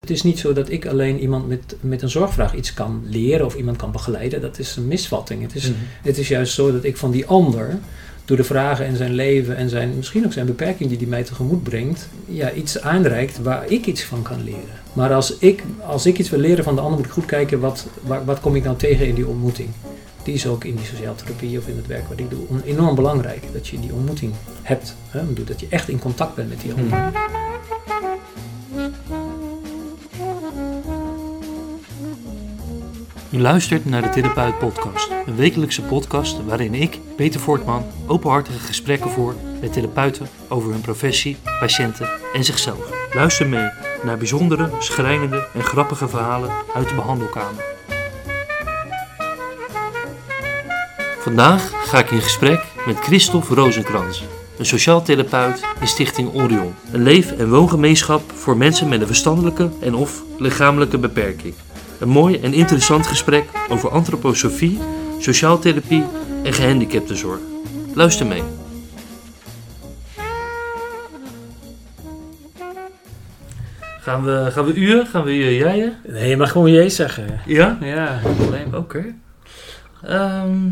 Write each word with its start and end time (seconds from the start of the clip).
Het 0.00 0.10
is 0.10 0.22
niet 0.22 0.38
zo 0.38 0.52
dat 0.52 0.70
ik 0.70 0.86
alleen 0.86 1.20
iemand 1.20 1.48
met, 1.48 1.76
met 1.80 2.02
een 2.02 2.08
zorgvraag 2.10 2.54
iets 2.54 2.74
kan 2.74 3.02
leren 3.04 3.46
of 3.46 3.54
iemand 3.54 3.76
kan 3.76 3.92
begeleiden. 3.92 4.40
Dat 4.40 4.58
is 4.58 4.76
een 4.76 4.88
misvatting. 4.88 5.42
Het 5.42 5.54
is, 5.54 5.62
Mhm. 5.70 5.78
het 6.02 6.18
is 6.18 6.28
juist 6.28 6.54
zo 6.54 6.72
dat 6.72 6.84
ik 6.84 6.96
van 6.96 7.10
die 7.10 7.26
ander, 7.26 7.78
door 8.24 8.36
de 8.36 8.44
vragen 8.44 8.84
en 8.86 8.96
zijn 8.96 9.12
leven 9.14 9.56
en 9.56 9.68
zijn, 9.68 9.92
misschien 9.96 10.24
ook 10.24 10.32
zijn 10.32 10.46
beperking 10.46 10.88
die 10.88 10.98
hij 10.98 11.06
mij 11.06 11.24
tegemoet 11.24 11.62
brengt, 11.62 12.08
ja, 12.26 12.52
iets 12.52 12.80
aanreikt 12.80 13.42
waar 13.42 13.70
ik 13.70 13.86
iets 13.86 14.02
van 14.04 14.22
kan 14.22 14.44
leren. 14.44 14.78
Maar 14.92 15.12
als 15.14 15.38
ik, 15.38 15.62
als 15.86 16.06
ik 16.06 16.18
iets 16.18 16.30
wil 16.30 16.40
leren 16.40 16.64
van 16.64 16.74
de 16.74 16.80
ander, 16.80 16.96
moet 16.96 17.06
ik 17.06 17.12
goed 17.12 17.26
kijken 17.26 17.60
wat, 17.60 17.86
waar, 18.02 18.24
wat 18.24 18.40
kom 18.40 18.56
ik 18.56 18.64
nou 18.64 18.76
tegen 18.76 19.06
in 19.06 19.14
die 19.14 19.26
ontmoeting. 19.26 19.68
Die 20.22 20.34
is 20.34 20.46
ook 20.46 20.64
in 20.64 20.76
die 20.76 20.86
sociaaltherapie 20.86 21.58
of 21.58 21.68
in 21.68 21.76
het 21.76 21.86
werk 21.86 22.08
wat 22.08 22.18
ik 22.18 22.30
doe 22.30 22.40
enorm 22.64 22.94
belangrijk. 22.94 23.42
Dat 23.52 23.68
je 23.68 23.80
die 23.80 23.92
ontmoeting 23.92 24.32
hebt. 24.62 24.94
Hè? 25.08 25.20
Dat 25.44 25.60
je 25.60 25.66
echt 25.70 25.88
in 25.88 25.98
contact 25.98 26.34
bent 26.34 26.48
met 26.48 26.60
die 26.60 26.72
ander. 26.72 26.98
Mhm. 28.72 29.27
U 33.30 33.40
luistert 33.40 33.84
naar 33.84 34.02
de 34.02 34.08
Therapeut 34.08 34.58
Podcast, 34.58 35.10
een 35.26 35.36
wekelijkse 35.36 35.82
podcast 35.82 36.44
waarin 36.44 36.74
ik, 36.74 36.98
Peter 37.16 37.40
Voortman, 37.40 37.86
openhartige 38.06 38.58
gesprekken 38.58 39.10
voer 39.10 39.34
met 39.60 39.72
therapeuten 39.72 40.28
over 40.48 40.70
hun 40.70 40.80
professie, 40.80 41.36
patiënten 41.60 42.08
en 42.32 42.44
zichzelf. 42.44 43.12
Luister 43.14 43.48
mee 43.48 43.68
naar 44.02 44.18
bijzondere, 44.18 44.70
schrijnende 44.78 45.46
en 45.54 45.62
grappige 45.62 46.08
verhalen 46.08 46.50
uit 46.74 46.88
de 46.88 46.94
behandelkamer. 46.94 47.64
Vandaag 51.18 51.70
ga 51.88 51.98
ik 51.98 52.10
in 52.10 52.22
gesprek 52.22 52.64
met 52.86 52.98
Christophe 52.98 53.54
Rozenkrans, 53.54 54.24
een 54.58 54.66
sociaal 54.66 55.02
therapeut 55.02 55.64
in 55.80 55.88
Stichting 55.88 56.34
Orion. 56.34 56.74
Een 56.92 57.02
leef- 57.02 57.32
en 57.32 57.50
woongemeenschap 57.50 58.32
voor 58.32 58.56
mensen 58.56 58.88
met 58.88 59.00
een 59.00 59.06
verstandelijke 59.06 59.70
en 59.80 59.94
of 59.94 60.22
lichamelijke 60.38 60.98
beperking. 60.98 61.54
Een 61.98 62.08
mooi 62.08 62.38
en 62.40 62.52
interessant 62.52 63.06
gesprek 63.06 63.44
over 63.68 63.90
antroposofie, 63.90 64.78
sociaaltherapie 65.18 66.04
en 66.42 66.52
gehandicaptenzorg. 66.52 67.40
Luister 67.94 68.26
mee. 68.26 68.42
Gaan 74.00 74.24
we, 74.24 74.46
gaan 74.50 74.64
we 74.64 74.74
uur? 74.74 75.06
Gaan 75.06 75.24
we 75.24 75.34
uur 75.36 75.52
jij? 75.52 75.96
Nee, 76.06 76.28
je 76.28 76.36
mag 76.36 76.50
gewoon 76.52 76.70
jee 76.70 76.88
zeggen. 76.88 77.40
Ja? 77.46 77.78
Ja, 77.80 78.18
geen 78.18 78.36
probleem. 78.36 78.74
Oké. 78.74 79.14
Ehm. 80.02 80.68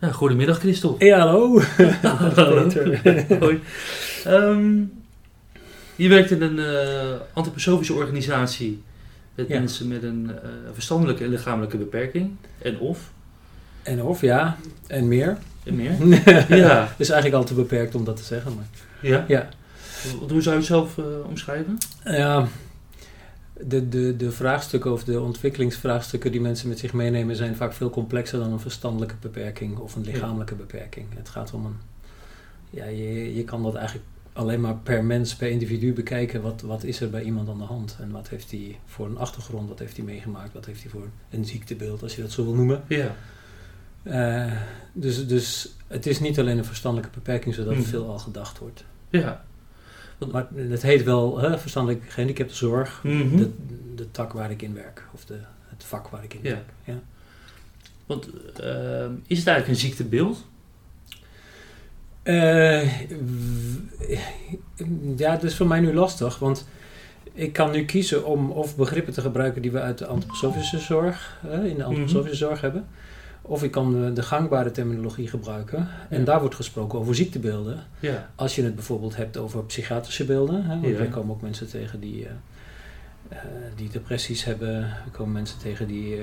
Ja, 0.00 0.10
goedemiddag 0.12 0.58
Christophe. 0.58 1.04
Ja, 1.04 1.18
hallo. 1.18 1.60
Hallo. 2.34 2.68
Hoi. 3.40 3.62
Ehm, 4.24 4.82
je 5.96 6.08
werkt 6.08 6.30
in 6.30 6.42
een 6.42 6.58
eh 6.58 7.20
antroposofische 7.32 7.92
organisatie 7.94 8.82
met 9.34 9.48
Ja. 9.48 9.58
mensen 9.58 9.88
met 9.88 10.02
een 10.02 10.30
eh, 10.42 10.48
verstandelijke 10.72 11.24
en 11.24 11.30
lichamelijke 11.30 11.76
beperking. 11.76 12.30
En 12.58 12.78
of, 12.78 13.12
En 13.82 14.02
of 14.02 14.20
ja, 14.20 14.56
en 14.86 15.08
meer. 15.08 15.38
en 15.64 15.76
meer. 15.76 15.96
ja. 16.56 16.94
Is 16.98 17.10
eigenlijk 17.10 17.42
al 17.42 17.48
te 17.48 17.54
beperkt 17.54 17.94
om 17.94 18.04
dat 18.04 18.16
te 18.16 18.24
zeggen. 18.24 18.54
Maar 18.54 18.64
Ja? 19.00 19.24
ja, 19.28 19.48
Hoe 20.28 20.42
zou 20.42 20.50
je 20.54 20.60
het 20.60 20.64
zelf 20.64 20.98
eh, 20.98 21.04
omschrijven? 21.28 21.78
ja 22.04 22.46
de, 23.60 23.88
de, 23.88 24.16
de 24.16 24.30
vraagstukken 24.30 24.92
of 24.92 25.04
de 25.04 25.20
ontwikkelingsvraagstukken 25.20 26.32
die 26.32 26.40
mensen 26.40 26.68
met 26.68 26.78
zich 26.78 26.92
meenemen 26.92 27.36
zijn 27.36 27.56
vaak 27.56 27.72
veel 27.72 27.90
complexer 27.90 28.38
dan 28.38 28.52
een 28.52 28.60
verstandelijke 28.60 29.14
beperking 29.20 29.78
of 29.78 29.94
een 29.94 30.04
lichamelijke 30.04 30.54
beperking. 30.54 31.06
Het 31.16 31.28
gaat 31.28 31.52
om 31.52 31.64
een. 31.66 31.76
Ja, 32.70 32.84
je, 32.84 33.34
je 33.34 33.44
kan 33.44 33.62
dat 33.62 33.74
eigenlijk 33.74 34.06
alleen 34.34 34.60
maar 34.60 34.74
per 34.76 35.04
mens, 35.04 35.34
per 35.36 35.50
individu 35.50 35.92
bekijken. 35.92 36.42
Wat, 36.42 36.60
wat 36.60 36.84
is 36.84 37.00
er 37.00 37.10
bij 37.10 37.22
iemand 37.22 37.48
aan 37.48 37.58
de 37.58 37.64
hand? 37.64 37.96
En 38.00 38.10
wat 38.10 38.28
heeft 38.28 38.50
hij 38.50 38.78
voor 38.84 39.06
een 39.06 39.18
achtergrond? 39.18 39.68
Wat 39.68 39.78
heeft 39.78 39.96
hij 39.96 40.04
meegemaakt? 40.04 40.52
Wat 40.52 40.66
heeft 40.66 40.82
hij 40.82 40.90
voor 40.90 41.06
een 41.30 41.44
ziektebeeld, 41.44 42.02
als 42.02 42.16
je 42.16 42.22
dat 42.22 42.30
zo 42.32 42.44
wil 42.44 42.54
noemen? 42.54 42.82
Ja. 42.88 43.14
Eh, 44.02 44.52
dus, 44.92 45.26
dus 45.26 45.74
het 45.86 46.06
is 46.06 46.20
niet 46.20 46.38
alleen 46.38 46.58
een 46.58 46.64
verstandelijke 46.64 47.14
beperking, 47.18 47.54
zodat 47.54 47.74
Mhm. 47.74 47.82
veel 47.82 48.08
al 48.10 48.18
gedacht 48.18 48.58
wordt. 48.58 48.84
Ja. 49.08 49.44
Maar 50.32 50.46
het 50.54 50.82
heet 50.82 51.02
wel 51.02 51.38
hè, 51.38 51.58
verstandelijk 51.58 52.04
gehandicaptenzorg, 52.10 53.00
Mhm. 53.02 53.36
de, 53.36 53.50
de 53.94 54.10
tak 54.10 54.32
waar 54.32 54.50
ik 54.50 54.62
in 54.62 54.74
werk, 54.74 55.06
of 55.14 55.24
de, 55.24 55.38
het 55.68 55.84
vak 55.84 56.08
waar 56.08 56.24
ik 56.24 56.34
in 56.34 56.40
Ja. 56.42 56.50
werk. 56.50 56.68
Ja. 56.84 57.00
Want 58.06 58.26
ehm, 58.60 59.12
is 59.26 59.38
het 59.38 59.46
eigenlijk 59.46 59.68
een 59.68 59.86
ziektebeeld? 59.86 60.44
Eh, 62.24 63.02
ja, 65.16 65.32
dat 65.32 65.42
is 65.42 65.56
voor 65.56 65.66
mij 65.66 65.80
nu 65.80 65.92
lastig, 65.94 66.38
want 66.38 66.66
ik 67.32 67.52
kan 67.52 67.70
nu 67.70 67.84
kiezen 67.84 68.24
om 68.26 68.50
of 68.50 68.76
begrippen 68.76 69.12
te 69.12 69.20
gebruiken 69.20 69.62
die 69.62 69.70
we 69.70 69.80
uit 69.80 69.98
de 69.98 70.06
antroposofische 70.06 70.78
zorg, 70.78 71.40
in 71.64 71.76
de 71.76 71.84
antroposofische 71.84 72.36
zorg 72.36 72.60
hebben, 72.60 72.86
of 73.42 73.62
ik 73.62 73.70
kan 73.70 73.92
de, 74.04 74.12
de 74.12 74.22
gangbare 74.22 74.70
terminologie 74.70 75.28
gebruiken. 75.28 75.88
En 76.08 76.18
Ja. 76.18 76.24
daar 76.24 76.40
wordt 76.40 76.54
gesproken 76.54 76.98
over 76.98 77.14
ziektebeelden. 77.14 77.82
Ja. 78.00 78.30
Als 78.34 78.54
je 78.54 78.62
het 78.64 78.74
bijvoorbeeld 78.74 79.16
hebt 79.16 79.36
over 79.36 79.64
psychiatrische 79.64 80.24
beelden, 80.24 80.62
hè, 80.64 80.68
want 80.80 80.86
Ja. 80.92 80.96
wij 80.98 81.08
komen 81.08 81.34
ook 81.34 81.42
mensen 81.42 81.68
tegen 81.68 82.00
die, 82.00 82.26
eh, 82.26 82.30
eh, 83.28 83.38
die 83.76 83.88
depressies 83.88 84.44
hebben, 84.44 84.80
we 85.04 85.10
komen 85.10 85.32
mensen 85.32 85.58
tegen 85.58 85.86
die, 85.86 86.18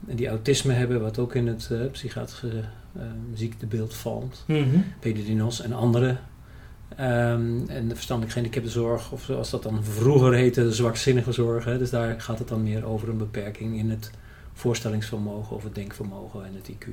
die 0.00 0.28
autisme 0.28 0.72
hebben, 0.72 1.00
wat 1.00 1.18
ook 1.18 1.34
in 1.34 1.46
het 1.46 1.70
psychiatrische 1.92 2.62
eh, 2.98 3.06
ziektebeeld 3.34 3.94
valt, 3.94 4.44
Mhm. 4.46 4.78
PDD-NOS 5.00 5.60
en 5.62 5.72
andere. 5.72 6.16
Ehm, 6.96 7.68
en 7.68 7.88
de 7.88 7.94
verstandelijk 7.94 8.34
gehandicaptenzorg, 8.34 9.12
of 9.12 9.22
zoals 9.22 9.50
dat 9.50 9.62
dan 9.62 9.84
vroeger 9.84 10.32
heette, 10.34 10.62
de 10.62 10.72
zwakzinnige 10.72 11.32
zorg. 11.32 11.64
Hè, 11.64 11.78
dus 11.78 11.90
daar 11.90 12.20
gaat 12.20 12.38
het 12.38 12.48
dan 12.48 12.62
meer 12.62 12.84
over 12.84 13.08
een 13.08 13.18
beperking 13.18 13.78
in 13.78 13.90
het 13.90 14.10
voorstellingsvermogen 14.52 15.56
of 15.56 15.62
het 15.62 15.74
denkvermogen 15.74 16.44
en 16.44 16.54
het 16.54 16.70
IQ. 16.70 16.86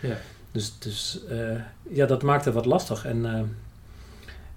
Ja. 0.00 0.16
Dus, 0.52 0.78
dus 0.78 1.24
eh, 1.28 1.60
ja, 1.90 2.06
dat 2.06 2.22
maakt 2.22 2.44
het 2.44 2.54
wat 2.54 2.66
lastig. 2.66 3.04
En 3.04 3.34
eh, 3.34 3.40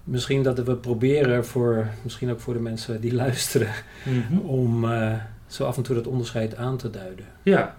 misschien 0.04 0.42
dat 0.42 0.58
we 0.58 0.76
proberen 0.76 1.46
voor, 1.46 1.86
misschien 2.02 2.30
ook 2.30 2.40
voor 2.40 2.54
de 2.54 2.60
mensen 2.60 3.00
die 3.00 3.14
luisteren, 3.24 3.68
Mhm. 4.04 4.38
om 4.38 4.84
eh, 4.92 5.14
zo 5.46 5.64
af 5.64 5.76
en 5.76 5.82
toe 5.82 5.94
dat 5.94 6.06
onderscheid 6.06 6.56
aan 6.56 6.76
te 6.76 6.90
duiden. 6.90 7.24
Ja. 7.42 7.76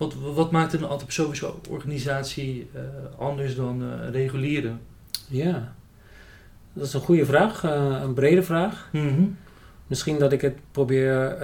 Want 0.00 0.14
w- 0.14 0.34
wat 0.34 0.50
maakt 0.50 0.72
een 0.72 0.84
antroposofische 0.84 1.52
organisatie 1.68 2.68
eh, 2.74 2.80
anders 3.18 3.54
dan 3.56 3.80
een 3.80 4.10
reguliere? 4.12 4.72
Ja, 5.28 5.74
dat 6.72 6.86
is 6.86 6.92
een 6.94 7.00
goede 7.00 7.24
vraag, 7.26 7.64
eh, 7.64 8.00
een 8.02 8.14
brede 8.14 8.42
vraag. 8.42 8.88
Mhm. 8.92 9.22
Misschien 9.86 10.18
dat 10.18 10.32
ik 10.32 10.40
het 10.40 10.56
probeer 10.70 11.36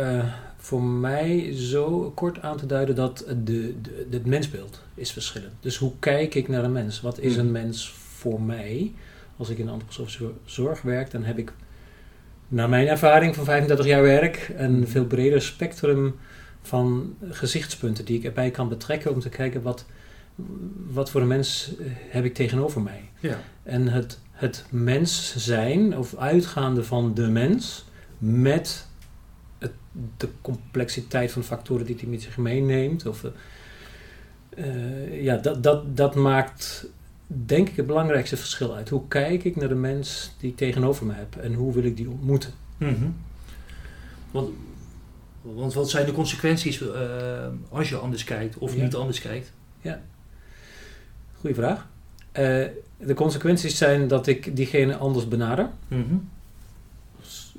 voor 0.56 0.82
mij 0.82 1.52
zo 1.54 2.12
kort 2.14 2.42
aan 2.42 2.56
te 2.56 2.66
duiden 2.66 2.94
dat 2.94 3.24
de, 3.44 3.74
de, 3.82 4.06
het 4.10 4.26
mensbeeld 4.26 4.82
is 4.94 5.12
verschillend. 5.12 5.52
Dus 5.60 5.76
hoe 5.76 5.92
kijk 5.98 6.34
ik 6.34 6.48
naar 6.48 6.64
een 6.64 6.72
mens? 6.72 7.00
Wat 7.00 7.18
is 7.18 7.32
Mhm. 7.36 7.40
een 7.40 7.52
mens 7.52 7.92
voor 7.92 8.40
mij? 8.40 8.92
Als 9.36 9.48
ik 9.48 9.58
in 9.58 9.64
de 9.66 9.72
antroposofische 9.72 10.30
zorg 10.44 10.82
werk, 10.82 11.10
dan 11.10 11.24
heb 11.24 11.38
ik 11.38 11.52
naar 12.48 12.68
mijn 12.68 12.86
ervaring 12.86 13.34
van 13.34 13.44
35 13.44 13.86
jaar 13.86 14.02
werk 14.02 14.52
een 14.56 14.88
veel 14.88 15.04
breder 15.04 15.42
spectrum 15.42 16.14
van 16.66 17.16
gezichtspunten 17.30 18.04
die 18.04 18.18
ik 18.18 18.24
erbij 18.24 18.50
kan 18.50 18.68
betrekken 18.68 19.12
om 19.12 19.20
te 19.20 19.28
kijken 19.28 19.62
wat, 19.62 19.84
wat 20.86 21.10
voor 21.10 21.20
een 21.20 21.26
mens 21.26 21.72
eh, 21.78 21.86
heb 21.90 22.24
ik 22.24 22.34
tegenover 22.34 22.80
mij. 22.80 23.08
Ja. 23.20 23.40
En 23.62 23.88
het, 23.88 24.18
het 24.30 24.64
mens 24.70 25.36
zijn, 25.36 25.98
of 25.98 26.16
uitgaande 26.16 26.84
van 26.84 27.14
de 27.14 27.28
mens, 27.28 27.84
met 28.18 28.86
het, 29.58 29.72
de 30.16 30.28
complexiteit 30.40 31.32
van 31.32 31.42
factoren 31.42 31.86
die 31.86 31.96
hij 31.98 32.08
met 32.08 32.22
zich 32.22 32.36
meeneemt. 32.36 33.06
Of, 33.06 33.24
eh, 34.48 35.22
ja, 35.22 35.36
dat, 35.36 35.62
dat, 35.62 35.96
dat 35.96 36.14
maakt, 36.14 36.86
denk 37.26 37.68
ik, 37.68 37.76
het 37.76 37.86
belangrijkste 37.86 38.36
verschil 38.36 38.74
uit. 38.74 38.88
Hoe 38.88 39.08
kijk 39.08 39.44
ik 39.44 39.56
naar 39.56 39.68
de 39.68 39.74
mens 39.74 40.34
die 40.40 40.50
ik 40.50 40.56
tegenover 40.56 41.06
me 41.06 41.12
heb 41.12 41.36
en 41.36 41.54
hoe 41.54 41.72
wil 41.72 41.84
ik 41.84 41.96
die 41.96 42.10
ontmoeten? 42.10 42.52
Mhm. 42.76 43.06
Want, 44.30 44.50
want 45.54 45.74
wat 45.74 45.90
zijn 45.90 46.06
de 46.06 46.12
consequenties 46.12 46.80
eh, 46.80 47.46
als 47.70 47.88
je 47.88 47.96
anders 47.96 48.24
kijkt 48.24 48.58
of 48.58 48.74
Ja. 48.76 48.82
niet 48.82 48.94
anders 48.94 49.20
kijkt? 49.20 49.52
Goeie 51.40 51.56
vraag. 51.56 51.86
Eh, 52.32 52.64
de 52.98 53.14
consequenties 53.14 53.76
zijn 53.78 54.08
dat 54.08 54.26
ik 54.26 54.56
diegene 54.56 54.96
anders 54.96 55.28
benader. 55.28 55.68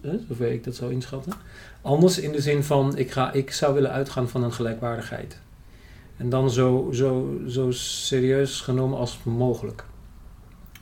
Eh, 0.01 0.11
zover 0.27 0.51
ik 0.51 0.63
dat 0.63 0.75
zou 0.75 0.91
inschatten. 0.91 1.33
Anders 1.81 2.19
in 2.19 2.31
de 2.31 2.41
zin 2.41 2.63
van, 2.63 2.97
ik, 2.97 3.11
ga, 3.11 3.31
ik 3.31 3.51
zou 3.51 3.73
willen 3.73 3.91
uitgaan 3.91 4.29
van 4.29 4.43
een 4.43 4.53
gelijkwaardigheid. 4.53 5.39
En 6.17 6.29
dan 6.29 6.51
zo, 6.51 6.89
zo, 6.93 7.39
zo 7.47 7.71
serieus 7.71 8.61
genomen 8.61 8.97
als 8.99 9.19
mogelijk. 9.23 9.85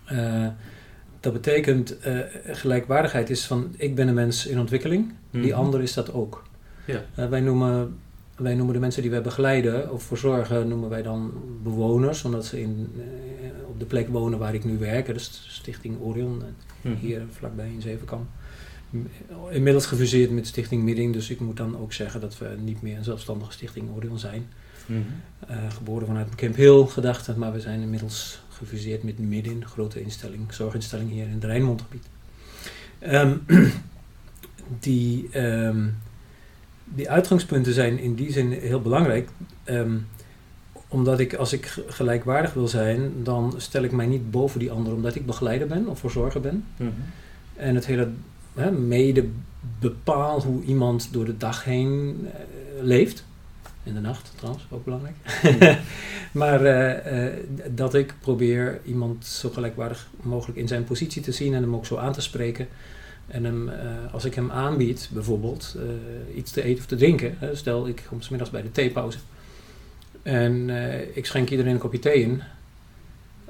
Eh, 0.06 0.48
dat 1.20 1.34
betekent, 1.34 1.96
gelijkwaardigheid 2.46 3.30
is 3.30 3.46
van, 3.46 3.74
ik 3.78 3.96
ben 3.96 4.08
een 4.08 4.14
mens 4.14 4.46
in 4.46 4.60
ontwikkeling, 4.60 5.14
die 5.32 5.42
Mhm. 5.52 5.60
ander 5.60 5.82
is 5.82 5.94
dat 5.94 6.14
ook. 6.14 6.44
Ja. 6.86 7.06
Eh, 7.16 7.30
wij, 7.30 7.42
noemen, 7.42 7.98
wij 8.36 8.56
noemen 8.56 8.74
de 8.74 8.80
mensen 8.80 9.02
die 9.02 9.12
wij 9.12 9.22
begeleiden 9.22 9.92
of 9.92 10.04
voor 10.04 10.18
zorgen, 10.18 10.68
noemen 10.68 10.90
wij 10.90 11.02
dan 11.02 11.34
bewoners, 11.64 12.24
omdat 12.24 12.46
ze 12.46 12.62
in, 12.62 12.92
eh, 12.98 13.68
op 13.68 13.80
de 13.80 13.86
plek 13.86 14.08
wonen 14.08 14.40
waar 14.40 14.54
ik 14.54 14.64
nu 14.64 14.78
werk, 14.78 15.06
dus 15.14 15.46
Stichting 15.48 16.00
Orion, 16.02 16.42
eh, 16.42 16.48
Mhm. 16.92 16.96
hier 17.00 17.22
vlakbij 17.32 17.70
in 17.74 17.82
Zevenkamp. 17.82 18.26
inmiddels 19.50 19.86
gefuseerd 19.86 20.32
met 20.32 20.48
Stichting 20.48 20.84
Midding, 20.84 21.14
dus 21.14 21.30
ik 21.30 21.40
moet 21.40 21.58
dan 21.58 21.78
ook 21.78 21.94
zeggen 21.94 22.22
dat 22.22 22.38
we 22.38 22.56
niet 22.64 22.82
meer 22.82 22.98
een 22.98 23.04
zelfstandige 23.04 23.52
Stichting 23.52 23.90
Orion 23.96 24.20
zijn. 24.20 24.48
Mhm. 24.86 25.00
Geboren 25.70 26.08
vanuit 26.08 26.36
Camp 26.36 26.56
Hill 26.56 26.86
gedachte, 26.86 27.38
maar 27.38 27.52
we 27.54 27.60
zijn 27.60 27.82
inmiddels 27.82 28.42
gefuseerd 28.50 29.04
met 29.04 29.20
Midin, 29.20 29.62
een 29.62 29.68
grote 29.68 30.02
instelling, 30.02 30.54
zorginstelling 30.54 31.10
hier 31.12 31.26
in 31.26 31.34
het 31.34 31.44
Rijnmondgebied. 31.44 32.06
Ehm, 33.00 33.38
die, 34.80 35.30
ehm, 35.32 35.88
die 36.86 37.10
uitgangspunten 37.10 37.74
zijn 37.74 38.00
in 38.00 38.16
die 38.16 38.32
zin 38.32 38.52
heel 38.52 38.82
belangrijk. 38.82 39.30
ehm, 39.64 39.98
omdat 40.88 41.20
ik, 41.20 41.34
als 41.34 41.54
ik 41.54 41.66
gelijkwaardig 41.88 42.54
wil 42.54 42.68
zijn, 42.68 43.12
dan 43.24 43.54
stel 43.58 43.84
ik 43.84 43.92
mij 43.92 44.06
niet 44.06 44.32
boven 44.32 44.60
die 44.60 44.72
ander 44.72 44.94
omdat 44.94 45.16
ik 45.16 45.26
begeleider 45.26 45.68
ben 45.68 45.88
of 45.88 46.00
verzorger 46.00 46.42
ben. 46.42 46.66
Mhm. 46.78 46.90
En 47.56 47.76
het 47.76 47.86
hele 47.86 48.10
hè, 48.54 48.72
mede 48.72 49.28
bepaal 49.80 50.42
hoe 50.42 50.64
iemand 50.64 51.10
door 51.12 51.26
de 51.26 51.38
dag 51.38 51.64
heen 51.64 52.16
eh, 52.34 52.40
leeft. 52.82 53.26
In 53.84 53.94
de 53.94 54.00
nacht 54.00 54.32
trouwens, 54.36 54.66
ook 54.70 54.84
belangrijk. 54.84 55.16
maar 56.32 56.66
eh, 56.66 57.28
eh, 57.28 57.34
dat 57.72 57.94
ik 57.94 58.14
probeer 58.20 58.80
iemand 58.86 59.26
zo 59.26 59.50
gelijkwaardig 59.50 60.08
mogelijk 60.22 60.60
in 60.60 60.68
zijn 60.68 60.84
positie 60.84 61.22
te 61.22 61.32
zien 61.32 61.54
en 61.54 61.62
hem 61.62 61.76
ook 61.76 61.86
zo 61.86 61.98
aan 61.98 62.14
te 62.14 62.22
spreken. 62.22 62.68
En 63.28 63.44
hem, 63.44 63.70
eh, 63.70 63.88
als 64.12 64.26
ik 64.26 64.36
hem 64.36 64.52
aanbied, 64.52 65.10
bijvoorbeeld, 65.14 65.76
eh, 65.78 66.38
iets 66.38 66.52
te 66.52 66.64
eten 66.64 66.80
of 66.80 66.86
te 66.86 66.96
drinken. 66.96 67.36
Hè, 67.40 67.56
stel, 67.56 67.88
ik 67.88 68.04
kom 68.10 68.22
's 68.22 68.30
middags 68.30 68.52
bij 68.52 68.62
de 68.62 68.72
theepauze. 68.72 69.18
En 70.24 70.70
eh, 70.70 71.18
ik 71.18 71.26
schenk 71.26 71.50
iedereen 71.50 71.74
een 71.74 71.80
kopje 71.80 72.00
thee 72.00 72.22
in. 72.22 72.42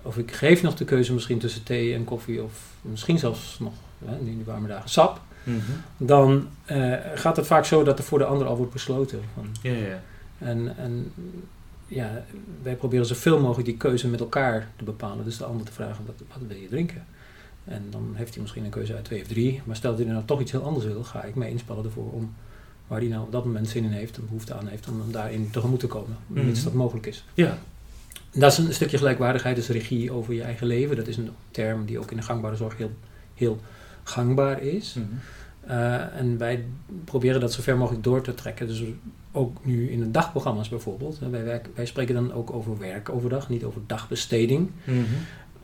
Of 0.01 0.17
ik 0.17 0.31
geef 0.31 0.61
nog 0.61 0.75
de 0.75 0.85
keuze 0.85 1.13
misschien 1.13 1.39
tussen 1.39 1.63
thee 1.63 1.93
en 1.93 2.03
koffie. 2.03 2.43
Of 2.43 2.73
misschien 2.81 3.19
zelfs 3.19 3.59
nog, 3.59 3.73
hè, 4.05 4.15
nu 4.21 4.29
in 4.29 4.35
die 4.35 4.45
warme 4.45 4.67
dagen, 4.67 4.89
sap. 4.89 5.21
Mhm. 5.43 5.59
Dan 5.97 6.47
gaat 7.15 7.35
het 7.35 7.47
vaak 7.47 7.65
zo 7.65 7.83
dat 7.83 7.97
er 7.97 8.03
voor 8.05 8.19
de 8.19 8.25
ander 8.25 8.47
al 8.47 8.57
wordt 8.57 8.73
besloten. 8.73 9.21
Van, 9.33 9.47
Ja, 9.61 9.71
ja. 9.71 10.01
en, 10.37 10.77
en 10.77 11.11
ja, 11.87 12.23
wij 12.63 12.75
proberen 12.75 13.05
zoveel 13.05 13.39
mogelijk 13.39 13.65
die 13.67 13.77
keuze 13.77 14.07
met 14.07 14.19
elkaar 14.19 14.67
te 14.75 14.83
bepalen. 14.83 15.25
Dus 15.25 15.37
de 15.37 15.45
ander 15.45 15.65
te 15.65 15.71
vragen, 15.71 16.05
wat, 16.05 16.15
wat 16.27 16.47
wil 16.47 16.57
je 16.57 16.67
drinken? 16.67 17.05
En 17.65 17.83
dan 17.89 18.11
heeft 18.13 18.33
hij 18.33 18.41
misschien 18.41 18.63
een 18.63 18.69
keuze 18.69 18.95
uit 18.95 19.05
twee 19.05 19.21
of 19.21 19.27
drie. 19.27 19.61
Maar 19.65 19.75
stel 19.75 19.91
dat 19.95 19.99
hij 19.99 20.09
nou 20.11 20.25
toch 20.25 20.41
iets 20.41 20.51
heel 20.51 20.63
anders 20.63 20.85
wil, 20.85 21.03
ga 21.03 21.23
ik 21.23 21.35
mee 21.35 21.49
inspannen 21.51 21.85
ervoor 21.85 22.11
om 22.11 22.33
waar 22.87 22.99
hij 22.99 23.07
nou 23.07 23.23
op 23.23 23.31
dat 23.31 23.45
moment 23.45 23.67
zin 23.69 23.83
in 23.83 23.91
heeft, 23.91 24.17
een 24.17 24.25
behoefte 24.25 24.53
aan 24.53 24.67
heeft, 24.67 24.87
om 24.87 24.99
hem 24.99 25.11
daarin 25.11 25.49
tegemoet 25.51 25.79
te 25.79 25.87
komen, 25.87 26.17
mits 26.27 26.55
Mhm. 26.57 26.63
dat 26.63 26.73
mogelijk 26.73 27.05
is. 27.05 27.23
Ja. 27.33 27.57
Dat 28.33 28.51
is 28.51 28.57
een 28.57 28.73
stukje 28.73 28.97
gelijkwaardigheid, 28.97 29.55
dus 29.55 29.67
regie 29.67 30.11
over 30.11 30.33
je 30.33 30.41
eigen 30.41 30.67
leven. 30.67 30.95
Dat 30.95 31.07
is 31.07 31.17
een 31.17 31.29
term 31.51 31.85
die 31.85 31.99
ook 31.99 32.11
in 32.11 32.17
de 32.17 32.23
gangbare 32.23 32.55
zorg 32.55 32.77
heel, 32.77 32.91
heel 33.33 33.59
gangbaar 34.03 34.61
is. 34.61 34.93
Mhm. 34.93 35.05
Uh, 35.71 36.17
en 36.19 36.37
wij 36.37 36.65
proberen 37.03 37.39
dat 37.41 37.53
zo 37.53 37.61
ver 37.61 37.77
mogelijk 37.77 38.03
door 38.03 38.21
te 38.21 38.33
trekken. 38.33 38.67
Dus 38.67 38.83
ook 39.31 39.65
nu 39.65 39.89
in 39.91 39.99
de 39.99 40.11
dagprogramma's 40.11 40.69
bijvoorbeeld. 40.69 41.19
Wij, 41.19 41.43
werken, 41.43 41.71
wij 41.75 41.85
spreken 41.85 42.15
dan 42.15 42.33
ook 42.33 42.53
over 42.53 42.77
werk 42.77 43.09
overdag, 43.09 43.49
niet 43.49 43.63
over 43.63 43.81
dagbesteding. 43.85 44.69
Mhm. 44.83 44.99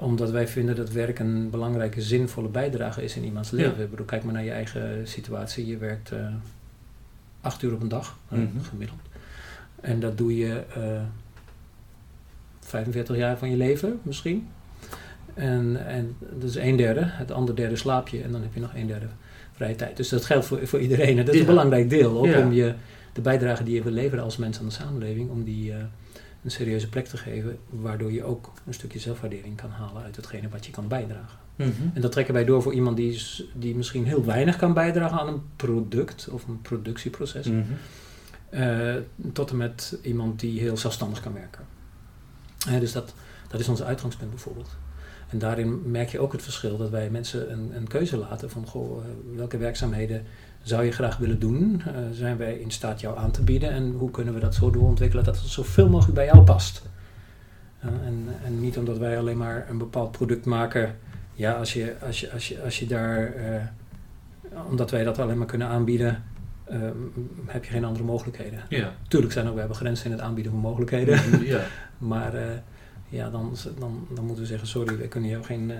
Omdat 0.01 0.29
wij 0.31 0.47
vinden 0.47 0.75
dat 0.75 0.91
werk 0.91 1.19
een 1.19 1.49
belangrijke, 1.49 2.01
zinvolle 2.01 2.47
bijdrage 2.47 3.03
is 3.03 3.15
in 3.15 3.23
iemands 3.23 3.49
Ja. 3.49 3.55
leven. 3.57 3.83
Ik 3.83 3.89
bedoel, 3.89 4.05
kijk 4.05 4.23
maar 4.23 4.33
naar 4.33 4.43
je 4.43 4.51
eigen 4.51 5.07
situatie. 5.07 5.67
Je 5.67 5.77
werkt 5.77 6.11
eh, 6.11 6.27
acht 7.41 7.61
uur 7.61 7.73
op 7.73 7.81
een 7.81 7.87
dag, 7.87 8.17
eh, 8.29 8.37
Mhm. 8.37 8.47
gemiddeld. 8.69 8.99
En 9.81 9.99
dat 9.99 10.17
doe 10.17 10.37
je 10.37 10.63
eh 10.75 11.01
45 12.59 13.15
jaar 13.17 13.37
van 13.37 13.49
je 13.49 13.57
leven 13.57 13.99
misschien. 14.03 14.47
En, 15.33 15.85
en 15.87 16.15
dat 16.19 16.49
is 16.49 16.55
een 16.55 16.75
derde. 16.75 17.01
Het 17.03 17.31
andere 17.31 17.57
derde 17.57 17.75
slaap 17.75 18.07
je 18.07 18.21
en 18.21 18.31
dan 18.31 18.41
heb 18.41 18.53
je 18.53 18.59
nog 18.59 18.71
een 18.75 18.87
derde 18.87 19.05
vrije 19.53 19.75
tijd. 19.75 19.97
Dus 19.97 20.09
dat 20.09 20.25
geldt 20.25 20.45
voor, 20.45 20.67
voor 20.67 20.79
iedereen. 20.79 21.17
En 21.17 21.25
dat 21.25 21.27
is 21.27 21.33
Ja. 21.33 21.39
een 21.39 21.45
belangrijk 21.55 21.89
deel. 21.89 22.17
Ook 22.17 22.25
Ja. 22.25 22.39
om 22.45 22.51
je, 22.51 22.73
de 23.13 23.21
bijdrage 23.21 23.63
die 23.63 23.75
je 23.75 23.83
wil 23.83 23.91
leveren 23.91 24.23
als 24.23 24.37
mens 24.37 24.59
aan 24.59 24.65
de 24.65 24.71
samenleving, 24.71 25.29
om 25.29 25.43
die 25.43 25.73
een 26.43 26.51
serieuze 26.51 26.89
plek 26.89 27.05
te 27.07 27.17
geven. 27.17 27.57
Waardoor 27.69 28.11
je 28.11 28.23
ook 28.23 28.51
een 28.67 28.73
stukje 28.73 28.99
zelfwaardering 28.99 29.55
kan 29.55 29.69
halen 29.69 30.03
uit 30.03 30.15
hetgene 30.15 30.49
wat 30.49 30.65
je 30.65 30.71
kan 30.71 30.87
bijdragen. 30.87 31.39
Mhm. 31.55 31.69
En 31.93 32.01
dat 32.01 32.11
trekken 32.11 32.33
wij 32.33 32.45
door 32.45 32.61
voor 32.61 32.73
iemand 32.73 32.97
die, 32.97 33.13
is- 33.13 33.43
die 33.53 33.75
misschien 33.75 34.05
heel 34.05 34.25
weinig 34.25 34.57
kan 34.57 34.73
bijdragen 34.73 35.19
aan 35.19 35.27
een 35.27 35.41
product 35.55 36.27
of 36.29 36.47
een 36.47 36.61
productieproces. 36.61 37.47
Mhm. 37.47 37.61
Eh, 38.49 38.95
tot 39.33 39.49
en 39.49 39.57
met 39.57 39.97
iemand 40.01 40.39
die 40.39 40.59
heel 40.59 40.77
zelfstandig 40.77 41.19
kan 41.21 41.33
werken. 41.33 41.65
Eh, 42.67 42.79
dus 42.79 42.91
dat, 42.91 43.13
dat 43.47 43.59
is 43.59 43.67
ons 43.67 43.83
uitgangspunt 43.83 44.29
bijvoorbeeld. 44.29 44.69
En 45.29 45.39
daarin 45.39 45.91
merk 45.91 46.09
je 46.09 46.19
ook 46.19 46.31
het 46.31 46.41
verschil 46.41 46.77
dat 46.77 46.89
wij 46.89 47.09
mensen 47.09 47.51
een, 47.51 47.75
een 47.75 47.87
keuze 47.87 48.17
laten 48.17 48.49
van 48.49 48.65
goh, 48.67 49.03
eh, 49.05 49.09
welke 49.35 49.57
werkzaamheden 49.57 50.25
zou 50.61 50.83
je 50.83 50.91
graag 50.91 51.17
willen 51.17 51.39
doen? 51.39 51.81
Eh, 51.85 51.93
zijn 52.11 52.37
wij 52.37 52.53
in 52.53 52.71
staat 52.71 53.01
jou 53.01 53.17
aan 53.17 53.31
te 53.31 53.43
bieden 53.43 53.71
en 53.71 53.91
hoe 53.91 54.11
kunnen 54.11 54.33
we 54.33 54.39
dat 54.39 54.55
zo 54.55 54.69
doorontwikkelen 54.69 55.23
dat 55.23 55.39
het 55.39 55.47
zoveel 55.47 55.89
mogelijk 55.89 56.15
bij 56.15 56.25
jou 56.25 56.43
past? 56.43 56.89
Eh, 57.81 58.07
en, 58.07 58.27
en 58.45 58.59
niet 58.59 58.77
omdat 58.77 58.97
wij 58.97 59.17
alleen 59.17 59.37
maar 59.37 59.65
een 59.69 59.77
bepaald 59.77 60.11
product 60.11 60.45
maken. 60.45 60.97
Ja, 61.33 61.53
als 61.53 61.73
je, 61.73 61.95
als 62.05 62.19
je, 62.19 62.31
als 62.31 62.47
je, 62.47 62.61
als 62.61 62.79
je 62.79 62.87
daar, 62.87 63.33
eh, 63.33 63.61
omdat 64.69 64.91
wij 64.91 65.03
dat 65.03 65.19
alleen 65.19 65.37
maar 65.37 65.47
kunnen 65.47 65.67
aanbieden, 65.67 66.23
eh, 66.63 66.79
heb 67.45 67.63
je 67.63 67.71
geen 67.71 67.85
andere 67.85 68.03
mogelijkheden. 68.03 68.59
Ja. 68.69 68.93
Tuurlijk 69.07 69.33
zijn 69.33 69.47
ook, 69.47 69.53
we 69.53 69.59
hebben 69.59 69.77
grenzen 69.77 70.05
in 70.05 70.11
het 70.11 70.21
aanbieden 70.21 70.51
van 70.51 70.61
mogelijkheden. 70.61 71.15
Mhm. 71.29 71.43
Ja. 71.43 71.61
Maar 71.97 72.33
ja, 73.09 73.29
dan, 73.29 73.55
dan, 73.79 74.07
dan 74.15 74.25
moeten 74.25 74.43
we 74.43 74.49
zeggen, 74.49 74.67
sorry, 74.67 74.97
wij 74.97 75.07
kunnen 75.07 75.29
jou 75.29 75.43
geen, 75.43 75.71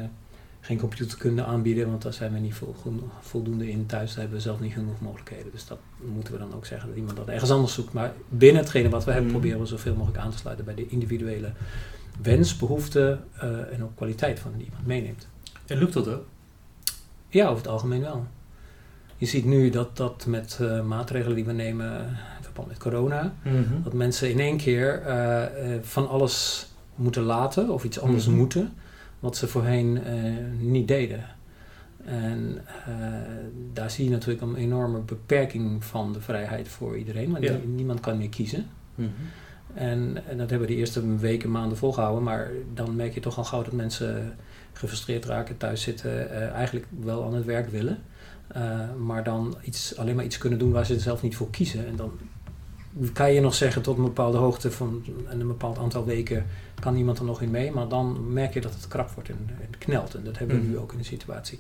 geen 0.62 0.78
computerkunde 0.80 1.44
aanbieden, 1.44 1.90
want 1.90 2.02
daar 2.02 2.14
zijn 2.14 2.34
we 2.34 2.40
niet 2.40 2.54
vol, 2.54 2.76
voldoende 3.22 3.70
in. 3.70 3.86
Thuis 3.86 4.16
hebben 4.16 4.36
we 4.36 4.42
zelf 4.42 4.60
niet 4.60 4.74
genoeg 4.74 5.00
mogelijkheden. 5.02 5.52
Dus 5.52 5.66
dat 5.66 5.80
moeten 6.14 6.34
we 6.34 6.40
dan 6.40 6.54
ook 6.56 6.66
zeggen, 6.66 6.88
dat 6.90 6.98
iemand 6.98 7.18
dat 7.18 7.28
ergens 7.28 7.52
anders 7.52 7.74
zoekt. 7.74 7.94
Maar 7.94 8.14
binnen 8.30 8.62
hetgene 8.62 8.90
wat 8.90 9.04
we 9.06 9.12
hebben, 9.12 9.30
Mhm. 9.32 9.40
proberen 9.40 9.62
we 9.62 9.68
zoveel 9.68 9.96
mogelijk 9.96 10.24
aan 10.24 10.32
te 10.32 10.38
sluiten 10.38 10.66
bij 10.66 10.76
de 10.76 10.88
individuele 10.88 11.52
wens, 12.22 12.58
behoefte 12.58 13.20
eh, 13.40 13.74
en 13.74 13.84
ook 13.84 13.96
kwaliteit 13.96 14.40
van 14.40 14.52
die 14.58 14.66
iemand 14.66 14.86
meeneemt. 14.86 15.28
En 15.68 15.78
lukt 15.78 15.94
dat 15.94 16.08
ook? 16.08 16.26
Ja, 17.30 17.46
over 17.46 17.58
het 17.58 17.68
algemeen 17.72 18.02
wel. 18.02 18.26
Je 19.18 19.26
ziet 19.26 19.46
nu 19.46 19.70
dat 19.70 19.98
dat 19.98 20.26
met 20.28 20.58
eh, 20.62 20.82
maatregelen 20.82 21.36
die 21.36 21.46
we 21.46 21.52
nemen 21.52 22.00
in 22.38 22.44
verband 22.44 22.68
met 22.68 22.78
corona, 22.78 23.34
Mhm. 23.44 23.84
dat 23.84 23.94
mensen 23.94 24.30
in 24.32 24.40
één 24.40 24.58
keer 24.58 25.02
eh, 25.02 25.44
van 25.82 26.10
alles 26.10 26.66
moeten 26.96 27.24
laten 27.24 27.70
of 27.70 27.84
iets 27.84 28.00
anders 28.00 28.28
Mhm. 28.28 28.36
moeten, 28.36 28.74
wat 29.22 29.38
ze 29.38 29.48
voorheen 29.48 30.04
eh, 30.04 30.14
niet 30.60 30.88
deden. 30.88 31.24
En 32.06 32.62
eh, 32.88 32.94
daar 33.74 33.92
zie 33.92 34.04
je 34.06 34.12
natuurlijk 34.12 34.42
een 34.42 34.56
enorme 34.56 35.00
beperking 35.00 35.84
van 35.84 36.14
de 36.14 36.22
vrijheid 36.22 36.68
voor 36.68 36.98
iedereen, 36.98 37.32
want 37.32 37.44
Ja. 37.44 37.56
niemand 37.66 38.00
kan 38.00 38.18
meer 38.18 38.30
kiezen. 38.30 38.66
Mhm. 38.96 39.10
En, 39.74 40.18
en 40.28 40.38
dat 40.38 40.50
hebben 40.50 40.68
we 40.68 40.74
de 40.74 40.80
eerste 40.80 41.18
weken, 41.18 41.52
maanden 41.52 41.78
volgehouden, 41.78 42.24
maar 42.24 42.52
dan 42.74 42.96
merk 42.96 43.14
je 43.14 43.20
toch 43.20 43.38
al 43.38 43.44
gauw 43.44 43.64
dat 43.64 43.74
mensen 43.74 44.34
gefrustreerd 44.74 45.26
raken, 45.26 45.58
thuis 45.58 45.82
zitten, 45.82 46.30
eh, 46.32 46.50
eigenlijk 46.50 46.86
wel 47.00 47.24
aan 47.26 47.34
het 47.34 47.46
werk 47.46 47.70
willen. 47.70 47.98
maar 49.06 49.24
dan 49.24 49.56
iets, 49.62 49.98
alleen 49.98 50.16
maar 50.16 50.26
iets 50.26 50.38
kunnen 50.38 50.60
doen 50.60 50.72
waar 50.72 50.86
ze 50.86 51.00
zelf 51.00 51.22
niet 51.22 51.36
voor 51.36 51.50
kiezen. 51.50 51.88
En 51.88 51.96
dan 51.96 52.12
kan 53.14 53.34
je 53.34 53.42
nog 53.42 53.54
zeggen 53.54 53.82
tot 53.82 53.98
een 53.98 54.04
bepaalde 54.04 54.38
hoogte 54.38 54.72
van 54.72 55.04
en 55.30 55.40
een 55.40 55.48
bepaald 55.48 55.78
aantal 55.78 56.06
weken 56.06 56.46
kan 56.80 56.96
iemand 56.96 57.20
er 57.20 57.26
nog 57.26 57.42
in 57.42 57.52
mee. 57.52 57.72
Maar 57.72 57.88
dan 57.88 58.34
merk 58.34 58.54
je 58.54 58.62
dat 58.62 58.74
het 58.74 58.88
krap 58.88 59.10
wordt 59.12 59.30
en, 59.30 59.50
en 59.62 59.78
knelt. 59.78 60.14
En 60.16 60.24
dat 60.24 60.38
hebben 60.38 60.56
we 60.56 60.62
Mhm. 60.62 60.72
nu 60.72 60.78
ook 60.78 60.92
in 60.92 60.98
de 60.98 61.04
situatie. 61.04 61.60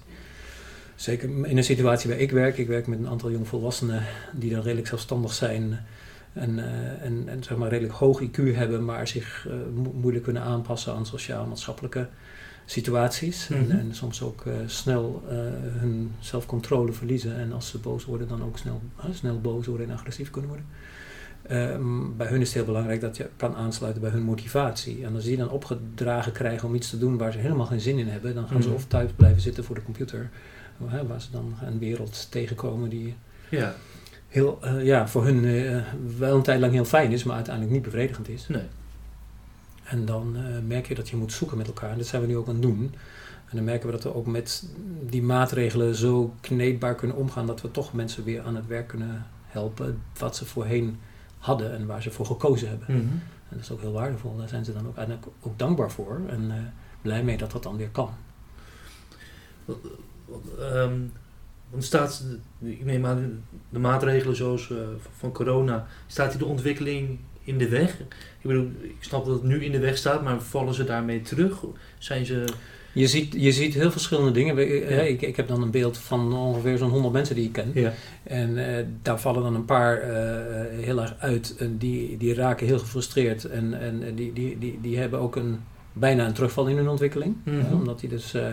Zeker 0.95 1.29
in 1.47 1.57
een 1.57 1.63
situatie 1.63 2.09
waar 2.09 2.19
ik 2.19 2.31
werk. 2.31 2.57
Ik 2.57 2.67
werk 2.67 2.87
met 2.87 2.99
een 2.99 3.07
aantal 3.07 3.31
jongvolwassenen 3.31 4.03
die 4.33 4.51
dan 4.51 4.61
redelijk 4.61 4.87
zelfstandig 4.87 5.33
zijn. 5.33 5.79
En, 6.33 6.59
eh, 6.59 7.05
en, 7.05 7.23
en 7.27 7.43
zeg 7.43 7.57
maar 7.57 7.69
redelijk 7.69 7.93
hoog 7.93 8.21
IQ 8.21 8.35
hebben, 8.55 8.85
maar 8.85 9.07
zich 9.07 9.47
eh, 9.49 9.53
mo- 9.83 9.93
moeilijk 10.01 10.23
kunnen 10.23 10.41
aanpassen 10.41 10.93
aan 10.93 11.05
sociaal-maatschappelijke 11.05 12.07
situaties. 12.65 13.47
Mhm. 13.47 13.59
en, 13.59 13.71
en 13.79 13.95
soms 13.95 14.21
ook 14.21 14.45
eh, 14.45 14.53
snel 14.65 15.23
hun 15.79 16.11
zelfcontrole 16.19 16.91
verliezen. 16.93 17.35
En 17.35 17.53
als 17.53 17.67
ze 17.69 17.77
boos 17.77 18.05
worden, 18.05 18.27
dan 18.27 18.43
ook 18.43 18.57
snel, 18.57 18.81
snel 19.11 19.41
boos 19.41 19.65
worden 19.65 19.89
en 19.89 19.95
agressief 19.95 20.29
kunnen 20.29 20.49
worden. 20.49 20.67
Ehm, 21.51 22.15
bij 22.17 22.27
hun 22.27 22.39
is 22.41 22.45
het 22.47 22.55
heel 22.55 22.65
belangrijk 22.65 23.01
dat 23.01 23.17
je 23.17 23.29
kan 23.37 23.55
aansluiten 23.55 24.01
bij 24.01 24.11
hun 24.11 24.21
motivatie. 24.23 25.05
En 25.05 25.15
als 25.15 25.23
die 25.23 25.37
dan 25.37 25.49
opgedragen 25.49 26.31
krijgen 26.31 26.67
om 26.67 26.75
iets 26.75 26.89
te 26.89 26.97
doen 26.97 27.17
waar 27.17 27.31
ze 27.31 27.37
helemaal 27.37 27.65
geen 27.65 27.79
zin 27.81 27.97
in 27.97 28.07
hebben, 28.07 28.35
dan 28.35 28.47
gaan 28.47 28.61
ze 28.61 28.67
Mhm. 28.67 28.77
of 28.77 28.85
thuis 28.85 29.11
blijven 29.15 29.41
zitten 29.41 29.63
voor 29.63 29.75
de 29.75 29.83
computer, 29.83 30.29
waar 31.07 31.21
ze 31.21 31.31
dan 31.31 31.53
een 31.65 31.79
wereld 31.79 32.27
tegenkomen 32.31 32.89
die 32.89 33.15
Ja. 33.49 33.73
heel, 34.27 34.57
eh, 34.61 34.85
ja, 34.85 35.07
voor 35.07 35.25
hun 35.25 35.45
eh, 35.45 35.81
wel 36.17 36.35
een 36.35 36.41
tijd 36.43 36.59
lang 36.59 36.73
heel 36.73 36.85
fijn 36.85 37.11
is, 37.11 37.23
maar 37.23 37.35
uiteindelijk 37.35 37.73
niet 37.73 37.83
bevredigend 37.83 38.29
is. 38.29 38.47
Nee. 38.47 38.63
En 39.83 40.05
dan 40.05 40.35
eh, 40.35 40.41
merk 40.67 40.87
je 40.87 40.95
dat 40.95 41.09
je 41.09 41.15
moet 41.15 41.33
zoeken 41.33 41.57
met 41.57 41.67
elkaar. 41.67 41.91
En 41.91 41.97
dat 41.97 42.07
zijn 42.07 42.21
we 42.21 42.27
nu 42.27 42.37
ook 42.37 42.47
aan 42.47 42.53
het 42.53 42.61
doen. 42.61 42.93
En 43.49 43.55
dan 43.57 43.63
merken 43.65 43.85
we 43.85 43.91
dat 43.91 44.03
we 44.03 44.15
ook 44.15 44.25
met 44.27 44.63
die 45.09 45.23
maatregelen 45.23 45.95
zo 45.95 46.33
kneedbaar 46.41 46.95
kunnen 46.95 47.17
omgaan 47.17 47.47
dat 47.47 47.61
we 47.61 47.71
toch 47.71 47.93
mensen 47.93 48.23
weer 48.23 48.41
aan 48.41 48.55
het 48.55 48.67
werk 48.67 48.87
kunnen 48.87 49.25
helpen 49.47 50.01
wat 50.19 50.35
ze 50.35 50.45
voorheen 50.45 50.99
hadden 51.41 51.71
en 51.71 51.85
waar 51.85 52.01
ze 52.01 52.11
voor 52.11 52.25
gekozen 52.25 52.69
hebben. 52.69 52.87
Mhm. 52.89 53.13
En 53.49 53.57
dat 53.57 53.59
is 53.59 53.71
ook 53.71 53.81
heel 53.81 53.91
waardevol. 53.91 54.37
Daar 54.37 54.47
zijn 54.47 54.65
ze 54.65 54.73
dan 54.73 54.87
ook 54.87 54.95
eigenlijk 54.95 55.27
ook 55.41 55.59
dankbaar 55.59 55.91
voor 55.91 56.21
en 56.27 56.51
eh, 56.51 56.57
blij 57.01 57.23
mee 57.23 57.37
dat 57.37 57.51
dat 57.51 57.63
dan 57.63 57.77
weer 57.77 57.89
kan. 57.89 58.09
Ehm, 60.59 60.99
Want 61.69 61.83
staat, 61.83 62.23
ik 62.59 62.85
neem 62.85 63.05
aan, 63.05 63.43
de 63.69 63.79
maatregelen 63.79 64.35
zoals 64.35 64.69
uh, 64.69 64.77
van 65.17 65.31
corona, 65.31 65.87
staat 66.07 66.29
die 66.29 66.39
de 66.39 66.45
ontwikkeling 66.45 67.19
in 67.43 67.57
de 67.57 67.69
weg? 67.69 67.99
Ik 68.41 68.47
bedoel, 68.47 68.71
ik 68.81 68.95
snap 68.99 69.25
dat 69.25 69.33
het 69.33 69.43
nu 69.43 69.63
in 69.63 69.71
de 69.71 69.79
weg 69.79 69.97
staat, 69.97 70.23
maar 70.23 70.41
vallen 70.41 70.73
ze 70.73 70.83
daarmee 70.83 71.21
terug? 71.21 71.63
Zijn 71.97 72.25
ze... 72.25 72.45
Je 72.93 73.07
ziet, 73.07 73.35
je 73.37 73.51
ziet 73.51 73.73
heel 73.73 73.91
verschillende 73.91 74.31
dingen. 74.31 74.57
Ik, 75.07 75.21
ik 75.21 75.35
heb 75.35 75.47
dan 75.47 75.61
een 75.61 75.71
beeld 75.71 75.97
van 75.97 76.33
ongeveer 76.33 76.77
zo'n 76.77 76.89
100 76.89 77.13
mensen 77.13 77.35
die 77.35 77.45
ik 77.45 77.51
ken. 77.51 77.71
Ja. 77.73 77.93
En 78.23 78.57
uh, 78.57 78.65
daar 79.01 79.19
vallen 79.19 79.43
dan 79.43 79.55
een 79.55 79.65
paar 79.65 80.09
uh, 80.09 80.15
heel 80.83 81.01
erg 81.01 81.15
uit. 81.19 81.55
En 81.57 81.77
die, 81.77 82.17
die 82.17 82.33
raken 82.33 82.67
heel 82.67 82.79
gefrustreerd. 82.79 83.45
En, 83.45 83.81
en 83.81 84.15
die, 84.15 84.33
die, 84.33 84.57
die, 84.59 84.79
die 84.81 84.97
hebben 84.97 85.19
ook 85.19 85.35
een, 85.35 85.59
bijna 85.93 86.25
een 86.25 86.33
terugval 86.33 86.67
in 86.67 86.77
hun 86.77 86.89
ontwikkeling. 86.89 87.35
Mm 87.43 87.61
-hmm. 87.61 87.79
omdat 87.79 87.99
die 87.99 88.09
dus 88.09 88.35
uh, 88.35 88.45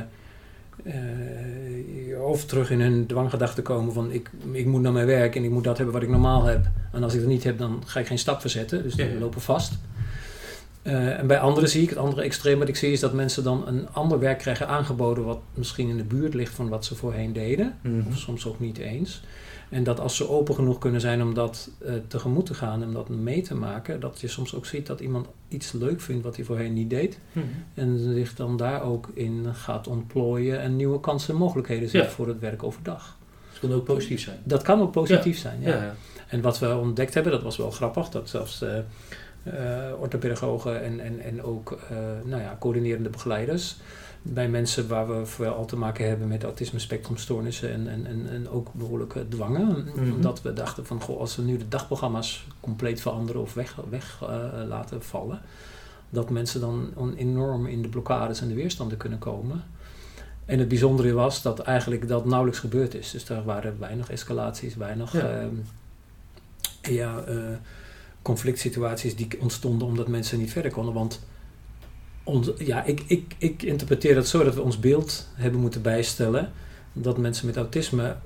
of 2.20 2.44
terug 2.44 2.70
in 2.70 2.80
hun 2.80 3.06
dwanggedachten 3.06 3.62
komen 3.62 3.92
van 3.92 4.12
ik, 4.12 4.30
ik 4.52 4.66
moet 4.66 4.82
naar 4.82 4.92
mijn 4.92 5.06
werk 5.06 5.37
en 5.37 5.44
ik 5.44 5.50
moet 5.50 5.64
dat 5.64 5.76
hebben 5.76 5.94
wat 5.94 6.02
ik 6.02 6.08
normaal 6.08 6.44
heb. 6.44 6.66
En 6.92 7.02
als 7.02 7.14
ik 7.14 7.20
dat 7.20 7.28
niet 7.28 7.44
heb, 7.44 7.58
dan 7.58 7.82
ga 7.87 8.00
ik 8.00 8.06
geen 8.06 8.18
stap 8.18 8.40
verzetten. 8.40 8.82
Dus 8.82 8.94
die 8.94 9.18
lopen 9.18 9.40
vast. 9.40 9.78
Uh, 10.82 11.18
en 11.18 11.26
bij 11.26 11.38
anderen 11.38 11.68
zie 11.68 11.82
ik, 11.82 11.88
het 11.88 11.99
andere 11.99 12.23
extreem 12.23 12.58
wat 12.58 12.68
ik 12.68 12.76
zie, 12.76 12.92
is 12.92 13.00
dat 13.00 13.12
mensen 13.12 13.44
dan 13.44 13.66
een 13.66 13.88
ander 13.92 14.18
werk 14.18 14.38
krijgen 14.38 14.68
aangeboden 14.68 15.25
wat 15.25 15.40
misschien 15.54 15.88
in 15.88 15.97
de 15.97 16.04
buurt 16.04 16.35
ligt 16.35 16.54
van 16.54 16.68
wat 16.68 16.85
ze 16.85 16.94
voorheen 16.94 17.32
deden. 17.32 17.75
Mm 17.82 18.00
-hmm. 18.00 18.12
Of 18.12 18.18
soms 18.18 18.47
ook 18.47 18.61
niet 18.61 18.78
eens. 18.78 19.23
En 19.70 19.84
dat 19.84 20.00
als 20.00 20.16
ze 20.16 20.28
open 20.28 20.54
genoeg 20.54 20.78
kunnen 20.78 21.00
zijn 21.00 21.22
om 21.22 21.34
dat 21.34 21.70
uh, 21.82 21.92
tegemoet 22.06 22.46
te 22.46 22.54
gaan 22.54 22.82
en 22.82 22.92
dat 22.92 23.08
mee 23.08 23.42
te 23.42 23.54
maken, 23.54 24.00
dat 24.00 24.20
je 24.20 24.28
soms 24.28 24.54
ook 24.54 24.66
ziet 24.66 24.87
dat 24.87 25.00
iemand 25.00 25.26
iets 25.48 25.72
leuk 25.72 26.00
vindt 26.00 26.25
wat 26.25 26.37
hij 26.37 26.44
voorheen 26.44 26.72
niet 26.72 26.90
deed. 26.90 27.18
Mm 27.32 27.42
-hmm. 27.42 27.64
En 27.75 27.98
zich 27.98 28.34
dan 28.34 28.56
daar 28.56 28.82
ook 28.82 29.10
in 29.14 29.54
gaat 29.54 29.87
ontplooien 29.87 30.60
en 30.60 30.76
nieuwe 30.76 31.00
kansen 31.00 31.34
en 31.34 31.40
mogelijkheden 31.40 31.88
ziet 31.88 32.02
ja. 32.02 32.08
voor 32.08 32.28
het 32.28 32.40
werk 32.40 32.62
overdag. 32.62 33.16
Dat 33.50 33.60
kan 33.60 33.72
ook 33.72 33.84
positief 33.84 34.20
zijn. 34.20 34.38
Dat 34.44 34.62
kan 34.62 34.80
ook 34.80 34.92
positief 34.92 35.34
ja. 35.34 35.40
zijn, 35.40 35.60
ja. 35.60 35.68
ja. 35.68 35.94
En 36.28 36.40
wat 36.40 36.58
we 36.58 36.76
ontdekt 36.76 37.14
hebben, 37.14 37.32
dat 37.32 37.42
was 37.42 37.56
wel 37.56 37.70
grappig, 37.70 38.08
dat 38.08 38.28
zelfs 38.28 38.62
uh, 38.62 38.68
uh, 39.44 40.00
orthopedagogen 40.00 40.82
en, 40.82 41.00
en, 41.00 41.20
en 41.20 41.42
ook 41.42 41.78
nou 42.25 42.42
ja, 42.42 42.56
coördinerende 42.58 43.08
begeleiders 43.08 43.76
bij 44.35 44.49
mensen 44.49 44.88
waar 44.88 45.08
we 45.08 45.26
vooral 45.26 45.54
al 45.54 45.64
te 45.64 45.76
maken 45.76 46.08
hebben 46.08 46.28
met 46.28 46.44
autisme 46.44 46.78
spectrumstoornissen 46.78 47.73
en, 47.73 47.88
en, 47.88 48.06
en, 48.06 48.28
en 48.30 48.49
ook 48.49 48.73
behoorlijke 48.73 49.28
dwangen. 49.28 49.66
Mm 49.66 49.92
-hmm. 49.94 50.12
Omdat 50.12 50.42
we 50.42 50.52
dachten 50.52 50.87
van, 50.87 51.00
goh, 51.00 51.20
als 51.20 51.37
we 51.37 51.42
nu 51.42 51.56
de 51.56 51.68
dagprogramma's 51.68 52.47
compleet 52.61 53.00
veranderen 53.00 53.42
of 53.42 53.54
weg, 53.54 53.76
weg 53.90 54.20
uh, 54.23 54.28
laten 54.68 55.02
vallen, 55.02 55.40
dat 56.11 56.30
mensen 56.30 56.61
dan 56.61 57.14
enorm 57.16 57.66
in 57.66 57.82
de 57.82 57.88
blokkades 57.88 58.40
en 58.40 58.49
de 58.49 58.54
weerstanden 58.54 58.99
kunnen 58.99 59.18
komen. 59.18 59.64
En 60.44 60.58
het 60.58 60.68
bijzondere 60.68 61.12
was 61.12 61.42
dat 61.42 61.58
eigenlijk 61.58 62.08
dat 62.08 62.25
nauwelijks 62.25 62.61
gebeurd 62.61 62.94
is. 62.94 63.11
Dus 63.11 63.25
daar 63.25 63.44
waren 63.44 63.78
weinig 63.78 64.11
escalaties, 64.11 64.76
weinig 64.76 65.12
ja. 65.12 65.42
Uh, 65.42 65.47
ja, 66.82 67.25
uh, 67.28 67.40
conflict 68.23 68.58
situaties 68.58 69.16
die 69.16 69.40
ontstonden 69.40 69.88
omdat 69.88 70.08
mensen 70.08 70.38
niet 70.38 70.52
verder 70.52 70.70
konden. 70.70 70.94
Want 70.94 71.20
ons, 72.28 72.50
ja, 72.58 72.85
ik, 72.85 73.02
ik, 73.06 73.35
ik 73.38 73.62
interpreteer 73.62 74.16
het 74.16 74.28
zo 74.28 74.44
dat 74.44 74.54
we 74.54 74.62
ons 74.62 74.80
beeld 74.80 75.28
hebben 75.35 75.61
moeten 75.61 75.82
bijstellen. 75.82 76.50
Dat 76.92 77.18
mensen 77.18 77.47
met 77.47 77.56
autisme, 77.56 78.16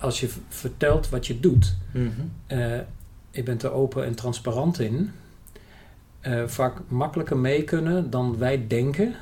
als 0.00 0.20
je 0.20 0.28
vertelt 0.48 1.08
wat 1.08 1.26
je 1.26 1.40
doet, 1.40 1.76
mm 1.92 2.12
-hmm. 2.16 2.58
uh, 2.58 2.78
je 3.30 3.42
bent 3.42 3.62
er 3.62 3.72
open 3.72 4.04
en 4.04 4.14
transparant 4.14 4.80
in, 4.80 5.10
uh, 6.22 6.46
vaak 6.46 6.76
makkelijker 6.88 7.36
mee 7.36 7.64
kunnen 7.64 8.10
dan 8.10 8.38
wij 8.38 8.66
denken. 8.66 9.14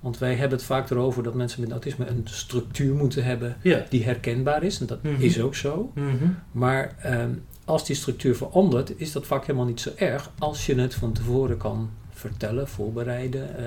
Want 0.00 0.18
wij 0.18 0.34
hebben 0.34 0.58
het 0.58 0.66
vaak 0.66 0.90
erover 0.90 1.22
dat 1.22 1.34
mensen 1.34 1.60
met 1.60 1.70
autisme 1.70 2.06
een 2.06 2.22
structuur 2.24 2.94
moeten 2.94 3.24
hebben 3.24 3.56
die 3.88 4.04
herkenbaar 4.04 4.62
is. 4.62 4.80
En 4.80 4.86
dat 4.86 5.02
mm 5.02 5.14
-hmm. 5.14 5.22
is 5.22 5.40
ook 5.40 5.54
zo. 5.54 5.90
Mm 5.94 6.18
-hmm. 6.18 6.36
Maar 6.52 6.96
uh, 7.06 7.24
als 7.64 7.86
die 7.86 7.96
structuur 7.96 8.36
verandert, 8.36 8.92
is 8.96 9.12
dat 9.12 9.26
vaak 9.26 9.46
helemaal 9.46 9.66
niet 9.66 9.80
zo 9.80 9.90
erg 9.96 10.30
als 10.38 10.66
je 10.66 10.74
het 10.74 10.94
van 10.94 11.12
tevoren 11.12 11.56
kan 11.56 11.90
vertellen, 12.28 12.68
voorbereiden. 12.68 13.60
Uh, 13.60 13.66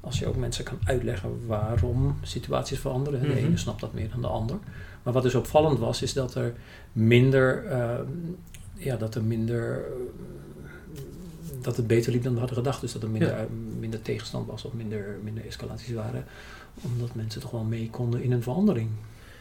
als 0.00 0.18
je 0.18 0.26
ook 0.26 0.36
mensen 0.36 0.64
kan 0.64 0.78
uitleggen 0.84 1.46
waarom 1.46 2.18
situaties 2.22 2.78
veranderen. 2.78 3.20
De 3.20 3.26
mm 3.26 3.32
-hmm. 3.32 3.44
ene 3.44 3.56
snapt 3.56 3.80
dat 3.80 3.92
meer 3.92 4.10
dan 4.10 4.20
de 4.20 4.26
ander. 4.26 4.58
Maar 5.02 5.12
wat 5.12 5.22
dus 5.22 5.34
opvallend 5.34 5.78
was, 5.78 6.02
is 6.02 6.12
dat 6.12 6.34
er 6.34 6.52
minder, 6.92 7.64
uh, 7.70 7.98
ja, 8.74 8.96
dat 8.96 9.14
er 9.14 9.22
minder, 9.22 9.84
dat 11.62 11.76
het 11.76 11.86
beter 11.86 12.12
liep 12.12 12.22
dan 12.22 12.32
we 12.32 12.38
hadden 12.38 12.56
gedacht. 12.56 12.80
Dus 12.80 12.92
dat 12.92 13.02
er 13.02 13.10
minder, 13.10 13.38
ja. 13.38 13.46
minder 13.78 14.02
tegenstand 14.02 14.46
was 14.46 14.64
of 14.64 14.72
minder, 14.72 15.18
minder 15.22 15.46
escalaties 15.46 15.94
waren. 15.94 16.24
Omdat 16.82 17.14
mensen 17.14 17.40
toch 17.40 17.50
wel 17.50 17.64
mee 17.64 17.90
konden 17.90 18.22
in 18.22 18.32
een 18.32 18.42
verandering. 18.42 18.90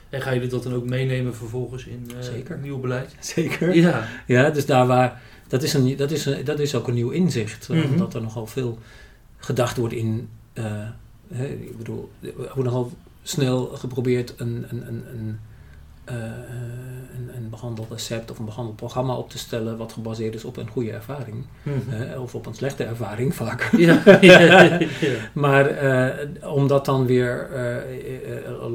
En 0.09 0.21
gaan 0.21 0.33
jullie 0.33 0.49
dat 0.49 0.63
dan 0.63 0.73
ook 0.73 0.85
meenemen 0.85 1.35
vervolgens 1.35 1.85
in 1.85 2.11
uh, 2.47 2.61
nieuw 2.61 2.79
beleid? 2.79 3.15
Zeker. 3.35 3.75
Ja. 3.75 4.07
ja, 4.27 4.49
dus 4.49 4.65
daar 4.65 4.87
waar 4.87 5.21
dat 5.47 5.63
is, 5.63 5.73
een, 5.73 5.95
dat 5.95 6.11
is, 6.11 6.25
een, 6.25 6.45
dat 6.45 6.59
is 6.59 6.75
ook 6.75 6.87
een 6.87 6.93
nieuw 6.93 7.09
inzicht. 7.09 7.69
Mm 7.69 7.81
-hmm. 7.81 7.97
Dat 7.97 8.13
er 8.13 8.21
nogal 8.21 8.47
veel 8.47 8.79
gedacht 9.37 9.77
wordt 9.77 9.93
in. 9.93 10.29
Uh, 10.53 10.87
hè, 11.27 11.45
ik 11.47 11.77
bedoel, 11.77 12.11
er 12.21 12.33
wordt 12.35 12.63
nogal 12.63 12.91
snel 13.23 13.65
geprobeerd 13.65 14.33
een, 14.37 14.65
een, 14.69 14.87
een, 14.87 15.03
een, 15.09 15.39
uh, 16.09 16.15
een, 17.15 17.35
een 17.35 17.49
behandeld 17.49 17.91
recept 17.91 18.31
of 18.31 18.39
een 18.39 18.45
behandeld 18.45 18.75
programma 18.75 19.15
op 19.15 19.29
te 19.29 19.37
stellen. 19.37 19.77
wat 19.77 19.93
gebaseerd 19.93 20.35
is 20.35 20.45
op 20.45 20.57
een 20.57 20.67
goede 20.67 20.91
ervaring. 20.91 21.45
Mm 21.63 21.73
-hmm. 21.89 22.11
uh, 22.11 22.21
of 22.21 22.35
op 22.35 22.45
een 22.45 22.53
slechte 22.53 22.83
ervaring 22.83 23.35
vaak. 23.41 23.69
Ja. 23.77 24.01
maar 25.33 25.69
om 26.43 26.67
dat 26.67 26.85
dan 26.85 27.05
weer 27.05 27.49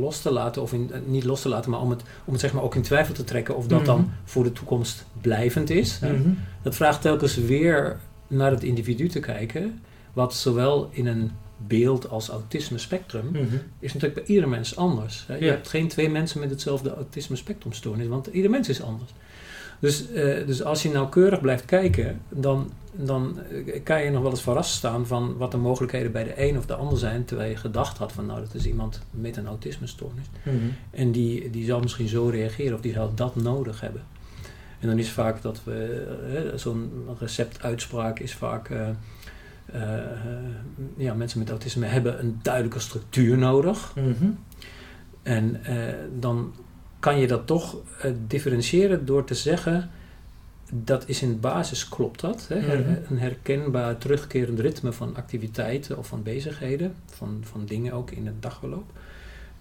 los 0.01 0.21
te 0.21 0.33
laten, 0.33 0.63
of 0.63 0.73
in, 0.73 0.91
niet 1.07 1.25
los 1.25 1.43
te 1.43 1.49
laten, 1.49 1.71
maar 1.71 1.81
om 1.81 1.91
het, 1.91 2.03
om 2.25 2.33
het 2.33 2.41
zeg 2.41 2.53
maar 2.53 2.63
ook 2.63 2.75
in 2.75 2.83
twijfel 2.83 3.15
te 3.15 3.25
trekken 3.25 3.57
of 3.57 3.67
dat 3.67 3.81
mm 3.81 3.87
-hmm. 3.87 3.97
dan 3.97 4.11
voor 4.25 4.45
de 4.45 4.53
toekomst 4.53 5.05
blijvend 5.21 5.71
is. 5.71 5.99
-hmm. 6.01 6.39
Dat 6.63 6.75
vraagt 6.75 7.03
telkens 7.03 7.37
weer 7.37 7.97
naar 8.27 8.51
het 8.51 8.63
individu 8.63 9.09
te 9.09 9.21
kijken, 9.21 9.81
wat 10.13 10.35
zowel 10.35 10.89
in 10.93 11.07
een 11.07 11.31
beeld 11.67 12.09
als 12.09 12.29
autisme 12.29 12.79
spectrum 12.79 13.26
mm 13.26 13.35
-hmm. 13.35 13.61
is 13.79 13.93
natuurlijk 13.93 14.26
bij 14.26 14.35
ieder 14.35 14.49
mens 14.49 14.76
anders. 14.76 15.25
Hè? 15.26 15.35
Je 15.35 15.45
ja. 15.45 15.50
hebt 15.50 15.69
geen 15.69 15.88
twee 15.88 16.09
mensen 16.09 16.40
met 16.40 16.50
hetzelfde 16.50 16.95
autisme 16.95 17.37
spectrumstoornis, 17.37 18.07
want 18.07 18.26
ieder 18.26 18.50
mens 18.50 18.69
is 18.69 18.83
anders. 18.83 19.11
Dus, 19.79 20.11
uh, 20.11 20.47
dus 20.47 20.62
als 20.62 20.83
je 20.83 20.90
nauwkeurig 20.90 21.40
blijft 21.40 21.64
kijken, 21.64 22.21
dan, 22.29 22.71
dan 22.93 23.38
kan 23.83 24.05
je 24.05 24.11
nog 24.11 24.23
wel 24.23 24.31
eens 24.31 24.43
verrast 24.43 24.75
staan 24.75 25.07
van 25.07 25.37
wat 25.37 25.50
de 25.50 25.57
mogelijkheden 25.57 26.12
bij 26.12 26.25
de 26.25 26.43
een 26.49 26.59
of 26.59 26.67
de 26.67 26.75
ander 26.75 26.99
zijn, 26.99 27.25
terwijl 27.25 27.50
je 27.50 27.57
gedacht 27.57 27.99
had 27.99 28.12
van 28.12 28.26
nou 28.26 28.40
dat 28.40 28.55
is 28.55 28.67
iemand 28.67 29.00
met 29.11 29.37
een 29.37 29.47
autismestoornis. 29.47 30.25
Mm 30.43 30.59
-hmm. 30.59 30.75
En 30.90 31.12
die, 31.12 31.50
die 31.50 31.64
zal 31.64 31.81
misschien 31.81 32.09
zo 32.09 32.29
reageren 32.29 32.75
of 32.75 32.81
die 32.81 32.93
zal 32.93 33.14
dat 33.14 33.37
nodig 33.37 33.81
hebben. 33.81 34.02
En 34.81 34.88
dan 34.88 34.99
is 34.99 35.11
vaak 35.11 35.43
dat 35.43 35.61
we, 35.64 36.07
uh, 36.52 36.59
zo'n 36.59 36.90
receptuitspraak 37.19 38.19
is 38.19 38.35
vaak, 38.35 38.69
uh, 38.69 38.88
uh, 39.75 39.83
ja, 40.97 41.15
mensen 41.15 41.39
met 41.39 41.50
autisme 41.50 41.87
hebben 41.87 42.21
een 42.21 42.39
duidelijke 42.43 42.81
structuur 42.81 43.39
nodig. 43.39 43.93
Mm 43.97 44.15
-hmm. 44.19 44.39
En 45.23 45.61
dan 46.19 46.53
kan 46.99 47.19
je 47.19 47.27
dat 47.27 47.47
toch 47.47 47.77
differentiëren 48.27 49.07
door 49.07 49.25
te 49.25 49.35
zeggen, 49.35 49.91
dat 50.73 51.09
is 51.09 51.23
in 51.23 51.41
basis 51.41 51.89
klopt 51.89 52.21
dat. 52.21 52.47
Hè? 52.49 52.61
Mm 52.61 52.85
-hmm. 52.85 52.99
Een 53.09 53.19
herkenbaar 53.19 53.99
terugkerend 53.99 54.61
ritme 54.61 54.93
van 54.93 55.17
activiteiten 55.17 55.99
of 55.99 56.07
van 56.07 56.23
bezigheden, 56.23 56.95
van, 57.07 57.41
van 57.43 57.65
dingen 57.67 57.93
ook 57.93 58.11
in 58.11 58.27
het 58.27 58.43
dagloop 58.43 58.93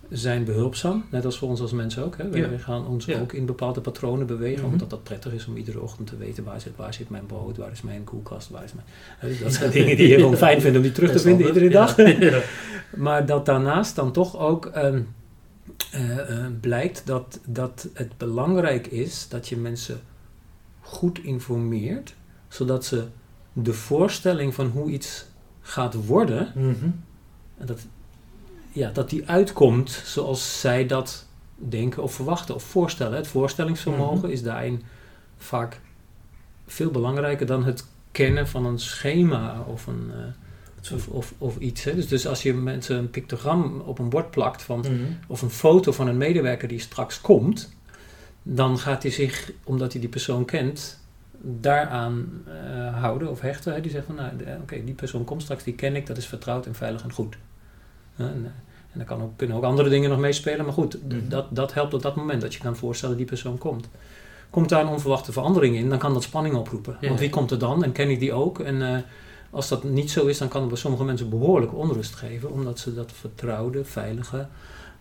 zijn 0.09 0.43
behulpzaam, 0.43 1.05
net 1.11 1.25
als 1.25 1.37
voor 1.37 1.49
ons 1.49 1.61
als 1.61 1.71
mensen 1.71 2.05
ook. 2.05 2.17
Hè. 2.17 2.29
We, 2.29 2.37
ja. 2.37 2.57
gaan 2.57 2.87
ons 2.87 3.05
ja. 3.05 3.19
ook 3.19 3.33
in 3.33 3.45
bepaalde 3.45 3.81
patronen 3.81 4.27
bewegen, 4.27 4.57
mm 4.57 4.63
-hmm. 4.63 4.71
omdat 4.71 4.89
dat 4.89 5.03
prettig 5.03 5.33
is 5.33 5.47
om 5.47 5.57
iedere 5.57 5.81
ochtend 5.81 6.07
te 6.07 6.17
weten 6.17 6.43
waar 6.43 6.61
zit, 6.61 6.75
waar 6.75 6.93
zit 6.93 7.09
mijn 7.09 7.25
brood, 7.25 7.57
waar 7.57 7.71
is 7.71 7.81
mijn 7.81 8.03
koelkast, 8.03 8.49
waar 8.49 8.63
is 8.63 8.73
mijn... 8.73 9.39
Dat 9.39 9.53
zijn 9.53 9.71
dingen 9.71 9.97
die 9.97 10.07
je 10.07 10.15
gewoon 10.15 10.37
fijn 10.37 10.61
vindt 10.61 10.77
om 10.77 10.83
die 10.83 10.91
terug 10.91 11.11
te 11.11 11.19
vinden 11.19 11.47
iedere 11.47 11.69
dag. 11.69 11.95
Maar 12.95 13.25
dat 13.25 13.45
daarnaast 13.45 13.95
dan 13.95 14.11
toch 14.11 14.37
ook 14.37 14.71
um, 14.75 15.07
uh, 15.95 16.09
uh, 16.09 16.45
blijkt 16.61 17.01
dat, 17.05 17.39
dat 17.45 17.87
het 17.93 18.17
belangrijk 18.17 18.87
is 18.87 19.27
dat 19.29 19.47
je 19.47 19.57
mensen 19.57 19.99
goed 20.79 21.23
informeert, 21.23 22.15
zodat 22.47 22.85
ze 22.85 23.05
de 23.53 23.73
voorstelling 23.73 24.53
van 24.53 24.67
hoe 24.67 24.89
iets 24.89 25.25
gaat 25.61 26.05
worden, 26.05 26.51
mm 26.55 26.75
-hmm. 26.79 27.03
en 27.57 27.65
dat 27.65 27.87
ja, 28.79 28.89
dat 28.89 29.09
die 29.09 29.29
uitkomt 29.29 29.89
zoals 30.05 30.59
zij 30.59 30.85
dat 30.85 31.25
denken 31.55 32.03
of 32.03 32.13
verwachten 32.13 32.55
of 32.55 32.63
voorstellen. 32.63 33.17
Het 33.17 33.27
voorstellingsvermogen 33.27 34.15
mm 34.15 34.21
-hmm. 34.21 34.31
is 34.31 34.43
daarin 34.43 34.81
vaak 35.37 35.79
veel 36.67 36.91
belangrijker 36.91 37.45
dan 37.45 37.63
het 37.63 37.85
kennen 38.11 38.47
van 38.47 38.65
een 38.65 38.79
schema 38.79 39.59
of, 39.67 39.87
een, 39.87 40.11
uh, 40.11 40.93
of, 40.93 41.07
of, 41.07 41.33
of, 41.37 41.57
iets. 41.57 41.83
Hè. 41.83 41.95
Dus, 41.95 42.07
dus 42.07 42.27
als 42.27 42.43
je 42.43 42.53
mensen 42.53 42.97
een 42.97 43.09
pictogram 43.09 43.79
op 43.85 43.99
een 43.99 44.09
bord 44.09 44.31
plakt 44.31 44.61
van, 44.61 44.77
mm 44.77 44.85
-hmm. 44.85 45.17
of 45.27 45.41
een 45.41 45.49
foto 45.49 45.91
van 45.91 46.07
een 46.07 46.17
medewerker 46.17 46.67
die 46.67 46.79
straks 46.79 47.21
komt, 47.21 47.73
dan 48.43 48.77
gaat 48.77 49.03
hij 49.03 49.11
zich, 49.11 49.51
omdat 49.63 49.91
hij 49.91 50.01
die 50.01 50.09
persoon 50.09 50.45
kent, 50.45 50.99
daaraan 51.41 52.43
uh, 52.47 53.01
houden 53.01 53.29
of 53.29 53.39
hechten. 53.39 53.73
Hè. 53.73 53.81
Die 53.81 53.91
zegt 53.91 54.05
van, 54.05 54.15
nou, 54.15 54.31
oké, 54.33 54.57
okay, 54.61 54.83
die 54.85 54.93
persoon 54.93 55.23
komt 55.23 55.41
straks, 55.41 55.63
die 55.63 55.75
ken 55.75 55.95
ik, 55.95 56.05
dat 56.05 56.17
is 56.17 56.27
vertrouwd 56.27 56.65
en 56.65 56.75
veilig 56.75 57.03
en 57.03 57.11
goed. 57.11 57.37
En, 58.15 58.53
En 58.91 58.97
dan 58.97 59.05
kan 59.07 59.21
ook, 59.21 59.31
kunnen 59.37 59.57
ook 59.57 59.63
andere 59.63 59.89
dingen 59.89 60.09
nog 60.09 60.19
meespelen. 60.19 60.65
Maar 60.65 60.73
goed, 60.73 61.07
Mhm. 61.07 61.29
dat, 61.29 61.45
dat 61.49 61.73
helpt 61.73 61.93
op 61.93 62.01
dat 62.01 62.15
moment 62.15 62.41
dat 62.41 62.53
je 62.53 62.59
kan 62.59 62.75
voorstellen 62.75 63.17
die 63.17 63.25
persoon 63.25 63.57
komt. 63.57 63.87
Komt 64.49 64.69
daar 64.69 64.81
een 64.81 64.87
onverwachte 64.87 65.31
verandering 65.31 65.75
in, 65.75 65.89
dan 65.89 65.97
kan 65.97 66.13
dat 66.13 66.23
spanning 66.23 66.55
oproepen. 66.55 66.97
Ja. 67.01 67.07
Want 67.07 67.19
wie 67.19 67.29
komt 67.29 67.51
er 67.51 67.59
dan? 67.59 67.83
En 67.83 67.91
ken 67.91 68.09
ik 68.09 68.19
die 68.19 68.33
ook? 68.33 68.59
En 68.59 68.81
eh, 68.95 69.01
als 69.49 69.67
dat 69.67 69.83
niet 69.83 70.11
zo 70.11 70.25
is, 70.25 70.37
dan 70.37 70.47
kan 70.47 70.59
het 70.61 70.69
bij 70.69 70.79
sommige 70.79 71.03
mensen 71.03 71.29
behoorlijk 71.29 71.73
onrust 71.75 72.15
geven. 72.15 72.51
Omdat 72.51 72.79
ze 72.79 72.93
dat 72.93 73.11
vertrouwde, 73.13 73.85
veilige, 73.85 74.47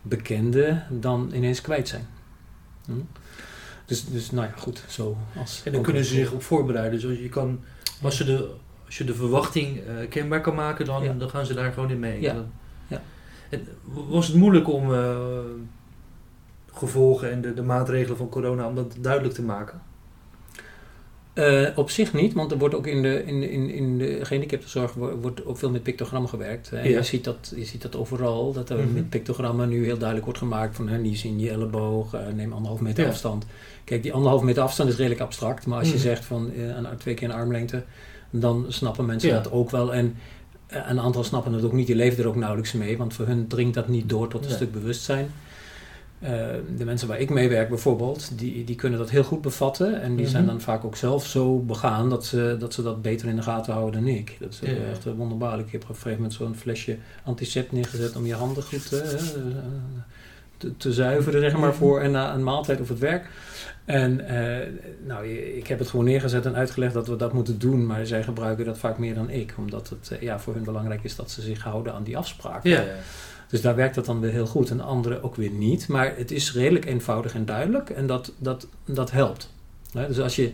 bekende 0.03 0.83
dan 0.91 1.31
ineens 1.35 1.61
kwijt 1.61 1.89
zijn. 1.89 2.07
Hm? 2.85 2.93
Dus, 3.87 4.05
dus 4.05 4.31
nou 4.31 4.47
ja, 4.47 4.53
goed, 4.57 4.85
zo 4.89 5.17
als... 5.39 5.61
En 5.65 5.73
dan 5.73 5.83
kunnen 5.83 6.05
ze 6.05 6.15
zich 6.15 6.33
op 6.33 6.43
voorbereiden. 6.43 7.01
Dus 7.01 7.19
je 7.19 7.29
kan, 7.29 7.61
als, 8.03 8.19
je 8.19 8.25
de, 8.25 8.51
als 8.87 8.99
je 8.99 9.05
de 9.05 9.15
verwachting 9.15 9.79
eh, 9.79 10.09
kenbaar 10.09 10.41
kan 10.41 10.55
maken, 10.55 10.85
dan, 10.85 11.03
Ja. 11.03 11.13
dan 11.13 11.31
gaan 11.31 11.47
ze 11.47 11.55
daar 11.55 11.73
gewoon 11.73 11.91
in 11.91 11.99
mee. 11.99 12.21
Ja. 12.21 12.35
Dan- 12.35 12.51
was 14.09 14.27
het 14.27 14.37
moeilijk 14.37 14.69
om 14.69 14.95
eh, 14.95 15.17
gevolgen 16.73 17.31
en 17.31 17.41
de, 17.41 17.55
de 17.55 17.63
maatregelen 17.63 18.17
van 18.17 18.29
corona 18.29 18.67
om 18.67 18.75
dat 18.75 18.95
duidelijk 19.01 19.35
te 19.35 19.43
maken? 19.43 19.81
Eh, 21.33 21.67
op 21.75 21.91
zich 21.91 22.13
niet, 22.15 22.33
want 22.33 22.51
er 22.53 22.59
wordt 22.59 22.75
ook 22.75 22.87
in 22.87 23.03
de, 23.03 23.25
in, 23.25 23.51
in, 23.51 23.71
in 23.71 23.99
de 23.99 24.19
gehandicaptenzorg 24.23 24.93
wo- 24.95 25.17
wordt 25.17 25.45
ook 25.47 25.59
veel 25.59 25.71
met 25.71 25.83
pictogrammen 25.83 26.29
gewerkt. 26.31 26.73
En 26.73 26.89
Ja. 26.91 26.97
je, 26.97 27.03
ziet 27.03 27.25
dat, 27.25 27.53
je 27.57 27.65
ziet 27.65 27.83
dat 27.83 27.97
overal, 27.97 28.53
dat 28.53 28.71
er 28.71 28.79
Mhm. 28.79 28.93
met 28.93 29.09
pictogrammen 29.09 29.69
nu 29.69 29.85
heel 29.85 29.97
duidelijk 29.97 30.25
wordt 30.25 30.39
gemaakt 30.41 30.77
van 30.77 30.89
hè, 30.89 30.99
niet 30.99 31.19
zien 31.19 31.39
je 31.41 31.51
elleboog, 31.51 32.15
eh, 32.15 32.21
neem 32.35 32.53
anderhalf 32.53 32.81
meter 32.81 33.05
Ja. 33.05 33.11
afstand. 33.11 33.47
Kijk, 33.85 34.03
die 34.03 34.13
anderhalf 34.13 34.43
meter 34.43 34.63
afstand 34.63 34.89
is 34.91 34.97
redelijk 34.97 35.21
abstract, 35.21 35.67
maar 35.67 35.79
als 35.79 35.89
je 35.89 35.95
Mhm. 35.95 36.03
zegt 36.03 36.25
van 36.25 36.51
twee 36.99 37.15
keer 37.15 37.29
een 37.29 37.35
armlengte, 37.35 37.85
dan 38.31 38.65
snappen 38.69 39.07
mensen 39.07 39.29
Ja. 39.29 39.35
dat 39.35 39.53
ook 39.53 39.71
wel. 39.71 39.95
En 39.95 40.15
een 40.69 41.01
aantal 41.01 41.25
snappen 41.25 41.53
het 41.53 41.65
ook 41.65 41.73
niet, 41.73 41.87
die 41.87 41.97
leven 41.97 42.23
er 42.23 42.29
ook 42.29 42.37
nauwelijks 42.37 42.73
mee, 42.73 42.97
want 42.97 43.15
voor 43.15 43.27
hun 43.27 43.47
dringt 43.47 43.75
dat 43.75 43.89
niet 43.89 44.09
door 44.09 44.29
tot 44.29 44.41
een 44.41 44.47
Nee. 44.47 44.57
stuk 44.57 44.73
bewustzijn. 44.73 45.31
Eh, 46.19 46.31
de 46.77 46.85
mensen 46.85 47.09
waar 47.09 47.21
ik 47.21 47.31
mee 47.31 47.49
werk 47.49 47.69
bijvoorbeeld, 47.69 48.39
die, 48.39 48.65
die 48.65 48.77
kunnen 48.77 48.99
dat 48.99 49.11
heel 49.11 49.23
goed 49.25 49.41
bevatten. 49.43 50.01
En 50.01 50.11
die 50.15 50.23
Mhm. 50.25 50.31
zijn 50.31 50.47
dan 50.47 50.61
vaak 50.61 50.85
ook 50.85 50.97
zelf 50.97 51.27
zo 51.27 51.59
begaan 51.59 52.09
dat 52.09 52.27
ze, 52.27 52.57
dat 52.59 52.75
ze 52.75 52.83
dat 52.83 53.03
beter 53.03 53.29
in 53.29 53.37
de 53.37 53.43
gaten 53.43 53.73
houden 53.73 54.01
dan 54.05 54.11
ik. 54.15 54.37
Dat 54.41 54.53
is 54.53 54.61
eh, 54.61 54.77
Ja. 54.77 54.91
echt 54.91 55.07
eh, 55.07 55.13
wonderbaarlijk. 55.17 55.67
Ik 55.67 55.73
heb 55.73 55.83
op 55.83 55.89
een 55.89 55.95
gegeven 55.95 56.17
moment 56.17 56.33
zo'n 56.35 56.55
flesje 56.55 56.97
anticept 57.25 57.73
neergezet 57.73 58.17
om 58.17 58.27
je 58.27 58.35
handen 58.35 58.63
goed 58.63 58.93
eh, 58.93 59.13
eh, 59.13 59.21
te, 60.59 60.77
te 60.77 60.93
zuiveren, 60.93 61.41
zeg 61.41 61.53
maar, 61.57 61.69
Mhm. 61.69 61.79
voor 61.79 62.01
en 62.01 62.11
na 62.11 62.35
een 62.35 62.43
maaltijd 62.43 62.81
of 62.81 62.89
het 62.89 62.99
werk. 62.99 63.29
En 63.85 64.29
eh, 64.29 64.67
nou, 65.07 65.27
ik 65.57 65.67
heb 65.67 65.79
het 65.79 65.89
gewoon 65.89 66.05
neergezet 66.05 66.47
en 66.47 66.55
uitgelegd 66.55 66.95
dat 66.95 67.09
we 67.09 67.17
dat 67.17 67.33
moeten 67.33 67.59
doen, 67.59 67.87
maar 67.87 68.07
zij 68.07 68.23
gebruiken 68.23 68.65
dat 68.65 68.79
vaak 68.79 68.99
meer 68.99 69.15
dan 69.15 69.31
ik, 69.31 69.55
omdat 69.57 69.89
het 69.89 70.11
eh, 70.11 70.21
ja, 70.23 70.39
voor 70.41 70.55
hun 70.55 70.65
belangrijk 70.65 71.05
is 71.05 71.17
dat 71.17 71.31
ze 71.31 71.43
zich 71.43 71.63
houden 71.63 71.95
aan 71.95 72.03
die 72.05 72.17
afspraken. 72.17 72.71
Ja. 72.71 72.85
Dus 73.49 73.61
daar 73.61 73.77
werkt 73.77 73.95
dat 73.95 74.05
dan 74.05 74.21
weer 74.21 74.31
heel 74.31 74.47
goed 74.47 74.71
en 74.71 74.81
andere 74.81 75.23
ook 75.23 75.35
weer 75.37 75.51
niet. 75.51 75.89
Maar 75.89 76.13
het 76.17 76.31
is 76.31 76.53
redelijk 76.55 76.85
eenvoudig 76.85 77.35
en 77.35 77.45
duidelijk 77.45 77.91
en 77.91 78.07
dat, 78.07 78.33
dat, 78.39 78.67
dat 78.85 79.11
helpt. 79.11 79.53
Dus 79.93 80.21
als 80.21 80.37
je, 80.37 80.53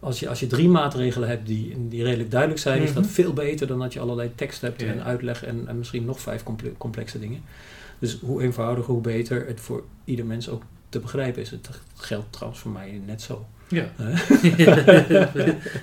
als, 0.00 0.20
je, 0.20 0.28
als 0.28 0.40
je 0.40 0.46
drie 0.46 0.68
maatregelen 0.68 1.28
hebt 1.28 1.46
die, 1.46 1.88
die 1.88 2.02
redelijk 2.02 2.30
duidelijk 2.30 2.60
zijn, 2.60 2.82
is 2.82 2.92
dat 2.94 3.02
Mhm. 3.02 3.12
veel 3.12 3.32
beter 3.32 3.66
dan 3.66 3.78
dat 3.78 3.92
je 3.92 4.00
allerlei 4.00 4.32
tekst 4.34 4.60
hebt 4.60 4.80
Ja. 4.80 4.86
en 4.86 5.04
uitleg 5.04 5.44
en, 5.44 5.64
en 5.66 5.78
misschien 5.78 6.04
nog 6.04 6.20
vijf 6.20 6.42
comple- 6.42 6.72
complexe 6.78 7.18
dingen. 7.18 7.40
Dus 7.98 8.20
hoe 8.20 8.42
eenvoudiger, 8.42 8.92
hoe 8.92 9.02
beter 9.02 9.46
het 9.46 9.60
voor 9.60 9.84
ieder 10.04 10.26
mens 10.26 10.48
ook 10.48 10.62
te 10.88 10.98
begrijpen 10.98 11.42
is. 11.42 11.50
Het 11.50 11.70
geldt 11.94 12.32
trouwens 12.32 12.60
voor 12.60 12.70
mij 12.70 13.02
net 13.06 13.22
zo. 13.22 13.46
Ja. 13.68 13.90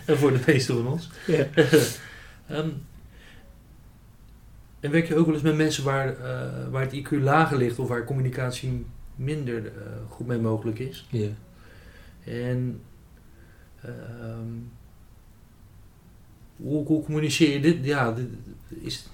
En 0.06 0.18
voor 0.18 0.32
de 0.32 0.44
meeste 0.46 0.74
van 0.74 0.88
ons. 0.88 1.10
Ja. 1.28 1.48
Ehm, 2.48 2.70
en 4.80 4.92
werk 4.92 5.08
je 5.08 5.16
ook 5.16 5.26
wel 5.26 5.34
eens 5.34 5.44
met 5.44 5.56
mensen 5.56 5.84
waar, 5.84 6.08
eh, 6.08 6.70
waar 6.72 6.82
het 6.82 6.94
IQ 6.94 7.10
lager 7.10 7.58
ligt 7.58 7.80
of 7.80 7.88
waar 7.88 8.06
communicatie 8.06 8.86
minder 9.16 9.66
eh, 9.66 9.72
goed 10.10 10.28
mee 10.28 10.38
mogelijk 10.38 10.80
is? 10.80 11.08
Ja. 11.10 11.30
En 12.24 12.82
ehm, 13.82 14.48
hoe, 16.56 16.86
hoe 16.86 17.04
communiceer 17.04 17.54
je 17.54 17.60
dit? 17.60 17.86
Ja, 17.86 18.12
dit 18.12 18.28
is. 18.68 19.08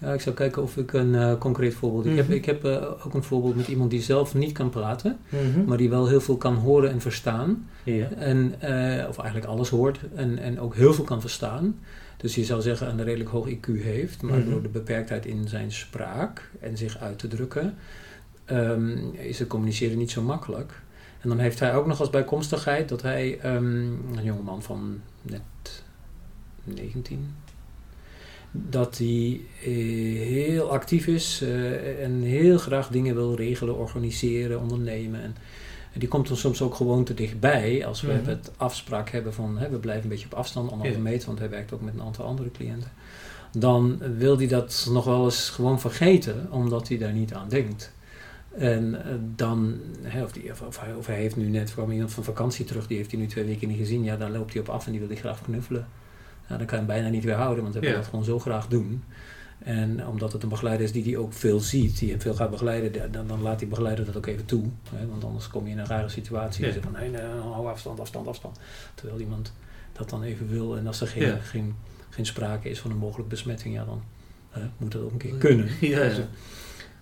Ja, 0.00 0.12
ik 0.12 0.20
zou 0.20 0.34
kijken 0.34 0.62
of 0.62 0.76
ik 0.76 0.92
een 0.92 1.14
eh, 1.14 1.38
concreet 1.38 1.74
voorbeeld... 1.74 2.06
Ik 2.06 2.16
heb, 2.16 2.24
Mhm. 2.26 2.34
ik 2.34 2.44
heb 2.44 2.64
eh, 2.64 2.82
ook 3.06 3.14
een 3.14 3.22
voorbeeld 3.22 3.56
met 3.56 3.68
iemand 3.68 3.90
die 3.90 4.02
zelf 4.02 4.34
niet 4.34 4.52
kan 4.52 4.70
praten, 4.70 5.18
Mhm. 5.28 5.64
maar 5.64 5.76
die 5.78 5.90
wel 5.90 6.08
heel 6.08 6.20
veel 6.20 6.36
kan 6.36 6.54
horen 6.54 6.90
en 6.90 7.00
verstaan. 7.00 7.68
Ja. 7.84 8.10
En, 8.10 8.54
eh, 8.60 9.08
of 9.08 9.18
eigenlijk 9.18 9.50
alles 9.50 9.68
hoort 9.68 10.00
en, 10.14 10.38
en 10.38 10.60
ook 10.60 10.74
heel 10.74 10.94
veel 10.94 11.04
kan 11.04 11.20
verstaan. 11.20 11.78
Dus 12.16 12.34
je 12.34 12.44
zou 12.44 12.60
zeggen 12.60 12.88
een 12.88 13.04
redelijk 13.04 13.30
hoog 13.30 13.48
IQ 13.48 13.66
heeft, 13.82 14.22
maar 14.22 14.38
Mhm. 14.38 14.50
door 14.50 14.62
de 14.62 14.68
beperktheid 14.68 15.26
in 15.26 15.48
zijn 15.48 15.72
spraak 15.72 16.50
en 16.60 16.76
zich 16.76 16.98
uit 16.98 17.18
te 17.18 17.28
drukken, 17.28 17.74
ehm, 18.44 18.96
is 19.12 19.38
het 19.38 19.48
communiceren 19.48 19.98
niet 19.98 20.10
zo 20.10 20.22
makkelijk. 20.22 20.82
En 21.20 21.28
dan 21.28 21.38
heeft 21.38 21.60
hij 21.60 21.74
ook 21.74 21.86
nog 21.86 22.00
als 22.00 22.10
bijkomstigheid 22.10 22.88
dat 22.88 23.02
hij, 23.02 23.38
ehm, 23.38 23.64
een 24.16 24.22
jongeman 24.24 24.62
van 24.62 25.00
net 25.22 25.82
19, 26.64 27.26
dat 28.50 28.98
hij 28.98 29.40
eh, 29.64 29.66
heel 30.28 30.70
actief 30.70 31.06
is 31.06 31.40
eh, 31.42 32.04
en 32.04 32.22
heel 32.22 32.58
graag 32.58 32.88
dingen 32.88 33.14
wil 33.14 33.34
regelen, 33.34 33.76
organiseren, 33.76 34.60
ondernemen. 34.60 35.22
En, 35.22 35.36
en 35.92 36.00
die 36.00 36.08
komt 36.08 36.28
dan 36.28 36.36
soms 36.36 36.62
ook 36.62 36.74
gewoon 36.74 37.04
te 37.04 37.14
dichtbij 37.14 37.86
als 37.86 38.00
we 38.00 38.12
Mhm. 38.12 38.28
het 38.28 38.50
afspraak 38.56 39.10
hebben 39.10 39.34
van 39.34 39.58
hè, 39.58 39.68
we 39.70 39.78
blijven 39.78 40.02
een 40.02 40.08
beetje 40.08 40.26
op 40.26 40.34
afstand, 40.34 40.70
anderhalve 40.70 41.00
meter, 41.02 41.26
want 41.26 41.38
hij 41.38 41.50
werkt 41.50 41.72
ook 41.72 41.80
met 41.80 41.94
een 41.94 42.02
aantal 42.02 42.24
andere 42.24 42.50
cliënten. 42.50 42.90
Dan 43.52 43.98
wil 44.18 44.36
hij 44.38 44.46
dat 44.46 44.88
nog 44.90 45.04
wel 45.04 45.24
eens 45.24 45.50
gewoon 45.50 45.80
vergeten, 45.80 46.48
omdat 46.50 46.88
hij 46.88 46.98
daar 46.98 47.12
niet 47.12 47.34
aan 47.34 47.48
denkt. 47.48 47.92
En 48.50 49.04
eh, 49.04 49.12
dan, 49.36 49.80
hè, 50.02 50.22
of, 50.22 50.32
die, 50.32 50.50
of, 50.50 50.62
of 50.62 50.80
hij, 50.80 50.94
of 50.94 51.06
hij 51.06 51.16
heeft 51.16 51.36
nu 51.36 51.48
net 51.48 51.72
kwam 51.72 51.90
iemand 51.90 52.12
van 52.12 52.24
vakantie 52.24 52.64
terug, 52.64 52.86
die 52.86 52.96
heeft 52.96 53.10
hij 53.10 53.20
nu 53.20 53.26
twee 53.26 53.44
weken 53.44 53.68
niet 53.68 53.78
gezien. 53.78 54.04
Ja, 54.04 54.16
dan 54.16 54.32
loopt 54.32 54.52
hij 54.52 54.62
op 54.62 54.68
af 54.68 54.84
en 54.86 54.90
die 54.90 55.00
wil 55.00 55.08
hij 55.08 55.18
graag 55.18 55.42
knuffelen. 55.42 55.86
Ja, 56.50 56.56
dan 56.56 56.66
kan 56.66 56.78
je 56.80 56.84
hem 56.84 56.86
bijna 56.94 57.08
niet 57.08 57.24
weerhouden, 57.24 57.62
want 57.62 57.74
hij 57.74 57.82
wil 57.82 57.92
dat 57.94 58.04
gewoon 58.06 58.24
zo 58.24 58.38
graag 58.38 58.66
doen. 58.68 59.02
En 59.58 60.06
omdat 60.06 60.32
het 60.32 60.42
een 60.42 60.48
begeleider 60.48 60.84
is 60.86 60.92
die 60.92 61.04
hij 61.04 61.16
ook 61.16 61.32
veel 61.32 61.60
ziet, 61.60 61.98
die 61.98 62.10
hem 62.10 62.20
veel 62.20 62.34
gaat 62.34 62.50
begeleiden, 62.50 62.92
da- 62.92 63.06
dan, 63.06 63.26
dan 63.26 63.40
laat 63.42 63.58
die 63.58 63.68
begeleider 63.68 64.04
dat 64.04 64.16
ook 64.16 64.26
even 64.26 64.44
toe. 64.44 64.64
Hè, 64.94 65.06
want 65.06 65.24
anders 65.24 65.48
kom 65.48 65.64
je 65.66 65.70
in 65.72 65.78
een 65.78 65.86
rare 65.86 66.08
situatie. 66.08 66.66
Ja. 66.66 66.74
Ja. 66.74 66.80
van, 66.80 66.92
nee, 66.92 67.10
nee, 67.10 67.20
hou 67.22 67.68
afstand, 67.68 68.00
afstand, 68.00 68.26
afstand. 68.26 68.58
Terwijl 68.94 69.20
iemand 69.20 69.52
dat 69.92 70.10
dan 70.10 70.22
even 70.22 70.48
wil. 70.48 70.76
En 70.76 70.86
als 70.86 71.00
er 71.00 71.06
geen, 71.06 71.26
Ja. 71.26 71.36
geen, 71.36 71.74
geen 72.10 72.26
sprake 72.26 72.68
is 72.70 72.78
van 72.80 72.90
een 72.90 72.96
mogelijke 72.96 73.30
besmetting, 73.30 73.74
ja, 73.74 73.84
dan 73.84 74.02
hè, 74.50 74.60
moet 74.76 74.92
dat 74.92 75.02
ook 75.02 75.10
een 75.12 75.18
keer 75.18 75.34
kunnen. 75.34 75.68
Ja, 75.80 75.98
Dus, 76.02 76.18
eh, 76.18 76.24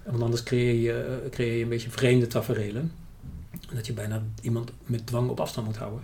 want 0.04 0.22
anders 0.22 0.42
creëer 0.42 0.74
je, 0.74 0.92
eh, 1.24 1.30
creëer 1.30 1.56
je 1.56 1.62
een 1.62 1.68
beetje 1.68 1.90
vreemde 1.90 2.26
tafereelen. 2.26 2.92
Dat 3.74 3.86
je 3.86 3.92
bijna 3.92 4.22
iemand 4.42 4.72
met 4.86 5.06
dwang 5.06 5.28
op 5.30 5.40
afstand 5.40 5.66
moet 5.66 5.76
houden. 5.76 6.00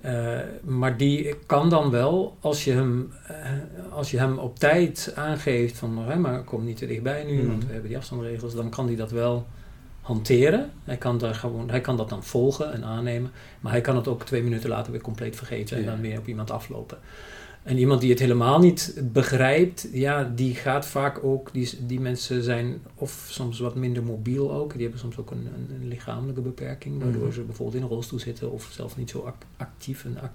Eh, 0.00 0.38
maar 0.62 0.96
die 0.96 1.34
kan 1.46 1.68
dan 1.70 1.90
wel, 1.90 2.36
als 2.40 2.64
je 2.64 2.72
hem, 2.72 3.12
eh, 3.26 3.36
als 3.90 4.10
je 4.10 4.18
hem 4.18 4.38
op 4.38 4.58
tijd 4.58 5.12
aangeeft 5.16 5.76
van 5.78 5.98
hè, 5.98 6.16
maar 6.16 6.42
kom 6.44 6.64
niet 6.64 6.76
te 6.76 6.86
dichtbij 6.86 7.24
nu, 7.24 7.38
Mhm. 7.38 7.46
want 7.46 7.64
we 7.64 7.72
hebben 7.72 7.88
die 7.88 7.98
afstandsregels, 7.98 8.54
dan 8.54 8.70
kan 8.70 8.86
hij 8.86 8.96
dat 8.96 9.10
wel 9.10 9.46
hanteren. 10.00 10.70
Hij 10.84 10.96
kan, 10.96 11.18
daar 11.18 11.34
gewoon, 11.34 11.70
hij 11.70 11.80
kan 11.80 11.96
dat 11.96 12.08
dan 12.08 12.24
volgen 12.24 12.72
en 12.72 12.84
aannemen, 12.84 13.30
maar 13.60 13.72
hij 13.72 13.80
kan 13.80 13.96
het 13.96 14.08
ook 14.08 14.24
twee 14.24 14.42
minuten 14.42 14.68
later 14.68 14.92
weer 14.92 15.00
compleet 15.00 15.36
vergeten 15.36 15.76
en 15.76 15.84
dan 15.84 16.00
weer 16.00 16.18
op 16.18 16.26
iemand 16.26 16.50
aflopen. 16.50 16.98
En 17.62 17.78
iemand 17.78 18.00
die 18.00 18.10
het 18.10 18.18
helemaal 18.18 18.58
niet 18.58 19.00
begrijpt, 19.12 19.88
ja, 19.92 20.32
die 20.34 20.54
gaat 20.54 20.86
vaak 20.86 21.24
ook, 21.24 21.52
die, 21.52 21.86
die 21.86 22.00
mensen 22.00 22.42
zijn 22.42 22.80
of 22.94 23.26
soms 23.30 23.58
wat 23.58 23.74
minder 23.74 24.02
mobiel 24.02 24.52
ook. 24.52 24.72
Die 24.72 24.82
hebben 24.82 25.00
soms 25.00 25.16
ook 25.18 25.30
een, 25.30 25.46
een, 25.54 25.76
een 25.80 25.88
lichamelijke 25.88 26.40
beperking, 26.40 27.02
waardoor 27.02 27.22
Mhm. 27.22 27.32
ze 27.32 27.40
bijvoorbeeld 27.42 27.76
in 27.76 27.82
een 27.82 27.88
rolstoel 27.94 28.18
zitten 28.18 28.52
of 28.52 28.68
zelf 28.72 28.96
niet 28.96 29.10
zo 29.10 29.20
ac- 29.26 29.44
actief 29.56 30.04
en 30.04 30.18
ac- 30.22 30.30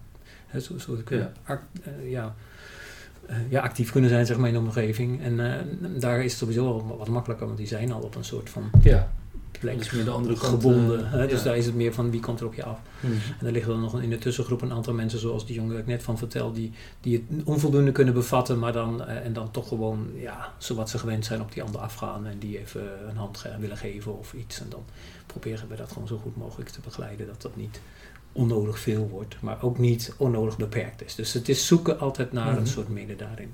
hè, 0.48 0.60
zo, 0.60 0.78
zo 0.78 0.98
kunnen, 1.04 1.34
ac- 1.46 1.62
eh, 1.84 2.12
ja, 2.12 2.36
eh, 3.26 3.36
ja, 3.50 3.62
actief 3.62 3.92
kunnen 3.92 4.10
zijn 4.10 4.26
zeg 4.26 4.38
maar, 4.38 4.48
in 4.48 4.54
de 4.54 4.60
omgeving. 4.60 5.22
En 5.22 5.40
eh, 5.54 6.00
daar 6.00 6.18
is 6.24 6.32
het 6.32 6.40
sowieso 6.40 6.63
wel 6.63 6.98
wat 6.98 7.08
makkelijker, 7.08 7.46
want 7.46 7.58
die 7.58 7.68
zijn 7.68 7.92
al 7.92 8.02
op 8.02 8.16
een 8.16 8.24
soort 8.24 8.50
van 8.50 8.70
ja. 8.82 9.12
Plek 9.60 9.80
is 9.80 9.91
meer 9.91 10.04
de 10.04 10.10
andere 10.12 10.38
kant, 10.38 10.62
gebonden. 10.63 11.06
eh, 11.06 11.12
hè. 11.12 11.28
dus 11.28 11.38
ja. 11.39 11.43
daar 11.46 11.58
is 11.58 11.65
het 11.65 11.76
meer 11.76 11.93
van 11.93 12.12
wie 12.12 12.20
komt 12.20 12.39
er 12.39 12.46
op 12.46 12.54
je 12.54 12.63
af. 12.63 12.80
Mhm. 13.00 13.12
En 13.39 13.46
er 13.46 13.52
liggen 13.52 13.72
dan 13.72 13.82
nog 13.82 14.02
in 14.02 14.10
de 14.10 14.17
tussengroep 14.17 14.62
een 14.62 14.72
aantal 14.72 14.93
mensen, 14.93 15.20
zoals 15.20 15.46
die 15.46 15.56
jongen 15.56 15.72
waar 15.72 15.80
ik 15.82 15.88
net 15.88 16.04
van 16.04 16.17
vertel, 16.17 16.54
die, 16.54 16.72
die 17.02 17.26
het 17.30 17.43
onvoldoende 17.46 17.91
kunnen 17.91 18.13
bevatten, 18.13 18.60
maar 18.60 18.74
dan, 18.74 19.06
eh, 19.06 19.26
en 19.26 19.34
dan 19.34 19.52
toch 19.52 19.67
gewoon, 19.67 20.08
ja, 20.15 20.54
zowat 20.58 20.89
ze 20.89 20.98
gewend 20.98 21.26
zijn 21.26 21.41
op 21.41 21.52
die 21.54 21.63
ander 21.63 21.82
afgaan 21.82 22.26
en 22.26 22.39
die 22.39 22.60
even 22.60 23.10
een 23.10 23.17
hand 23.17 23.38
ge- 23.38 23.58
willen 23.60 23.78
geven 23.78 24.17
of 24.20 24.34
iets. 24.34 24.60
En 24.60 24.70
dan 24.70 24.84
proberen 25.26 25.67
we 25.70 25.76
dat 25.76 25.91
gewoon 25.91 26.08
zo 26.08 26.17
goed 26.17 26.38
mogelijk 26.38 26.70
te 26.70 26.80
begeleiden, 26.84 27.28
dat 27.28 27.41
dat 27.41 27.56
niet 27.56 27.80
onnodig 28.32 28.80
veel 28.80 29.08
wordt, 29.10 29.36
maar 29.39 29.58
ook 29.63 29.78
niet 29.78 30.13
onnodig 30.17 30.58
beperkt 30.58 31.04
is. 31.06 31.15
Dus 31.15 31.34
het 31.34 31.50
is 31.50 31.67
zoeken 31.67 32.00
altijd 32.00 32.32
naar 32.32 32.52
Mhm. 32.52 32.58
een 32.60 32.67
soort 32.67 32.89
midden 32.89 33.17
daarin. 33.17 33.52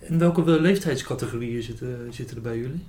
En 0.00 0.18
welke 0.18 0.60
leeftijdscategorieën 0.60 1.62
zitten, 1.62 2.08
zitten 2.10 2.36
er 2.36 2.42
bij 2.42 2.56
jullie? 2.58 2.84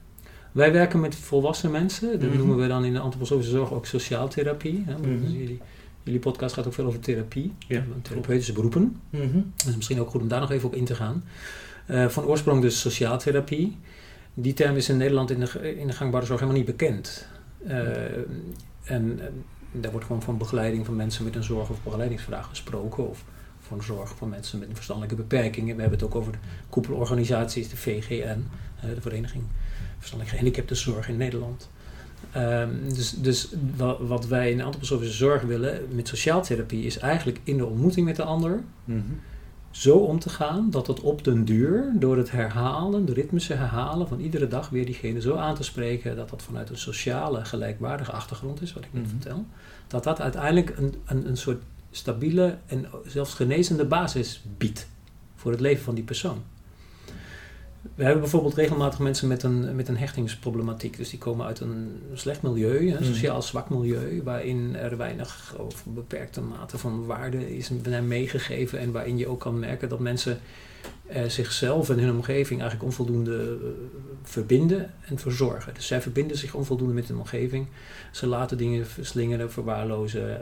Wij 0.57 0.71
werken 0.71 0.99
met 0.99 1.15
volwassen 1.15 1.71
mensen. 1.71 2.19
Dat 2.19 2.29
Mhm. 2.29 2.37
noemen 2.37 2.57
we 2.57 2.67
dan 2.67 2.85
in 2.85 2.93
de 2.93 2.99
antroposofische 2.99 3.51
zorg 3.51 3.73
ook 3.73 3.85
sociaaltherapie. 3.85 4.83
Hè? 4.85 4.97
Mhm. 4.97 5.21
dus 5.21 5.31
jullie, 5.31 5.61
jullie 6.03 6.19
podcast 6.19 6.53
gaat 6.53 6.67
ook 6.67 6.73
veel 6.73 6.85
over 6.85 6.99
therapie. 6.99 7.53
Ja, 7.67 7.83
Therapeutische 8.01 8.53
beroepen. 8.53 9.01
Mhm. 9.09 9.39
Dat 9.55 9.67
is 9.67 9.75
misschien 9.75 9.99
ook 9.99 10.09
goed 10.09 10.21
om 10.21 10.27
daar 10.27 10.39
nog 10.39 10.51
even 10.51 10.67
op 10.67 10.75
in 10.75 10.85
te 10.85 10.95
gaan. 10.95 11.23
Eh, 11.85 12.07
van 12.07 12.23
oorsprong 12.23 12.61
dus 12.61 12.79
sociaaltherapie. 12.79 13.77
Die 14.33 14.53
term 14.53 14.75
is 14.75 14.89
in 14.89 14.97
Nederland 14.97 15.31
in 15.31 15.39
de, 15.39 15.75
in 15.79 15.87
de 15.87 15.93
gangbare 15.93 16.25
zorg 16.25 16.39
helemaal 16.39 16.61
niet 16.61 16.71
bekend. 16.77 17.27
Uh, 17.67 17.73
en, 18.83 19.19
daar 19.71 19.91
wordt 19.91 20.05
gewoon 20.05 20.21
van 20.21 20.37
begeleiding 20.37 20.85
van 20.85 20.95
mensen 20.95 21.23
met 21.23 21.35
een 21.35 21.43
zorg- 21.43 21.69
of 21.69 21.83
begeleidingsvraag 21.83 22.47
gesproken. 22.47 23.09
Of 23.09 23.23
van 23.59 23.83
zorg 23.83 24.09
voor 24.09 24.27
mensen 24.27 24.59
met 24.59 24.69
een 24.69 24.75
verstandelijke 24.75 25.15
beperkingen. 25.21 25.75
We 25.75 25.81
hebben 25.81 25.99
het 25.99 26.07
ook 26.07 26.15
over 26.15 26.31
de 26.31 26.37
koepelorganisaties, 26.69 27.69
de 27.69 27.77
VGN, 27.77 28.43
de 28.95 29.01
Vereniging 29.01 29.43
Verstandelijk 29.97 30.37
Gehandicaptenzorg 30.37 31.09
in 31.09 31.17
Nederland. 31.17 31.69
Um, 32.37 32.93
dus, 32.93 33.11
dus 33.11 33.49
wat 33.99 34.27
wij 34.27 34.51
in 34.51 34.57
de 34.57 34.63
antroposofische 34.63 35.15
zorg 35.15 35.41
willen 35.41 35.81
met 35.91 36.07
sociaaltherapie 36.07 36.85
is 36.85 36.97
eigenlijk 36.97 37.39
in 37.43 37.57
de 37.57 37.65
ontmoeting 37.65 38.05
met 38.05 38.15
de 38.15 38.23
ander 38.23 38.63
mm 38.83 39.03
-hmm. 39.07 39.19
zo 39.71 39.97
om 39.97 40.19
te 40.19 40.29
gaan 40.29 40.69
dat 40.69 40.87
het 40.87 40.99
op 40.99 41.23
den 41.23 41.45
duur 41.45 41.91
door 41.93 42.17
het 42.17 42.31
herhalen, 42.31 43.05
de 43.05 43.13
ritmische 43.13 43.53
herhalen 43.53 44.07
van 44.07 44.19
iedere 44.19 44.47
dag 44.47 44.69
weer 44.69 44.85
diegene 44.85 45.21
zo 45.21 45.35
aan 45.35 45.55
te 45.55 45.63
spreken 45.63 46.15
dat 46.15 46.29
dat 46.29 46.43
vanuit 46.43 46.69
een 46.69 46.77
sociale 46.77 47.45
gelijkwaardige 47.45 48.11
achtergrond 48.11 48.61
is, 48.61 48.73
wat 48.73 48.83
ik 48.83 48.93
net 48.93 49.03
mm 49.03 49.09
-hmm. 49.09 49.21
vertel, 49.21 49.45
dat 49.87 50.03
dat 50.03 50.21
uiteindelijk 50.21 50.77
een, 50.77 50.95
een, 51.05 51.27
een 51.27 51.37
soort 51.37 51.63
stabiele 51.91 52.57
en 52.65 52.85
zelfs 53.05 53.33
genezende 53.33 53.85
basis 53.85 54.43
biedt 54.57 54.87
voor 55.35 55.51
het 55.51 55.59
leven 55.59 55.83
van 55.83 55.95
die 55.95 56.03
persoon. 56.03 56.43
We 57.95 58.03
hebben 58.03 58.21
bijvoorbeeld 58.21 58.53
regelmatig 58.53 58.99
mensen 58.99 59.27
met 59.27 59.43
een, 59.43 59.75
met 59.75 59.87
een 59.87 59.97
hechtingsproblematiek. 59.97 60.97
Dus 60.97 61.09
die 61.09 61.19
komen 61.19 61.45
uit 61.45 61.59
een 61.59 62.01
slecht 62.13 62.41
milieu, 62.41 62.91
een 62.91 63.05
sociaal 63.05 63.41
zwak 63.41 63.69
milieu, 63.69 64.21
waarin 64.23 64.75
er 64.75 64.97
weinig 64.97 65.55
of 65.57 65.85
beperkte 65.85 66.41
mate 66.41 66.77
van 66.77 67.05
waarde 67.05 67.57
is 67.57 67.71
meegegeven. 68.03 68.79
En 68.79 68.91
waarin 68.91 69.17
je 69.17 69.27
ook 69.27 69.39
kan 69.39 69.59
merken 69.59 69.89
dat 69.89 69.99
mensen 69.99 70.39
eh, 71.07 71.23
zichzelf 71.23 71.89
en 71.89 71.99
hun 71.99 72.15
omgeving 72.15 72.61
eigenlijk 72.61 72.89
onvoldoende 72.89 73.57
uh, 73.61 73.67
verbinden 74.23 74.93
en 75.01 75.19
verzorgen. 75.19 75.73
Dus 75.73 75.87
zij 75.87 76.01
verbinden 76.01 76.37
zich 76.37 76.53
onvoldoende 76.53 76.93
met 76.93 77.07
hun 77.07 77.17
omgeving. 77.17 77.67
Ze 78.11 78.27
laten 78.27 78.57
dingen 78.57 78.87
verslingeren, 78.87 79.51
verwaarlozen. 79.51 80.29
Uh, 80.29 80.37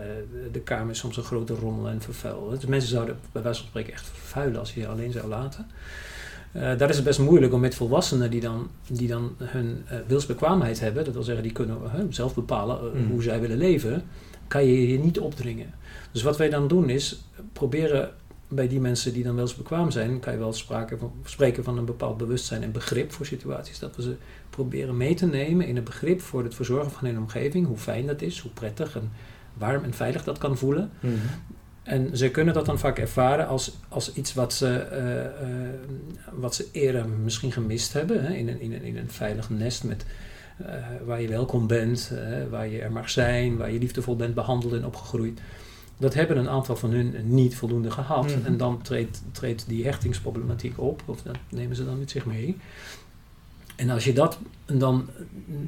de 0.51 0.59
kamer 0.59 0.91
is 0.91 0.99
soms 0.99 1.17
een 1.17 1.23
grote 1.23 1.53
rommel 1.53 1.89
en 1.89 2.01
vervuil. 2.01 2.49
Dus 2.49 2.65
mensen 2.65 2.89
zouden 2.89 3.17
bij 3.31 3.41
wijze 3.41 3.59
van 3.59 3.69
spreken 3.69 3.93
echt 3.93 4.07
vervuilen 4.07 4.59
als 4.59 4.73
je 4.73 4.79
je 4.79 4.87
alleen 4.87 5.11
zou 5.11 5.27
laten. 5.27 5.67
Uh, 6.55 6.61
daar 6.77 6.89
is 6.89 6.95
het 6.95 7.05
best 7.05 7.19
moeilijk 7.19 7.53
om 7.53 7.59
met 7.59 7.75
volwassenen 7.75 8.31
die 8.31 8.41
dan, 8.41 8.69
die 8.87 9.07
dan 9.07 9.35
hun 9.43 9.83
uh, 9.91 9.97
wilsbekwaamheid 10.07 10.79
hebben, 10.79 11.05
dat 11.05 11.13
wil 11.13 11.23
zeggen 11.23 11.43
die 11.43 11.51
kunnen 11.51 11.77
uh, 11.83 12.01
zelf 12.09 12.35
bepalen 12.35 12.91
mm. 12.93 13.11
hoe 13.11 13.23
zij 13.23 13.39
willen 13.39 13.57
leven, 13.57 14.03
kan 14.47 14.65
je 14.65 14.87
je 14.87 14.99
niet 14.99 15.19
opdringen. 15.19 15.73
Dus 16.11 16.21
wat 16.23 16.37
wij 16.37 16.49
dan 16.49 16.67
doen 16.67 16.89
is 16.89 17.25
proberen 17.53 18.11
bij 18.47 18.67
die 18.67 18.79
mensen 18.79 19.13
die 19.13 19.23
dan 19.23 19.35
wilsbekwaam 19.35 19.91
zijn, 19.91 20.19
kan 20.19 20.33
je 20.33 20.39
wel 20.39 20.53
sprake 20.53 20.97
van, 20.97 21.11
spreken 21.23 21.63
van 21.63 21.77
een 21.77 21.85
bepaald 21.85 22.17
bewustzijn 22.17 22.63
en 22.63 22.71
begrip 22.71 23.11
voor 23.11 23.25
situaties. 23.25 23.79
Dat 23.79 23.95
we 23.95 24.01
ze 24.01 24.15
proberen 24.49 24.97
mee 24.97 25.15
te 25.15 25.25
nemen 25.25 25.67
in 25.67 25.77
een 25.77 25.83
begrip 25.83 26.21
voor 26.21 26.43
het 26.43 26.55
verzorgen 26.55 26.91
van 26.91 27.07
hun 27.07 27.17
omgeving, 27.17 27.67
hoe 27.67 27.77
fijn 27.77 28.05
dat 28.05 28.21
is, 28.21 28.39
hoe 28.39 28.51
prettig 28.51 28.95
en 28.95 29.11
warm 29.53 29.83
en 29.83 29.93
veilig 29.93 30.23
dat 30.23 30.37
kan 30.37 30.57
voelen. 30.57 30.91
Mm. 30.99 31.13
En 31.85 32.17
ze 32.17 32.29
kunnen 32.29 32.53
dat 32.53 32.65
dan 32.65 32.79
vaak 32.79 32.99
ervaren 32.99 33.47
als, 33.47 33.71
als 33.87 34.13
iets 34.13 34.33
wat 34.33 34.53
ze, 34.53 34.87
uh, 34.91 35.47
uh, 35.49 35.69
wat 36.33 36.55
ze 36.55 36.67
eerder 36.71 37.09
misschien 37.09 37.51
gemist 37.51 37.93
hebben. 37.93 38.25
Hè? 38.25 38.33
In, 38.33 38.47
een, 38.47 38.61
in, 38.61 38.73
een, 38.73 38.83
in 38.83 38.97
een 38.97 39.09
veilig 39.09 39.49
nest 39.49 39.83
met, 39.83 40.05
uh, 40.61 40.67
waar 41.05 41.21
je 41.21 41.27
welkom 41.27 41.67
bent, 41.67 42.11
waar 42.49 42.67
je 42.67 42.81
er 42.81 42.91
mag 42.91 43.09
zijn, 43.09 43.57
waar 43.57 43.71
je 43.71 43.79
liefdevol 43.79 44.15
bent 44.15 44.33
behandeld 44.33 44.73
en 44.73 44.85
opgegroeid. 44.85 45.39
Dat 45.97 46.13
hebben 46.13 46.37
een 46.37 46.49
aantal 46.49 46.75
van 46.75 46.91
hun 46.91 47.15
niet 47.23 47.55
voldoende 47.55 47.91
gehad. 47.91 48.27
Mm-hmm. 48.27 48.45
En 48.45 48.57
dan 48.57 48.81
treedt, 48.81 49.21
treedt 49.31 49.67
die 49.67 49.85
hechtingsproblematiek 49.85 50.79
op, 50.79 51.03
of 51.05 51.21
dat 51.21 51.37
nemen 51.49 51.75
ze 51.75 51.85
dan 51.85 51.99
met 51.99 52.11
zich 52.11 52.25
mee. 52.25 52.57
En 53.75 53.89
als 53.89 54.03
je 54.03 54.13
dat 54.13 54.39
dan 54.65 55.09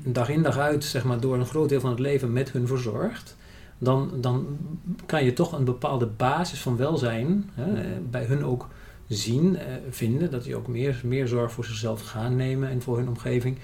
dag 0.03 0.29
in 0.29 0.43
dag 0.43 0.57
uit, 0.57 0.83
zeg 0.83 1.03
maar, 1.03 1.19
door 1.19 1.35
een 1.35 1.45
groot 1.45 1.69
deel 1.69 1.79
van 1.79 1.89
het 1.89 1.99
leven 1.99 2.33
met 2.33 2.51
hun 2.51 2.67
verzorgt 2.67 3.36
dan, 3.77 4.11
dan 4.21 4.57
kan 5.05 5.25
je 5.25 5.33
toch 5.33 5.51
een 5.51 5.65
bepaalde 5.65 6.05
basis 6.05 6.61
van 6.61 6.77
welzijn 6.77 7.49
hè, 7.53 7.99
bij 8.09 8.25
hun 8.25 8.45
ook 8.45 8.67
zien, 9.07 9.57
eh, 9.57 9.65
vinden. 9.89 10.31
Dat 10.31 10.43
die 10.43 10.55
ook 10.55 10.67
meer, 10.67 11.01
meer 11.03 11.27
zorg 11.27 11.51
voor 11.51 11.65
zichzelf 11.65 12.01
gaan 12.01 12.35
nemen 12.35 12.69
en 12.69 12.81
voor 12.81 12.97
hun 12.97 13.07
omgeving. 13.07 13.57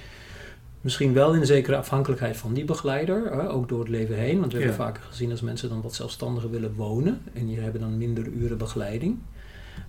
Misschien 0.82 1.13
wel 1.13 1.34
in 1.34 1.39
een 1.39 1.45
zekere 1.45 1.78
afhankelijkheid 1.78 2.38
van 2.38 2.54
die 2.54 2.65
begeleider, 2.65 3.32
hè, 3.32 3.49
ook 3.49 3.69
door 3.69 3.80
het 3.80 3.89
leven 3.89 4.15
heen. 4.15 4.39
Want 4.39 4.52
we 4.52 4.60
ja. 4.60 4.65
hebben 4.65 4.86
vaker 4.86 5.04
gezien 5.04 5.32
als 5.32 5.41
mensen 5.41 5.69
dan 5.69 5.82
wat 5.82 5.93
zelfstandiger 5.93 6.49
willen 6.49 6.73
wonen 6.76 7.21
en 7.34 7.45
die 7.45 7.60
hebben 7.60 7.82
dan 7.82 7.97
minder 7.97 8.28
uren 8.28 8.58
begeleiding. 8.58 9.17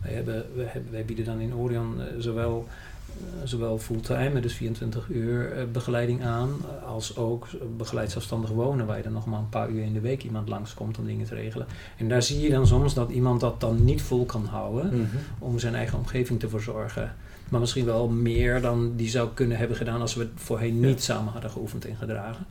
Wij, 0.03 0.13
hebben, 0.13 0.45
we 0.55 0.65
hebben, 0.67 0.93
wij 0.93 1.05
bieden 1.05 1.25
dan 1.25 1.41
in 1.41 1.55
Orion 1.55 1.95
uh, 1.99 2.05
zowel 2.19 2.69
eh, 3.15 3.47
zowel 3.49 3.79
fulltime, 3.79 4.41
dus 4.41 4.55
24 4.55 5.09
uur 5.09 5.53
eh, 5.53 5.65
begeleiding 5.73 6.25
aan, 6.25 6.51
als 6.87 7.17
ook 7.17 7.49
begeleid 7.77 8.11
zelfstandig 8.11 8.51
wonen, 8.51 8.87
waar 8.87 8.97
je 8.97 9.03
dan 9.03 9.13
nog 9.13 9.27
maar 9.27 9.39
een 9.39 9.49
paar 9.49 9.69
uur 9.71 9.83
in 9.83 9.93
de 9.93 10.01
week 10.01 10.23
iemand 10.23 10.49
langskomt 10.49 10.99
om 10.99 11.07
dingen 11.07 11.27
te 11.27 11.35
regelen. 11.35 11.67
En 11.97 12.09
daar 12.09 12.23
zie 12.23 12.41
je 12.41 12.51
dan 12.51 12.67
soms 12.67 12.95
dat 12.95 13.11
iemand 13.11 13.41
dat 13.41 13.61
dan 13.61 13.85
niet 13.85 14.03
vol 14.03 14.25
kan 14.25 14.47
houden 14.47 14.85
mm 14.85 15.09
-hmm. 15.11 15.21
om 15.39 15.59
zijn 15.59 15.75
eigen 15.75 15.99
omgeving 15.99 16.41
te 16.41 16.49
verzorgen. 16.49 17.15
Maar 17.49 17.61
misschien 17.61 17.85
wel 17.85 18.09
meer 18.09 18.61
dan 18.61 18.93
die 18.97 19.09
zou 19.09 19.29
kunnen 19.35 19.57
hebben 19.57 19.77
gedaan 19.77 20.01
als 20.01 20.15
we 20.15 20.21
het 20.21 20.31
voorheen 20.35 20.81
niet 20.81 21.03
samen 21.03 21.33
hadden 21.33 21.51
geoefend 21.51 21.85
en 21.85 21.97
gedragen. 21.97 22.47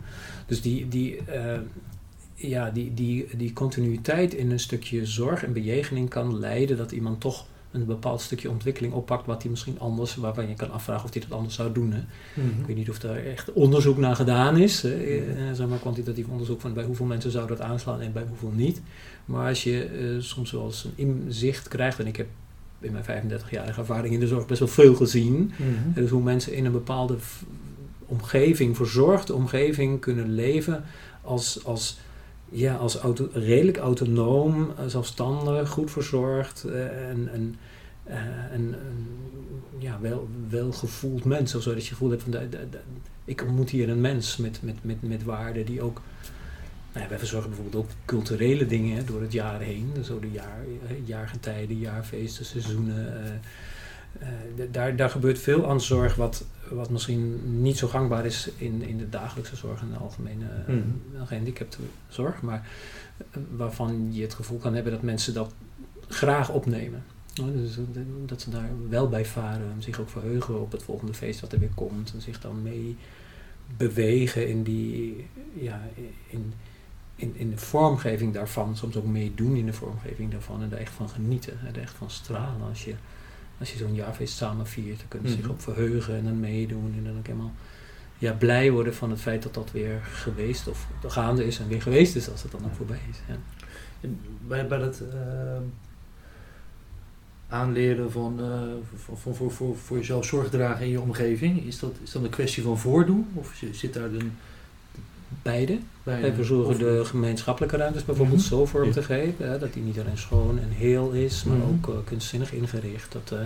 Dus 0.46 0.62
die, 0.62 0.88
die, 0.88 1.18
uh, 1.18 1.54
ja, 2.36 2.70
die, 2.70 2.94
die, 2.94 3.28
die 3.38 3.54
continuïteit 3.54 4.34
in 4.34 4.52
een 4.52 4.60
stukje 4.60 5.06
zorg 5.06 5.44
en 5.44 5.54
bejegening 5.54 6.10
kan 6.10 6.40
leiden 6.40 6.78
dat 6.78 6.92
iemand 6.92 7.20
toch 7.22 7.46
een 7.72 7.86
bepaald 7.86 8.22
stukje 8.22 8.50
ontwikkeling 8.50 8.94
oppakt 8.94 9.26
wat 9.26 9.42
hij 9.42 9.52
misschien 9.52 9.80
anders, 9.80 10.16
waarvan 10.16 10.48
je 10.48 10.54
kan 10.54 10.72
afvragen 10.72 11.06
of 11.06 11.14
hij 11.14 11.22
dat 11.22 11.38
anders 11.38 11.56
zou 11.56 11.74
doen. 11.74 11.92
Hè. 11.92 12.00
Mm 12.00 12.06
-hmm. 12.34 12.60
Ik 12.60 12.66
weet 12.66 12.76
niet 12.76 12.90
of 12.90 13.00
daar 13.00 13.16
echt 13.16 13.54
onderzoek 13.54 13.98
naar 13.98 14.16
gedaan 14.16 14.58
is, 14.58 14.82
hè. 14.82 14.96
Mm-hmm. 14.96 15.56
zeg 15.56 15.68
maar 15.68 15.80
kwantitatief 15.80 16.28
onderzoek 16.28 16.62
van 16.62 16.74
bij 16.74 16.84
hoeveel 16.84 17.06
mensen 17.06 17.32
zou 17.32 17.48
dat 17.48 17.62
aanslaan 17.62 18.02
en 18.02 18.14
bij 18.14 18.26
hoeveel 18.28 18.52
niet. 18.56 18.82
Maar 19.26 19.48
als 19.48 19.64
je 19.64 20.00
uh, 20.00 20.22
soms 20.22 20.52
wel 20.52 20.66
eens 20.66 20.84
een 20.84 20.94
inzicht 20.96 21.68
krijgt, 21.68 22.00
en 22.00 22.08
ik 22.08 22.16
heb 22.16 22.28
in 22.80 22.92
mijn 22.92 23.04
35-jarige 23.04 23.80
ervaring 23.80 24.14
in 24.14 24.20
de 24.20 24.28
zorg 24.28 24.46
best 24.46 24.60
wel 24.60 24.70
veel 24.70 24.96
gezien, 24.96 25.34
mm 25.36 25.54
-hmm. 25.58 25.94
dus 25.94 26.10
hoe 26.10 26.24
mensen 26.24 26.54
in 26.54 26.66
een 26.66 26.72
bepaalde 26.72 27.16
omgeving, 28.06 28.76
verzorgde 28.76 29.34
omgeving 29.34 30.00
kunnen 30.00 30.34
leven 30.34 30.84
als, 31.22 31.66
als 31.66 31.98
ja, 32.54 32.76
als 32.76 32.98
redelijk 33.34 33.78
autonoom, 33.78 34.74
zelfstandig, 34.88 35.70
goed 35.70 35.92
verzorgd 35.92 36.64
uh, 36.68 37.10
en, 37.10 37.30
en, 37.34 37.56
en, 38.52 38.76
ja, 39.78 40.00
wel, 40.50 40.72
gevoeld 40.72 41.24
mens. 41.24 41.56
Of 41.56 41.64
dat 41.64 41.86
je 41.86 41.90
gevoel 41.90 42.10
hebt 42.10 42.24
van, 42.24 42.36
ik 43.26 43.42
ontmoet 43.42 43.70
hier 43.70 43.90
een 43.90 44.02
mens 44.02 44.38
met, 44.38 44.60
met, 44.62 44.76
met, 44.82 45.02
met 45.02 45.24
waarden 45.24 45.66
die 45.66 45.82
ook... 45.82 46.02
Nou 46.92 47.06
ja, 47.06 47.10
wij 47.10 47.20
verzorgen 47.20 47.50
bijvoorbeeld 47.50 47.84
ook 47.84 47.92
culturele 48.06 48.66
dingen 48.66 49.06
door 49.06 49.22
het 49.22 49.32
jaar 49.32 49.60
heen. 49.60 49.92
Zo 50.04 50.20
de 50.20 50.32
jaar, 50.32 50.60
jaargetijden, 51.06 51.78
jaarfeesten, 51.78 52.46
seizoenen... 52.46 53.42
daar, 54.72 54.96
daar 54.96 55.10
gebeurt 55.10 55.40
veel 55.40 55.70
aan 55.70 55.82
zorg 55.82 56.16
wat, 56.16 56.46
wat 56.70 56.90
misschien 56.90 57.42
niet 57.62 57.78
zo 57.78 57.88
gangbaar 57.88 58.26
is 58.26 58.50
in, 58.58 58.82
in 58.82 58.98
de 58.98 59.10
dagelijkse 59.10 59.56
zorg 59.56 59.82
en 59.82 59.90
de 59.92 59.98
algemene 59.98 60.46
mm. 60.68 61.02
gehandicaptenzorg, 61.24 62.42
maar 62.42 62.68
uh, 63.18 63.44
waarvan 63.56 64.14
je 64.14 64.22
het 64.22 64.34
gevoel 64.34 64.58
kan 64.58 64.74
hebben 64.74 64.92
dat 64.92 65.02
mensen 65.02 65.34
dat 65.34 65.54
graag 66.08 66.50
opnemen. 66.50 67.04
dus 67.34 67.78
dat 68.26 68.42
ze 68.42 68.50
daar 68.50 68.70
wel 68.90 69.10
bij 69.10 69.26
varen, 69.26 69.76
zich 69.80 70.00
ook 70.00 70.10
verheugen 70.10 70.62
op 70.62 70.72
het 70.72 70.84
volgende 70.84 71.14
feest 71.14 71.40
wat 71.40 71.54
er 71.54 71.60
weer 71.60 71.74
komt 71.76 72.14
en 72.14 72.22
zich 72.22 72.40
dan 72.40 72.62
mee 72.62 72.98
bewegen 73.78 74.48
in 74.48 74.64
die, 74.64 75.28
ja, 75.54 75.82
in, 76.28 76.54
in, 77.16 77.36
in 77.36 77.50
de 77.50 77.58
vormgeving 77.58 78.34
daarvan, 78.34 78.78
soms 78.78 78.96
ook 78.96 79.06
meedoen 79.06 79.56
in 79.56 79.66
de 79.66 79.74
vormgeving 79.74 80.32
daarvan 80.32 80.62
en 80.62 80.72
er 80.72 80.78
echt 80.78 80.94
van 80.94 81.10
genieten, 81.10 81.60
er 81.74 81.82
echt 81.82 81.94
van 81.94 82.10
stralen 82.10 82.68
als 82.70 82.86
je 82.86 82.96
als 83.60 83.72
je 83.72 83.78
zo'n 83.78 83.94
jaarfeest 83.94 84.36
samen 84.38 84.68
viert, 84.68 84.98
dan 84.98 85.08
kunnen 85.08 85.30
ze 85.30 85.36
zich 85.36 85.44
Mhm. 85.46 85.54
op 85.54 85.62
verheugen 85.62 86.16
en 86.16 86.24
dan 86.24 86.40
meedoen 86.40 86.94
en 86.98 87.04
dan 87.04 87.18
ook 87.18 87.26
helemaal 87.28 87.54
ja, 88.18 88.34
blij 88.34 88.72
worden 88.72 88.96
van 88.96 89.10
het 89.10 89.20
feit 89.22 89.44
dat 89.44 89.54
dat 89.54 89.72
weer 89.72 90.02
geweest 90.12 90.68
of 90.68 90.88
gaande 91.08 91.46
is 91.46 91.60
en 91.60 91.68
weer 91.68 91.82
geweest 91.82 92.16
is 92.16 92.30
als 92.30 92.44
het 92.44 92.52
dan 92.52 92.66
ook 92.66 92.76
voorbij 92.76 93.00
is. 93.10 93.18
Ja. 93.28 93.36
Bij, 94.48 94.68
bij 94.68 94.78
dat 94.78 95.00
eh, 95.14 95.18
aanleren 97.48 98.12
van, 98.12 98.40
eh, 98.42 98.62
van, 98.96 99.18
van 99.18 99.36
voor, 99.36 99.52
voor, 99.52 99.78
voor 99.78 99.98
jezelf 99.98 100.26
zorg 100.26 100.50
dragen 100.50 100.86
in 100.86 100.92
je 100.92 101.02
omgeving, 101.02 101.66
is 101.66 101.80
dat, 101.80 101.96
is 102.04 102.12
dat 102.12 102.24
een 102.24 102.30
kwestie 102.30 102.64
van 102.64 102.78
voordoen? 102.80 103.28
Of 103.34 103.62
zit 103.72 103.94
daar 103.94 104.04
een, 104.14 104.38
Beide. 105.44 105.78
bij 106.04 106.22
Wij 106.22 106.34
verzorgen 106.34 106.78
de 106.78 107.02
gemeenschappelijke 107.06 107.78
ruimtes 107.78 108.06
bijvoorbeeld 108.06 108.38
Mhm. 108.40 108.48
zo 108.48 108.66
vorm 108.66 108.86
Ja. 108.88 108.92
te 108.94 109.04
geven, 109.04 109.50
hè, 109.50 109.60
dat 109.60 109.74
die 109.74 109.84
niet 109.84 110.00
alleen 110.00 110.18
schoon 110.18 110.60
en 110.60 110.70
heel 110.70 111.12
is, 111.12 111.44
maar 111.44 111.58
Mhm. 111.58 111.68
ook 111.68 111.88
eh, 111.88 111.96
kunstzinnig 112.04 112.54
ingericht. 112.54 113.12
Dat 113.12 113.32
eh, 113.40 113.46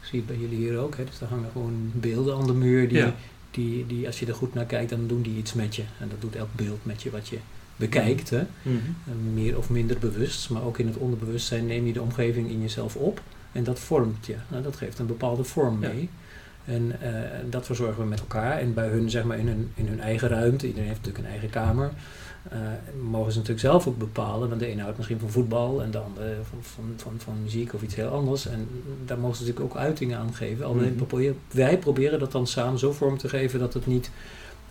zie 0.00 0.20
je 0.20 0.24
bij 0.26 0.36
jullie 0.36 0.56
hier 0.56 0.78
ook. 0.78 0.96
Hè. 0.96 1.04
Dus 1.04 1.18
daar 1.18 1.28
hangen 1.28 1.48
gewoon 1.52 1.90
beelden 1.94 2.36
aan 2.36 2.46
de 2.46 2.52
muur 2.52 2.88
die, 2.88 2.98
Ja. 2.98 3.14
die, 3.50 3.86
die, 3.86 4.06
als 4.06 4.18
je 4.20 4.26
er 4.26 4.34
goed 4.34 4.54
naar 4.54 4.64
kijkt, 4.64 4.90
dan 4.90 5.06
doen 5.06 5.22
die 5.22 5.36
iets 5.36 5.52
met 5.52 5.76
je. 5.76 5.82
En 6.00 6.08
dat 6.08 6.20
doet 6.20 6.36
elk 6.36 6.48
beeld 6.52 6.78
met 6.84 7.02
je 7.02 7.10
wat 7.10 7.28
je 7.28 7.38
bekijkt. 7.76 8.30
Hè. 8.30 8.42
Mhm. 8.62 8.76
Meer 9.34 9.58
of 9.58 9.70
minder 9.70 9.98
bewust, 9.98 10.50
maar 10.50 10.62
ook 10.64 10.78
in 10.78 10.86
het 10.86 10.96
onderbewustzijn 10.96 11.66
neem 11.66 11.86
je 11.86 11.92
de 11.92 12.02
omgeving 12.02 12.48
in 12.50 12.60
jezelf 12.60 12.96
op 12.96 13.20
en 13.52 13.64
dat 13.64 13.78
vormt 13.78 14.26
je. 14.26 14.34
Nou, 14.48 14.62
dat 14.62 14.76
geeft 14.76 14.98
een 14.98 15.06
bepaalde 15.06 15.44
vorm 15.44 15.82
Ja. 15.82 15.90
En 16.66 17.00
eh, 17.00 17.10
dat 17.50 17.66
verzorgen 17.66 18.02
we 18.02 18.08
met 18.08 18.20
elkaar. 18.20 18.58
En 18.58 18.74
bij 18.74 18.88
hun, 18.88 19.10
zeg 19.10 19.24
maar, 19.24 19.38
in 19.38 19.46
hun, 19.46 19.70
in 19.74 19.86
hun 19.86 20.00
eigen 20.00 20.28
ruimte, 20.28 20.66
iedereen 20.66 20.88
heeft 20.88 21.00
natuurlijk 21.00 21.24
een 21.24 21.30
eigen 21.30 21.50
kamer, 21.50 21.90
eh, 22.50 22.58
mogen 23.10 23.32
ze 23.32 23.38
natuurlijk 23.38 23.66
zelf 23.66 23.86
ook 23.86 23.98
bepalen. 23.98 24.48
Want 24.48 24.60
de 24.60 24.66
ene 24.66 24.80
houdt 24.82 24.96
misschien 24.96 25.18
van 25.18 25.30
voetbal 25.30 25.82
en 25.82 25.90
de 25.90 25.98
andere 25.98 26.34
van, 26.50 26.58
van, 26.62 26.84
van, 26.96 27.12
van 27.18 27.34
muziek 27.42 27.74
of 27.74 27.82
iets 27.82 27.94
heel 27.94 28.08
anders. 28.08 28.46
En 28.46 28.68
daar 29.04 29.18
mogen 29.18 29.36
ze 29.36 29.42
natuurlijk 29.44 29.74
ook 29.74 29.80
uitingen 29.80 30.18
aan 30.18 30.34
geven. 30.34 30.64
Alleen 30.66 31.00
Mhm. 31.08 31.32
wij 31.50 31.78
proberen 31.78 32.18
dat 32.18 32.32
dan 32.32 32.46
samen 32.46 32.78
zo 32.78 32.92
vorm 32.92 33.18
te 33.18 33.28
geven 33.28 33.58
dat 33.58 33.74
het 33.74 33.86
niet, 33.86 34.10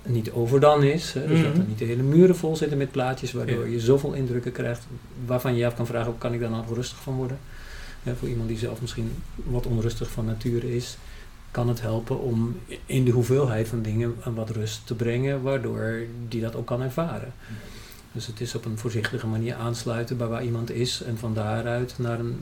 niet 0.04 0.32
overdan 0.32 0.84
is. 0.84 1.14
Hè? 1.14 1.28
Dus 1.28 1.42
dat 1.42 1.52
er 1.54 1.58
Mhm. 1.60 1.68
niet 1.68 1.78
de 1.80 1.86
hele 1.86 2.04
muren 2.04 2.36
vol 2.36 2.56
zitten 2.56 2.78
met 2.78 2.92
plaatjes, 2.92 3.32
waardoor 3.32 3.66
Ja. 3.66 3.72
je 3.72 3.80
zoveel 3.80 4.14
indrukken 4.14 4.52
krijgt 4.52 4.88
waarvan 5.26 5.52
je 5.54 5.60
je 5.60 5.66
af 5.66 5.76
kan 5.76 5.86
vragen, 5.86 6.18
kan 6.18 6.34
ik 6.34 6.40
daar 6.40 6.50
nou 6.50 6.64
rustig 6.74 6.98
van 7.02 7.16
worden? 7.16 7.38
Ja, 8.04 8.16
voor 8.16 8.28
iemand 8.30 8.48
die 8.48 8.58
zelf 8.58 8.82
misschien 8.82 9.12
wat 9.44 9.66
onrustig 9.66 10.10
van 10.12 10.26
nature 10.26 10.76
is, 10.76 10.98
kan 11.56 11.68
het 11.68 11.82
helpen 11.82 12.20
om 12.20 12.60
in 12.86 13.06
de 13.06 13.12
hoeveelheid 13.12 13.68
van 13.68 13.82
dingen 13.82 14.16
wat 14.34 14.50
rust 14.50 14.88
te 14.88 14.96
brengen, 14.96 15.42
waardoor 15.42 16.00
die 16.28 16.42
dat 16.42 16.56
ook 16.56 16.66
kan 16.66 16.82
ervaren. 16.82 17.34
Dus 18.12 18.28
het 18.28 18.42
is 18.42 18.56
op 18.56 18.66
een 18.66 18.78
voorzichtige 18.78 19.28
manier 19.28 19.56
aansluiten 19.56 20.18
bij 20.18 20.28
waar 20.28 20.44
iemand 20.44 20.72
is 20.72 21.02
en 21.02 21.18
van 21.18 21.34
daaruit 21.34 21.96
naar 21.98 22.20
een, 22.20 22.40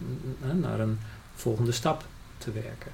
naar 0.62 0.80
een 0.80 0.99
volgende 1.36 1.71
stap 1.71 2.06
te 2.38 2.52
werken. 2.52 2.91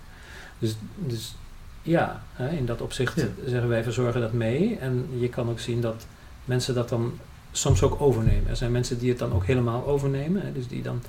Dus, 0.60 0.76
dus 0.96 1.36
ja, 1.82 2.24
in 2.58 2.66
dat 2.66 2.82
opzicht 2.82 3.16
Ja. 3.16 3.28
zeggen 3.46 3.70
wij 3.70 3.84
verzorgen 3.84 4.22
dat 4.22 4.34
mee. 4.34 4.78
En 4.78 5.08
je 5.18 5.30
kan 5.30 5.50
ook 5.50 5.60
zien 5.60 5.82
dat 5.82 6.06
mensen 6.46 6.74
dat 6.76 6.90
dan 6.90 7.14
soms 7.52 7.84
ook 7.84 8.02
overnemen. 8.02 8.50
Er 8.50 8.56
zijn 8.56 8.72
mensen 8.72 9.00
die 9.00 9.10
het 9.10 9.20
dan 9.20 9.34
ook 9.34 9.46
helemaal 9.46 9.86
overnemen. 9.86 10.54
Dus 10.54 10.68
die 10.68 10.82
dan, 10.82 11.02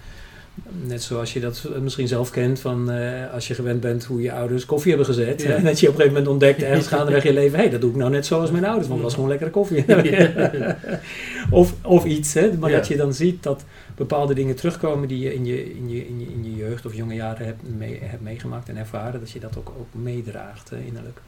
net 0.68 1.03
zoals 1.03 1.33
je 1.33 1.40
dat 1.40 1.68
misschien 1.81 2.09
zelf 2.09 2.31
kent, 2.31 2.61
van 2.61 2.90
eh, 2.90 3.33
als 3.33 3.49
je 3.49 3.55
gewend 3.55 3.81
bent 3.81 4.05
hoe 4.05 4.23
je 4.23 4.33
ouders 4.33 4.66
koffie 4.66 4.88
hebben 4.88 5.07
gezet. 5.14 5.42
Ja. 5.42 5.49
hè, 5.49 5.55
en 5.61 5.64
dat 5.64 5.81
je 5.81 5.87
op 5.87 5.94
een 5.94 6.01
gegeven 6.01 6.23
moment 6.23 6.33
ontdekt 6.33 6.62
ergens 6.62 6.87
gaandeweg 6.96 7.23
je 7.23 7.33
leven, 7.33 7.57
hé, 7.57 7.62
hey, 7.62 7.70
dat 7.70 7.81
doe 7.81 7.90
ik 7.90 7.96
nou 7.96 8.11
net 8.11 8.27
zoals 8.27 8.51
mijn 8.51 8.64
ouders, 8.64 8.88
want 8.88 9.01
het 9.01 9.09
was 9.09 9.14
gewoon 9.14 9.29
lekkere 9.29 9.51
koffie. 9.51 9.85
of, 11.61 11.75
of 11.85 12.05
iets, 12.05 12.35
hè, 12.35 12.53
maar 12.59 12.70
Ja. 12.70 12.77
dat 12.77 12.88
je 12.88 12.96
dan 12.96 13.14
ziet 13.14 13.42
dat 13.42 13.64
bepaalde 13.96 14.35
dingen 14.35 14.57
terugkomen 14.57 15.09
die 15.09 15.18
je 15.18 15.35
in 15.35 15.44
je, 15.44 15.75
in 15.75 15.88
je, 15.88 16.07
in 16.07 16.20
je, 16.20 16.27
in 16.27 16.44
je 16.44 16.55
jeugd 16.57 16.87
of 16.87 16.94
jonge 16.94 17.14
jaren 17.14 17.46
hebt, 17.46 17.62
mee, 17.79 17.99
hebt 18.03 18.23
meegemaakt 18.23 18.68
en 18.68 18.77
ervaren, 18.77 19.20
dat 19.20 19.31
je 19.31 19.40
dat 19.40 19.59
ook, 19.59 19.73
ook 19.79 20.03
meedraagt 20.03 20.70
hè, 20.70 20.79
innerlijk. 20.79 21.20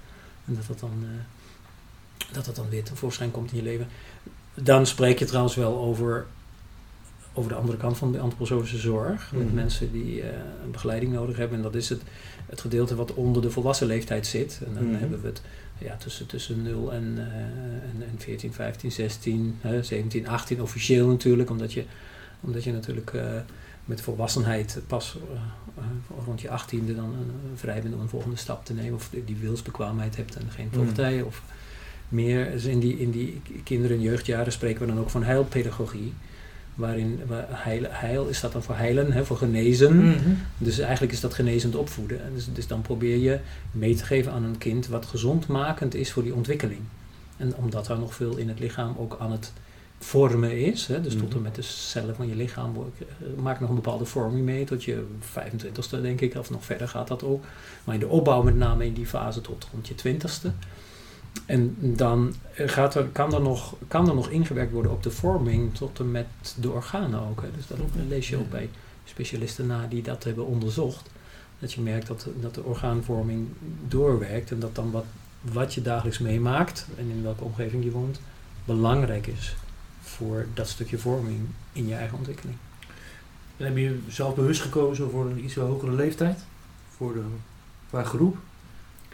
En 0.46 0.54
dat 0.54 0.66
dat 0.66 0.80
dan, 0.80 1.02
eh, 1.02 2.34
dat 2.34 2.44
dat 2.44 2.56
dan 2.56 2.68
weer 2.70 2.82
tevoorschijn 2.84 3.30
komt 3.30 3.50
in 3.50 3.56
je 3.56 3.62
leven. 3.62 3.86
Dan 4.54 4.86
spreek 4.86 5.18
je 5.18 5.24
trouwens 5.24 5.54
wel 5.54 5.78
over, 5.78 6.26
over 7.34 7.50
de 7.50 7.56
andere 7.56 7.76
kant 7.78 7.96
van 7.98 8.12
de 8.12 8.18
antroposofische 8.18 8.78
zorg. 8.78 9.32
Met 9.34 9.44
Mhm. 9.46 9.54
mensen 9.54 9.92
die 9.92 10.22
eh, 10.22 10.28
een 10.64 10.70
begeleiding 10.70 11.12
nodig 11.12 11.36
hebben. 11.36 11.56
En 11.56 11.62
dat 11.62 11.74
is 11.74 11.88
het, 11.88 12.02
het 12.46 12.60
gedeelte 12.60 12.94
wat 12.94 13.14
onder 13.14 13.42
de 13.42 13.50
volwassen 13.50 13.86
leeftijd 13.86 14.26
zit. 14.26 14.60
En 14.66 14.74
dan 14.74 14.84
Mhm. 14.90 14.98
hebben 14.98 15.20
we 15.20 15.26
het 15.26 15.42
ja, 15.78 15.96
tussen, 15.96 16.26
tussen 16.26 16.62
0 16.62 16.92
en, 16.92 17.14
eh, 17.16 17.24
en, 17.90 17.94
en 18.10 18.14
14, 18.18 18.52
15, 18.52 18.92
16, 18.92 19.56
hè, 19.60 19.82
17, 19.82 20.28
18 20.28 20.62
officieel 20.62 21.08
natuurlijk. 21.08 21.50
Omdat 21.50 21.72
je, 21.72 21.84
omdat 22.40 22.64
je 22.64 22.72
natuurlijk 22.72 23.12
eh, 23.14 23.24
met 23.84 24.00
volwassenheid 24.00 24.80
pas 24.86 25.18
rond 26.24 26.40
je 26.40 26.48
18e 26.48 26.94
dan 26.94 27.14
vrij 27.54 27.82
bent 27.82 27.94
om 27.94 28.00
een 28.00 28.08
volgende 28.08 28.36
stap 28.36 28.64
te 28.64 28.74
nemen. 28.74 28.94
Of 28.94 29.10
die 29.24 29.36
wilsbekwaamheid 29.36 30.16
hebt 30.16 30.36
en 30.36 30.50
geen 30.50 30.68
Mhm. 30.72 30.76
voogdij. 30.84 31.22
Of 31.22 31.42
meer 32.08 32.50
dus 32.50 32.64
in 32.64 32.78
die, 32.78 32.98
in 32.98 33.10
die 33.10 33.40
kinder- 33.64 33.90
en 33.90 34.00
jeugdjaren 34.00 34.52
spreken 34.52 34.80
we 34.80 34.86
dan 34.86 34.98
ook 34.98 35.10
van 35.10 35.22
heilpedagogie. 35.22 36.12
Waarin 36.74 37.20
waar 37.26 37.46
heil, 37.48 37.84
heil 37.88 38.26
is 38.26 38.40
dat 38.40 38.52
dan 38.52 38.62
voor 38.62 38.74
heilen, 38.76 39.12
hè, 39.12 39.24
voor 39.24 39.36
genezen. 39.36 39.96
Mhm. 40.08 40.18
Dus 40.58 40.78
eigenlijk 40.78 41.12
is 41.12 41.20
dat 41.20 41.34
genezend 41.34 41.74
opvoeden. 41.76 42.24
En 42.24 42.34
Dus, 42.34 42.46
dus 42.52 42.66
dan 42.66 42.82
probeer 42.82 43.16
je 43.16 43.38
mee 43.70 43.94
te 43.94 44.04
geven 44.04 44.32
aan 44.32 44.44
een 44.44 44.58
kind 44.58 44.86
wat 44.86 45.06
gezondmakend 45.06 45.94
is 45.94 46.12
voor 46.12 46.22
die 46.22 46.34
ontwikkeling. 46.34 46.80
En 47.36 47.56
omdat 47.56 47.88
er 47.88 47.98
nog 47.98 48.14
veel 48.14 48.36
in 48.36 48.48
het 48.48 48.58
lichaam 48.60 48.94
ook 48.98 49.16
aan 49.20 49.32
het 49.32 49.52
vormen 49.98 50.60
is, 50.60 50.86
hè, 50.86 51.00
dus 51.00 51.14
tot 51.16 51.28
Mhm. 51.28 51.36
en 51.36 51.42
met 51.42 51.54
de 51.54 51.62
cellen 51.62 52.14
van 52.14 52.28
je 52.28 52.36
lichaam, 52.36 52.74
eh, 52.98 53.06
maakt 53.42 53.60
nog 53.60 53.68
een 53.68 53.74
bepaalde 53.74 54.04
vorming 54.04 54.44
mee 54.44 54.64
tot 54.64 54.84
je 54.84 55.04
25ste 55.20 56.00
denk 56.00 56.20
ik, 56.20 56.34
of 56.34 56.50
nog 56.50 56.64
verder 56.64 56.88
gaat 56.88 57.08
dat 57.08 57.22
ook. 57.24 57.44
Maar 57.84 57.94
in 57.94 58.00
de 58.00 58.08
opbouw 58.08 58.42
met 58.42 58.56
name 58.56 58.86
in 58.86 58.92
die 58.92 59.06
fase 59.06 59.40
tot 59.40 59.66
rond 59.72 59.88
je 59.88 59.94
20ste. 59.94 60.50
En 61.46 61.76
dan 61.78 62.34
gaat 62.54 62.94
er, 62.94 63.04
kan, 63.04 63.34
er 63.34 63.40
nog, 63.40 63.74
kan 63.88 64.08
er 64.08 64.14
nog 64.14 64.28
ingewerkt 64.28 64.72
worden 64.72 64.92
op 64.92 65.02
de 65.02 65.10
vorming 65.10 65.74
tot 65.74 65.98
en 65.98 66.10
met 66.10 66.26
de 66.60 66.70
organen 66.70 67.20
ook. 67.20 67.42
Hè. 67.42 67.48
Dus 67.56 67.66
dat 67.66 67.78
lees 68.08 68.28
je 68.28 68.36
ook 68.36 68.50
bij 68.50 68.68
specialisten 69.04 69.66
na 69.66 69.86
die 69.86 70.02
dat 70.02 70.24
hebben 70.24 70.46
onderzocht. 70.46 71.10
Dat 71.58 71.72
je 71.72 71.80
merkt 71.80 72.06
dat, 72.06 72.26
dat 72.40 72.54
de 72.54 72.62
orgaanvorming 72.62 73.48
doorwerkt 73.88 74.50
en 74.50 74.60
dat 74.60 74.74
dan 74.74 74.90
wat, 74.90 75.04
wat 75.40 75.74
je 75.74 75.82
dagelijks 75.82 76.18
meemaakt 76.18 76.86
en 76.98 77.10
in 77.10 77.22
welke 77.22 77.44
omgeving 77.44 77.84
je 77.84 77.90
woont, 77.90 78.20
belangrijk 78.64 79.26
is 79.26 79.56
voor 80.00 80.46
dat 80.54 80.68
stukje 80.68 80.98
vorming 80.98 81.40
in 81.72 81.86
je 81.86 81.94
eigen 81.94 82.18
ontwikkeling. 82.18 82.56
En 83.56 83.64
heb 83.64 83.76
je 83.76 83.98
zelf 84.08 84.34
bewust 84.34 84.60
gekozen 84.60 85.10
voor 85.10 85.26
een 85.26 85.44
iets 85.44 85.54
hogere 85.54 85.92
leeftijd? 85.92 86.44
Voor 86.96 87.12
de, 87.12 87.22
qua 87.88 88.02
groep? 88.02 88.36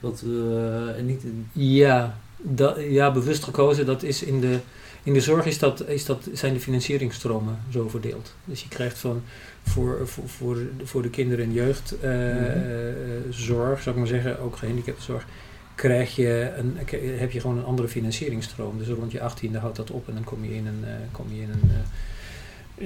Dat, 0.00 0.24
eh, 0.26 1.02
niet 1.04 1.22
Ja, 1.52 2.18
dat, 2.42 2.76
ja, 2.88 3.12
bewust 3.12 3.44
gekozen, 3.44 3.86
dat 3.86 4.02
is 4.02 4.22
in 4.22 4.40
de, 4.40 4.58
in 5.02 5.12
de 5.12 5.20
zorg 5.20 5.46
is 5.46 5.58
dat, 5.58 5.88
is 5.88 6.04
dat, 6.04 6.28
zijn 6.32 6.52
de 6.54 6.60
financieringstromen 6.60 7.58
zo 7.70 7.88
verdeeld. 7.88 8.34
Dus 8.44 8.62
je 8.62 8.68
krijgt 8.68 8.98
van 8.98 9.22
voor, 9.62 10.08
voor, 10.08 10.28
voor, 10.28 10.54
de- 10.54 10.70
voor 10.86 11.02
de 11.02 11.10
kinder- 11.10 11.40
en 11.40 11.52
jeugdzorg, 11.52 12.02
zou 13.82 13.94
ik 13.94 14.00
maar 14.00 14.06
zeggen, 14.06 14.40
ook 14.40 14.56
gehandicaptenzorg, 14.56 15.26
krijg 15.74 16.16
je 16.16 16.52
een, 16.56 16.76
heb 17.18 17.30
je 17.30 17.40
gewoon 17.40 17.58
een 17.58 17.64
andere 17.64 17.88
financieringsstroom. 17.88 18.78
Dus 18.78 18.88
rond 18.88 19.12
je 19.12 19.18
18e 19.18 19.56
houdt 19.58 19.76
dat 19.76 19.90
op 19.90 20.08
en 20.08 20.14
dan 20.14 20.24
kom 20.24 20.44
je 20.44 20.54
in 20.54 20.66
een, 20.66 20.84
eh, 20.84 20.90
kom 21.12 21.26
je 21.32 21.40
in 21.42 21.50
een, 21.50 21.70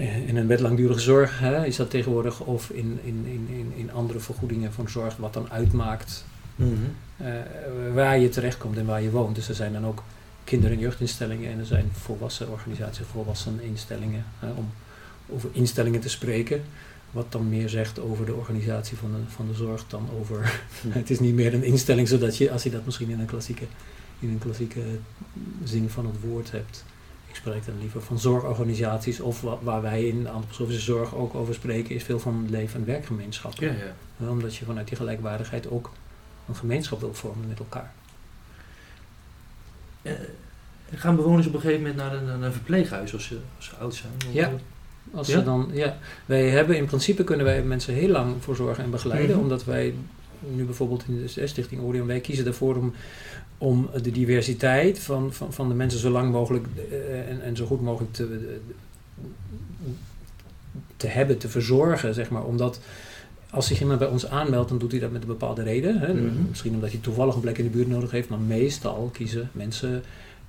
eh, 0.02 0.28
in 0.28 0.36
een 0.36 0.46
wet 0.46 0.60
langdurige 0.60 1.00
zorg, 1.00 1.38
hè, 1.38 1.66
is 1.66 1.76
dat 1.76 1.90
tegenwoordig, 1.90 2.40
of 2.40 2.70
in, 2.70 2.98
in, 3.04 3.24
in, 3.26 3.46
in, 3.56 3.72
in 3.76 3.92
andere 3.92 4.18
vergoedingen 4.20 4.72
van 4.72 4.88
zorg, 4.88 5.16
wat 5.16 5.32
dan 5.32 5.50
uitmaakt 5.50 6.24
eh, 7.16 7.26
waar 7.94 8.18
je 8.18 8.28
terechtkomt 8.28 8.76
en 8.76 8.86
waar 8.86 9.02
je 9.02 9.10
woont. 9.10 9.34
Dus 9.34 9.48
er 9.48 9.54
zijn 9.54 9.72
dan 9.72 9.86
ook 9.86 10.02
kinder- 10.44 10.70
en 10.70 10.78
jeugdinstellingen 10.78 11.50
en 11.52 11.58
er 11.58 11.66
zijn 11.66 11.88
volwassen 11.92 12.50
organisaties, 12.50 13.06
volwassen 13.10 13.60
instellingen, 13.62 14.24
hè, 14.38 14.50
om 14.50 14.70
over 15.28 15.48
instellingen 15.52 16.00
te 16.00 16.08
spreken. 16.08 16.62
Wat 17.10 17.32
dan 17.32 17.48
meer 17.48 17.68
zegt 17.68 18.00
over 18.00 18.26
de 18.26 18.34
organisatie 18.34 18.96
van 18.96 19.10
de, 19.10 19.32
van 19.32 19.46
de 19.48 19.54
zorg 19.54 19.84
dan 19.88 20.08
over. 20.20 20.60
het 20.88 21.10
is 21.10 21.20
niet 21.20 21.34
meer 21.34 21.54
een 21.54 21.64
instelling 21.64 22.08
zodat 22.08 22.36
je, 22.36 22.50
als 22.50 22.62
je 22.62 22.70
dat 22.70 22.84
misschien 22.84 23.10
in 23.10 23.20
een 23.20 23.26
klassieke, 23.26 23.64
in 24.18 24.28
een 24.28 24.38
klassieke 24.38 24.80
zin 25.64 25.88
van 25.90 26.06
het 26.06 26.20
woord 26.20 26.50
hebt. 26.50 26.84
Ik 27.28 27.34
spreek 27.34 27.66
dan 27.66 27.78
liever 27.80 28.02
van 28.02 28.18
zorgorganisaties 28.18 29.20
of 29.20 29.40
wa- 29.40 29.58
waar 29.62 29.82
wij 29.82 30.06
in 30.08 30.22
de 30.22 30.28
antroposofische 30.28 30.80
zorg 30.82 31.14
ook 31.14 31.34
over 31.34 31.54
spreken, 31.54 31.94
is 31.94 32.02
veel 32.02 32.18
van 32.18 32.46
leven- 32.50 32.80
en 32.80 32.86
werkgemeenschap. 32.86 33.52
Ja, 33.54 33.72
ja. 34.18 34.28
Omdat 34.28 34.56
je 34.56 34.64
vanuit 34.64 34.88
die 34.88 34.96
gelijkwaardigheid 34.96 35.70
ook 35.70 35.90
een 36.48 36.54
gemeenschap 36.56 37.00
wil 37.00 37.14
vormen 37.14 37.48
met 37.48 37.58
elkaar. 37.58 37.92
Eh, 40.02 40.12
gaan 40.94 41.16
bewoners 41.16 41.46
op 41.46 41.54
een 41.54 41.60
gegeven 41.60 41.80
moment 41.82 41.98
naar 42.00 42.14
een, 42.14 42.24
naar 42.24 42.42
een 42.42 42.52
verpleeghuis 42.52 43.12
als 43.14 43.24
ze, 43.24 43.38
als 43.56 43.66
ze 43.66 43.76
oud 43.76 43.94
zijn? 43.94 44.12
Ja. 44.30 44.50
Als 45.14 45.28
Ja? 45.28 45.38
ze 45.38 45.44
dan, 45.44 45.70
ja, 45.72 45.98
wij 46.26 46.48
hebben 46.50 46.76
in 46.76 46.86
principe 46.86 47.24
kunnen 47.24 47.46
wij 47.46 47.62
mensen 47.62 47.94
heel 47.94 48.08
lang 48.08 48.34
voor 48.40 48.56
zorgen 48.56 48.84
en 48.84 48.90
begeleiden, 48.90 49.30
Mhm. 49.30 49.40
omdat 49.40 49.64
wij 49.64 49.94
nu 50.48 50.64
bijvoorbeeld 50.64 51.04
in 51.08 51.20
de 51.34 51.46
Stichting 51.46 51.80
Orion, 51.82 52.06
wij 52.06 52.20
kiezen 52.20 52.46
ervoor 52.46 52.76
om, 52.76 52.94
om 53.58 53.90
de 54.02 54.10
diversiteit 54.10 54.98
van, 54.98 55.32
van, 55.32 55.52
van 55.52 55.68
de 55.68 55.74
mensen 55.74 56.00
zo 56.00 56.10
lang 56.10 56.32
mogelijk 56.32 56.66
eh, 56.90 57.28
en, 57.30 57.42
en 57.42 57.56
zo 57.56 57.66
goed 57.66 57.80
mogelijk 57.82 58.12
te, 58.12 58.58
te 60.96 61.06
hebben, 61.06 61.38
te 61.38 61.48
verzorgen, 61.48 62.14
zeg 62.14 62.30
maar. 62.30 62.44
Omdat 62.44 62.80
als 63.52 63.66
zich 63.66 63.80
iemand 63.80 63.98
bij 63.98 64.08
ons 64.08 64.28
aanmeldt, 64.28 64.68
dan 64.68 64.78
doet 64.78 64.90
hij 64.90 65.00
dat 65.00 65.10
met 65.10 65.22
een 65.22 65.28
bepaalde 65.28 65.62
reden. 65.62 65.98
Hè? 65.98 66.14
Mhm. 66.14 66.48
Misschien 66.48 66.74
omdat 66.74 66.90
hij 66.90 67.00
toevallig 67.00 67.34
een 67.34 67.40
plek 67.40 67.58
in 67.58 67.64
de 67.64 67.70
buurt 67.70 67.88
nodig 67.88 68.10
heeft, 68.10 68.28
maar 68.28 68.38
meestal 68.38 69.10
kiezen 69.12 69.50
mensen 69.52 70.02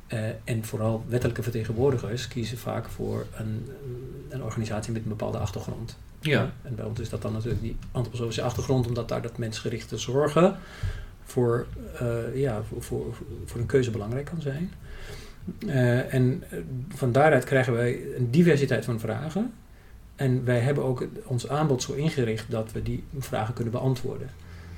eh, 0.07 0.19
en 0.43 0.65
vooral 0.65 1.03
wettelijke 1.07 1.43
vertegenwoordigers 1.43 2.27
kiezen 2.27 2.57
vaak 2.57 2.89
voor 2.89 3.25
een, 3.37 3.67
een 4.29 4.43
organisatie 4.43 4.93
met 4.93 5.01
een 5.01 5.09
bepaalde 5.09 5.37
achtergrond. 5.37 5.97
Ja. 6.19 6.51
En 6.61 6.75
bij 6.75 6.85
ons 6.85 6.99
is 6.99 7.09
dat 7.09 7.21
dan 7.21 7.33
natuurlijk 7.33 7.61
die 7.61 7.75
antroposofische 7.91 8.41
achtergrond, 8.41 8.87
omdat 8.87 9.09
daar 9.09 9.21
dat 9.21 9.37
mensgerichte 9.37 9.97
zorgen 9.97 10.55
voor, 11.23 11.65
eh, 11.99 12.35
ja, 12.35 12.63
voor, 12.63 12.83
voor, 12.83 13.15
voor 13.45 13.59
een 13.59 13.65
keuze 13.65 13.91
belangrijk 13.91 14.25
kan 14.25 14.41
zijn. 14.41 14.71
Eh, 15.67 16.13
en 16.13 16.43
van 16.89 17.11
daaruit 17.11 17.43
krijgen 17.43 17.73
wij 17.73 17.99
een 18.17 18.31
diversiteit 18.31 18.85
van 18.85 18.99
vragen. 18.99 19.51
En 20.23 20.45
wij 20.45 20.59
hebben 20.59 20.83
ook 20.83 21.07
ons 21.25 21.47
aanbod 21.49 21.81
zo 21.81 21.93
ingericht 21.93 22.45
dat 22.51 22.71
we 22.71 22.83
die 22.83 23.03
vragen 23.19 23.53
kunnen 23.53 23.73
beantwoorden. 23.73 24.29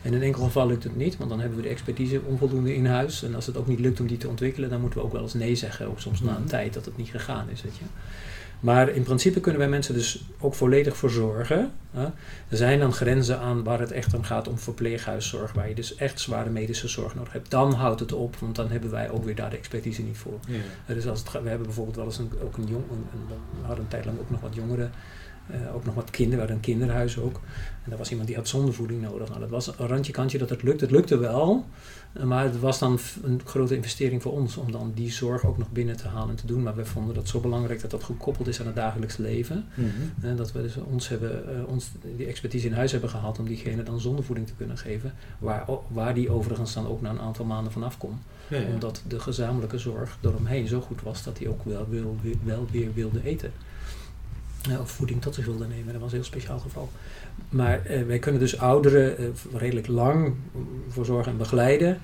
En 0.01 0.13
in 0.13 0.21
enkel 0.21 0.43
geval 0.43 0.67
lukt 0.67 0.83
het 0.83 0.95
niet, 0.95 1.17
want 1.17 1.29
dan 1.29 1.39
hebben 1.39 1.57
we 1.57 1.63
de 1.63 1.69
expertise 1.69 2.21
onvoldoende 2.25 2.75
in 2.75 2.85
huis. 2.85 3.23
En 3.23 3.35
als 3.35 3.45
het 3.45 3.57
ook 3.57 3.67
niet 3.67 3.79
lukt 3.79 3.99
om 3.99 4.07
die 4.07 4.17
te 4.17 4.27
ontwikkelen, 4.29 4.69
dan 4.69 4.81
moeten 4.81 4.99
we 4.99 5.05
ook 5.05 5.11
wel 5.11 5.21
eens 5.21 5.33
nee 5.33 5.55
zeggen. 5.55 5.87
Ook 5.87 5.99
soms 5.99 6.21
na 6.21 6.29
een 6.35 6.39
Mhm. 6.39 6.49
tijd 6.49 6.73
dat 6.73 6.85
het 6.85 6.97
niet 6.97 7.09
gegaan 7.09 7.49
is. 7.49 7.61
Weet 7.61 7.77
je. 7.77 7.83
Maar 8.59 8.89
in 8.89 9.03
principe 9.03 9.39
kunnen 9.39 9.61
wij 9.61 9.69
mensen 9.69 9.93
dus 9.93 10.23
ook 10.39 10.53
volledig 10.55 10.97
verzorgen. 10.97 11.71
Hè. 11.91 12.03
Er 12.47 12.57
zijn 12.57 12.79
dan 12.79 12.93
grenzen 12.93 13.39
aan 13.39 13.63
waar 13.63 13.79
het 13.79 13.91
echt 13.91 14.13
om 14.13 14.23
gaat 14.23 14.47
om 14.47 14.57
verpleeghuiszorg, 14.59 15.53
waar 15.53 15.69
je 15.69 15.75
dus 15.75 15.95
echt 15.95 16.19
zware 16.19 16.49
medische 16.49 16.87
zorg 16.87 17.15
nodig 17.15 17.33
hebt. 17.33 17.51
Dan 17.51 17.73
houdt 17.73 17.99
het 17.99 18.13
op, 18.13 18.35
want 18.35 18.55
dan 18.55 18.69
hebben 18.71 18.91
wij 18.91 19.09
ook 19.09 19.23
weer 19.25 19.35
daar 19.35 19.49
de 19.49 19.57
expertise 19.57 20.01
niet 20.01 20.17
voor. 20.17 20.39
Ja. 20.47 20.93
Dus 20.93 21.07
als 21.07 21.19
het, 21.19 21.31
we 21.31 21.49
hebben 21.49 21.65
bijvoorbeeld 21.67 21.95
wel 21.95 22.05
eens 22.05 22.17
een, 22.17 22.31
ook 22.43 22.57
een 22.57 22.67
jong, 22.67 22.83
een, 22.91 23.05
een- 23.13 23.27
we 23.61 23.65
hadden 23.65 23.83
een 23.83 23.89
tijd 23.89 24.05
lang 24.05 24.19
ook 24.19 24.29
nog 24.29 24.41
wat 24.41 24.55
jongeren, 24.55 24.91
eh, 25.47 25.75
ook 25.75 25.85
nog 25.85 25.95
wat 25.95 26.09
kinderen, 26.09 26.45
we 26.45 26.51
hadden 26.51 26.55
een 26.55 26.77
kinderhuis 26.77 27.19
ook. 27.19 27.41
En 27.83 27.91
daar 27.91 27.97
was 27.97 28.09
iemand 28.09 28.27
die 28.27 28.37
had 28.37 28.47
zondevoeding 28.47 29.01
nodig. 29.01 29.27
Nou, 29.27 29.39
dat 29.39 29.49
was 29.49 29.67
een 29.67 29.87
randje 29.87 30.11
kantje 30.11 30.37
dat 30.37 30.49
het 30.49 30.63
lukt. 30.63 30.81
Het 30.81 30.91
lukte 30.91 31.17
wel, 31.17 31.65
eh, 32.13 32.23
maar 32.23 32.43
het 32.43 32.59
was 32.59 32.79
dan 32.79 32.99
een 33.23 33.41
grote 33.45 33.75
investering 33.75 34.21
voor 34.21 34.31
ons 34.31 34.57
om 34.57 34.71
dan 34.71 34.91
die 34.95 35.11
zorg 35.11 35.45
ook 35.45 35.57
nog 35.57 35.71
binnen 35.71 35.97
te 35.97 36.07
halen 36.07 36.29
en 36.29 36.35
te 36.35 36.45
doen. 36.45 36.63
Maar 36.63 36.75
we 36.75 36.85
vonden 36.85 37.15
dat 37.15 37.27
zo 37.27 37.39
belangrijk 37.39 37.81
dat 37.81 37.91
dat 37.91 38.03
gekoppeld 38.03 38.47
is 38.47 38.59
aan 38.59 38.65
het 38.65 38.75
dagelijks 38.75 39.17
leven. 39.17 39.65
Mhm. 39.73 40.25
En 40.25 40.35
dat 40.35 40.51
we 40.51 40.61
dus 40.61 40.75
ons, 40.75 41.07
hebben, 41.07 41.55
eh, 41.55 41.67
ons 41.67 41.91
die 42.17 42.27
expertise 42.27 42.67
in 42.67 42.73
huis 42.73 42.91
hebben 42.91 43.09
gehaald 43.09 43.39
om 43.39 43.47
diegene 43.47 43.83
dan 43.83 43.99
zondevoeding 43.99 44.47
te 44.47 44.53
kunnen 44.57 44.77
geven. 44.77 45.13
Waar, 45.39 45.65
waar 45.87 46.13
die 46.13 46.29
overigens 46.29 46.73
dan 46.73 46.87
ook 46.87 47.01
na 47.01 47.09
een 47.09 47.19
aantal 47.19 47.45
maanden 47.45 47.71
vanaf 47.71 47.97
kon. 47.97 48.19
Ja, 48.47 48.57
ja. 48.57 48.67
Omdat 48.73 49.01
de 49.07 49.19
gezamenlijke 49.19 49.77
zorg 49.77 50.17
eromheen 50.21 50.67
zo 50.67 50.81
goed 50.81 51.01
was 51.01 51.23
dat 51.23 51.37
hij 51.37 51.47
ook 51.47 51.63
wel, 51.63 51.87
wil, 51.89 52.17
wel 52.43 52.67
weer 52.71 52.93
wilde 52.93 53.23
eten. 53.23 53.51
Eh, 54.69 54.79
of 54.79 54.91
voeding 54.91 55.21
tot 55.21 55.35
zich 55.35 55.45
wilde 55.45 55.67
nemen. 55.67 55.93
Dat 55.93 56.01
was 56.01 56.11
een 56.11 56.17
heel 56.17 56.25
speciaal 56.25 56.59
geval. 56.59 56.89
Maar 57.49 57.85
eh, 57.85 58.03
wij 58.03 58.19
kunnen 58.19 58.41
dus 58.41 58.57
ouderen 58.57 59.17
eh, 59.17 59.25
redelijk 59.53 59.87
lang 59.87 60.33
voor 60.89 61.05
zorgen 61.05 61.31
en 61.31 61.37
begeleiden. 61.37 61.99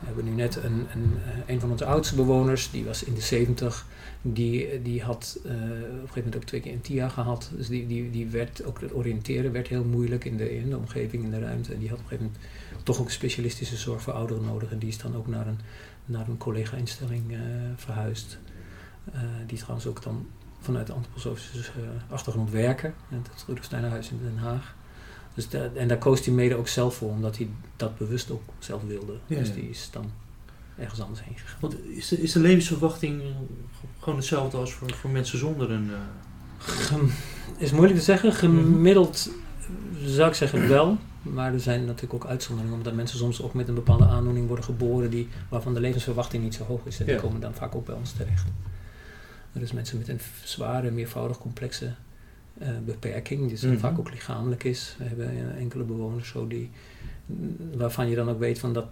We 0.00 0.06
hebben 0.06 0.24
nu 0.24 0.30
net 0.30 0.56
een, 0.56 0.86
een, 0.94 1.12
eh, 1.24 1.54
een 1.54 1.60
van 1.60 1.70
onze 1.70 1.84
oudste 1.84 2.14
bewoners, 2.14 2.70
die 2.70 2.84
was 2.84 3.04
in 3.04 3.14
de 3.14 3.20
70. 3.20 3.86
Die, 4.22 4.82
die 4.82 5.02
had 5.02 5.38
op 5.38 5.50
een 5.50 5.58
gegeven 5.90 6.14
moment 6.14 6.36
ook 6.36 6.44
twee 6.44 6.60
keer 6.60 6.72
een 6.72 6.80
TIA 6.80 7.08
gehad. 7.08 7.50
Dus 7.56 7.68
die, 7.68 7.86
die, 7.86 8.10
die 8.10 8.26
werd, 8.26 8.64
ook 8.64 8.80
het 8.80 8.94
oriënteren 8.94 9.52
werd 9.52 9.68
heel 9.68 9.84
moeilijk 9.84 10.24
in 10.24 10.36
de, 10.36 10.56
in 10.56 10.70
de 10.70 10.76
omgeving, 10.76 11.24
in 11.24 11.30
de 11.30 11.38
ruimte. 11.38 11.72
En 11.72 11.78
die 11.78 11.88
had 11.88 11.98
op 11.98 12.04
een 12.04 12.10
gegeven 12.10 12.32
moment 12.32 12.84
toch 12.84 13.00
ook 13.00 13.10
specialistische 13.10 13.76
zorg 13.76 14.02
voor 14.02 14.12
ouderen 14.12 14.44
nodig. 14.44 14.70
En 14.70 14.78
die 14.78 14.88
is 14.88 14.98
dan 14.98 15.16
ook 15.16 15.26
naar 15.26 15.46
een, 15.46 15.58
naar 16.04 16.28
een 16.28 16.36
collega-instelling 16.36 17.36
verhuisd. 17.76 18.38
Die 19.46 19.58
trouwens 19.58 19.86
ook 19.86 20.02
dan 20.02 20.26
vanuit 20.60 20.86
de 20.86 20.92
antroposofische 20.92 21.58
eh, 21.70 22.12
achtergrond 22.12 22.50
werken. 22.50 22.94
In 23.10 23.16
het 23.32 23.44
Rudolf 23.46 23.64
Steinerhuis 23.64 24.10
in 24.10 24.20
Den 24.22 24.36
Haag. 24.38 24.74
Dus 25.34 25.48
en 25.74 25.88
daar 25.88 25.98
koos 25.98 26.24
hij 26.24 26.34
mede 26.34 26.54
ook 26.54 26.68
zelf 26.68 26.94
voor, 26.96 27.10
omdat 27.10 27.36
hij 27.36 27.48
dat 27.76 27.98
bewust 27.98 28.30
ook 28.30 28.42
zelf 28.58 28.82
wilde. 28.86 29.12
Ja, 29.26 29.38
dus 29.38 29.52
die 29.54 29.68
is 29.70 29.88
dan 29.92 30.10
ergens 30.78 31.00
anders 31.00 31.24
heen 31.24 31.38
gegaan. 31.38 31.58
Want 31.60 31.76
is 31.88 32.08
de, 32.08 32.22
is 32.22 32.32
de 32.32 32.40
levensverwachting 32.40 33.22
gewoon 33.98 34.18
hetzelfde 34.18 34.56
als 34.56 34.72
voor, 34.72 34.94
voor 34.94 35.10
mensen 35.10 35.38
zonder 35.38 35.70
een... 35.70 35.90
eh, 35.90 35.96
Gem- 36.58 37.10
is 37.56 37.72
moeilijk 37.72 37.98
te 37.98 38.04
zeggen. 38.04 38.32
Gemiddeld 38.32 39.30
zou 40.04 40.28
ik 40.28 40.34
zeggen 40.34 40.68
wel. 40.68 40.96
Maar 41.22 41.52
er 41.52 41.60
zijn 41.60 41.84
natuurlijk 41.84 42.14
ook 42.14 42.30
uitzonderingen, 42.30 42.78
omdat 42.78 42.94
mensen 42.94 43.18
soms 43.18 43.42
ook 43.42 43.54
met 43.54 43.68
een 43.68 43.74
bepaalde 43.74 44.06
aandoening 44.06 44.46
worden 44.46 44.64
geboren 44.64 45.10
die, 45.10 45.28
waarvan 45.48 45.74
de 45.74 45.80
levensverwachting 45.80 46.42
niet 46.42 46.54
zo 46.54 46.64
hoog 46.64 46.80
is. 46.84 46.98
En 47.00 47.06
die 47.06 47.14
komen 47.16 47.40
dan 47.40 47.54
vaak 47.54 47.74
ook 47.74 47.86
bij 47.86 47.94
ons 47.94 48.12
terecht. 48.12 48.46
Dus 49.58 49.72
mensen 49.72 49.98
met 49.98 50.08
een 50.08 50.20
zware, 50.44 50.90
meervoudig 50.90 51.38
complexe 51.38 51.92
eh, 52.58 52.68
beperking, 52.84 53.48
die 53.58 53.68
Mhm. 53.68 53.78
vaak 53.78 53.98
ook 53.98 54.10
lichamelijk 54.10 54.64
is. 54.64 54.94
We 54.98 55.04
hebben 55.04 55.28
eh, 55.30 55.60
enkele 55.60 55.84
bewoners 55.84 56.28
zo 56.28 56.46
die, 56.46 56.70
mm, 57.26 57.56
waarvan 57.76 58.08
je 58.08 58.16
dan 58.16 58.28
ook 58.28 58.38
weet 58.38 58.58
van 58.58 58.72
dat 58.72 58.86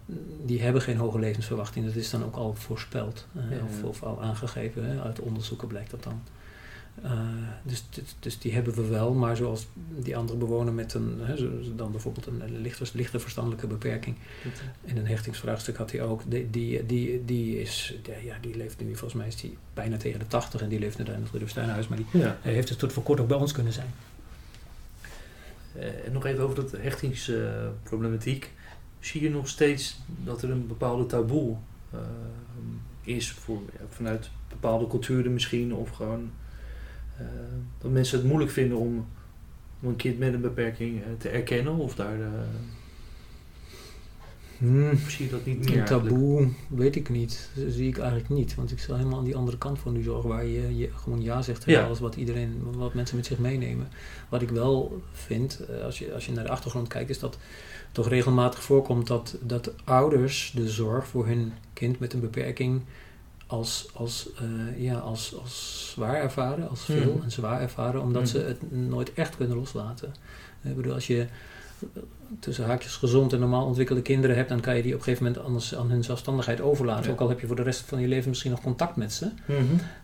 die 0.44 0.62
hebben 0.62 0.82
geen 0.82 0.96
hoge 0.96 1.18
levensverwachting. 1.18 1.86
Dat 1.86 1.94
is 1.94 2.10
dan 2.10 2.24
ook 2.24 2.36
al 2.36 2.54
voorspeld 2.54 3.26
eh, 3.34 3.42
Ja, 3.50 3.64
of, 3.64 3.82
of 3.82 4.02
al 4.02 4.22
aangegeven. 4.22 4.84
Hè. 4.84 5.02
Uit 5.02 5.20
onderzoeken 5.20 5.68
blijkt 5.68 5.90
dat 5.90 6.02
dan. 6.02 6.22
Eh, 7.02 7.10
dus, 7.62 7.84
dus, 7.90 8.14
dus 8.18 8.38
die 8.38 8.52
hebben 8.52 8.74
we 8.74 8.86
wel, 8.86 9.14
maar 9.14 9.36
zoals 9.36 9.66
die 9.98 10.16
andere 10.16 10.38
bewoner 10.38 10.72
met 10.72 10.94
een, 10.94 11.18
hè, 11.20 11.34
dan 11.74 11.90
bijvoorbeeld 11.90 12.26
een, 12.26 12.40
een 12.40 12.60
lichte, 12.60 12.84
lichte 12.92 13.18
verstandelijke 13.18 13.66
beperking 13.66 14.16
en 14.84 14.96
een 14.96 15.06
hechtingsvraagstuk 15.06 15.76
had 15.76 15.90
hij 15.92 16.02
ook, 16.02 16.22
die, 16.26 16.50
die, 16.50 16.86
die, 16.86 17.24
die, 17.24 17.60
is, 17.60 17.94
ja, 18.24 18.36
die 18.40 18.56
leeft 18.56 18.80
nu, 18.80 18.86
volgens 18.96 19.14
mij 19.14 19.26
is 19.26 19.36
die 19.36 19.56
bijna 19.74 19.96
tegen 19.96 20.18
de 20.18 20.26
80 20.26 20.60
en 20.62 20.68
die 20.68 20.78
leeft 20.78 20.98
nu 20.98 21.04
daar 21.04 21.14
in 21.14 21.22
het 21.22 21.30
Rudolf 21.30 21.50
Steinhuis, 21.50 21.88
maar 21.88 21.98
die 21.98 22.20
Ja. 22.20 22.38
heeft 22.40 22.68
het 22.68 22.78
tot 22.78 22.92
voor 22.92 23.02
kort 23.02 23.20
ook 23.20 23.28
bij 23.28 23.36
ons 23.36 23.52
kunnen 23.52 23.72
zijn. 23.72 23.90
Eh, 25.74 26.06
en 26.06 26.12
nog 26.12 26.24
even 26.26 26.42
over 26.44 26.56
dat 26.56 26.70
hechtingsproblematiek. 26.80 28.52
Zie 29.00 29.22
je 29.22 29.30
nog 29.30 29.48
steeds 29.48 29.98
dat 30.24 30.42
er 30.42 30.50
een 30.50 30.66
bepaalde 30.66 31.06
taboe 31.06 31.56
eh, 31.92 31.98
is 33.02 33.30
voor, 33.30 33.60
ja, 33.72 33.84
vanuit 33.90 34.30
bepaalde 34.48 34.86
culturen 34.86 35.32
misschien, 35.32 35.74
of 35.74 35.90
gewoon 35.90 36.30
eh, 37.18 37.26
dat 37.78 37.90
mensen 37.90 38.18
het 38.18 38.26
moeilijk 38.26 38.50
vinden 38.50 38.78
om, 38.78 39.06
om 39.80 39.88
een 39.88 39.96
kind 39.96 40.18
met 40.18 40.34
een 40.34 40.40
beperking 40.40 41.02
eh, 41.02 41.06
te 41.18 41.28
erkennen, 41.28 41.76
of 41.76 41.94
daar 41.94 42.20
eh, 42.20 42.28
of 44.92 45.10
zie 45.10 45.24
je 45.24 45.30
dat 45.30 45.44
niet 45.44 45.58
meer? 45.58 45.68
Een 45.68 45.78
eigenlijk? 45.78 46.08
taboe 46.08 46.48
weet 46.68 46.96
ik 46.96 47.08
niet. 47.08 47.50
Dat 47.54 47.72
zie 47.72 47.88
ik 47.88 47.98
eigenlijk 47.98 48.28
niet. 48.28 48.54
Want 48.54 48.72
ik 48.72 48.78
sta 48.78 48.96
helemaal 48.96 49.18
aan 49.18 49.24
die 49.24 49.36
andere 49.36 49.58
kant 49.58 49.78
van 49.78 49.94
die 49.94 50.02
zorg 50.02 50.24
waar 50.24 50.46
je, 50.46 50.76
je 50.76 50.90
gewoon 50.94 51.22
ja 51.22 51.42
zegt 51.42 51.60
tegen 51.60 51.80
Ja. 51.80 51.86
alles 51.86 52.00
wat 52.00 52.16
iedereen, 52.16 52.62
wat 52.76 52.94
mensen 52.94 53.16
met 53.16 53.26
zich 53.26 53.38
meenemen. 53.38 53.88
Wat 54.28 54.42
ik 54.42 54.50
wel 54.50 55.02
vind, 55.12 55.60
als 55.82 55.98
je, 55.98 56.14
als 56.14 56.26
je 56.26 56.32
naar 56.32 56.44
de 56.44 56.50
achtergrond 56.50 56.88
kijkt, 56.88 57.10
is 57.10 57.18
dat 57.18 57.38
toch 57.92 58.08
regelmatig 58.08 58.62
voorkomt 58.62 59.06
dat, 59.06 59.36
dat 59.42 59.72
ouders 59.84 60.52
de 60.54 60.68
zorg 60.68 61.06
voor 61.06 61.26
hun 61.26 61.52
kind 61.72 61.98
met 61.98 62.12
een 62.12 62.20
beperking 62.20 62.82
als, 63.46 63.88
als, 63.94 64.28
eh, 64.38 64.82
ja, 64.82 64.98
als, 64.98 65.34
als 65.42 65.86
zwaar 65.92 66.14
ervaren, 66.14 66.68
als 66.68 66.80
veel 66.84 67.12
Mhm. 67.14 67.22
en 67.24 67.30
zwaar 67.30 67.60
ervaren, 67.60 68.00
omdat 68.02 68.22
Mhm. 68.22 68.30
ze 68.30 68.38
het 68.38 68.72
nooit 68.72 69.12
echt 69.14 69.36
kunnen 69.36 69.56
loslaten. 69.56 70.14
Ik 70.62 70.76
bedoel, 70.76 70.92
als 70.94 71.06
je 71.06 71.26
tussen 72.40 72.64
haakjes 72.64 72.94
gezond 72.96 73.32
en 73.32 73.40
normaal 73.40 73.66
ontwikkelde 73.66 74.02
kinderen 74.02 74.36
hebt, 74.36 74.48
dan 74.48 74.60
kan 74.60 74.76
je 74.76 74.82
die 74.82 74.92
op 74.92 74.98
een 74.98 75.04
gegeven 75.04 75.24
moment 75.26 75.44
anders 75.44 75.74
aan 75.76 75.90
hun 75.90 76.04
zelfstandigheid 76.04 76.60
overlaten. 76.60 77.04
Ja. 77.04 77.10
Ook 77.10 77.20
al 77.20 77.28
heb 77.28 77.40
je 77.40 77.46
voor 77.46 77.56
de 77.56 77.62
rest 77.62 77.80
van 77.80 78.00
je 78.00 78.08
leven 78.08 78.28
misschien 78.28 78.50
nog 78.50 78.60
contact 78.62 78.96
met 78.96 79.12
ze. 79.12 79.28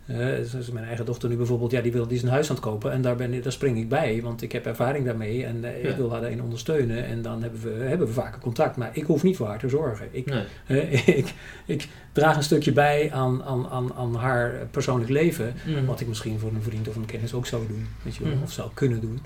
Eh, 0.05 0.27
zoals 0.45 0.71
mijn 0.71 0.85
eigen 0.85 1.05
dochter 1.05 1.29
nu 1.29 1.35
bijvoorbeeld, 1.35 1.71
ja, 1.71 1.81
die 1.81 1.91
wil 1.91 2.07
die 2.07 2.17
is 2.17 2.23
een 2.23 2.29
huis 2.29 2.49
aan 2.49 2.55
het 2.55 2.63
kopen 2.63 2.91
en 2.91 3.01
daar, 3.01 3.15
ben, 3.15 3.33
ik- 3.33 3.43
daar 3.43 3.51
spring 3.51 3.77
ik 3.77 3.89
bij, 3.89 4.21
want 4.21 4.41
ik 4.41 4.51
heb 4.51 4.65
ervaring 4.65 5.05
daarmee 5.05 5.45
en 5.45 5.63
eh, 5.63 5.83
Ja. 5.83 5.89
ik 5.89 5.95
wil 5.95 6.11
haar 6.11 6.21
daarin 6.21 6.41
ondersteunen 6.41 7.05
en 7.05 7.21
dan 7.21 7.41
hebben 7.41 7.61
we, 7.61 7.69
hebben 7.83 8.07
we 8.07 8.13
vaker 8.13 8.39
contact. 8.41 8.75
Maar 8.77 8.89
ik 8.93 9.03
hoef 9.03 9.23
niet 9.23 9.35
voor 9.37 9.47
haar 9.47 9.59
te 9.59 9.69
zorgen. 9.69 10.07
Ik, 10.11 10.25
Nee. 10.25 10.43
eh, 10.89 11.07
ik, 11.17 11.33
ik 11.65 11.87
draag 12.11 12.35
een 12.37 12.43
stukje 12.43 12.71
bij 12.71 13.11
aan, 13.11 13.43
aan, 13.43 13.67
aan, 13.67 13.93
aan 13.93 14.15
haar 14.15 14.67
persoonlijk 14.71 15.09
leven, 15.09 15.53
Mhm. 15.67 15.85
wat 15.85 15.99
ik 15.99 16.07
misschien 16.07 16.39
voor 16.39 16.49
een 16.49 16.61
vriend 16.63 16.87
of 16.87 16.95
een 16.95 17.05
kennis 17.05 17.33
ook 17.33 17.45
zou 17.45 17.67
doen, 17.67 17.87
weet 18.03 18.15
je 18.15 18.23
wel, 18.23 18.33
Mhm. 18.33 18.43
of 18.43 18.51
zou 18.51 18.69
kunnen 18.73 19.01
doen. 19.01 19.19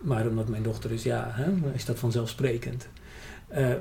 Maar 0.00 0.26
omdat 0.26 0.48
mijn 0.48 0.62
dochter 0.62 0.92
is, 0.92 1.02
ja, 1.02 1.28
hè, 1.30 1.72
is 1.74 1.84
dat 1.84 1.98
vanzelfsprekend. 1.98 2.88
Eh, 3.48 3.72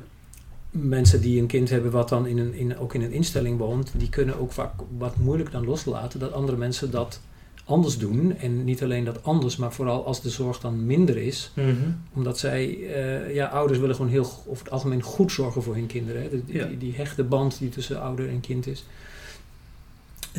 mensen 0.72 1.22
die 1.22 1.42
een 1.42 1.48
kind 1.48 1.70
hebben 1.70 1.92
wat 1.92 2.10
dan 2.10 2.28
in 2.28 2.38
een, 2.38 2.54
in, 2.54 2.78
ook 2.78 2.94
in 2.94 3.02
een 3.02 3.12
instelling 3.12 3.58
woont, 3.58 3.92
die 3.98 4.10
kunnen 4.10 4.40
ook 4.40 4.52
vaak 4.52 4.72
wat 4.98 5.18
moeilijk 5.18 5.52
dan 5.52 5.66
loslaten 5.66 6.20
dat 6.20 6.34
andere 6.34 6.58
mensen 6.58 6.92
dat 6.92 7.22
anders 7.68 7.98
doen. 7.98 8.38
En 8.38 8.64
niet 8.64 8.84
alleen 8.84 9.04
dat 9.04 9.24
anders, 9.24 9.56
maar 9.56 9.74
vooral 9.74 10.06
als 10.06 10.22
de 10.22 10.30
zorg 10.30 10.60
dan 10.60 10.86
minder 10.86 11.18
is. 11.18 11.52
Mhm. 11.54 11.72
Omdat 12.14 12.40
zij, 12.40 12.94
eh, 12.94 13.34
ja, 13.34 13.48
ouders 13.48 13.80
willen 13.80 13.96
gewoon 13.96 14.12
heel 14.12 14.30
over 14.48 14.64
het 14.64 14.74
algemeen 14.74 15.02
goed 15.02 15.32
zorgen 15.32 15.64
voor 15.64 15.76
hun 15.76 15.88
kinderen. 15.88 16.22
Hè. 16.22 16.30
Ja. 16.46 16.66
die, 16.66 16.78
die 16.78 16.96
hechte 16.96 17.24
band 17.24 17.60
die 17.60 17.70
tussen 17.70 18.02
ouder 18.02 18.30
en 18.30 18.40
kind 18.40 18.68
is, 18.68 18.86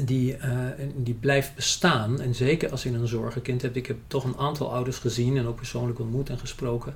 die, 0.04 0.36
eh, 0.36 0.50
die 0.96 1.14
blijft 1.14 1.54
bestaan. 1.54 2.20
En 2.20 2.34
zeker 2.34 2.70
als 2.70 2.82
je 2.82 2.90
een 2.90 3.08
zorgenkind 3.08 3.62
hebt. 3.62 3.76
Ik 3.76 3.86
heb 3.86 3.96
toch 4.06 4.24
een 4.24 4.36
aantal 4.36 4.72
ouders 4.74 4.98
gezien 4.98 5.36
en 5.36 5.46
ook 5.46 5.56
persoonlijk 5.56 5.98
ontmoet 5.98 6.28
en 6.30 6.38
gesproken. 6.38 6.94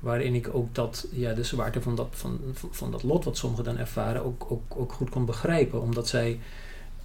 Waarin 0.00 0.34
ik 0.34 0.48
ook 0.52 0.74
dat, 0.74 1.06
ja, 1.10 1.32
de 1.32 1.44
zwaarte 1.44 1.80
van 1.80 1.94
dat, 1.94 2.08
van, 2.10 2.40
van, 2.52 2.68
van 2.72 2.90
dat 2.90 3.02
lot 3.02 3.24
wat 3.24 3.36
sommigen 3.36 3.64
dan 3.64 3.78
ervaren 3.78 4.24
ook, 4.24 4.46
ook, 4.48 4.62
ook 4.76 4.92
goed 4.92 5.10
kon 5.10 5.24
begrijpen. 5.24 5.80
Omdat 5.82 6.08
zij 6.08 6.40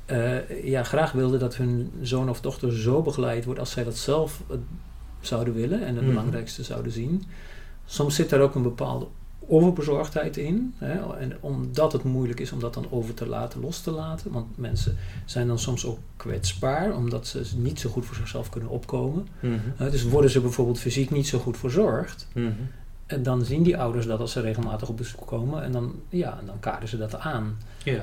eh, 0.06 0.63
ja, 0.65 0.84
graag 0.84 1.12
wilden 1.12 1.39
dat 1.39 1.56
hun 1.56 1.91
zoon 2.02 2.30
of 2.30 2.41
dochter 2.41 2.80
zo 2.80 3.02
begeleid 3.02 3.45
wordt 3.45 3.60
als 3.60 3.71
zij 3.71 3.84
dat 3.84 3.97
zelf 3.97 4.41
eh, 4.49 4.58
zouden 5.19 5.54
willen 5.54 5.82
en 5.82 5.95
het 5.95 6.06
Mhm. 6.06 6.13
belangrijkste 6.13 6.63
zouden 6.63 6.91
zien. 6.91 7.23
Soms 7.86 8.15
zit 8.15 8.30
daar 8.30 8.41
ook 8.41 8.56
een 8.56 8.63
bepaalde 8.63 9.08
overbezorgdheid 9.50 10.38
in. 10.38 10.74
Hè? 10.78 11.18
En 11.18 11.38
omdat 11.40 11.91
het 11.93 12.04
moeilijk 12.04 12.39
is 12.39 12.52
om 12.52 12.60
dat 12.60 12.74
dan 12.74 12.86
over 12.89 13.14
te 13.14 13.28
laten, 13.28 13.62
los 13.62 13.82
te 13.82 13.91
laten. 13.91 14.32
Want 14.32 14.58
mensen 14.58 14.97
zijn 15.26 15.47
dan 15.47 15.60
soms 15.60 15.86
ook 15.86 16.00
kwetsbaar, 16.16 16.95
omdat 16.95 17.28
ze 17.28 17.43
niet 17.56 17.80
zo 17.80 17.89
goed 17.89 18.06
voor 18.06 18.16
zichzelf 18.16 18.50
kunnen 18.50 18.70
opkomen. 18.70 19.28
Mhm. 19.39 19.91
Dus 19.91 20.04
worden 20.04 20.30
ze 20.30 20.41
bijvoorbeeld 20.41 20.80
fysiek 20.80 21.12
niet 21.12 21.28
zo 21.28 21.39
goed 21.39 21.58
verzorgd. 21.58 22.28
Mhm. 22.34 22.52
En 23.06 23.24
dan 23.24 23.45
zien 23.45 23.64
die 23.64 23.78
ouders 23.78 24.06
dat 24.06 24.20
als 24.20 24.32
ze 24.32 24.41
regelmatig 24.41 24.89
op 24.89 24.97
bezoek 24.97 25.28
komen. 25.28 25.64
En 25.64 25.72
dan, 25.72 25.95
ja, 26.10 26.38
en 26.39 26.45
dan 26.45 26.60
kaarten 26.60 26.89
ze 26.89 26.97
dat 26.97 27.16
aan. 27.16 27.58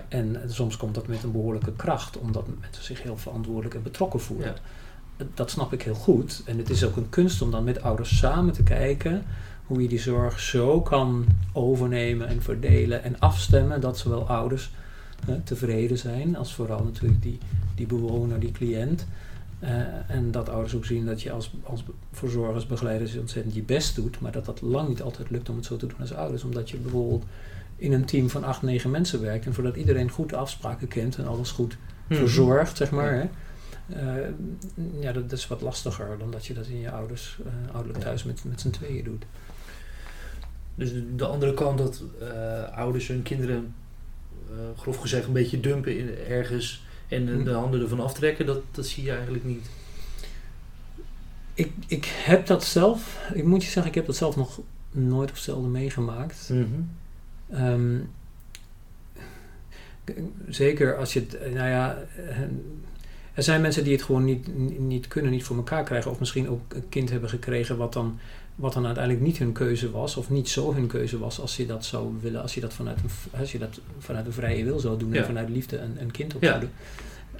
En 0.08 0.36
soms 0.46 0.76
komt 0.76 0.94
dat 0.94 1.06
met 1.06 1.22
een 1.22 1.32
behoorlijke 1.32 1.72
kracht, 1.72 2.18
omdat 2.18 2.46
mensen 2.60 2.84
zich 2.84 3.02
heel 3.02 3.16
verantwoordelijk 3.16 3.74
en 3.74 3.82
betrokken 3.82 4.20
voelen. 4.20 4.54
Dat 5.34 5.50
snap 5.50 5.72
ik 5.72 5.82
heel 5.82 5.94
goed. 5.94 6.42
En 6.46 6.58
het 6.58 6.70
is 6.70 6.84
ook 6.84 6.96
een 6.96 7.08
kunst 7.08 7.42
om 7.42 7.50
dan 7.50 7.64
met 7.64 7.82
ouders 7.82 8.18
samen 8.18 8.52
te 8.52 8.62
kijken 8.62 9.24
hoe 9.66 9.82
je 9.82 9.88
die 9.88 9.98
zorg 9.98 10.40
zo 10.40 10.80
kan 10.80 11.26
overnemen 11.52 12.28
en 12.28 12.42
verdelen 12.42 13.02
en 13.02 13.18
afstemmen 13.18 13.80
dat 13.80 13.98
zowel 13.98 14.28
ouders 14.28 14.70
hè, 15.26 15.40
tevreden 15.40 15.98
zijn 15.98 16.36
als 16.36 16.54
vooral 16.54 16.84
natuurlijk 16.84 17.22
die, 17.22 17.38
die 17.74 17.86
bewoner, 17.86 18.40
die 18.40 18.52
cliënt. 18.52 19.06
Eh, 19.58 19.70
en 20.06 20.30
dat 20.30 20.48
ouders 20.48 20.74
ook 20.74 20.84
zien 20.84 21.06
dat 21.06 21.22
je 21.22 21.32
als, 21.32 21.54
als 21.62 21.84
verzorgers, 22.12 22.66
begeleiders 22.66 23.16
ontzettend 23.16 23.54
je 23.54 23.62
best 23.62 23.94
doet, 23.94 24.20
maar 24.20 24.32
dat 24.32 24.44
dat 24.44 24.60
lang 24.60 24.88
niet 24.88 25.02
altijd 25.02 25.30
lukt 25.30 25.48
om 25.48 25.56
het 25.56 25.64
zo 25.64 25.76
te 25.76 25.86
doen 25.86 26.00
als 26.00 26.14
ouders. 26.14 26.44
Omdat 26.44 26.70
je 26.70 26.76
bijvoorbeeld 26.76 27.24
in 27.76 27.92
een 27.92 28.04
team 28.04 28.30
van 28.30 28.44
acht, 28.44 28.62
negen 28.62 28.90
mensen 28.90 29.20
werkt 29.20 29.46
en 29.46 29.54
voordat 29.54 29.76
iedereen 29.76 30.10
goed 30.10 30.28
de 30.30 30.36
afspraken 30.36 30.88
kent 30.88 31.16
en 31.16 31.26
alles 31.26 31.50
goed 31.50 31.76
Mhm. 32.08 32.18
verzorgt, 32.18 32.76
zeg 32.76 32.90
maar. 32.90 33.12
Hè. 33.12 33.24
Eh, 33.94 34.28
ja, 35.00 35.12
dat, 35.12 35.30
dat 35.30 35.38
is 35.38 35.46
wat 35.48 35.60
lastiger 35.60 36.18
dan 36.18 36.30
dat 36.30 36.46
je 36.46 36.54
dat 36.54 36.66
in 36.66 36.80
je 36.80 36.90
ouders, 36.90 37.38
eh, 37.46 37.74
ouderlijk 37.74 38.04
thuis 38.04 38.24
met, 38.24 38.44
met 38.44 38.60
z'n 38.60 38.70
tweeën 38.70 39.04
doet. 39.04 39.24
Dus 40.78 40.92
de- 40.92 41.14
de 41.16 41.26
andere 41.26 41.54
kant 41.54 41.78
dat 41.78 42.02
eh, 42.20 42.76
ouders 42.78 43.08
hun 43.08 43.22
kinderen, 43.22 43.74
eh, 44.50 44.56
grof 44.80 44.96
gezegd, 44.96 45.26
een 45.26 45.32
beetje 45.32 45.60
dumpen 45.60 45.98
in, 45.98 46.08
ergens 46.28 46.84
en 47.08 47.26
de, 47.26 47.32
Hm. 47.32 47.44
de 47.44 47.50
handen 47.52 47.80
ervan 47.80 48.00
aftrekken, 48.00 48.46
dat, 48.46 48.60
dat 48.70 48.86
zie 48.86 49.04
je 49.04 49.10
eigenlijk 49.12 49.44
niet. 49.44 49.66
Ik, 51.54 51.72
ik 51.86 52.04
heb 52.04 52.46
dat 52.46 52.64
zelf, 52.64 53.20
ik 53.34 53.44
moet 53.44 53.62
je 53.64 53.70
zeggen, 53.70 53.90
ik 53.90 53.94
heb 53.94 54.06
dat 54.06 54.16
zelf 54.16 54.36
nog 54.36 54.60
nooit 54.90 55.30
of 55.30 55.38
zelden 55.38 55.70
meegemaakt. 55.70 56.50
Ehm, 57.50 57.98
k- 60.04 60.12
zeker 60.48 60.96
als 60.96 61.12
je 61.12 61.20
het, 61.20 61.40
nou 61.54 61.68
ja, 61.68 61.98
eh, 62.16 62.38
er 63.34 63.42
zijn 63.42 63.60
mensen 63.60 63.84
die 63.84 63.92
het 63.92 64.02
gewoon 64.02 64.24
niet- 64.24 64.78
niet 64.78 65.08
kunnen, 65.08 65.30
niet 65.30 65.44
voor 65.44 65.56
elkaar 65.56 65.84
krijgen, 65.84 66.10
of 66.10 66.18
misschien 66.18 66.48
ook 66.48 66.74
een 66.74 66.88
kind 66.88 67.10
hebben 67.10 67.28
gekregen 67.30 67.76
wat 67.76 67.92
dan, 67.92 68.18
wat 68.56 68.72
dan 68.72 68.86
uiteindelijk 68.86 69.24
niet 69.24 69.38
hun 69.38 69.52
keuze 69.52 69.90
was, 69.90 70.16
of 70.16 70.30
niet 70.30 70.48
zo 70.48 70.74
hun 70.74 70.86
keuze 70.86 71.18
was 71.18 71.40
als 71.40 71.56
je 71.56 71.66
dat 71.66 71.84
zou 71.84 72.14
willen, 72.20 72.42
als 72.42 72.54
je 72.54 72.60
dat 72.60 72.72
vanuit 72.74 72.98
een, 73.02 73.38
als 73.40 73.52
je 73.52 73.58
dat 73.58 73.80
vanuit 73.98 74.26
een 74.26 74.32
vrije 74.32 74.64
wil 74.64 74.78
zou 74.78 74.98
doen 74.98 75.12
Ja. 75.12 75.18
en 75.20 75.24
vanuit 75.26 75.48
liefde 75.48 75.78
een, 75.78 75.96
een 76.00 76.10
kind 76.10 76.34
opvoeden. 76.34 76.70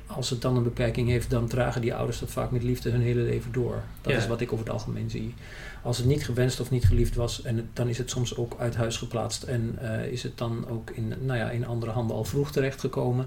Als 0.06 0.30
het 0.30 0.42
dan 0.42 0.56
een 0.56 0.62
beperking 0.62 1.08
heeft, 1.08 1.30
dan 1.30 1.48
dragen 1.48 1.80
die 1.80 1.94
ouders 1.94 2.18
dat 2.18 2.30
vaak 2.30 2.50
met 2.50 2.62
liefde 2.62 2.90
hun 2.90 3.00
hele 3.00 3.20
leven 3.20 3.52
door. 3.52 3.82
Dat 4.02 4.12
Ja. 4.12 4.18
is 4.18 4.26
wat 4.26 4.40
ik 4.40 4.52
over 4.52 4.64
het 4.64 4.74
algemeen 4.74 5.10
zie. 5.10 5.34
Als 5.82 5.96
het 5.98 6.06
niet 6.06 6.24
gewenst 6.24 6.60
of 6.60 6.70
niet 6.70 6.84
geliefd 6.84 7.14
was, 7.14 7.42
en 7.42 7.56
het- 7.56 7.64
dan 7.72 7.88
is 7.88 7.98
het 7.98 8.10
soms 8.10 8.36
ook 8.36 8.56
uit 8.58 8.74
huis 8.76 8.96
geplaatst 8.96 9.42
en 9.42 9.76
eh, 9.80 10.06
is 10.12 10.22
het 10.22 10.38
dan 10.38 10.68
ook 10.68 10.90
in, 10.90 11.12
nou 11.24 11.38
ja, 11.38 11.50
in 11.50 11.66
andere 11.66 11.92
handen 11.92 12.16
al 12.16 12.24
vroeg 12.24 12.52
terechtgekomen. 12.52 13.26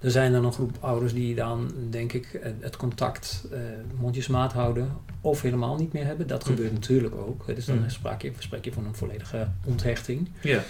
Er 0.00 0.10
zijn 0.10 0.32
dan 0.32 0.44
een 0.44 0.52
groep 0.52 0.76
ouders 0.80 1.12
die 1.14 1.34
dan, 1.34 1.72
denk 1.90 2.12
ik, 2.12 2.40
het, 2.60 2.76
contact 2.76 3.44
eh, 3.52 3.58
mondjesmaat 4.00 4.52
houden 4.52 4.92
of 5.20 5.42
helemaal 5.42 5.76
niet 5.76 5.92
meer 5.92 6.04
hebben. 6.04 6.26
Dat 6.26 6.42
Hm. 6.42 6.48
gebeurt 6.48 6.72
natuurlijk 6.72 7.14
ook. 7.14 7.46
Dus 7.46 7.64
dan 7.64 7.78
Hm. 7.82 7.88
spreek 7.90 8.22
je, 8.22 8.32
spreek 8.38 8.64
je 8.64 8.72
van 8.72 8.84
een 8.86 8.94
volledige 8.94 9.48
onthechting. 9.64 10.28
Ja. 10.42 10.62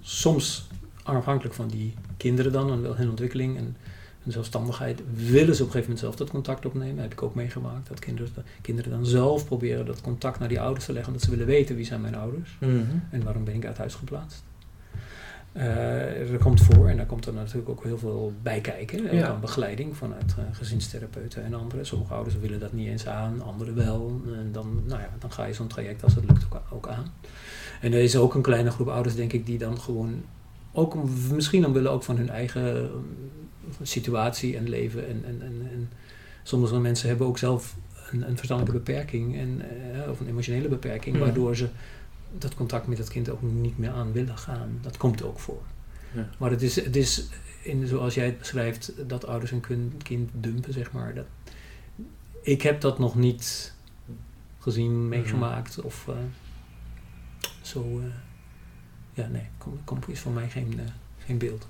Soms 0.00 0.68
afhankelijk 1.02 1.54
van 1.54 1.68
die 1.68 1.94
kinderen 2.16 2.52
dan 2.52 2.70
en 2.72 2.82
wel 2.82 2.96
hun 2.96 3.08
ontwikkeling 3.10 3.56
en 3.56 3.76
hun 4.22 4.32
zelfstandigheid, 4.32 5.02
willen 5.14 5.54
ze 5.54 5.62
op 5.62 5.66
een 5.68 5.72
gegeven 5.72 5.80
moment 5.80 5.98
zelf 5.98 6.16
dat 6.16 6.30
contact 6.30 6.66
opnemen. 6.66 6.94
Dat 6.94 7.04
heb 7.04 7.12
ik 7.12 7.22
ook 7.22 7.34
meegemaakt. 7.34 7.88
Dat 7.88 7.98
kinderen, 7.98 8.32
kinderen 8.60 8.90
dan 8.90 9.06
zelf 9.06 9.44
proberen 9.46 9.86
dat 9.86 10.00
contact 10.00 10.38
naar 10.38 10.48
die 10.48 10.60
ouders 10.60 10.84
te 10.84 10.92
leggen, 10.92 11.10
omdat 11.12 11.24
ze 11.26 11.30
willen 11.30 11.46
weten 11.46 11.76
wie 11.76 11.84
zijn 11.84 12.00
mijn 12.00 12.14
ouders. 12.14 12.56
En 13.10 13.22
waarom 13.24 13.44
ben 13.44 13.54
ik 13.54 13.66
uit 13.66 13.78
huis 13.78 13.94
geplaatst? 13.94 14.42
Eh 15.52 16.30
dat 16.30 16.40
komt 16.40 16.60
voor 16.60 16.88
en 16.88 16.96
daar 16.96 17.06
komt 17.06 17.26
er 17.26 17.32
natuurlijk 17.32 17.68
ook 17.68 17.84
heel 17.84 17.98
veel 17.98 18.32
bij 18.42 18.60
kijken. 18.60 19.16
Ja. 19.16 19.28
aan 19.28 19.40
begeleiding 19.40 19.96
vanuit 19.96 20.34
eh, 20.38 20.44
gezinstherapeuten 20.52 21.44
en 21.44 21.54
anderen. 21.54 21.86
Sommige 21.86 22.14
ouders 22.14 22.36
willen 22.38 22.60
dat 22.60 22.72
niet 22.72 22.88
eens 22.88 23.06
aan, 23.06 23.42
anderen 23.42 23.74
wel. 23.74 24.20
En 24.34 24.48
dan, 24.52 24.82
nou 24.86 25.00
ja, 25.00 25.08
dan 25.18 25.32
ga 25.32 25.44
je 25.44 25.52
zo'n 25.52 25.66
traject 25.66 26.02
als 26.04 26.14
het 26.14 26.24
lukt 26.24 26.44
ook, 26.52 26.60
ook 26.70 26.88
aan. 26.88 27.06
En 27.80 27.92
er 27.92 28.00
is 28.02 28.16
ook 28.16 28.34
een 28.34 28.42
kleine 28.42 28.70
groep 28.70 28.88
ouders, 28.88 29.14
denk 29.14 29.32
ik, 29.32 29.46
die 29.46 29.58
dan 29.58 29.80
gewoon 29.80 30.22
ook 30.72 30.94
om- 30.94 31.10
misschien 31.34 31.62
dan 31.62 31.72
willen 31.72 31.90
ook 31.92 32.02
van 32.02 32.16
hun 32.16 32.30
eigen 32.30 32.90
situatie 33.82 34.56
en 34.56 34.68
leven. 34.68 35.08
En, 35.08 35.24
en, 35.24 35.42
en, 35.42 35.68
en 35.72 35.90
sommige 36.42 36.78
mensen 36.80 37.08
hebben 37.08 37.26
ook 37.26 37.38
zelf 37.38 37.76
een, 38.10 38.28
een 38.28 38.36
verstandelijke 38.36 38.78
beperking 38.78 39.36
en, 39.36 39.62
eh, 40.02 40.10
of 40.10 40.20
een 40.20 40.28
emotionele 40.28 40.68
beperking, 40.68 41.18
waardoor 41.18 41.56
ze 41.56 41.68
dat 42.38 42.54
contact 42.54 42.86
met 42.86 42.98
het 42.98 43.08
kind 43.08 43.30
ook 43.30 43.42
niet 43.42 43.78
meer 43.78 43.90
aan 43.90 44.12
willen 44.12 44.38
gaan. 44.38 44.78
Dat 44.82 44.96
komt 44.96 45.22
ook 45.22 45.38
voor. 45.38 45.62
Ja. 46.12 46.28
Maar 46.38 46.50
het 46.50 46.62
is, 46.62 46.76
het 46.84 46.96
is 46.96 47.28
in, 47.62 47.86
zoals 47.86 48.14
jij 48.14 48.26
het 48.26 48.38
beschrijft, 48.38 48.92
dat 49.06 49.26
ouders 49.26 49.50
een 49.50 49.94
kind 50.02 50.30
dumpen, 50.32 50.72
zeg 50.72 50.92
maar. 50.92 51.14
Dat, 51.14 51.26
ik 52.42 52.62
heb 52.62 52.80
dat 52.80 52.98
nog 52.98 53.14
niet 53.14 53.74
gezien, 54.58 55.08
meegemaakt 55.08 55.80
of 55.80 56.08
eh, 56.08 56.14
zo. 57.62 58.00
eh, 58.00 58.04
ja, 59.12 59.28
nee, 59.28 59.48
kom, 59.58 59.78
kom, 59.84 59.98
is 60.06 60.20
voor 60.20 60.32
mij 60.32 60.50
geen, 60.50 60.80
geen 61.18 61.38
beeld. 61.38 61.66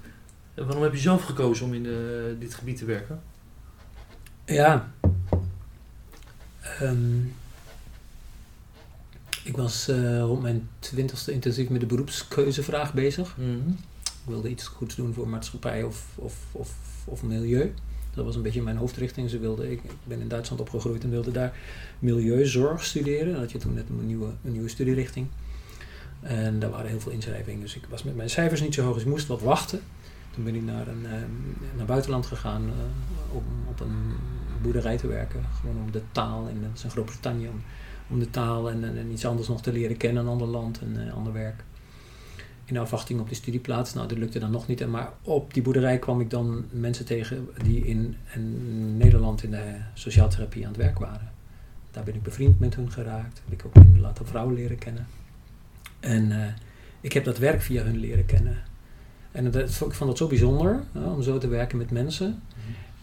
En 0.55 0.65
waarom 0.65 0.83
heb 0.83 0.93
je 0.93 0.99
zelf 0.99 1.25
gekozen 1.25 1.67
om 1.67 1.75
in 1.75 1.87
eh, 1.87 1.93
dit 2.39 2.55
gebied 2.55 2.77
te 2.77 2.85
werken? 2.85 3.21
Ja. 4.45 4.93
Ehm, 6.61 7.21
ik 9.45 9.57
was 9.57 9.89
eh, 9.89 10.21
rond 10.21 10.43
mijn 10.43 10.69
twintigste 10.79 11.33
intensief 11.33 11.69
met 11.69 11.81
de 11.81 11.87
beroepskeuzevraag 11.87 12.95
bezig. 12.95 13.37
Ik 14.03 14.27
wilde 14.27 14.49
iets 14.49 14.67
goeds 14.67 14.97
doen 14.97 15.15
voor 15.15 15.29
maatschappij 15.29 15.83
of, 15.83 16.07
of, 16.15 16.35
of, 16.53 16.75
of 17.05 17.23
milieu. 17.23 17.75
Dat 18.15 18.25
was 18.25 18.37
een 18.37 18.43
beetje 18.43 18.63
mijn 18.63 18.77
hoofdrichting. 18.77 19.31
Ze 19.31 19.39
wilde, 19.39 19.71
ik, 19.71 19.83
ik 19.85 19.91
ben 20.05 20.21
in 20.21 20.29
Duitsland 20.29 20.61
opgegroeid 20.61 21.05
en 21.05 21.11
wilde 21.11 21.31
daar 21.31 21.53
milieuzorg 21.99 22.85
studeren. 22.85 23.35
Had 23.35 23.53
je 23.53 23.59
toen 23.59 23.75
net 23.75 23.89
een 23.89 24.07
nieuwe, 24.07 24.31
een 24.45 24.53
nieuwe 24.53 24.69
studierichting. 24.69 25.27
En 26.21 26.59
daar 26.59 26.71
waren 26.71 26.91
heel 26.91 27.01
veel 27.01 27.13
inschrijvingen. 27.13 27.61
Dus 27.61 27.77
ik 27.77 27.85
was 27.89 28.03
met 28.03 28.17
mijn 28.17 28.31
cijfers 28.31 28.61
niet 28.61 28.75
zo 28.75 28.83
hoog, 28.83 28.95
dus 28.95 29.03
ik 29.03 29.09
moest 29.09 29.27
wat 29.27 29.41
wachten. 29.41 29.81
Toen 30.31 30.45
ben 30.45 30.55
ik 30.55 30.63
naar, 30.63 30.89
een, 30.89 31.07
eh, 31.07 31.13
naar 31.77 31.87
buitenland 31.87 32.27
gegaan 32.27 32.63
eh, 32.63 33.37
om 33.37 33.45
op 33.69 33.81
een 33.81 34.15
boerderij 34.63 34.97
te 34.97 35.07
werken. 35.07 35.45
Gewoon 35.61 35.77
om 35.77 35.91
de 35.91 36.03
taal, 36.13 36.49
en 36.49 36.63
dat 36.63 36.71
is 36.75 36.85
in 36.85 36.91
Groot-Brittannië, 36.91 37.51
om, 38.09 38.19
de 38.19 38.31
taal 38.31 38.71
en, 38.71 38.85
en, 38.85 39.11
iets 39.13 39.27
anders 39.27 39.49
nog 39.49 39.63
te 39.63 39.73
leren 39.73 39.97
kennen, 39.97 40.23
een 40.23 40.29
ander 40.29 40.47
land 40.47 40.81
en 40.81 41.07
eh, 41.07 41.15
ander 41.15 41.33
werk. 41.33 41.65
In 42.65 42.79
afwachting 42.79 43.21
op 43.21 43.29
die 43.29 43.37
studieplaats. 43.37 43.95
Nou, 43.95 44.09
dat 44.09 44.19
lukte 44.19 44.39
dan 44.39 44.51
nog 44.51 44.67
niet. 44.67 44.87
Maar 44.87 45.13
op 45.23 45.55
die 45.55 45.63
boerderij 45.63 45.99
kwam 45.99 46.21
ik 46.21 46.31
dan 46.31 46.65
mensen 46.71 47.05
tegen 47.05 47.49
die 47.63 47.87
in, 47.87 48.17
in 48.35 48.97
Nederland 48.97 49.43
in 49.43 49.51
de 49.51 49.77
sociaaltherapie 49.95 50.63
aan 50.63 50.73
het 50.73 50.81
werk 50.81 50.99
waren. 50.99 51.33
Daar 51.91 52.05
ben 52.05 52.15
ik 52.15 52.23
bevriend 52.23 52.61
met 52.61 52.75
hun 52.75 52.91
geraakt. 52.91 53.43
Heb 53.45 53.61
ik 53.61 53.67
ook 53.67 53.75
een 53.75 54.01
later 54.01 54.27
vrouwen 54.27 54.55
leren 54.55 54.79
kennen. 54.79 55.07
En 56.01 56.55
ik 57.01 57.13
heb 57.13 57.25
dat 57.25 57.39
werk 57.39 57.61
via 57.61 57.83
hun 57.83 57.99
leren 57.99 58.27
kennen. 58.27 58.63
En 59.33 59.51
dat, 59.51 59.69
ik 59.71 59.77
vond 59.77 60.11
dat 60.11 60.19
zo 60.19 60.27
bijzonder, 60.27 60.83
hè, 60.93 61.05
om 61.05 61.23
zo 61.23 61.39
te 61.39 61.49
werken 61.49 61.79
met 61.79 61.91
mensen. 61.91 62.43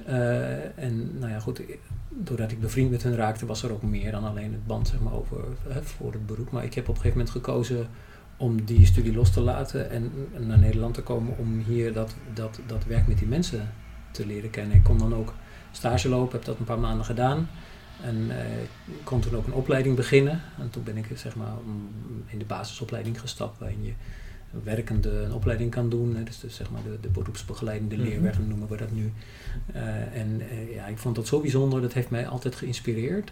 Eh, 0.05 0.77
en 0.83 1.19
nou 1.19 1.31
ja, 1.31 1.39
goed, 1.39 1.61
doordat 2.09 2.51
ik 2.51 2.59
bevriend 2.59 2.91
met 2.91 3.03
hun 3.03 3.15
raakte, 3.15 3.45
was 3.45 3.63
er 3.63 3.71
ook 3.71 3.83
meer 3.83 4.11
dan 4.11 4.23
alleen 4.23 4.51
het 4.51 4.67
band 4.67 4.87
zeg 4.87 4.99
maar, 4.99 5.13
over, 5.13 5.37
hè, 5.67 5.83
voor 5.83 6.11
het 6.11 6.25
beroep. 6.25 6.51
Maar 6.51 6.63
ik 6.63 6.73
heb 6.73 6.83
op 6.83 6.95
een 6.95 7.01
gegeven 7.01 7.17
moment 7.17 7.35
gekozen 7.35 7.87
om 8.37 8.65
die 8.65 8.85
studie 8.85 9.13
los 9.13 9.31
te 9.31 9.41
laten 9.41 9.89
en 9.89 10.11
naar 10.37 10.59
Nederland 10.59 10.93
te 10.93 11.01
komen 11.01 11.37
om 11.37 11.63
hier 11.67 11.93
dat, 11.93 12.15
dat, 12.33 12.59
dat 12.67 12.85
werk 12.85 13.07
met 13.07 13.17
die 13.17 13.27
mensen 13.27 13.69
te 14.11 14.25
leren 14.25 14.49
kennen. 14.49 14.77
Ik 14.77 14.83
kon 14.83 14.97
dan 14.97 15.15
ook 15.15 15.33
stage 15.71 16.09
lopen, 16.09 16.31
heb 16.31 16.45
dat 16.45 16.59
een 16.59 16.65
paar 16.65 16.79
maanden 16.79 17.05
gedaan. 17.05 17.49
En 18.01 18.39
eh, 18.39 18.61
ik 18.61 19.03
kon 19.03 19.19
toen 19.19 19.35
ook 19.35 19.47
een 19.47 19.53
opleiding 19.53 19.95
beginnen. 19.95 20.41
En 20.59 20.69
toen 20.69 20.83
ben 20.83 20.97
ik 20.97 21.05
zeg 21.15 21.35
maar 21.35 21.53
mm, 21.65 22.23
in 22.27 22.39
de 22.39 22.45
basisopleiding 22.45 23.19
gestapt, 23.19 23.59
waarin 23.59 23.83
je 23.83 23.93
werkende 24.63 25.09
een 25.09 25.33
opleiding 25.33 25.71
kan 25.71 25.89
doen. 25.89 26.15
hè. 26.15 26.23
Dus, 26.23 26.39
dus 26.39 26.55
zeg 26.55 26.69
maar 26.71 26.81
de, 26.83 26.97
de 27.01 27.07
beroepsbegeleidende 27.09 27.95
Mhm. 27.95 28.05
leerweg 28.05 28.39
noemen 28.47 28.67
we 28.67 28.77
dat 28.77 28.91
nu. 28.91 29.11
Eh, 29.73 29.81
en 30.21 30.41
eh, 30.49 30.75
ja, 30.75 30.85
ik 30.85 30.97
vond 30.97 31.15
dat 31.15 31.27
zo 31.27 31.39
bijzonder, 31.39 31.81
dat 31.81 31.93
heeft 31.93 32.09
mij 32.09 32.27
altijd 32.27 32.55
geïnspireerd. 32.55 33.31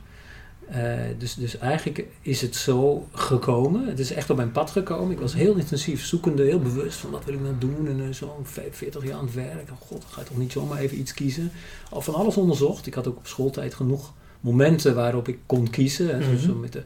Eh, 0.70 0.94
dus, 1.18 1.34
dus 1.34 1.58
eigenlijk 1.58 2.04
is 2.22 2.42
het 2.42 2.56
zo 2.56 3.08
gekomen. 3.12 3.88
Het 3.88 4.00
is 4.00 4.12
echt 4.14 4.30
op 4.30 4.38
mijn 4.38 4.52
pad 4.52 4.72
gekomen. 4.72 5.12
Ik 5.12 5.20
was 5.20 5.34
heel 5.34 5.56
intensief 5.56 6.06
zoekende, 6.06 6.44
heel 6.44 6.60
bewust 6.60 6.98
van 6.98 7.12
wat 7.12 7.26
wil 7.26 7.34
ik 7.34 7.42
nou 7.42 7.56
doen. 7.60 7.88
En 7.88 8.00
uh, 8.00 8.14
zo 8.14 8.40
45 8.44 9.04
jaar 9.04 9.18
aan 9.18 9.26
het 9.26 9.34
werk. 9.34 9.70
Oh 9.72 9.82
god, 9.82 10.06
ga 10.10 10.22
je 10.22 10.28
toch 10.28 10.38
niet 10.38 10.52
zomaar 10.52 10.78
even 10.80 11.00
iets 11.00 11.14
kiezen. 11.14 11.52
Al 11.90 12.02
van 12.02 12.14
alles 12.14 12.38
onderzocht. 12.38 12.88
Ik 12.88 12.94
had 12.94 13.08
ook 13.08 13.18
op 13.18 13.28
schooltijd 13.28 13.74
genoeg 13.74 14.14
momenten 14.40 14.96
waarop 14.96 15.28
ik 15.28 15.40
kon 15.46 15.70
kiezen. 15.70 16.12
En 16.14 16.20
Mhm. 16.20 16.38
zo 16.38 16.56
met 16.56 16.74
de 16.74 16.84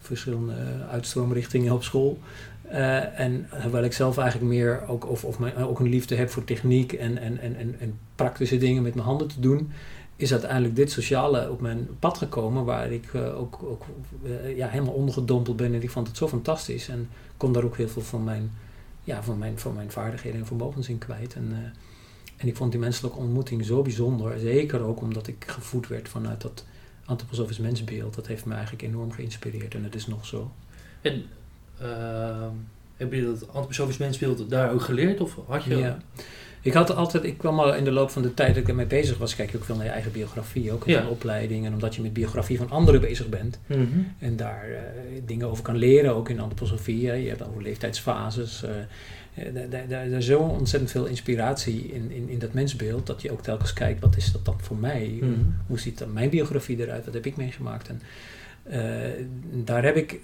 verschillende 0.00 0.54
uitstroomrichtingen 0.90 1.72
op 1.72 1.82
school. 1.82 2.18
Uh, 2.72 3.18
en 3.20 3.48
terwijl 3.60 3.84
ik 3.84 3.92
zelf 3.92 4.18
eigenlijk 4.18 4.50
meer 4.50 4.82
ook, 4.86 5.10
of, 5.10 5.24
of 5.24 5.38
ook 5.56 5.80
een 5.80 5.88
liefde 5.88 6.14
heb 6.14 6.30
voor 6.30 6.44
techniek 6.44 6.92
en, 6.92 7.18
en, 7.18 7.38
en, 7.38 7.76
en, 7.78 7.98
praktische 8.14 8.58
dingen 8.58 8.82
met 8.82 8.94
mijn 8.94 9.06
handen 9.06 9.28
te 9.28 9.40
doen, 9.40 9.70
is 10.16 10.32
uiteindelijk 10.32 10.76
dit 10.76 10.90
sociale 10.90 11.50
op 11.50 11.60
mijn 11.60 11.88
pad 11.98 12.18
gekomen, 12.18 12.64
waar 12.64 12.92
ik 12.92 13.12
uh, 13.12 13.40
ook, 13.40 13.62
ook 13.62 13.84
uh, 14.24 14.56
ja, 14.56 14.68
helemaal 14.68 14.94
ondergedompeld 14.94 15.56
ben. 15.56 15.74
En 15.74 15.82
ik 15.82 15.90
vond 15.90 16.06
het 16.06 16.16
zo 16.16 16.28
fantastisch 16.28 16.88
en 16.88 17.08
kon 17.36 17.52
daar 17.52 17.64
ook 17.64 17.76
heel 17.76 17.88
veel 17.88 18.02
van 18.02 18.24
mijn, 18.24 18.50
ja, 19.04 19.22
van 19.22 19.38
mijn, 19.38 19.58
van 19.58 19.74
mijn 19.74 19.90
vaardigheden 19.90 20.40
en 20.40 20.46
vermogens 20.46 20.88
in 20.88 20.98
kwijt. 20.98 21.34
En, 21.34 21.72
en 22.36 22.48
ik 22.48 22.56
vond 22.56 22.70
die 22.70 22.80
menselijke 22.80 23.18
ontmoeting 23.18 23.64
zo 23.64 23.82
bijzonder, 23.82 24.38
zeker 24.38 24.80
ook 24.80 25.00
omdat 25.00 25.26
ik 25.26 25.44
gevoed 25.46 25.88
werd 25.88 26.08
vanuit 26.08 26.40
dat 26.40 26.64
antroposofisch 27.04 27.58
mensbeeld. 27.58 28.14
Dat 28.14 28.26
heeft 28.26 28.44
me 28.44 28.52
eigenlijk 28.52 28.82
enorm 28.82 29.12
geïnspireerd 29.12 29.74
en 29.74 29.84
het 29.84 29.94
is 29.94 30.06
nog 30.06 30.26
zo. 30.26 30.50
En 31.00 31.24
heb 32.96 33.12
je 33.12 33.24
dat 33.24 33.46
antroposofisch 33.48 33.96
mensbeeld 33.96 34.50
daar 34.50 34.72
ook 34.72 34.82
geleerd? 34.82 35.20
Of 35.20 35.38
had 35.46 35.64
je... 35.64 35.76
Ja. 35.76 35.98
Ik 36.60 36.72
had 36.72 36.94
altijd, 36.94 37.24
ik 37.24 37.38
kwam 37.38 37.60
al 37.60 37.74
in 37.74 37.84
de 37.84 37.90
loop 37.90 38.10
van 38.10 38.22
de 38.22 38.34
tijd 38.34 38.54
dat 38.54 38.62
ik 38.62 38.68
ermee 38.68 38.86
bezig 38.86 39.18
was, 39.18 39.34
kijk 39.36 39.50
je 39.50 39.56
ook 39.56 39.64
veel 39.64 39.74
naar 39.76 39.84
je 39.84 39.90
eigen 39.90 40.12
biografie, 40.12 40.72
ook 40.72 40.86
in 40.86 40.92
Ja. 40.92 41.00
een 41.00 41.08
opleiding. 41.08 41.66
En 41.66 41.72
omdat 41.72 41.94
je 41.94 42.02
met 42.02 42.12
biografie 42.12 42.56
van 42.58 42.70
anderen 42.70 43.00
bezig 43.00 43.28
bent 43.28 43.58
Mhm. 43.66 43.80
en 44.18 44.36
daar 44.36 44.64
eh, 44.70 44.80
dingen 45.26 45.48
over 45.48 45.62
kan 45.64 45.76
leren, 45.76 46.14
ook 46.14 46.28
in 46.28 46.40
antroposofie. 46.40 47.00
Je 47.00 47.28
hebt 47.28 47.46
over 47.48 47.62
leeftijdsfases. 47.62 48.62
eh, 48.62 48.70
eh, 49.46 49.54
daar- 49.54 49.68
daar- 49.70 49.88
daar- 49.88 50.06
is 50.06 50.26
zo 50.26 50.38
ontzettend 50.38 50.90
veel 50.92 51.04
inspiratie 51.06 51.80
in, 51.92 52.10
in, 52.10 52.28
in 52.28 52.38
dat 52.38 52.52
mensbeeld, 52.52 53.06
dat 53.06 53.22
je 53.22 53.30
ook 53.32 53.42
telkens 53.42 53.72
kijkt, 53.72 54.00
wat 54.00 54.16
is 54.16 54.32
dat 54.32 54.44
dan 54.44 54.56
voor 54.60 54.76
mij? 54.76 55.18
Mhm. 55.20 55.30
Hoe 55.66 55.78
ziet 55.78 55.98
dan 55.98 56.12
mijn 56.12 56.30
biografie 56.30 56.78
eruit? 56.80 57.04
Wat 57.04 57.14
heb 57.14 57.26
ik 57.26 57.36
meegemaakt? 57.36 57.88
En 57.88 58.00
daar, 59.64 59.84
heb 59.84 59.96
ik, 59.96 60.20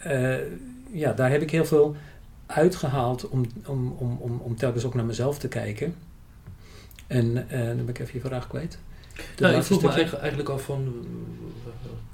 ja, 0.92 1.12
daar 1.12 1.30
heb 1.30 1.42
ik 1.42 1.50
heel 1.50 1.64
veel 1.64 1.96
uitgehaald 2.46 3.28
om, 3.28 3.44
om, 3.66 3.94
om, 3.98 4.16
om, 4.20 4.40
om 4.44 4.56
telkens 4.56 4.84
ook 4.84 4.94
naar 4.94 5.04
mezelf 5.04 5.38
te 5.38 5.48
kijken. 5.48 5.94
En 7.06 7.48
eh, 7.48 7.66
dan 7.66 7.76
ben 7.76 7.88
ik 7.88 7.98
even 7.98 8.14
je 8.14 8.20
vraag 8.20 8.48
kwijt. 8.48 8.78
Nou, 9.38 9.54
ik 9.54 9.62
vroeg 9.62 9.82
me 9.82 9.88
eigenlijk, 9.88 10.20
eigenlijk 10.22 10.48
af 10.48 10.62
van... 10.62 11.06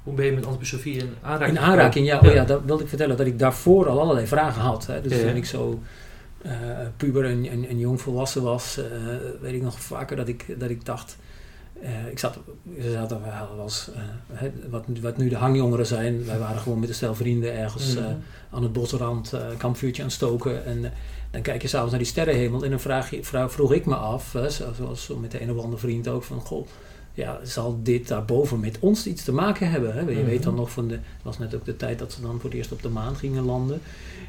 hoe 0.03 0.13
ben 0.13 0.25
je 0.25 0.31
met 0.31 0.45
antroposofie 0.45 0.97
in 0.97 1.13
aanraking 1.21 1.57
In 1.57 1.63
aanraking, 1.63 2.05
ja, 2.05 2.13
gekomen? 2.13 2.35
Oh 2.35 2.41
ja, 2.41 2.47
dat 2.47 2.61
wilde 2.65 2.83
ik 2.83 2.89
vertellen 2.89 3.17
dat 3.17 3.25
ik 3.25 3.39
daarvoor 3.39 3.87
al 3.87 3.99
allerlei 3.99 4.27
vragen 4.27 4.61
had. 4.61 4.85
Hè. 4.85 5.01
Dus 5.01 5.11
Ja, 5.11 5.17
ja. 5.17 5.27
toen 5.27 5.35
ik 5.35 5.45
zo 5.45 5.79
eh, 6.41 6.51
puber 6.97 7.25
en, 7.25 7.45
en, 7.45 7.67
en 7.67 7.79
jong 7.79 8.01
volwassen 8.01 8.43
was, 8.43 8.77
eh, 8.77 8.85
weet 9.41 9.53
ik 9.53 9.61
nog 9.61 9.79
vaker 9.79 10.15
dat 10.15 10.27
ik, 10.27 10.59
dat 10.59 10.69
ik 10.69 10.85
dacht. 10.85 11.17
Eh, 11.81 12.07
ik 12.11 12.19
zat, 12.19 12.37
ze 12.81 12.91
zaten 12.91 13.21
wel 13.21 13.55
was, 13.57 13.89
eh, 14.33 14.47
wat, 14.69 14.85
wat 15.01 15.17
nu 15.17 15.29
de 15.29 15.35
hangjongeren 15.35 15.85
zijn. 15.85 16.25
Wij 16.25 16.39
waren 16.39 16.59
gewoon 16.61 16.79
met 16.79 16.89
een 16.89 16.95
stel 16.95 17.15
vrienden 17.15 17.53
ergens 17.57 17.95
Mhm. 17.95 18.03
eh, 18.03 18.11
aan 18.51 18.63
het 18.63 18.73
bosrand 18.73 19.31
een 19.31 19.57
kampvuurtje 19.57 20.01
aan 20.01 20.07
het 20.07 20.17
stoken. 20.17 20.65
En 20.65 20.91
dan 21.31 21.41
kijk 21.41 21.61
je 21.61 21.67
s'avonds 21.67 21.91
naar 21.91 22.01
die 22.01 22.11
sterrenhemel 22.11 22.63
en 22.63 22.69
dan 22.69 22.79
vraag 22.79 23.09
je, 23.09 23.23
vraag, 23.23 23.51
vroeg 23.51 23.73
ik 23.73 23.85
me 23.85 23.95
af, 23.95 24.35
zoals 24.75 25.03
zo 25.03 25.17
met 25.17 25.31
de 25.31 25.41
een 25.41 25.51
of 25.51 25.63
andere 25.63 25.77
vriend 25.81 26.07
ook, 26.07 26.23
van 26.23 26.39
goh, 26.39 26.67
ja, 27.13 27.39
zal 27.43 27.79
dit 27.83 28.07
daarboven 28.07 28.59
met 28.59 28.77
ons 28.79 29.07
iets 29.07 29.23
te 29.23 29.31
maken 29.33 29.69
hebben? 29.71 29.93
Hè? 29.93 29.99
Je 29.99 30.05
Mhm. 30.15 30.25
weet 30.25 30.43
dan 30.43 30.55
nog 30.55 30.71
van 30.71 30.87
de, 30.87 30.93
het 30.93 31.23
was 31.23 31.37
net 31.37 31.55
ook 31.55 31.65
de 31.65 31.75
tijd 31.77 31.99
dat 31.99 32.11
ze 32.11 32.21
dan 32.21 32.39
voor 32.39 32.49
het 32.49 32.53
eerst 32.59 32.71
op 32.71 32.81
de 32.81 32.89
maan 32.89 33.15
gingen 33.15 33.43
landen. 33.43 33.81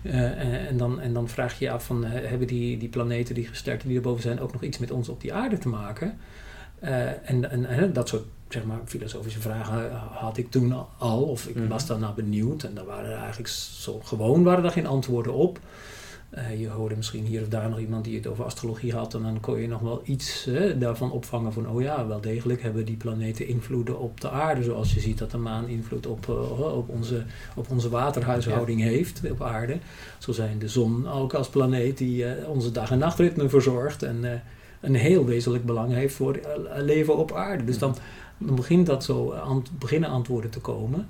En, 0.03 0.39
en 0.69 0.77
dan, 0.77 1.01
en 1.01 1.13
dan 1.13 1.29
vraag 1.29 1.59
je 1.59 1.65
je 1.65 1.71
af 1.71 1.85
van, 1.85 2.05
hebben 2.05 2.47
die, 2.47 2.79
die 2.79 2.89
planeten, 2.89 3.35
die 3.35 3.47
gesterkte 3.47 3.87
die 3.87 3.97
erboven 3.97 4.23
zijn, 4.23 4.41
ook 4.41 4.53
nog 4.53 4.63
iets 4.63 4.79
met 4.79 4.91
ons 4.91 5.09
op 5.09 5.21
die 5.21 5.33
aarde 5.35 5.59
te 5.59 5.69
maken? 5.69 6.19
Eh, 6.81 7.31
en, 7.31 7.51
en, 7.51 7.65
en 7.67 7.93
dat 7.93 8.09
soort 8.09 8.25
zeg 8.49 8.65
maar, 8.65 8.79
filosofische 8.85 9.41
vragen 9.41 9.91
had 10.13 10.37
ik 10.37 10.51
toen 10.51 10.75
al, 10.99 11.23
of 11.23 11.47
ik 11.47 11.55
Mhm. 11.57 11.69
was 11.69 11.87
daarna 11.87 12.13
benieuwd. 12.13 12.63
En 12.63 12.75
daar 12.75 12.85
waren 12.85 13.11
er 13.11 13.19
eigenlijk 13.19 13.49
zo 13.49 14.01
gewoon 14.05 14.43
waren 14.43 14.65
er 14.65 14.71
geen 14.71 14.87
antwoorden 14.87 15.33
op. 15.35 15.59
Eh, 16.31 16.61
je 16.61 16.69
hoorde 16.69 16.97
misschien 16.97 17.25
hier 17.25 17.43
of 17.43 17.49
daar 17.49 17.69
nog 17.69 17.79
iemand 17.79 18.05
die 18.05 18.17
het 18.17 18.27
over 18.27 18.45
astrologie 18.45 18.93
had. 18.93 19.15
En 19.15 19.23
dan 19.23 19.41
kon 19.41 19.61
je 19.61 19.69
nog 19.69 19.81
wel 19.81 20.01
iets 20.05 20.47
eh, 20.47 20.81
daarvan 20.81 21.13
opvangen 21.13 21.53
van... 21.53 21.69
oh 21.69 21.83
ja, 21.83 22.07
wel 22.07 22.21
degelijk 22.21 22.63
hebben 22.63 22.85
die 22.85 22.97
planeten 22.97 23.47
invloeden 23.47 23.99
op 23.99 24.21
de 24.21 24.31
aarde. 24.31 24.63
Zoals 24.63 24.95
je 24.95 25.01
ziet 25.01 25.19
dat 25.19 25.31
de 25.31 25.37
maan 25.39 25.69
invloed 25.69 26.07
op, 26.07 26.29
op, 26.75 26.89
onze, 26.89 27.23
op 27.55 27.71
onze 27.71 27.89
waterhuishouding 27.89 28.81
heeft 28.81 29.21
op 29.31 29.43
aarde. 29.43 29.79
Zo 30.19 30.33
zijn 30.33 30.59
de 30.59 30.69
zon 30.69 31.09
ook 31.09 31.35
als 31.35 31.49
planeet 31.49 31.99
die 31.99 32.47
onze 32.47 32.71
dag- 32.71 32.91
en 32.91 32.99
nachtritme 32.99 33.49
verzorgt. 33.49 34.03
En 34.03 34.43
een 34.81 34.95
heel 34.95 35.25
wezenlijk 35.25 35.65
belang 35.65 35.93
heeft 35.93 36.15
voor 36.15 36.35
eh, 36.35 36.83
leven 36.83 37.17
op 37.17 37.33
aarde. 37.33 37.65
Dus 37.65 37.79
dan, 37.79 37.97
dan 38.39 38.55
begint 38.55 38.87
dat 38.87 39.05
zo, 39.05 39.33
eh, 39.33 39.57
beginnen 39.79 40.11
antwoorden 40.11 40.51
te 40.51 40.61
komen... 40.61 41.09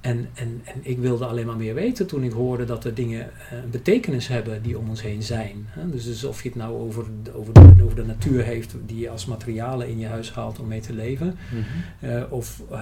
En, 0.00 0.28
en, 0.34 0.60
en 0.64 0.74
ik 0.82 0.98
wilde 0.98 1.24
alleen 1.26 1.46
maar 1.46 1.56
meer 1.56 1.74
weten 1.74 2.06
toen 2.06 2.22
ik 2.22 2.32
hoorde 2.32 2.64
dat 2.64 2.84
er 2.84 2.94
dingen 2.94 3.20
eh, 3.20 3.58
een 3.62 3.70
betekenis 3.70 4.28
hebben 4.28 4.62
die 4.62 4.78
om 4.78 4.88
ons 4.88 5.02
heen 5.02 5.22
zijn. 5.22 5.66
Hè? 5.68 5.90
Dus, 5.90 6.04
dus 6.04 6.24
of 6.24 6.42
je 6.42 6.48
het 6.48 6.58
nou 6.58 6.78
over, 6.80 7.04
de- 7.22 7.34
over, 7.36 7.52
de, 7.52 7.84
over 7.84 7.96
de 7.96 8.04
natuur 8.04 8.44
heeft 8.44 8.74
die 8.86 8.98
je 8.98 9.10
als 9.10 9.26
materialen 9.26 9.88
in 9.88 9.98
je 9.98 10.06
huis 10.06 10.32
haalt 10.32 10.58
om 10.58 10.66
mee 10.66 10.80
te 10.80 10.92
leven. 10.92 11.36
Mhm. 11.50 12.10
eh, 12.12 12.22
of 12.32 12.62
eh, 12.70 12.80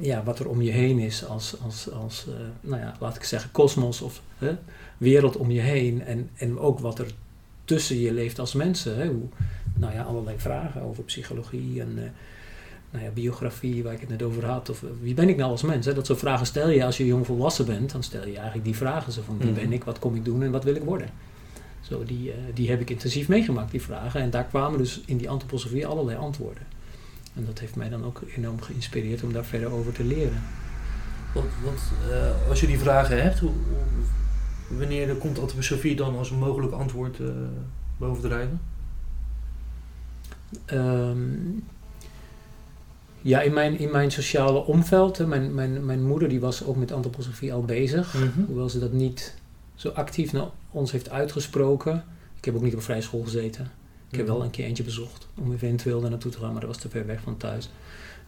ja, 0.00 0.22
wat 0.24 0.38
er 0.38 0.48
om 0.48 0.62
je 0.62 0.70
heen 0.70 0.98
is 0.98 1.26
als, 1.26 1.56
als, 1.64 1.92
als 1.92 2.26
eh, 2.28 2.34
nou 2.60 2.80
ja, 2.80 2.96
laat 3.00 3.16
ik 3.16 3.24
zeggen, 3.24 3.50
kosmos 3.50 4.00
of 4.00 4.22
wereld 4.98 5.36
om 5.36 5.50
je 5.50 5.60
heen. 5.60 6.02
En, 6.04 6.30
en 6.36 6.58
ook 6.58 6.78
wat 6.78 6.98
er 6.98 7.06
tussen 7.68 7.98
je 8.00 8.12
leeft 8.12 8.38
als 8.38 8.54
mensen. 8.54 8.96
Hè? 8.98 9.06
Hoe, 9.06 9.26
nou 9.74 9.92
ja, 9.94 10.02
allerlei 10.02 10.38
vragen 10.38 10.82
over 10.82 11.02
psychologie 11.04 11.80
en... 11.80 11.92
eh, 11.96 12.02
nou 12.90 13.04
ja, 13.04 13.10
biografie, 13.10 13.82
waar 13.82 13.92
ik 13.92 14.00
het 14.00 14.08
net 14.08 14.22
over 14.22 14.44
had. 14.44 14.68
Of 14.70 14.82
eh, 14.82 14.88
wie 15.02 15.14
ben 15.14 15.28
ik 15.28 15.36
nou 15.36 15.50
als 15.50 15.62
mens? 15.62 15.86
Hè? 15.86 15.94
Dat 15.94 16.06
soort 16.06 16.18
vragen 16.18 16.46
stel 16.46 16.68
je 16.68 16.84
als 16.84 16.96
je 16.96 17.06
jong 17.06 17.26
volwassen 17.26 17.66
bent. 17.66 17.92
Dan 17.92 18.02
stel 18.02 18.26
je 18.26 18.34
eigenlijk 18.36 18.64
die 18.64 18.76
vragen. 18.76 19.12
Zo 19.12 19.22
van 19.24 19.38
wie 19.38 19.50
Mhm. 19.50 19.60
ben 19.60 19.72
ik, 19.72 19.84
wat 19.84 19.98
kom 19.98 20.14
ik 20.14 20.24
doen 20.24 20.42
en 20.42 20.50
wat 20.50 20.64
wil 20.64 20.74
ik 20.74 20.82
worden? 20.82 21.08
Zo, 21.80 22.04
die, 22.04 22.30
eh, 22.30 22.36
die 22.54 22.70
heb 22.70 22.80
ik 22.80 22.90
intensief 22.90 23.28
meegemaakt, 23.28 23.70
die 23.70 23.82
vragen. 23.82 24.20
En 24.20 24.30
daar 24.30 24.44
kwamen 24.44 24.78
dus 24.78 25.00
in 25.06 25.16
die 25.16 25.30
antroposofie 25.30 25.86
allerlei 25.86 26.16
antwoorden. 26.18 26.62
En 27.34 27.44
dat 27.44 27.58
heeft 27.58 27.76
mij 27.76 27.88
dan 27.88 28.04
ook 28.04 28.22
enorm 28.36 28.60
geïnspireerd 28.62 29.22
om 29.22 29.32
daar 29.32 29.44
verder 29.44 29.70
over 29.72 29.92
te 29.92 30.04
leren. 30.04 30.42
Eh, 32.10 32.48
als 32.48 32.60
je 32.60 32.66
die 32.66 32.78
vragen 32.78 33.22
hebt, 33.22 33.38
hoe, 33.38 33.50
hoe- 33.50 34.17
wanneer 34.68 35.14
komt 35.14 35.38
antroposofie 35.38 35.96
dan 35.96 36.16
als 36.16 36.30
een 36.30 36.38
mogelijk 36.38 36.72
antwoord 36.72 37.20
eh 37.20 37.26
bovendrijven? 37.96 38.60
Ehm, 40.64 41.18
ja, 43.22 43.40
in 43.40 43.52
mijn, 43.52 43.78
in 43.78 43.90
mijn 43.90 44.10
sociale 44.10 44.64
omveld, 44.64 45.18
hè, 45.18 45.26
mijn, 45.26 45.54
mijn, 45.54 45.84
mijn 45.86 46.06
moeder 46.06 46.28
die 46.28 46.40
was 46.40 46.64
ook 46.64 46.76
met 46.76 46.92
antroposofie 46.92 47.52
al 47.52 47.62
bezig. 47.62 48.14
Hoewel 48.46 48.68
ze 48.68 48.78
dat 48.78 48.92
niet 48.92 49.34
zo 49.74 49.88
actief 49.88 50.32
naar 50.32 50.46
ons 50.70 50.92
heeft 50.92 51.10
uitgesproken. 51.10 52.04
Ik 52.38 52.44
heb 52.44 52.54
ook 52.54 52.62
niet 52.62 52.74
op 52.74 52.82
vrij 52.82 53.00
school 53.00 53.22
gezeten. 53.22 53.70
Ik 54.10 54.16
heb 54.16 54.26
Mhm. 54.26 54.34
wel 54.34 54.44
een 54.44 54.50
keer 54.50 54.64
eentje 54.66 54.82
bezocht 54.82 55.26
om 55.34 55.52
eventueel 55.52 56.00
daar 56.00 56.10
naartoe 56.10 56.30
te 56.30 56.38
gaan, 56.38 56.50
maar 56.52 56.60
dat 56.60 56.70
was 56.70 56.78
te 56.78 56.88
ver 56.88 57.06
weg 57.06 57.20
van 57.20 57.36
thuis. 57.36 57.70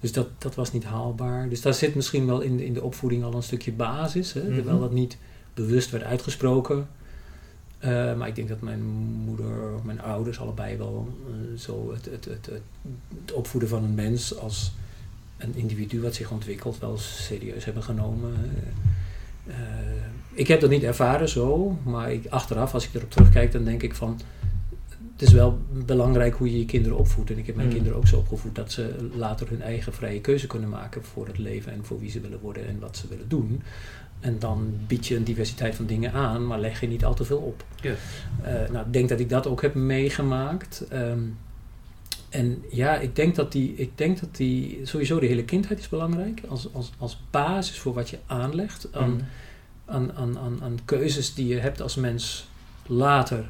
Dus 0.01 0.13
dat, 0.13 0.29
dat 0.39 0.55
was 0.55 0.73
niet 0.73 0.85
haalbaar. 0.85 1.49
Dus 1.49 1.61
daar 1.61 1.75
zit 1.75 1.95
misschien 1.95 2.27
wel 2.27 2.41
in 2.41 2.57
de, 2.57 2.65
in 2.65 2.73
de 2.75 2.83
opvoeding 2.83 3.25
al 3.25 3.35
een 3.35 3.43
stukje 3.43 3.73
basis. 3.73 4.33
Hè, 4.33 4.43
Mhm. 4.43 4.55
Terwijl 4.55 4.81
dat 4.81 4.93
niet 4.93 5.17
bewust 5.55 5.91
werd 5.91 6.05
uitgesproken. 6.05 6.89
Eh, 7.79 8.15
maar 8.15 8.29
ik 8.29 8.35
denk 8.35 8.49
dat 8.49 8.61
mijn 8.61 8.83
moeder, 9.25 9.75
of 9.75 9.83
mijn 9.83 10.01
ouders 10.01 10.41
allebei 10.41 10.77
wel 10.77 11.09
eh, 11.27 11.59
zo 11.59 11.93
het, 11.93 12.05
het, 12.05 12.25
het, 12.25 12.47
het, 12.47 13.33
opvoeden 13.33 13.69
van 13.69 13.85
een 13.85 13.95
mens 13.95 14.39
als 14.39 14.73
een 15.39 15.55
individu 15.55 16.01
wat 16.01 16.15
zich 16.15 16.31
ontwikkelt 16.31 16.79
wel 16.79 16.99
serieus 16.99 17.65
hebben 17.65 17.83
genomen. 17.83 18.33
Eh, 19.47 19.55
ik 20.33 20.49
heb 20.49 20.61
dat 20.61 20.71
niet 20.71 20.83
ervaren 20.83 21.29
zo, 21.29 21.79
maar 21.85 22.13
ik, 22.13 22.27
achteraf 22.27 22.75
als 22.75 22.87
ik 22.87 22.95
erop 22.95 23.11
terugkijk 23.11 23.53
dan 23.53 23.65
denk 23.65 23.83
ik 23.83 23.95
van 23.95 24.21
het 25.21 25.29
is 25.29 25.35
wel 25.35 25.59
belangrijk 25.85 26.35
hoe 26.35 26.51
je 26.51 26.59
je 26.59 26.65
kinderen 26.65 26.99
opvoedt. 26.99 27.31
En 27.31 27.39
ik 27.39 27.47
heb 27.47 27.55
mijn 27.55 27.69
Mm. 27.69 27.75
kinderen 27.75 27.99
ook 27.99 28.07
zo 28.07 28.17
opgevoed 28.17 28.55
dat 28.55 28.73
ze 28.73 29.11
later 29.15 29.49
hun 29.49 29.63
eigen 29.63 29.93
vrije 29.93 30.21
keuze 30.21 30.47
kunnen 30.47 30.69
maken 30.69 31.05
voor 31.05 31.27
het 31.27 31.39
leven 31.39 31.73
en 31.73 31.85
voor 31.85 32.01
wie 32.01 32.11
ze 32.11 32.21
willen 32.21 32.41
worden 32.41 32.67
en 32.67 32.79
wat 32.79 32.97
ze 32.97 33.09
willen 33.09 33.29
doen. 33.29 33.63
En 34.21 34.39
dan 34.39 34.75
bied 34.87 35.07
je 35.07 35.17
een 35.17 35.25
diversiteit 35.25 35.75
van 35.75 35.87
dingen 35.87 36.13
aan, 36.13 36.47
maar 36.47 36.61
leg 36.61 36.81
je 36.81 36.87
niet 36.87 37.05
al 37.05 37.15
te 37.15 37.25
veel 37.25 37.39
op. 37.39 37.65
Ja. 37.81 37.95
Eh, 38.43 38.71
nou, 38.71 38.87
ik 38.87 38.93
denk 38.93 39.09
dat 39.09 39.21
ik 39.21 39.29
dat 39.29 39.47
ook 39.47 39.63
heb 39.63 39.75
meegemaakt. 39.75 40.85
Ehm, 40.89 41.21
en 42.29 42.63
ja, 42.71 42.97
ik 42.97 43.17
denk 43.17 43.35
dat 43.35 43.53
die, 43.53 43.75
ik 43.75 43.91
denk 43.99 44.21
dat 44.21 44.37
die, 44.37 44.81
sowieso 44.83 45.21
de 45.21 45.27
hele 45.27 45.45
kindheid 45.45 45.79
is 45.79 45.89
belangrijk. 45.89 46.41
Als, 46.49 46.73
als, 46.75 46.93
als 46.99 47.21
basis 47.31 47.79
voor 47.79 47.95
wat 47.95 48.11
je 48.11 48.19
aanlegt 48.27 48.89
aan, 48.93 49.11
Mhm. 49.11 49.23
aan, 49.85 50.13
aan, 50.13 50.39
aan, 50.39 50.59
aan 50.63 50.79
keuzes 50.85 51.35
die 51.35 51.47
je 51.47 51.59
hebt 51.59 51.81
als 51.81 51.95
mens 51.97 52.49
later 52.87 53.45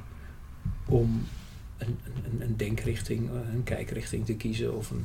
om 0.86 1.26
een, 1.78 1.98
een, 2.24 2.40
een 2.42 2.56
denkrichting, 2.56 3.28
eh, 3.28 3.54
een 3.54 3.62
kijkrichting 3.62 4.26
te 4.26 4.34
kiezen. 4.34 4.76
Of 4.76 4.90
een, 4.90 5.04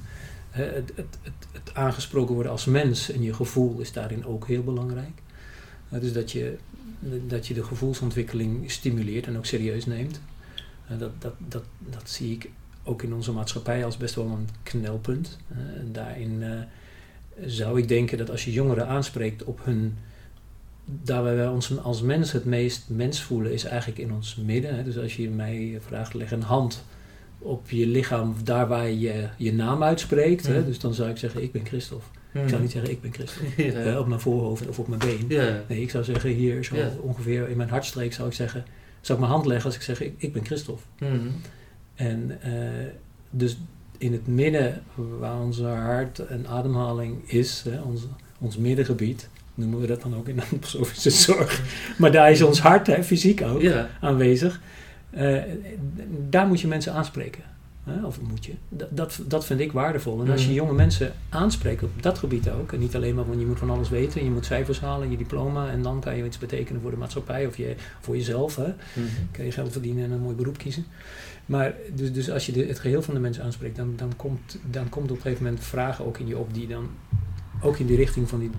het, 0.50 0.92
het, 0.96 1.18
het, 1.22 1.34
het 1.52 1.74
aangesproken 1.74 2.34
worden 2.34 2.52
als 2.52 2.66
mens 2.66 3.12
en 3.12 3.22
je 3.22 3.34
gevoel 3.34 3.80
is 3.80 3.92
daarin 3.92 4.26
ook 4.26 4.48
heel 4.48 4.64
belangrijk. 4.64 5.22
Eh, 5.90 6.00
dus 6.00 6.14
dat 6.14 6.32
je, 6.32 6.58
dat 7.28 7.48
je 7.48 7.54
de 7.54 7.64
gevoelsontwikkeling 7.64 8.72
stimuleert 8.72 9.28
en 9.28 9.38
ook 9.38 9.46
serieus 9.46 9.86
neemt. 9.86 10.22
Eh, 10.88 11.00
dat, 11.00 11.12
dat, 11.22 11.34
dat, 11.48 11.64
dat 11.80 12.10
zie 12.10 12.32
ik 12.32 12.50
ook 12.84 13.04
in 13.04 13.14
onze 13.14 13.32
maatschappij 13.32 13.86
als 13.86 13.98
best 13.98 14.16
wel 14.16 14.26
een 14.26 14.50
knelpunt. 14.64 15.38
Eh, 15.48 15.58
daarin 15.92 16.44
zou 17.46 17.80
ik 17.80 17.88
denken 17.88 18.18
dat 18.18 18.30
als 18.30 18.46
je 18.46 18.52
jongeren 18.52 18.88
aanspreekt 18.88 19.44
op 19.44 19.60
hun 19.64 19.98
daar 20.86 21.24
waar 21.24 21.36
wij 21.36 21.48
ons 21.48 21.80
als 21.80 22.02
mens 22.02 22.32
het 22.32 22.46
meest 22.46 22.90
mens 22.90 23.22
voelen, 23.22 23.54
is 23.54 23.64
eigenlijk 23.64 24.00
in 24.00 24.14
ons 24.14 24.36
midden. 24.36 24.86
Dus 24.86 24.98
als 24.98 25.16
je 25.16 25.30
mij 25.30 25.78
vraagt, 25.82 26.14
leg 26.14 26.32
een 26.32 26.42
hand 26.42 26.84
op 27.40 27.70
je 27.70 27.88
lichaam, 27.88 28.36
daar 28.44 28.68
waar 28.68 28.90
je 28.90 29.30
je 29.38 29.54
naam 29.54 29.84
uitspreekt. 29.84 30.48
Mhm. 30.48 30.66
Dus 30.66 30.80
dan 30.80 30.94
zou 30.94 31.10
ik 31.10 31.18
zeggen, 31.18 31.44
ik 31.44 31.52
ben 31.52 31.66
Christophe. 31.66 32.06
Mhm. 32.36 32.44
Ik 32.44 32.50
zou 32.50 32.62
niet 32.62 32.72
zeggen, 32.72 32.92
ik 32.92 33.02
ben 33.02 33.14
Christophe. 33.14 33.64
ja. 33.72 33.92
Eh, 33.92 34.00
op 34.00 34.08
mijn 34.08 34.20
voorhoofd 34.20 34.68
of 34.68 34.80
op 34.80 34.88
mijn 34.88 35.00
been. 35.00 35.26
ja. 35.28 35.62
Nee, 35.68 35.82
ik 35.82 35.90
zou 35.90 36.04
zeggen, 36.04 36.30
hier 36.30 36.64
zo 36.64 36.76
Ja. 36.76 36.90
ongeveer 37.02 37.50
in 37.50 37.58
mijn 37.58 37.70
hartstreek 37.70 38.14
zou 38.14 38.28
ik 38.28 38.34
zeggen, 38.34 38.66
zou 39.02 39.14
ik 39.20 39.24
mijn 39.26 39.36
hand 39.36 39.46
leggen 39.46 39.66
als 39.66 39.76
ik 39.76 39.82
zeg, 39.82 40.02
ik, 40.02 40.14
ik 40.18 40.34
ben 40.34 40.46
Christophe. 40.46 40.84
Mhm. 41.00 41.28
En 41.96 42.38
eh, 42.42 42.52
dus 43.30 43.58
in 43.98 44.12
het 44.12 44.28
midden 44.28 44.82
waar 45.20 45.40
onze 45.42 45.64
hart 45.64 46.20
en 46.20 46.48
ademhaling 46.48 47.30
is, 47.32 47.64
hè, 47.70 47.82
ons, 47.82 48.02
ons 48.40 48.58
middengebied, 48.58 49.30
noemen 49.54 49.80
we 49.80 49.88
dat 49.88 50.02
dan 50.02 50.16
ook 50.16 50.28
in 50.28 50.36
de 50.36 50.42
antroposofische 50.52 51.10
zorg. 51.10 51.62
Maar 51.98 52.12
daar 52.12 52.32
is 52.32 52.42
ons 52.42 52.60
hart, 52.60 52.88
hè, 52.88 53.04
fysiek 53.04 53.42
ook, 53.42 53.64
aanwezig. 54.02 54.62
Eh, 55.10 55.42
daar 56.30 56.48
moet 56.48 56.62
je 56.62 56.68
mensen 56.68 56.94
aanspreken. 56.94 57.44
Of 58.04 58.22
moet 58.22 58.46
je. 58.46 58.54
Dat, 58.90 59.20
dat, 59.28 59.46
vind 59.46 59.60
ik 59.60 59.72
waardevol. 59.72 60.22
En 60.22 60.32
als 60.32 60.42
je 60.42 60.48
Mhm. 60.48 60.56
jonge 60.56 60.74
mensen 60.74 61.14
aanspreekt 61.30 61.84
op 61.84 62.04
dat 62.04 62.18
gebied 62.18 62.50
ook, 62.50 62.72
en 62.72 62.80
niet 62.80 62.96
alleen 62.96 63.16
maar 63.16 63.26
van 63.26 63.40
je 63.40 63.46
moet 63.46 63.60
van 63.60 63.70
alles 63.70 63.90
weten, 63.90 64.24
je 64.24 64.32
moet 64.32 64.46
cijfers 64.46 64.80
halen, 64.80 65.12
je 65.12 65.18
diploma, 65.18 65.70
en 65.70 65.82
dan 65.82 66.00
kan 66.00 66.18
je 66.18 66.26
iets 66.26 66.38
betekenen 66.38 66.82
voor 66.82 66.92
de 66.92 66.98
maatschappij 66.98 67.48
of 67.48 67.58
je, 67.58 67.76
voor 68.00 68.16
jezelf. 68.16 68.56
Hè? 68.56 68.68
Mhm. 68.94 69.08
kan 69.32 69.46
je 69.46 69.52
geld 69.52 69.72
verdienen 69.72 70.04
en 70.04 70.12
een 70.12 70.20
mooi 70.20 70.36
beroep 70.36 70.58
kiezen. 70.58 70.86
Maar 71.46 71.74
dus, 71.96 72.14
dus 72.14 72.30
als 72.30 72.46
je 72.46 72.52
de, 72.52 72.66
het 72.66 72.80
geheel 72.80 73.02
van 73.02 73.14
de 73.14 73.20
mensen 73.20 73.44
aanspreekt, 73.44 73.76
dan, 73.76 73.94
dan, 73.96 74.16
komt, 74.16 74.58
dan 74.70 74.90
komt 74.90 75.12
op 75.12 75.16
een 75.16 75.22
gegeven 75.22 75.44
moment 75.44 75.64
vragen 75.64 76.06
ook 76.06 76.18
in 76.18 76.28
je 76.28 76.38
op 76.38 76.54
die 76.54 76.68
dan 76.68 76.90
ook 77.62 77.78
in 77.78 77.86
die 77.86 77.96
richting 77.98 78.30
van, 78.30 78.40
die, 78.40 78.50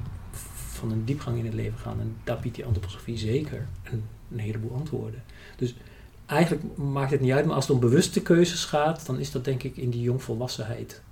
van 0.73 0.93
een 0.93 1.05
diepgang 1.05 1.39
in 1.39 1.45
het 1.45 1.55
leven 1.55 1.79
gaan. 1.79 2.01
En 2.01 2.17
daar 2.25 2.39
biedt 2.41 2.57
die 2.57 2.65
antroposofie 2.65 3.19
zeker 3.19 3.67
een, 3.83 4.03
een 4.33 4.39
heleboel 4.39 4.75
antwoorden. 4.77 5.23
Dus 5.57 5.75
eigenlijk 6.27 6.77
maakt 6.77 7.11
het 7.11 7.21
niet 7.21 7.33
uit, 7.33 7.45
maar 7.47 7.55
als 7.55 7.67
het 7.67 7.75
om 7.75 7.81
bewuste 7.81 8.23
keuzes 8.23 8.65
gaat, 8.65 9.07
dan 9.07 9.19
is 9.19 9.31
dat 9.31 9.45
denk 9.45 9.63
ik 9.63 9.77
in 9.77 9.91
die 9.91 10.01
jongvolwassenheid. 10.03 11.03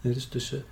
Dus 0.00 0.24
tussen, 0.26 0.64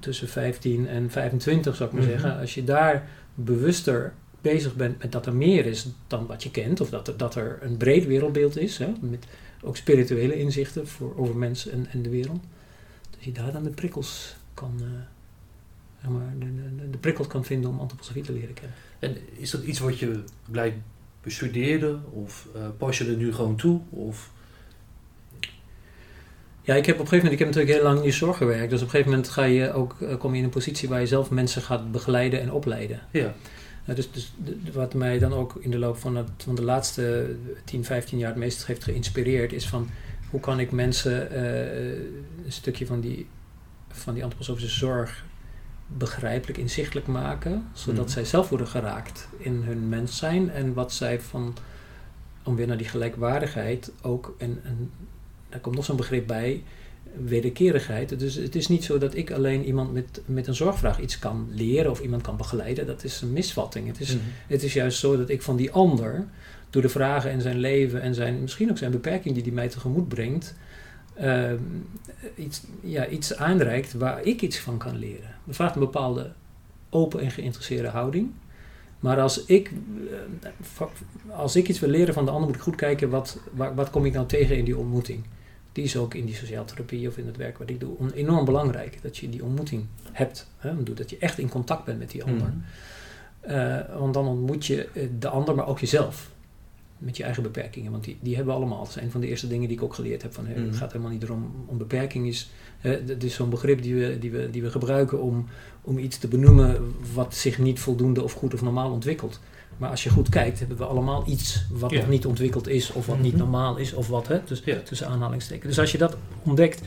tussen 0.00 0.28
15 0.28 0.88
en 0.88 1.10
25 1.10 1.76
zou 1.76 1.88
ik 1.88 1.94
maar 1.94 2.04
Mhm. 2.04 2.12
zeggen. 2.12 2.38
Als 2.40 2.54
je 2.54 2.64
daar 2.64 3.08
bewuster 3.34 4.12
bezig 4.40 4.74
bent 4.74 4.98
met 5.02 5.12
dat 5.12 5.26
er 5.26 5.34
meer 5.34 5.66
is 5.66 5.86
dan 6.06 6.26
wat 6.26 6.42
je 6.42 6.50
kent, 6.50 6.80
of 6.80 6.90
dat 6.90 7.08
er, 7.08 7.16
dat 7.16 7.34
er 7.34 7.58
een 7.60 7.76
breed 7.76 8.06
wereldbeeld 8.06 8.56
is, 8.56 8.78
hè, 8.78 8.92
met 9.00 9.26
ook 9.62 9.76
spirituele 9.76 10.38
inzichten 10.38 10.88
voor, 10.88 11.12
over 11.16 11.36
mensen 11.36 11.72
en, 11.72 11.86
en 11.90 12.02
de 12.02 12.08
wereld, 12.08 12.40
dat 13.10 13.24
je 13.24 13.32
daar 13.32 13.52
dan 13.52 13.62
de 13.62 13.70
prikkels 13.70 14.34
kan, 14.54 14.72
eh, 14.78 14.86
zeg 16.00 16.10
maar, 16.10 16.32
de, 16.38 16.46
de, 16.76 16.90
de 16.90 16.98
prikkels 16.98 17.26
kan 17.26 17.44
vinden 17.44 17.70
om 17.70 17.78
antroposofie 17.80 18.22
te 18.22 18.32
leren 18.32 18.54
kennen. 18.54 18.74
En 18.98 19.16
is 19.36 19.50
dat 19.50 19.62
iets 19.62 19.78
wat 19.78 19.98
je 19.98 20.22
blijkt 20.50 20.76
bestudeerde? 21.22 21.98
Of 22.12 22.48
eh, 22.54 22.62
pas 22.78 22.98
je 22.98 23.04
er 23.04 23.16
nu 23.16 23.34
gewoon 23.34 23.56
toe? 23.56 23.80
Of... 23.90 24.30
Ja, 26.62 26.74
ik 26.74 26.86
heb 26.86 26.94
op 26.94 27.00
een 27.00 27.08
gegeven 27.08 27.16
moment, 27.16 27.32
ik 27.32 27.38
heb 27.38 27.48
natuurlijk 27.48 27.74
heel 27.74 27.94
lang 27.94 28.04
in 28.04 28.12
zorg 28.12 28.36
gewerkt, 28.36 28.70
dus 28.70 28.78
op 28.80 28.84
een 28.84 28.90
gegeven 28.90 29.10
moment 29.10 29.28
ga 29.28 29.44
je 29.44 29.72
ook, 29.72 29.96
eh, 30.00 30.18
kom 30.18 30.32
je 30.32 30.38
in 30.38 30.44
een 30.44 30.50
positie 30.50 30.88
waar 30.88 31.00
je 31.00 31.06
zelf 31.06 31.30
mensen 31.30 31.62
gaat 31.62 31.92
begeleiden 31.92 32.40
en 32.40 32.52
opleiden. 32.52 33.00
Ja. 33.10 33.34
Ja, 33.84 33.94
dus 33.94 34.12
dus 34.12 34.32
wat 34.72 34.94
mij 34.94 35.18
dan 35.18 35.32
ook 35.32 35.56
in 35.60 35.70
de 35.70 35.78
loop 35.78 35.96
van, 35.96 36.16
het, 36.16 36.30
van 36.36 36.54
de 36.54 36.62
laatste 36.62 37.36
10, 37.64 37.84
15 37.84 38.18
jaar 38.18 38.28
het 38.28 38.38
meest 38.38 38.66
heeft 38.66 38.84
geïnspireerd, 38.84 39.52
is 39.52 39.68
van 39.68 39.90
hoe 40.30 40.40
kan 40.40 40.60
ik 40.60 40.70
mensen 40.70 41.30
eh, 41.30 42.44
een 42.44 42.52
stukje 42.52 42.86
van 42.86 43.00
die, 43.00 43.26
van 43.88 44.14
die 44.14 44.22
antroposofische 44.22 44.78
zorg 44.78 45.24
begrijpelijk, 45.96 46.58
inzichtelijk 46.58 47.06
maken, 47.06 47.64
zodat 47.72 48.04
Mhm. 48.04 48.12
zij 48.12 48.24
zelf 48.24 48.48
worden 48.48 48.66
geraakt 48.68 49.28
in 49.38 49.62
hun 49.66 49.88
mens 49.88 50.16
zijn 50.16 50.50
en 50.50 50.74
wat 50.74 50.92
zij 50.92 51.20
van, 51.20 51.56
om 52.42 52.56
weer 52.56 52.66
naar 52.66 52.76
die 52.76 52.88
gelijkwaardigheid 52.88 53.92
ook, 54.02 54.34
en, 54.38 54.60
en 54.64 54.90
daar 55.48 55.60
komt 55.60 55.74
nog 55.74 55.84
zo'n 55.84 55.96
begrip 55.96 56.26
bij, 56.26 56.62
wederkerigheid. 57.24 58.18
Dus 58.18 58.34
het 58.34 58.54
is 58.56 58.68
niet 58.68 58.84
zo 58.84 58.98
dat 58.98 59.14
ik 59.16 59.30
alleen 59.30 59.64
iemand 59.64 59.92
met, 59.92 60.20
met 60.26 60.46
een 60.46 60.54
zorgvraag 60.54 61.00
iets 61.00 61.18
kan 61.18 61.48
leren 61.50 61.90
of 61.90 62.00
iemand 62.00 62.22
kan 62.22 62.36
begeleiden. 62.36 62.86
Dat 62.86 63.04
is 63.04 63.20
een 63.20 63.32
misvatting. 63.32 63.86
Het 63.86 64.00
is, 64.00 64.14
Mhm. 64.14 64.24
het 64.46 64.62
is 64.62 64.72
juist 64.72 64.98
zo 64.98 65.16
dat 65.16 65.28
ik 65.28 65.42
van 65.42 65.56
die 65.56 65.70
ander, 65.70 66.26
door 66.70 66.82
de 66.82 66.88
vragen 66.88 67.30
en 67.30 67.40
zijn 67.40 67.58
leven 67.58 68.00
en 68.02 68.14
zijn, 68.14 68.40
misschien 68.40 68.70
ook 68.70 68.78
zijn 68.78 68.90
beperking 68.90 69.34
die 69.34 69.42
hij 69.42 69.52
mij 69.52 69.68
tegemoet 69.68 70.08
brengt, 70.08 70.54
ehm, 71.14 71.58
iets, 72.36 72.62
ja, 72.80 73.06
iets 73.06 73.36
aanreikt 73.36 73.92
waar 73.92 74.22
ik 74.22 74.42
iets 74.42 74.58
van 74.58 74.78
kan 74.78 74.96
leren. 74.96 75.34
Dat 75.44 75.54
vraagt 75.54 75.74
een 75.74 75.80
bepaalde 75.80 76.32
open 76.90 77.20
en 77.20 77.30
geïnteresseerde 77.30 77.88
houding. 77.88 78.30
Maar 79.00 79.20
als 79.20 79.44
ik, 79.44 79.68
eh, 80.10 80.48
va- 80.60 80.88
als 81.30 81.56
ik 81.56 81.68
iets 81.68 81.78
wil 81.80 81.88
leren 81.88 82.14
van 82.14 82.24
de 82.24 82.30
ander, 82.30 82.46
moet 82.46 82.56
ik 82.56 82.62
goed 82.62 82.74
kijken 82.74 83.10
wat, 83.10 83.38
wat, 83.52 83.74
wat 83.74 83.90
kom 83.90 84.04
ik 84.06 84.12
nou 84.12 84.26
tegen 84.26 84.56
in 84.56 84.64
die 84.64 84.76
ontmoeting. 84.76 85.24
Die 85.72 85.84
is 85.84 85.96
ook 85.96 86.14
in 86.14 86.24
die 86.24 86.34
sociale 86.34 86.64
therapie 86.64 87.08
of 87.08 87.16
in 87.16 87.26
het 87.26 87.36
werk 87.36 87.58
wat 87.58 87.70
ik 87.70 87.80
doe 87.80 87.96
enorm 88.14 88.44
belangrijk. 88.44 88.98
Dat 89.02 89.16
je 89.16 89.28
die 89.28 89.44
ontmoeting 89.44 89.86
hebt. 90.12 90.50
Hè? 90.56 90.82
Dat 90.82 91.10
je 91.10 91.18
echt 91.18 91.38
in 91.38 91.48
contact 91.48 91.84
bent 91.84 91.98
met 91.98 92.10
die 92.10 92.24
ander. 92.24 92.46
Mhm. 92.46 92.56
Eh, 93.40 93.98
want 93.98 94.14
dan 94.14 94.26
ontmoet 94.26 94.66
je 94.66 94.88
eh, 94.94 95.08
de 95.18 95.28
ander, 95.28 95.54
maar 95.54 95.66
ook 95.66 95.78
jezelf. 95.78 96.30
Met 97.04 97.16
je 97.16 97.22
eigen 97.22 97.42
beperkingen. 97.42 97.90
Want 97.90 98.04
die, 98.04 98.18
die 98.20 98.34
hebben 98.36 98.54
we 98.54 98.60
allemaal. 98.60 98.78
Dat 98.84 98.96
is 98.96 99.02
een 99.02 99.10
van 99.10 99.20
de 99.20 99.26
eerste 99.28 99.48
dingen 99.48 99.68
die 99.68 99.76
ik 99.76 99.82
ook 99.82 99.94
geleerd 99.94 100.22
heb. 100.22 100.34
Van, 100.34 100.46
hè, 100.46 100.54
Mhm. 100.54 100.66
Het 100.66 100.76
gaat 100.76 100.92
helemaal 100.92 101.12
niet 101.12 101.22
erom 101.22 101.52
om 101.66 101.78
beperking. 101.78 102.26
Is, 102.26 102.50
het 102.80 103.24
is 103.24 103.34
zo'n 103.34 103.50
begrip 103.50 103.82
die 103.82 103.94
we, 103.94 104.18
die 104.20 104.30
we, 104.30 104.48
die 104.50 104.62
we 104.62 104.70
gebruiken 104.70 105.22
om, 105.22 105.46
om 105.82 105.98
iets 105.98 106.18
te 106.18 106.28
benoemen 106.28 106.94
wat 107.14 107.34
zich 107.34 107.58
niet 107.58 107.80
voldoende 107.80 108.22
of 108.22 108.32
goed 108.32 108.54
of 108.54 108.62
normaal 108.62 108.90
ontwikkelt. 108.90 109.40
Maar 109.76 109.90
als 109.90 110.02
je 110.02 110.10
goed 110.10 110.28
kijkt, 110.28 110.58
hebben 110.58 110.76
we 110.76 110.84
allemaal 110.84 111.24
iets 111.28 111.64
wat 111.70 111.90
Ja. 111.90 111.98
nog 111.98 112.08
niet 112.08 112.26
ontwikkeld 112.26 112.68
is, 112.68 112.92
of 112.92 113.06
wat 113.06 113.20
niet 113.20 113.32
Mhm. 113.32 113.42
normaal 113.42 113.76
is, 113.76 113.92
of 113.94 114.08
wat, 114.08 114.28
hè, 114.28 114.40
dus, 114.44 114.62
Ja. 114.64 114.78
tussen 114.80 115.06
aanhalingstekens. 115.08 115.66
Dus 115.68 115.78
als 115.78 115.92
je 115.92 115.98
dat 115.98 116.16
ontdekt, 116.42 116.82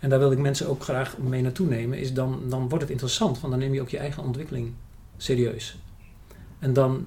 en 0.00 0.08
daar 0.10 0.18
wil 0.18 0.32
ik 0.32 0.38
mensen 0.38 0.68
ook 0.68 0.82
graag 0.82 1.18
mee 1.18 1.42
naartoe 1.42 1.66
nemen, 1.66 1.98
is 1.98 2.12
dan, 2.14 2.40
dan 2.48 2.68
wordt 2.68 2.82
het 2.82 2.90
interessant, 2.90 3.40
want 3.40 3.52
dan 3.52 3.62
neem 3.62 3.74
je 3.74 3.80
ook 3.80 3.88
je 3.88 3.98
eigen 3.98 4.22
ontwikkeling 4.22 4.72
serieus. 5.16 5.76
En 6.58 6.72
dan, 6.72 7.06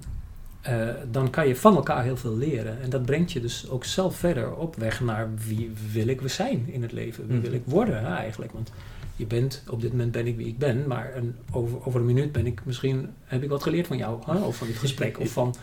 eh, 0.66 0.88
dan 1.12 1.30
kan 1.30 1.48
je 1.48 1.56
van 1.56 1.76
elkaar 1.76 2.04
heel 2.04 2.18
veel 2.18 2.38
leren. 2.38 2.82
En 2.82 2.90
dat 2.90 3.06
brengt 3.06 3.32
je 3.32 3.42
dus 3.42 3.70
ook 3.70 3.84
zelf 3.84 4.16
verder 4.16 4.56
op 4.56 4.76
weg 4.76 5.02
naar 5.02 5.30
wie 5.48 5.72
wil 5.92 6.08
ik 6.08 6.22
we 6.22 6.28
zijn 6.28 6.66
in 6.68 6.82
het 6.82 6.92
leven? 6.92 7.28
Wie 7.28 7.36
Mhm. 7.36 7.46
wil 7.46 7.54
ik 7.54 7.62
worden 7.66 8.00
hè, 8.06 8.16
eigenlijk? 8.16 8.52
Want 8.52 8.72
je 9.16 9.26
bent, 9.26 9.64
op 9.70 9.82
dit 9.82 9.92
moment 9.92 10.12
ben 10.12 10.28
ik 10.28 10.38
wie 10.38 10.48
ik 10.48 10.58
ben, 10.58 10.88
maar 10.88 11.16
een, 11.16 11.36
over, 11.52 11.86
over 11.86 12.00
een 12.00 12.06
minuut 12.06 12.32
ben 12.32 12.46
ik 12.46 12.62
misschien, 12.66 13.10
heb 13.26 13.44
ik 13.44 13.50
wat 13.50 13.64
geleerd 13.64 13.88
van 13.88 13.98
jou, 13.98 14.22
hè, 14.26 14.38
of 14.38 14.56
van 14.58 14.68
dit 14.68 14.78
gesprek, 14.78 15.20
of 15.20 15.30
van 15.32 15.56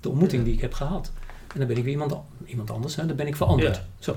de 0.00 0.08
ontmoeting 0.08 0.44
die 0.44 0.52
ik 0.54 0.60
heb 0.60 0.72
gehad. 0.72 1.12
En 1.52 1.58
dan 1.58 1.66
ben 1.68 1.76
ik 1.76 1.82
weer 1.84 1.92
iemand, 1.92 2.14
iemand 2.44 2.70
anders, 2.70 2.96
hè, 2.96 3.06
dan 3.06 3.16
ben 3.16 3.26
ik 3.26 3.36
veranderd. 3.36 3.76
Ja. 3.76 3.82
Zo. 3.98 4.16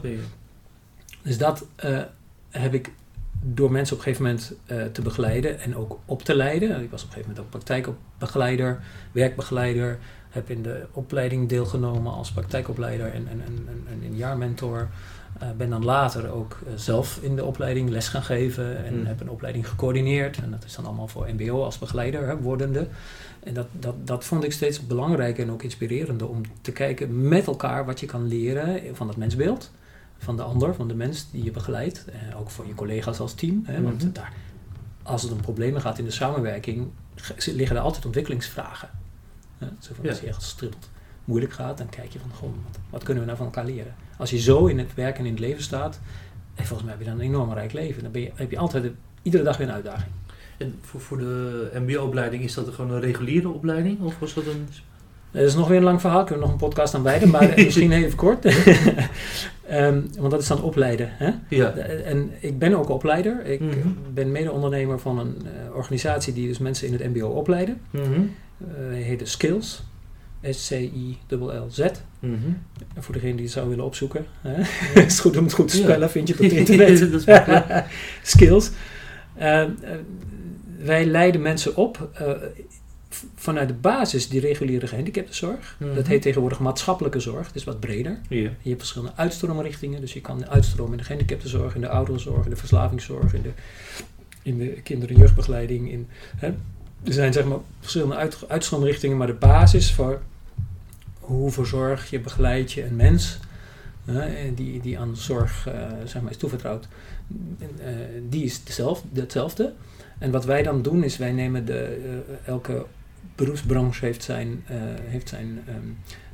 Dus 1.21 1.37
dat 1.37 1.65
eh, 1.75 2.01
heb 2.49 2.73
ik 2.73 2.91
door 3.41 3.71
mensen 3.71 3.95
op 3.95 4.05
een 4.05 4.13
gegeven 4.13 4.25
moment 4.25 4.53
eh, 4.65 4.83
te 4.83 5.01
begeleiden 5.01 5.59
en 5.59 5.75
ook 5.75 5.99
op 6.05 6.23
te 6.23 6.35
leiden. 6.35 6.81
Ik 6.81 6.91
was 6.91 7.03
op 7.03 7.07
een 7.07 7.13
gegeven 7.13 7.19
moment 7.19 7.39
ook 7.39 7.49
praktijkbegeleider, 7.49 8.81
werkbegeleider. 9.11 9.99
Heb 10.29 10.49
in 10.49 10.61
de 10.61 10.85
opleiding 10.91 11.49
deelgenomen 11.49 12.13
als 12.13 12.31
praktijkopleider 12.31 13.05
en, 13.05 13.27
en, 13.27 13.41
en, 13.45 13.67
en, 13.67 13.83
en 13.87 14.03
een 14.03 14.15
jaarmentor. 14.15 14.89
Eh, 15.39 15.49
ben 15.57 15.69
dan 15.69 15.85
later 15.85 16.31
ook 16.31 16.57
eh, 16.65 16.73
zelf 16.75 17.19
in 17.21 17.35
de 17.35 17.45
opleiding 17.45 17.89
les 17.89 18.07
gaan 18.07 18.23
geven 18.23 18.85
en 18.85 18.93
Hmm. 18.93 19.05
heb 19.05 19.21
een 19.21 19.29
opleiding 19.29 19.69
gecoördineerd. 19.69 20.37
En 20.37 20.51
dat 20.51 20.63
is 20.65 20.75
dan 20.75 20.85
allemaal 20.85 21.07
voor 21.07 21.27
MBO 21.33 21.63
als 21.63 21.77
begeleider 21.77 22.27
hè, 22.27 22.37
wordende. 22.37 22.87
En 23.39 23.53
dat, 23.53 23.67
dat, 23.71 23.95
dat 24.07 24.25
vond 24.25 24.43
ik 24.43 24.51
steeds 24.51 24.87
belangrijker 24.87 25.43
en 25.43 25.51
ook 25.51 25.63
inspirerender 25.63 26.29
om 26.29 26.41
te 26.61 26.71
kijken 26.71 27.27
met 27.27 27.47
elkaar 27.47 27.85
wat 27.85 27.99
je 27.99 28.05
kan 28.05 28.27
leren 28.27 28.95
van 28.95 29.07
het 29.07 29.17
mensbeeld 29.17 29.71
van 30.19 30.35
de 30.37 30.43
ander, 30.43 30.75
van 30.75 30.87
de 30.87 30.95
mens 30.95 31.31
die 31.31 31.43
je 31.43 31.51
begeleidt. 31.51 32.05
Eh, 32.05 32.39
ook 32.39 32.49
voor 32.49 32.67
je 32.67 32.73
collega's 32.75 33.19
als 33.19 33.33
team. 33.33 33.61
Hè, 33.65 33.81
want 33.81 34.03
Mhm. 34.03 34.11
daar, 34.13 34.33
als 35.03 35.21
het 35.21 35.31
om 35.31 35.41
problemen 35.41 35.81
gaat 35.81 35.97
in 35.97 36.05
de 36.05 36.11
samenwerking, 36.11 36.87
ge- 37.15 37.53
liggen 37.55 37.75
er 37.77 37.81
altijd 37.81 38.05
ontwikkelingsvragen. 38.05 38.89
Hè, 39.57 39.67
zo 39.79 39.91
van 39.95 40.03
Ja. 40.03 40.09
als 40.09 40.19
je 40.19 40.27
ergens 40.27 40.47
stribbelt, 40.49 40.89
moeilijk 41.25 41.53
gaat, 41.53 41.77
dan 41.77 41.89
kijk 41.89 42.11
je 42.13 42.19
van, 42.19 42.29
goh, 42.33 42.49
wat, 42.65 42.79
wat 42.89 43.03
kunnen 43.03 43.23
we 43.23 43.25
nou 43.29 43.37
van 43.37 43.47
elkaar 43.47 43.65
leren? 43.65 43.95
Als 44.17 44.29
je 44.29 44.39
zo 44.39 44.65
in 44.65 44.77
het 44.79 44.93
werk 44.93 45.17
en 45.17 45.25
in 45.25 45.31
het 45.31 45.39
leven 45.39 45.63
staat, 45.63 45.99
en 46.55 46.65
volgens 46.65 46.81
mij 46.89 46.97
heb 46.97 46.99
je 47.05 47.09
dan 47.09 47.19
een 47.19 47.25
enorm 47.25 47.53
rijk 47.53 47.73
leven. 47.73 48.03
Dan 48.03 48.11
ben 48.11 48.21
je, 48.21 48.31
heb 48.35 48.51
je 48.51 48.57
altijd, 48.57 48.83
de- 48.83 48.93
iedere 49.21 49.43
dag 49.43 49.57
weer 49.57 49.67
een 49.67 49.73
uitdaging. 49.73 50.11
En 50.57 50.75
voor, 50.81 51.01
voor 51.01 51.17
de 51.17 51.69
MBO-opleiding, 51.73 52.43
is 52.43 52.53
dat 52.53 52.67
gewoon 52.73 52.91
een 52.91 52.99
reguliere 52.99 53.49
opleiding? 53.49 54.01
Of 54.01 54.19
was 54.19 54.33
dat 54.33 54.45
een. 54.45 54.67
Dat 55.31 55.41
is 55.43 55.55
nog 55.55 55.67
weer 55.67 55.77
een 55.77 55.83
lang 55.83 56.01
verhaal, 56.01 56.23
kunnen 56.23 56.39
we 56.45 56.51
nog 56.51 56.51
een 56.61 56.67
podcast 56.67 56.93
aan 56.93 57.03
wijden, 57.03 57.29
maar 57.29 57.53
misschien 57.55 57.91
even 57.91 58.15
kort. 58.17 58.45
Ehm, 59.69 60.01
want 60.19 60.31
dat 60.31 60.41
is 60.41 60.47
dan 60.47 60.61
opleiden. 60.63 61.09
Hè? 61.11 61.31
Ja. 61.49 61.73
En 62.05 62.31
ik 62.39 62.59
ben 62.59 62.73
ook 62.73 62.89
opleider. 62.89 63.45
Ik 63.45 63.59
Mhm. 63.59 63.77
ben 64.13 64.31
mede-ondernemer 64.31 64.99
van 64.99 65.19
een 65.19 65.35
eh, 65.45 65.75
organisatie 65.75 66.33
die 66.33 66.47
dus 66.47 66.57
mensen 66.57 66.87
in 66.87 66.93
het 66.93 67.03
MBO 67.13 67.27
opleiden. 67.27 67.81
Mhm. 67.91 68.03
Eh 68.59 69.03
heet 69.03 69.19
de 69.19 69.25
Skills. 69.25 69.83
S-C-I-L-L-Z. 70.49 71.79
Mhm. 72.19 72.35
Voor 72.97 73.13
degene 73.13 73.33
die 73.35 73.43
het 73.43 73.51
zou 73.53 73.69
willen 73.69 73.85
opzoeken. 73.85 74.25
Hè? 74.41 74.53
het 74.99 75.11
is 75.11 75.19
goed 75.19 75.37
om 75.37 75.43
het 75.43 75.53
goed 75.53 75.67
te 75.67 75.77
Ja. 75.77 75.83
spellen, 75.83 76.09
vind 76.09 76.27
je 76.27 76.33
het 76.37 76.43
op 76.51 76.51
internet. 76.51 77.85
Skills. 78.23 78.71
Eh, 79.35 79.61
eh, 79.61 79.69
wij 80.83 81.05
leiden 81.05 81.41
mensen 81.41 81.75
op 81.75 82.09
eh, 82.13 82.31
vanuit 83.35 83.67
de 83.67 83.73
basis 83.73 84.29
die 84.29 84.39
reguliere 84.39 84.87
gehandicaptenzorg. 84.87 85.75
Mhm. 85.79 85.95
Dat 85.95 86.07
heet 86.07 86.21
tegenwoordig 86.21 86.59
maatschappelijke 86.59 87.19
zorg. 87.19 87.47
Het 87.47 87.55
is 87.55 87.63
wat 87.63 87.79
breder. 87.79 88.19
Je 88.27 88.51
hebt 88.63 88.77
verschillende 88.77 89.15
uitstroomrichtingen. 89.15 90.01
Dus 90.01 90.13
je 90.13 90.21
kan 90.21 90.49
uitstromen 90.49 90.91
in 90.91 90.97
de 90.97 91.03
gehandicaptenzorg, 91.03 91.75
in 91.75 91.81
de 91.81 91.89
ouderenzorg, 91.89 92.43
in 92.43 92.49
de 92.49 92.55
verslavingszorg, 92.55 93.33
in 93.33 93.41
de, 93.41 93.51
in 94.41 94.57
de 94.57 94.67
kinder- 94.67 95.09
en 95.09 95.15
jeugdbegeleiding. 95.15 95.91
In, 95.91 96.07
hè. 96.37 96.47
Er 97.03 97.13
zijn 97.13 97.33
zeg 97.33 97.45
maar 97.45 97.57
verschillende 97.79 98.15
uit, 98.15 98.37
uitstroomrichtingen, 98.47 99.17
maar 99.17 99.27
de 99.27 99.33
basis 99.33 99.93
voor 99.93 100.21
hoe 101.19 101.51
verzorg 101.51 102.09
je, 102.09 102.19
begeleid 102.19 102.71
je 102.71 102.85
een 102.85 102.95
mens 102.95 103.39
hè, 104.05 104.53
die, 104.53 104.81
die 104.81 104.99
aan 104.99 105.15
zorg 105.15 105.67
eh, 105.67 105.73
zeg 106.05 106.21
maar, 106.21 106.31
is 106.31 106.37
toevertrouwd, 106.37 106.87
eh, 107.59 107.87
die 108.29 108.43
is 108.43 108.63
dezelfde, 108.63 109.21
hetzelfde. 109.21 109.73
En 110.19 110.31
wat 110.31 110.45
wij 110.45 110.63
dan 110.63 110.81
doen 110.81 111.03
is 111.03 111.17
wij 111.17 111.31
nemen 111.31 111.65
de, 111.65 111.97
eh, 112.27 112.47
elke 112.47 112.85
beroepsbranche 113.35 114.05
heeft 114.05 114.23
zijn, 114.23 114.63
eh, 114.67 114.75
heeft 115.05 115.29
zijn 115.29 115.59
ehm, 115.67 115.77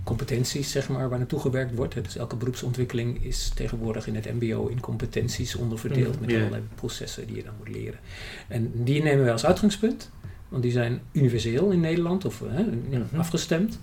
competenties, 0.03 0.71
zeg 0.71 0.89
maar, 0.89 1.09
waar 1.09 1.17
naartoe 1.17 1.39
gewerkt 1.39 1.75
wordt. 1.75 2.03
Dus 2.03 2.17
elke 2.17 2.36
beroepsontwikkeling 2.36 3.23
is 3.23 3.49
tegenwoordig 3.55 4.07
in 4.07 4.15
het 4.15 4.33
MBO 4.39 4.67
in 4.67 4.79
competenties 4.79 5.55
onderverdeeld 5.55 6.19
met 6.19 6.29
allerlei 6.36 6.61
processen 6.75 7.27
die 7.27 7.36
je 7.36 7.43
dan 7.43 7.53
moet 7.57 7.69
leren. 7.69 7.99
En 8.47 8.71
die 8.73 9.03
nemen 9.03 9.23
wij 9.23 9.31
als 9.31 9.45
uitgangspunt, 9.45 10.11
want 10.49 10.63
die 10.63 10.71
zijn 10.71 11.01
universeel 11.11 11.69
in 11.71 11.79
Nederland 11.79 12.25
of 12.25 12.41
Mhm. 12.41 13.19
afgestemd. 13.19 13.79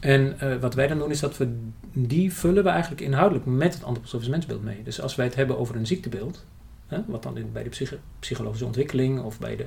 En 0.00 0.40
eh, 0.40 0.56
wat 0.56 0.74
wij 0.74 0.86
dan 0.86 0.98
doen 0.98 1.10
is 1.10 1.20
dat 1.20 1.36
we 1.36 1.56
die 1.92 2.32
vullen 2.32 2.64
we 2.64 2.70
eigenlijk 2.70 3.00
inhoudelijk 3.00 3.46
met 3.46 3.74
het 3.74 3.84
antroposofisch 3.84 4.28
mensbeeld 4.28 4.64
mee. 4.64 4.82
Dus 4.82 5.00
als 5.00 5.14
wij 5.14 5.26
het 5.26 5.34
hebben 5.34 5.58
over 5.58 5.76
een 5.76 5.86
ziektebeeld, 5.86 6.44
hè, 6.86 6.98
wat 7.06 7.22
dan 7.22 7.36
in, 7.38 7.52
bij 7.52 7.62
de 7.62 7.68
psyche- 7.68 7.98
psychologische 8.18 8.64
ontwikkeling 8.66 9.20
of 9.20 9.38
bij 9.38 9.56
de, 9.56 9.64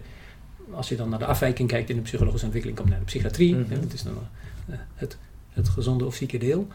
als 0.74 0.90
je 0.90 0.96
dan 0.96 1.10
naar 1.10 1.20
de 1.20 1.26
afwijking 1.26 1.68
kijkt 1.68 1.90
in 1.90 1.96
de 1.96 2.02
psychologische 2.02 2.46
ontwikkeling, 2.46 2.80
kom 2.80 2.88
je 2.88 2.96
naar 2.96 3.06
de 3.06 3.12
psychiatrie. 3.12 3.56
Mhm. 3.56 3.82
dat 3.82 3.94
is 3.94 4.04
dan 4.04 4.18
eh, 4.70 4.76
het, 4.96 5.18
het 5.50 5.70
gezonde 5.70 6.06
of 6.06 6.16
zieke 6.16 6.38
deel. 6.38 6.68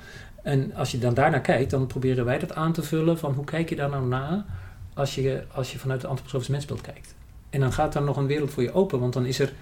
En 0.42 0.74
als 0.74 0.90
je 0.90 0.98
dan 0.98 1.14
daarnaar 1.14 1.40
kijkt, 1.40 1.70
dan 1.70 1.86
proberen 1.86 2.24
wij 2.24 2.38
dat 2.38 2.54
aan 2.54 2.72
te 2.72 2.82
vullen 2.82 3.18
van 3.18 3.32
hoe 3.32 3.44
kijk 3.44 3.68
je 3.68 3.76
daar 3.76 3.90
nou 3.90 4.06
na 4.06 4.46
als 4.94 5.14
je, 5.14 5.44
als 5.52 5.72
je 5.72 5.78
vanuit 5.78 6.00
het 6.00 6.10
antroposofisch 6.10 6.48
mensbeeld 6.48 6.80
kijkt. 6.80 7.14
En 7.50 7.60
dan 7.60 7.72
gaat 7.72 7.92
daar 7.92 8.02
nog 8.02 8.16
een 8.16 8.26
wereld 8.26 8.50
voor 8.50 8.62
je 8.62 8.72
open, 8.72 9.00
want 9.00 9.12
dan 9.12 9.26
is 9.26 9.38
er 9.38 9.52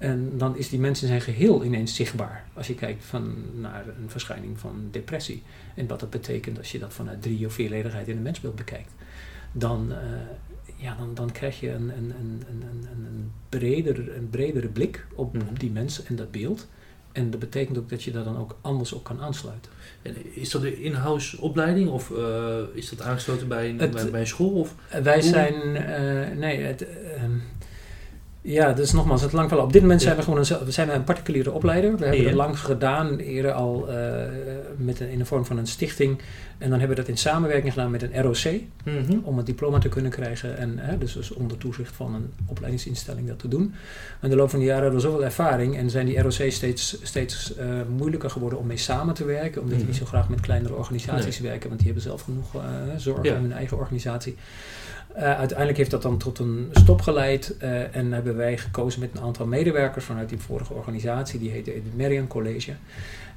en 0.00 0.38
dan 0.38 0.56
is 0.56 0.68
die 0.68 0.78
mens 0.78 1.02
in 1.02 1.08
zijn 1.08 1.20
geheel 1.20 1.64
ineens 1.64 1.94
zichtbaar. 1.94 2.44
Als 2.54 2.66
je 2.66 2.74
kijkt 2.74 3.04
van, 3.04 3.34
naar 3.54 3.84
een 3.86 4.10
verschijning 4.10 4.58
van 4.58 4.88
depressie. 4.90 5.42
En 5.74 5.86
wat 5.86 6.00
dat 6.00 6.10
betekent 6.10 6.58
als 6.58 6.72
je 6.72 6.78
dat 6.78 6.92
vanuit 6.92 7.22
drie 7.22 7.46
of 7.46 7.52
vierledigheid 7.52 8.08
in 8.08 8.16
een 8.16 8.22
mensbeeld 8.22 8.54
bekijkt. 8.54 8.92
Dan, 9.52 9.92
eh, 9.92 9.98
ja, 10.80 10.94
dan, 10.98 11.14
dan 11.14 11.32
krijg 11.32 11.60
je 11.60 11.70
een, 11.70 11.88
een, 11.96 12.12
een, 12.20 12.42
een, 12.50 12.88
een, 13.06 13.30
bredere, 13.48 14.14
een 14.16 14.30
bredere 14.30 14.68
blik 14.68 15.06
op, 15.14 15.32
Mhm. 15.36 15.46
op 15.48 15.60
die 15.60 15.70
mens 15.70 16.02
en 16.02 16.16
dat 16.16 16.30
beeld. 16.30 16.68
En 17.12 17.30
dat 17.30 17.40
betekent 17.40 17.78
ook 17.78 17.88
dat 17.88 18.02
je 18.02 18.10
daar 18.10 18.24
dan 18.24 18.38
ook 18.38 18.56
anders 18.60 18.92
op 18.92 19.04
kan 19.04 19.20
aansluiten. 19.20 19.70
En 20.02 20.14
is 20.34 20.50
dat 20.50 20.62
een 20.62 20.78
in-house 20.80 21.40
opleiding 21.40 21.88
of 21.88 22.10
eh, 22.16 22.56
is 22.72 22.88
dat 22.88 23.00
aangesloten 23.02 23.48
bij 23.48 23.68
een, 23.68 23.78
Het- 23.78 23.90
bij, 23.90 24.10
bij 24.10 24.20
een 24.20 24.26
school? 24.26 24.50
Of? 24.50 24.74
Wij 25.02 25.14
Hoe- 25.20 25.22
zijn, 25.30 25.76
eh, 25.76 26.36
nee, 26.38 26.60
het, 26.60 26.86
ja, 28.52 28.72
dus 28.72 28.92
nogmaals, 28.92 29.22
het 29.22 29.32
lang. 29.32 29.52
Op 29.52 29.72
dit 29.72 29.82
moment 29.82 30.02
zijn 30.02 30.16
we 30.16 30.22
gewoon 30.22 30.38
een, 30.38 30.64
we 30.64 30.70
zijn 30.70 30.94
een 30.94 31.04
particuliere 31.04 31.50
opleider. 31.52 31.96
We 31.96 32.04
hebben 32.04 32.20
Ja. 32.22 32.26
het 32.26 32.36
lang 32.36 32.58
gedaan, 32.58 33.16
eerder 33.18 33.52
al 33.52 33.88
eh, 33.88 34.12
met 34.76 35.00
een, 35.00 35.08
in 35.10 35.18
de 35.18 35.24
vorm 35.24 35.44
van 35.44 35.58
een 35.58 35.66
stichting. 35.66 36.18
En 36.58 36.70
dan 36.70 36.78
hebben 36.78 36.96
we 36.96 37.02
dat 37.02 37.10
in 37.10 37.18
samenwerking 37.18 37.72
gedaan 37.72 37.90
met 37.90 38.02
een 38.02 38.22
ROC, 38.22 38.60
Mhm. 38.84 39.18
om 39.22 39.36
het 39.36 39.46
diploma 39.46 39.78
te 39.78 39.88
kunnen 39.88 40.10
krijgen. 40.10 40.56
En 40.58 40.78
hè, 40.78 40.98
dus, 40.98 41.12
dus 41.12 41.32
onder 41.32 41.58
toezicht 41.58 41.94
van 41.94 42.14
een 42.14 42.30
opleidingsinstelling 42.46 43.28
dat 43.28 43.38
te 43.38 43.48
doen. 43.48 43.62
En 43.62 43.70
in 44.20 44.30
de 44.30 44.36
loop 44.36 44.50
van 44.50 44.58
de 44.58 44.64
jaren 44.64 44.82
hebben 44.82 45.00
we 45.00 45.06
zoveel 45.06 45.24
ervaring 45.24 45.76
en 45.76 45.90
zijn 45.90 46.06
die 46.06 46.20
ROC's 46.20 46.54
steeds, 46.54 46.96
steeds 47.02 47.54
eh, 47.56 47.66
moeilijker 47.96 48.30
geworden 48.30 48.58
om 48.58 48.66
mee 48.66 48.76
samen 48.76 49.14
te 49.14 49.24
werken. 49.24 49.60
Omdat 49.60 49.68
die 49.76 49.76
Mhm. 49.78 49.86
niet 49.86 49.96
zo 49.96 50.04
graag 50.06 50.28
met 50.28 50.40
kleinere 50.40 50.74
organisaties 50.74 51.40
werken, 51.40 51.68
want 51.68 51.76
die 51.80 51.86
hebben 51.92 52.02
zelf 52.08 52.22
genoeg 52.22 52.54
eh, 52.54 52.60
zorg 52.96 53.22
Ja. 53.24 53.34
in 53.34 53.40
hun 53.42 53.52
eigen 53.52 53.76
organisatie. 53.76 54.36
Eh, 55.14 55.22
uiteindelijk 55.38 55.78
heeft 55.78 55.90
dat 55.90 56.02
dan 56.02 56.18
tot 56.18 56.38
een 56.38 56.68
stop 56.72 57.00
geleid 57.00 57.56
eh, 57.58 57.96
en 57.96 58.12
hebben 58.12 58.36
wij 58.36 58.58
gekozen 58.58 59.00
met 59.00 59.10
een 59.14 59.20
aantal 59.22 59.46
medewerkers 59.46 60.04
vanuit 60.04 60.28
die 60.28 60.38
vorige 60.38 60.72
organisatie, 60.72 61.38
die 61.40 61.50
heette 61.50 61.70
het 61.70 61.96
Marian 61.96 62.26
College. 62.26 62.72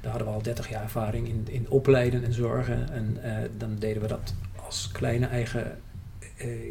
Daar 0.00 0.10
hadden 0.10 0.28
we 0.30 0.34
al 0.34 0.42
30 0.42 0.68
jaar 0.68 0.82
ervaring 0.82 1.28
in, 1.28 1.46
in 1.50 1.66
opleiden 1.68 2.24
en 2.24 2.32
zorgen. 2.32 2.92
En 2.92 3.16
eh, 3.22 3.36
dan 3.58 3.76
deden 3.78 4.02
we 4.02 4.08
dat 4.08 4.34
als 4.66 4.88
kleine 4.92 5.26
eigen, 5.26 5.78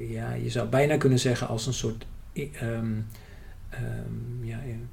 ja, 0.10 0.34
je 0.34 0.50
zou 0.50 0.68
bijna 0.68 0.98
kunnen 0.98 1.20
zeggen 1.20 1.48
als 1.48 1.68
een 1.68 1.74
soort 1.74 2.06
ehm, 2.34 2.86
ja, 4.42 4.60
in- 4.66 4.88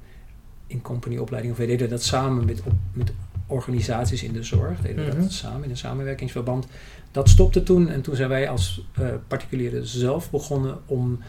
in-company 0.67 1.17
opleiding. 1.17 1.53
Of 1.53 1.59
we 1.59 1.65
deden 1.65 1.89
dat 1.89 2.03
samen 2.03 2.45
met, 2.45 2.61
op, 2.63 2.73
met 2.93 3.11
organisaties 3.47 4.23
in 4.23 4.33
de 4.33 4.43
zorg. 4.43 4.81
Deden 4.81 5.05
we 5.05 5.11
Mhm. 5.11 5.21
dat 5.21 5.31
samen 5.31 5.63
in 5.63 5.69
een 5.69 5.77
samenwerkingsverband. 5.77 6.65
Dat 7.11 7.29
stopte 7.29 7.63
toen 7.63 7.89
en 7.89 8.01
toen 8.01 8.15
zijn 8.15 8.29
wij 8.29 8.49
als 8.49 8.85
eh 8.93 9.07
particulieren 9.27 9.87
zelf 9.87 10.31
begonnen 10.31 10.77
om, 10.85 11.19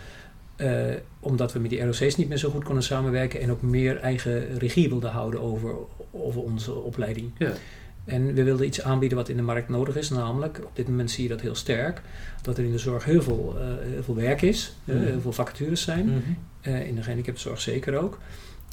eh, 0.56 0.84
omdat 1.20 1.52
we 1.52 1.58
met 1.58 1.70
die 1.70 1.82
ROC's 1.84 2.16
niet 2.16 2.28
meer 2.28 2.36
zo 2.38 2.50
goed 2.50 2.64
konden 2.64 2.82
samenwerken 2.82 3.40
en 3.40 3.50
ook 3.50 3.62
meer 3.62 3.96
eigen 4.00 4.58
regie 4.58 4.88
wilden 4.88 5.10
houden 5.10 5.40
over, 5.40 5.74
over 6.10 6.40
onze 6.42 6.74
opleiding. 6.74 7.30
Ja. 7.38 7.52
En 8.04 8.34
we 8.34 8.42
wilden 8.42 8.66
iets 8.66 8.82
aanbieden 8.82 9.18
wat 9.18 9.28
in 9.28 9.36
de 9.36 9.42
markt 9.42 9.68
nodig 9.68 9.96
is, 9.96 10.10
namelijk, 10.10 10.60
op 10.64 10.76
dit 10.76 10.88
moment 10.88 11.10
zie 11.10 11.22
je 11.22 11.28
dat 11.28 11.40
heel 11.40 11.54
sterk, 11.54 12.02
dat 12.42 12.58
er 12.58 12.64
in 12.64 12.70
de 12.72 12.78
zorg 12.78 13.04
heel 13.04 13.22
veel, 13.22 13.56
eh, 13.60 13.66
heel 13.92 14.02
veel 14.02 14.14
werk 14.14 14.42
is, 14.42 14.76
heel 14.84 15.20
veel 15.20 15.32
vacatures 15.32 15.82
zijn, 15.82 16.06
Mhm. 16.06 16.16
eh, 16.60 16.86
in 16.86 16.94
de 16.94 17.02
gehandicaptenzorg 17.02 17.60
zeker 17.60 17.96
ook. 17.98 18.18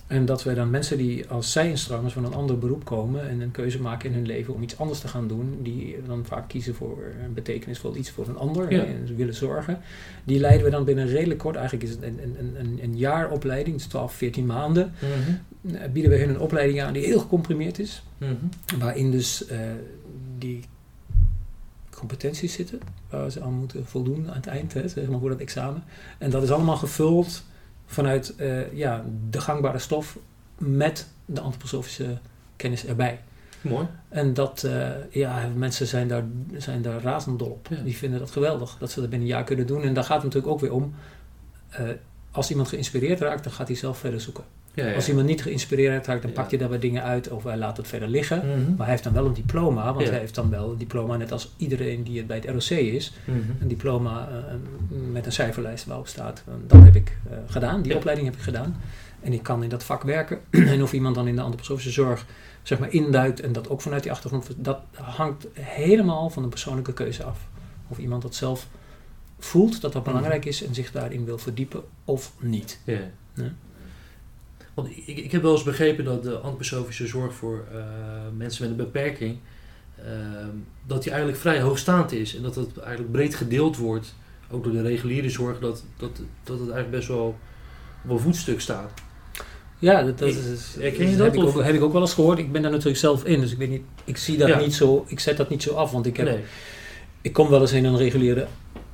En 0.10 0.26
dat 0.26 0.44
we 0.44 0.54
dan 0.54 0.70
mensen 0.70 0.98
die 0.98 1.28
als 1.28 1.52
zij-instromers 1.52 2.14
van 2.14 2.26
een 2.26 2.34
ander 2.34 2.58
beroep 2.58 2.86
komen 2.86 3.30
en 3.30 3.42
een 3.42 3.52
keuze 3.52 3.82
maken 3.82 4.10
in 4.10 4.16
hun 4.16 4.26
leven 4.26 4.54
om 4.54 4.62
iets 4.64 4.78
anders 4.78 5.00
te 5.00 5.08
gaan 5.08 5.28
doen, 5.28 5.60
die 5.62 5.98
dan 6.08 6.26
vaak 6.26 6.48
kiezen 6.50 6.76
voor 6.76 6.98
een 7.26 7.34
betekenisvol 7.34 7.96
iets 7.96 8.10
voor 8.10 8.28
een 8.28 8.38
ander 8.38 8.74
Ja. 8.74 8.84
en 8.84 9.08
ze 9.08 9.16
willen 9.16 9.34
zorgen, 9.34 9.80
die 10.24 10.40
leiden 10.40 10.64
we 10.66 10.72
dan 10.72 10.84
binnen 10.86 11.08
redelijk 11.08 11.40
kort, 11.40 11.56
eigenlijk 11.56 11.88
is 11.88 11.94
het 11.96 12.04
een, 12.04 12.20
een, 12.24 12.56
een, 12.60 12.80
een 12.82 12.98
jaar 12.98 13.32
opleiding, 13.32 13.76
dus 13.78 13.86
12, 13.86 14.14
14 14.14 14.46
maanden, 14.46 14.94
Mhm. 15.02 15.76
eh, 15.76 15.90
bieden 15.92 16.12
we 16.12 16.18
hun 16.18 16.30
een 16.30 16.40
opleiding 16.40 16.82
aan 16.82 16.94
die 16.94 17.06
heel 17.06 17.20
gecomprimeerd 17.20 17.80
is, 17.80 18.04
Mhm. 18.18 18.34
waarin 18.80 19.12
dus 19.12 19.46
eh, 19.48 19.58
die 20.38 20.64
competenties 21.90 22.54
zitten, 22.54 22.80
waar 23.10 23.32
ze 23.32 23.42
aan 23.42 23.54
moeten 23.54 23.86
voldoen 23.86 24.30
aan 24.30 24.36
het 24.36 24.48
eind, 24.48 24.74
hè, 24.74 24.88
zeg 24.88 25.08
maar 25.08 25.20
voor 25.20 25.30
dat 25.30 25.40
examen. 25.40 25.84
En 26.18 26.30
dat 26.30 26.44
is 26.44 26.52
allemaal 26.52 26.78
gevuld 26.78 27.44
vanuit 27.90 28.36
eh, 28.36 28.74
ja, 28.74 29.04
de 29.30 29.42
gangbare 29.42 29.80
stof 29.80 30.18
met 30.58 31.08
de 31.26 31.42
antroposofische 31.42 32.18
kennis 32.56 32.86
erbij. 32.86 33.20
Mooi. 33.62 33.88
En 34.10 34.34
dat, 34.34 34.64
eh, 34.64 34.90
ja, 35.12 35.50
mensen 35.56 35.88
zijn 35.88 36.08
daar, 36.08 36.24
zijn 36.58 36.82
daar 36.82 37.02
razenddol 37.02 37.48
op. 37.50 37.68
Ja. 37.70 37.82
Die 37.82 37.98
vinden 37.98 38.20
dat 38.20 38.32
geweldig, 38.32 38.78
dat 38.80 38.92
ze 38.92 39.00
dat 39.00 39.10
binnen 39.10 39.28
een 39.28 39.34
jaar 39.34 39.44
kunnen 39.44 39.68
doen. 39.68 39.84
En 39.84 39.94
daar 39.94 40.04
gaat 40.04 40.16
het 40.16 40.24
natuurlijk 40.24 40.54
ook 40.54 40.60
weer 40.60 40.74
om. 40.74 40.94
eh, 41.70 41.90
als 42.32 42.50
iemand 42.50 42.68
geïnspireerd 42.68 43.20
raakt, 43.20 43.44
dan 43.44 43.54
gaat 43.54 43.68
hij 43.68 43.76
zelf 43.78 43.98
verder 43.98 44.22
zoeken. 44.22 44.44
Ja. 44.88 44.94
Als 44.94 45.10
iemand 45.10 45.28
niet 45.28 45.42
geïnspireerd 45.42 46.08
raakt, 46.08 46.22
dan 46.22 46.32
pakt 46.32 46.50
hij 46.50 46.60
daar 46.60 46.70
wat 46.70 46.82
dingen 46.82 47.04
uit 47.04 47.30
of 47.32 47.44
hij 47.44 47.58
laat 47.58 47.78
het 47.78 47.88
verder 47.88 48.08
liggen. 48.08 48.38
Mhm. 48.38 48.70
Maar 48.70 48.78
hij 48.78 48.90
heeft 48.90 49.04
dan 49.04 49.14
wel 49.14 49.26
een 49.26 49.34
diploma, 49.34 49.94
want 49.94 50.10
hij 50.10 50.20
heeft 50.20 50.36
dan 50.36 50.50
wel 50.50 50.72
een 50.72 50.78
diploma, 50.78 51.18
net 51.18 51.32
als 51.32 51.54
iedereen 51.58 52.04
die 52.04 52.18
het 52.18 52.28
bij 52.28 52.36
het 52.38 52.46
ROC 52.46 52.78
is, 52.80 53.14
Mhm. 53.26 53.38
een 53.62 53.68
diploma 53.68 54.28
eh, 54.30 54.54
met 55.12 55.26
een 55.26 55.32
cijferlijst 55.32 55.86
waarop 55.86 56.08
staat, 56.08 56.44
eh, 56.48 56.54
dat 56.68 56.84
heb 56.84 56.96
ik 56.96 57.18
eh, 57.30 57.38
gedaan, 57.48 57.82
die 57.82 57.96
opleiding 57.96 58.28
heb 58.28 58.38
ik 58.38 58.44
gedaan. 58.44 58.76
En 59.22 59.34
ik 59.34 59.44
kan 59.44 59.64
in 59.64 59.70
dat 59.70 59.84
vak 59.84 60.04
werken. 60.04 60.40
en 60.74 60.84
of 60.84 60.94
iemand 60.94 61.16
dan 61.16 61.28
in 61.28 61.36
de 61.36 61.42
antroposofische 61.42 61.92
zorg 61.92 62.26
zeg 62.64 62.80
maar 62.80 62.94
induikt 62.94 63.40
en 63.42 63.52
dat 63.54 63.70
ook 63.70 63.82
vanuit 63.82 64.04
die 64.04 64.12
achtergrond, 64.12 64.48
dat 64.58 64.80
hangt 64.94 65.48
helemaal 65.60 66.30
van 66.30 66.44
de 66.44 66.50
persoonlijke 66.50 66.94
keuze 66.94 67.24
af. 67.24 67.40
Of 67.88 67.98
iemand 67.98 68.22
dat 68.22 68.36
zelf 68.36 68.68
voelt 69.40 69.82
dat 69.82 69.94
dat 69.94 70.02
Mhm. 70.04 70.12
belangrijk 70.12 70.46
is 70.46 70.64
en 70.66 70.74
zich 70.74 70.92
daarin 70.92 71.26
wil 71.26 71.38
verdiepen 71.38 71.82
of 72.06 72.34
niet. 72.40 72.80
Ja. 72.84 73.00
Ja. 73.34 73.52
Want 74.74 74.90
ik, 75.06 75.18
ik 75.18 75.32
heb 75.32 75.42
wel 75.42 75.52
eens 75.52 75.64
begrepen 75.64 76.06
dat 76.06 76.24
de 76.24 76.36
antroposofische 76.36 77.08
zorg 77.08 77.34
voor 77.34 77.66
eh, 77.72 77.80
mensen 78.38 78.62
met 78.62 78.72
een 78.72 78.86
beperking, 78.86 79.38
ehm, 79.98 80.56
dat 80.88 81.02
die 81.02 81.12
eigenlijk 81.12 81.42
vrij 81.42 81.62
hoogstaand 81.62 82.12
is. 82.12 82.36
En 82.36 82.42
dat 82.42 82.56
het 82.56 82.78
eigenlijk 82.78 83.12
breed 83.12 83.36
gedeeld 83.36 83.78
wordt, 83.78 84.16
ook 84.52 84.64
door 84.64 84.74
de 84.74 84.82
reguliere 84.82 85.30
zorg, 85.30 85.60
dat, 85.60 85.84
dat, 85.98 86.12
dat 86.44 86.60
het 86.60 86.70
eigenlijk 86.70 86.92
best 86.92 87.08
wel 87.08 87.38
op 88.04 88.10
een 88.10 88.20
voetstuk 88.20 88.62
staat. 88.62 88.92
Ja, 89.80 90.04
dat, 90.04 90.18
dat 90.18 90.28
is, 90.28 90.36
je 90.36 90.82
dat 90.82 91.18
dat, 91.18 91.26
heb, 91.26 91.36
ik 91.36 91.44
ook, 91.44 91.64
heb 91.64 91.76
ik 91.76 91.82
ook 91.82 91.94
wel 91.94 92.02
eens 92.02 92.14
gehoord. 92.14 92.40
Ik 92.40 92.52
ben 92.52 92.62
daar 92.62 92.72
natuurlijk 92.72 93.00
zelf 93.00 93.26
in, 93.26 93.42
dus 93.42 93.52
ik 93.52 93.58
weet 93.58 93.70
niet, 93.70 93.82
ik 94.04 94.18
zie 94.18 94.38
dat 94.38 94.48
Ja. 94.48 94.60
niet 94.60 94.74
zo, 94.74 95.06
ik 95.08 95.20
zet 95.20 95.38
dat 95.38 95.50
niet 95.50 95.64
zo 95.64 95.74
af, 95.74 95.92
want 95.92 96.06
ik 96.06 96.18
heb 96.18 96.26
Nee. 96.26 96.40
Ik 97.22 97.34
kom 97.34 97.50
wel 97.50 97.62
eens 97.62 97.72
in 97.72 97.86
een 97.86 97.98
reguliere 97.98 98.48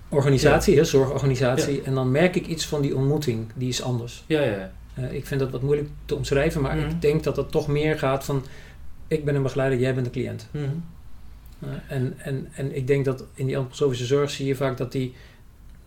organisatie, 0.09 0.78
hè, 0.78 0.84
zorgorganisatie, 0.84 1.82
en 1.82 1.93
dan 1.93 2.11
merk 2.11 2.36
ik 2.36 2.47
iets 2.47 2.65
van 2.65 2.82
die 2.82 2.95
ontmoeting, 2.95 3.47
die 3.55 3.67
is 3.67 3.82
anders. 3.82 4.23
Ja, 4.28 4.41
ja. 4.41 4.71
Eh, 4.95 5.13
ik 5.13 5.25
vind 5.25 5.39
dat 5.39 5.51
wat 5.51 5.61
moeilijk 5.61 5.89
te 6.05 6.15
omschrijven, 6.15 6.61
maar 6.61 6.75
Mhm. 6.77 6.89
ik 6.89 7.01
denk 7.01 7.23
dat 7.23 7.35
het 7.35 7.51
toch 7.51 7.67
meer 7.67 7.99
gaat 7.99 8.23
van, 8.23 8.45
ik 9.07 9.25
ben 9.25 9.35
een 9.35 9.43
begeleider, 9.43 9.79
jij 9.79 9.93
bent 9.93 10.05
de 10.05 10.11
cliënt. 10.11 10.47
Mhm. 10.51 10.63
Eh, 11.59 11.69
en, 11.87 12.13
en, 12.17 12.47
en 12.55 12.75
ik 12.75 12.87
denk 12.87 13.05
dat 13.05 13.23
in 13.33 13.45
die 13.45 13.55
antroposofische 13.57 14.05
zorg 14.05 14.29
zie 14.29 14.45
je 14.45 14.55
vaak 14.55 14.77
dat 14.77 14.91
die, 14.91 15.13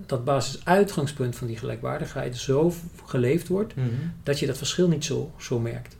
dat 0.06 0.24
basisuitgangspunt 0.24 1.36
van 1.36 1.46
die 1.46 1.56
gelijkwaardigheid 1.56 2.36
zo 2.36 2.72
geleefd 3.04 3.48
wordt, 3.48 3.76
Mhm. 3.76 3.86
dat 4.22 4.38
je 4.38 4.46
dat 4.46 4.56
verschil 4.58 4.88
niet 4.88 5.04
zo, 5.04 5.32
zo 5.38 5.58
merkt. 5.58 5.96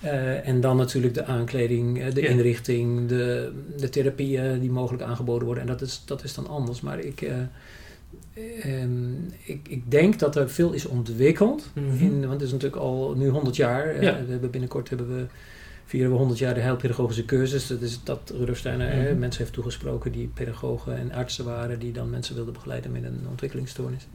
Eh, 0.00 0.48
en 0.48 0.60
dan 0.60 0.76
natuurlijk 0.76 1.14
de 1.14 1.24
aankleding, 1.24 2.08
de 2.08 2.22
Ja. 2.22 2.28
inrichting, 2.28 3.08
de, 3.08 3.52
de 3.76 3.88
therapieën 3.88 4.60
die 4.60 4.70
mogelijk 4.70 5.02
aangeboden 5.02 5.44
worden. 5.46 5.62
En 5.62 5.68
dat 5.70 5.80
is, 5.80 6.02
dat 6.06 6.24
is 6.24 6.34
dan 6.34 6.46
anders. 6.46 6.80
Maar 6.80 6.98
ik, 6.98 7.30
eh, 8.36 8.82
ehm, 8.82 9.14
ik, 9.44 9.68
ik 9.68 9.90
denk 9.90 10.18
dat 10.18 10.36
er 10.36 10.50
veel 10.50 10.72
is 10.72 10.86
ontwikkeld. 10.86 11.70
Mhm. 11.74 12.04
In, 12.04 12.20
want 12.20 12.32
het 12.32 12.42
is 12.42 12.52
natuurlijk 12.52 12.82
al 12.82 13.14
nu 13.16 13.28
100 13.28 13.56
jaar. 13.56 13.88
Eh, 13.88 14.00
we 14.00 14.30
hebben 14.30 14.50
binnenkort 14.50 14.88
hebben 14.88 15.16
we, 15.16 15.26
vieren 15.84 16.10
we 16.10 16.16
100 16.16 16.38
jaar 16.38 16.54
de 16.54 16.60
heilpedagogische 16.60 17.24
cursus. 17.24 17.66
Dat 17.66 17.80
is 17.80 18.00
dat 18.04 18.32
Rudolf 18.38 18.56
Steiner 18.58 18.88
eh, 18.88 19.10
Mhm. 19.10 19.18
mensen 19.18 19.42
heeft 19.42 19.54
toegesproken 19.54 20.12
die 20.12 20.30
pedagogen 20.34 20.96
en 20.96 21.12
artsen 21.12 21.44
waren. 21.44 21.78
Die 21.78 21.92
dan 21.92 22.10
mensen 22.10 22.34
wilden 22.34 22.52
begeleiden 22.52 22.92
met 22.92 23.04
een 23.04 23.26
ontwikkelingsstoornis. 23.30 24.06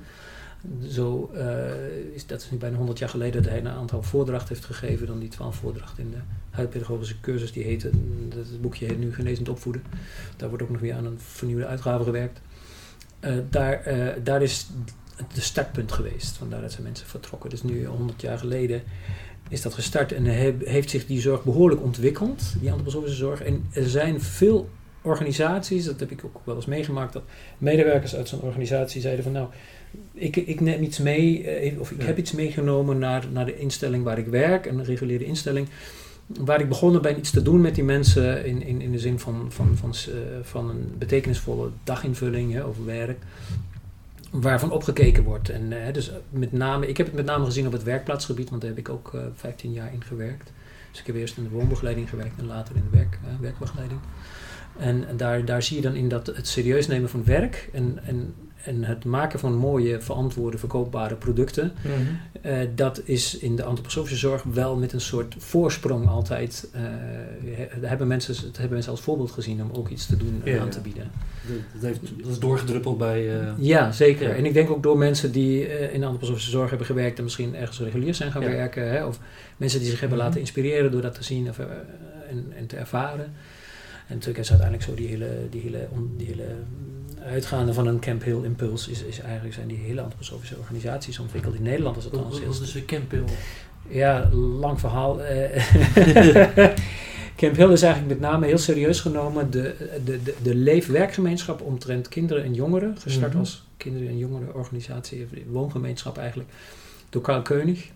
Zo 0.89 1.32
uh, 1.36 2.13
is 2.13 2.26
dat 2.26 2.41
is 2.41 2.51
nu 2.51 2.57
bijna 2.57 2.78
100 2.78 2.99
jaar 2.99 3.09
geleden 3.09 3.41
dat 3.41 3.51
hij 3.51 3.59
een 3.59 3.67
aantal 3.67 4.03
voordrachten 4.03 4.55
heeft 4.55 4.65
gegeven. 4.65 5.07
Dan 5.07 5.19
die 5.19 5.30
12 5.30 5.55
voordrachten 5.55 6.03
in 6.03 6.11
de 6.11 6.17
huidpedagogische 6.49 7.19
cursus. 7.22 7.51
Die 7.51 7.63
heette, 7.63 7.89
dat 8.30 8.38
het 8.38 8.61
boekje 8.61 8.86
heet 8.86 8.99
nu 8.99 9.13
Genezend 9.13 9.49
Opvoeden. 9.49 9.84
Daar 10.38 10.49
wordt 10.49 10.63
ook 10.63 10.69
nog 10.69 10.82
weer 10.82 10.93
aan 10.93 11.05
een 11.05 11.19
vernieuwde 11.19 11.65
uitgave 11.65 12.03
gewerkt. 12.03 12.41
Uh, 13.26 13.34
daar, 13.49 13.97
uh, 13.97 14.07
daar 14.24 14.41
is 14.41 14.67
de 15.34 15.41
startpunt 15.41 15.91
geweest. 15.91 16.38
Vandaar 16.38 16.61
dat 16.61 16.72
zijn 16.72 16.84
mensen 16.84 17.07
vertrokken. 17.07 17.49
Dus 17.49 17.63
nu 17.63 17.86
100 17.86 18.22
jaar 18.22 18.38
geleden 18.38 18.84
is 19.49 19.61
dat 19.61 19.74
gestart 19.74 20.11
en 20.11 20.26
heeft 20.65 20.89
zich 20.89 21.05
die 21.05 21.22
zorg 21.22 21.43
behoorlijk 21.43 21.82
ontwikkeld, 21.82 22.41
die 22.59 22.69
antroposofische 22.69 23.17
zorg. 23.17 23.41
En 23.41 23.65
er 23.74 23.89
zijn 23.89 24.22
veel 24.22 24.69
organisaties, 25.01 25.86
dat 25.86 25.99
heb 25.99 26.11
ik 26.11 26.26
ook 26.26 26.41
wel 26.43 26.55
eens 26.55 26.65
meegemaakt, 26.65 27.13
dat 27.13 27.24
medewerkers 27.57 28.15
uit 28.15 28.28
zo'n 28.28 28.41
organisatie 28.41 29.01
zeiden 29.01 29.24
van 29.24 29.34
nou, 29.34 29.47
ik, 30.13 30.36
ik 30.36 30.59
neem 30.59 30.84
iets 30.84 30.99
mee, 30.99 31.47
eh, 31.47 31.80
of 31.80 31.91
ik 31.91 32.01
heb 32.01 32.17
iets 32.17 32.32
meegenomen 32.32 32.97
naar, 32.97 33.26
naar 33.32 33.45
de 33.45 33.57
instelling 33.57 34.03
waar 34.03 34.17
ik 34.17 34.28
werk, 34.28 34.65
een 34.65 34.84
reguliere 34.84 35.26
instelling, 35.26 35.67
waar 36.39 36.61
ik 36.61 36.69
begonnen 36.69 37.01
ben 37.01 37.17
iets 37.17 37.32
te 37.32 37.41
doen 37.41 37.61
met 37.61 37.75
die 37.75 37.84
mensen 37.84 38.45
in, 38.45 38.63
in, 38.63 38.82
in 38.82 38.91
de 38.91 38.99
zin 38.99 39.19
van, 39.19 39.45
van, 39.49 39.77
van, 39.77 39.93
uh, 40.09 40.15
van 40.41 40.69
een 40.69 40.93
betekenisvolle 40.97 41.69
daginvulling 41.84 42.53
hè, 42.53 42.63
of 42.63 42.77
werk 42.86 43.17
waarvan 44.32 44.71
opgekeken 44.71 45.23
wordt. 45.23 45.49
En 45.49 45.71
uh, 45.71 45.93
dus 45.93 46.11
met 46.29 46.51
name, 46.51 46.88
ik 46.88 46.97
heb 46.97 47.05
het 47.05 47.15
met 47.15 47.25
name 47.25 47.45
gezien 47.45 47.65
op 47.65 47.71
het 47.71 47.84
werkplaatsgebied, 47.84 48.49
want 48.49 48.61
daar 48.61 48.69
heb 48.69 48.79
ik 48.79 48.89
ook 48.89 49.11
uh, 49.15 49.21
15 49.36 49.73
jaar 49.73 49.93
in 49.93 50.03
gewerkt. 50.03 50.51
Dus 50.91 50.99
ik 50.99 51.05
heb 51.05 51.15
eerst 51.15 51.38
in 51.38 51.43
de 51.43 51.49
woonbegeleiding 51.49 52.09
gewerkt 52.09 52.39
en 52.39 52.45
later 52.45 52.75
in 52.75 52.84
de 52.91 52.97
werk, 52.97 53.19
werkbegeleiding. 53.39 53.99
En, 54.77 55.07
en 55.07 55.17
daar, 55.17 55.45
daar 55.45 55.63
zie 55.63 55.75
je 55.75 55.82
dan 55.82 55.95
in 55.95 56.09
dat 56.09 56.27
het 56.27 56.47
serieus 56.47 56.88
nemen 56.88 57.09
van 57.09 57.23
werk 57.23 57.69
en, 57.73 57.99
en 58.05 58.34
en 58.66 58.84
het 58.84 59.05
maken 59.05 59.39
van 59.39 59.55
mooie, 59.55 60.01
verantwoorde, 60.01 60.57
verkoopbare 60.57 61.16
producten, 61.16 61.72
mhm. 61.84 62.51
uh, 62.51 62.57
dat 62.76 63.01
is 63.03 63.38
in 63.38 63.55
de 63.55 63.64
antroposofische 63.64 64.18
zorg 64.18 64.43
wel 64.43 64.76
met 64.76 64.93
een 64.93 65.01
soort 65.01 65.36
voorsprong 65.38 66.07
altijd. 66.07 66.70
Uh, 66.76 66.82
hebben 67.82 68.07
mensen, 68.07 68.36
het 68.36 68.57
hebben 68.57 68.74
mensen 68.74 68.91
als 68.91 69.01
voorbeeld 69.01 69.32
gezien 69.32 69.62
om 69.62 69.70
ook 69.74 69.89
iets 69.89 70.05
te 70.05 70.18
doen 70.18 70.41
en 70.45 70.59
aan 70.59 70.70
te 70.70 70.80
bieden. 70.82 71.12
Dat, 71.74 71.82
heeft, 71.82 71.99
dat 72.22 72.32
is 72.32 72.39
doorgedruppeld 72.39 72.97
bij. 72.97 73.41
Uh, 73.41 73.51
ja, 73.57 73.91
zeker. 73.91 74.30
Ja. 74.30 74.36
En 74.36 74.45
ik 74.45 74.53
denk 74.53 74.70
ook 74.70 74.84
door 74.84 74.97
mensen 74.97 75.32
die 75.32 75.68
in 75.91 75.99
de 75.99 76.05
antroposofische 76.05 76.51
zorg 76.51 76.70
hebben 76.70 76.88
gewerkt 76.88 77.18
en 77.18 77.24
misschien 77.24 77.55
ergens 77.55 77.80
regulier 77.80 78.16
zijn 78.16 78.32
gaan 78.32 78.41
werken, 78.41 78.91
hè, 78.91 79.05
of 79.05 79.20
mensen 79.57 79.80
die 79.80 79.89
zich 79.89 79.99
hebben 79.99 80.18
mm 80.18 80.24
-hmm. 80.24 80.34
laten 80.34 80.45
inspireren 80.45 80.91
door 80.91 81.01
dat 81.01 81.16
te 81.16 81.24
zien 81.24 81.49
of, 81.49 81.59
en, 82.30 82.53
en 82.57 82.68
te 82.68 82.76
ervaren. 82.76 83.34
En 84.12 84.18
natuurlijk 84.18 84.43
is 84.43 84.51
uiteindelijk 84.51 84.89
zo 84.89 84.95
die 84.95 85.07
hele, 85.07 85.30
die 85.49 85.62
hele, 85.62 85.88
die 86.18 86.28
hele 86.28 86.55
uitgaande 87.24 87.74
van 87.74 87.88
een 87.88 87.99
Camp 87.99 88.24
Hill 88.24 88.43
impuls 88.43 88.88
is, 88.88 89.03
is 89.03 89.19
eigenlijk 89.19 89.53
zijn 89.53 89.67
die 89.67 89.78
hele 89.78 90.01
antroposofische 90.01 90.57
organisaties 90.57 91.19
ontwikkeld. 91.19 91.55
In 91.55 91.63
Nederland 91.63 91.97
is 91.97 92.03
het 92.03 92.13
dan 92.13 92.32
heel... 92.32 92.45
Wat 92.45 92.61
is 92.61 92.74
een 92.74 92.86
Camp 92.86 93.11
Hill? 93.11 93.24
Ja, 93.88 94.30
lang 94.34 94.80
verhaal. 94.80 95.22
Eh, 95.22 95.65
Camp 97.36 97.55
Hill 97.55 97.72
is 97.72 97.82
eigenlijk 97.82 98.19
met 98.19 98.30
name 98.30 98.45
heel 98.45 98.57
serieus 98.57 98.99
genomen 98.99 99.51
de, 99.51 99.76
de, 100.05 100.24
de, 100.24 100.36
de 100.41 100.55
leefwerkgemeenschap 100.55 101.61
omtrent 101.61 102.07
kinderen 102.07 102.43
en 102.43 102.53
jongeren. 102.53 102.97
Gestart 102.99 103.26
mm 103.26 103.32
-hmm. 103.32 103.39
als 103.39 103.63
kinderen- 103.78 104.07
en 104.07 104.17
jongerenorganisatie, 104.17 105.28
woongemeenschap 105.47 106.17
eigenlijk, 106.17 106.49
door 107.09 107.22
Karl 107.22 107.41
Keunig. 107.41 107.89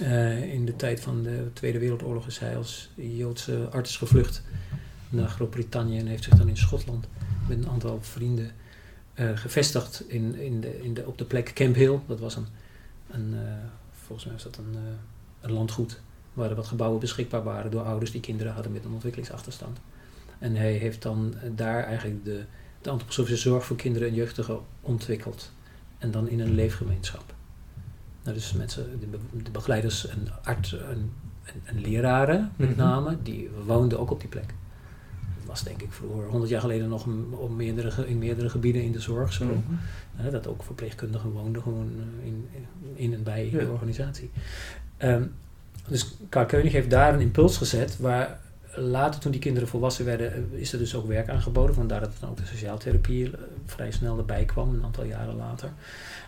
Uh, 0.00 0.52
in 0.52 0.64
de 0.64 0.76
tijd 0.76 1.00
van 1.00 1.22
de 1.22 1.50
Tweede 1.52 1.78
Wereldoorlog 1.78 2.26
is 2.26 2.38
hij 2.38 2.56
als 2.56 2.90
Joodse 2.94 3.68
arts 3.70 3.96
gevlucht 3.96 4.42
naar 5.08 5.28
Groot-Brittannië 5.28 5.98
en 5.98 6.06
heeft 6.06 6.24
zich 6.24 6.34
dan 6.34 6.48
in 6.48 6.56
Schotland 6.56 7.06
met 7.48 7.58
een 7.58 7.70
aantal 7.70 7.98
vrienden 8.00 8.50
uh, 9.14 9.30
gevestigd 9.34 10.04
in, 10.06 10.34
in 10.34 10.60
de, 10.60 10.82
in 10.82 10.94
de, 10.94 11.06
op 11.06 11.18
de 11.18 11.24
plek 11.24 11.52
Camp 11.54 11.74
Hill. 11.74 11.98
Dat 12.06 12.20
was 12.20 12.36
een, 12.36 12.46
een 13.10 13.32
uh, 13.32 13.40
volgens 13.92 14.24
mij 14.24 14.34
was 14.34 14.42
dat 14.42 14.56
een, 14.56 14.72
uh, 14.72 14.80
een 15.40 15.52
landgoed 15.52 16.00
waar 16.32 16.50
er 16.50 16.56
wat 16.56 16.66
gebouwen 16.66 17.00
beschikbaar 17.00 17.42
waren 17.42 17.70
door 17.70 17.82
ouders 17.82 18.10
die 18.10 18.20
kinderen 18.20 18.52
hadden 18.52 18.72
met 18.72 18.84
een 18.84 18.92
ontwikkelingsachterstand. 18.92 19.78
En 20.38 20.56
hij 20.56 20.72
heeft 20.72 21.02
dan 21.02 21.34
daar 21.54 21.84
eigenlijk 21.84 22.24
de, 22.24 22.44
de 22.82 22.90
antroposofische 22.90 23.48
zorg 23.48 23.64
voor 23.64 23.76
kinderen 23.76 24.08
en 24.08 24.14
jeugdigen 24.14 24.60
ontwikkeld. 24.80 25.52
En 25.98 26.10
dan 26.10 26.28
in 26.28 26.40
een 26.40 26.54
leefgemeenschap. 26.54 27.34
Nou, 28.22 28.36
dus 28.36 28.52
mensen, 28.52 29.00
de, 29.00 29.18
de 29.42 29.50
begeleiders 29.50 30.06
en 30.06 30.28
arts 30.42 30.78
en, 30.78 31.12
en, 31.42 31.60
en 31.64 31.80
leraren 31.80 32.52
met 32.56 32.68
-hmm. 32.68 32.76
name, 32.76 33.16
die 33.22 33.50
woonden 33.66 33.98
ook 33.98 34.10
op 34.10 34.20
die 34.20 34.28
plek 34.28 34.54
was 35.58 35.68
denk 35.68 35.82
ik 35.82 35.92
vroeger, 35.92 36.28
100 36.28 36.50
jaar 36.50 36.60
geleden 36.60 36.88
nog 36.88 37.06
op 37.30 37.50
meerdere, 37.50 38.08
in 38.08 38.18
meerdere 38.18 38.48
gebieden 38.48 38.82
in 38.82 38.92
de 38.92 39.00
zorg 39.00 39.32
zo. 39.32 39.44
Mm 39.44 39.64
-hmm. 40.16 40.30
dat 40.30 40.46
ook 40.46 40.62
verpleegkundigen 40.62 41.30
woonden 41.30 41.62
gewoon 41.62 41.90
eh, 41.96 42.26
in, 42.26 42.48
in 42.94 43.14
en 43.14 43.22
bij 43.22 43.48
ja. 43.52 43.58
de 43.58 43.70
organisatie. 43.70 44.30
Um, 44.98 45.32
dus 45.88 46.16
Karl 46.28 46.46
Keunig 46.46 46.72
heeft 46.72 46.90
daar 46.90 47.14
een 47.14 47.20
impuls 47.20 47.56
gezet 47.56 47.98
waar 47.98 48.40
later 48.74 49.20
toen 49.20 49.32
die 49.32 49.40
kinderen 49.40 49.68
volwassen 49.68 50.04
werden, 50.04 50.32
eh, 50.32 50.60
is 50.60 50.72
er 50.72 50.78
dus 50.78 50.94
ook 50.94 51.06
werk 51.06 51.28
aangeboden. 51.28 51.74
Vandaar 51.74 52.00
dat 52.00 52.12
dan 52.20 52.30
ook 52.30 52.36
de 52.36 52.46
sociaaltherapie 52.46 53.24
uh, 53.24 53.32
vrij 53.66 53.90
snel 53.90 54.18
erbij 54.18 54.44
kwam, 54.44 54.74
een 54.74 54.84
aantal 54.84 55.04
jaren 55.04 55.36
later. 55.36 55.70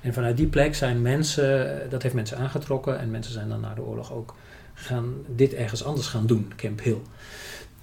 En 0.02 0.12
vanuit 0.12 0.36
die 0.36 0.46
plek 0.46 0.74
zijn 0.74 1.02
mensen, 1.02 1.80
dat 1.90 2.02
heeft 2.02 2.14
mensen 2.14 2.38
aangetrokken 2.38 2.98
en 2.98 3.10
mensen 3.10 3.32
zijn 3.32 3.48
dan 3.48 3.60
na 3.60 3.74
de 3.74 3.82
oorlog 3.82 4.12
ook 4.12 4.34
gaan 4.74 5.14
dit 5.26 5.54
ergens 5.54 5.84
anders 5.84 6.06
gaan 6.06 6.26
doen, 6.26 6.52
Camp 6.56 6.82
Hill 6.82 7.00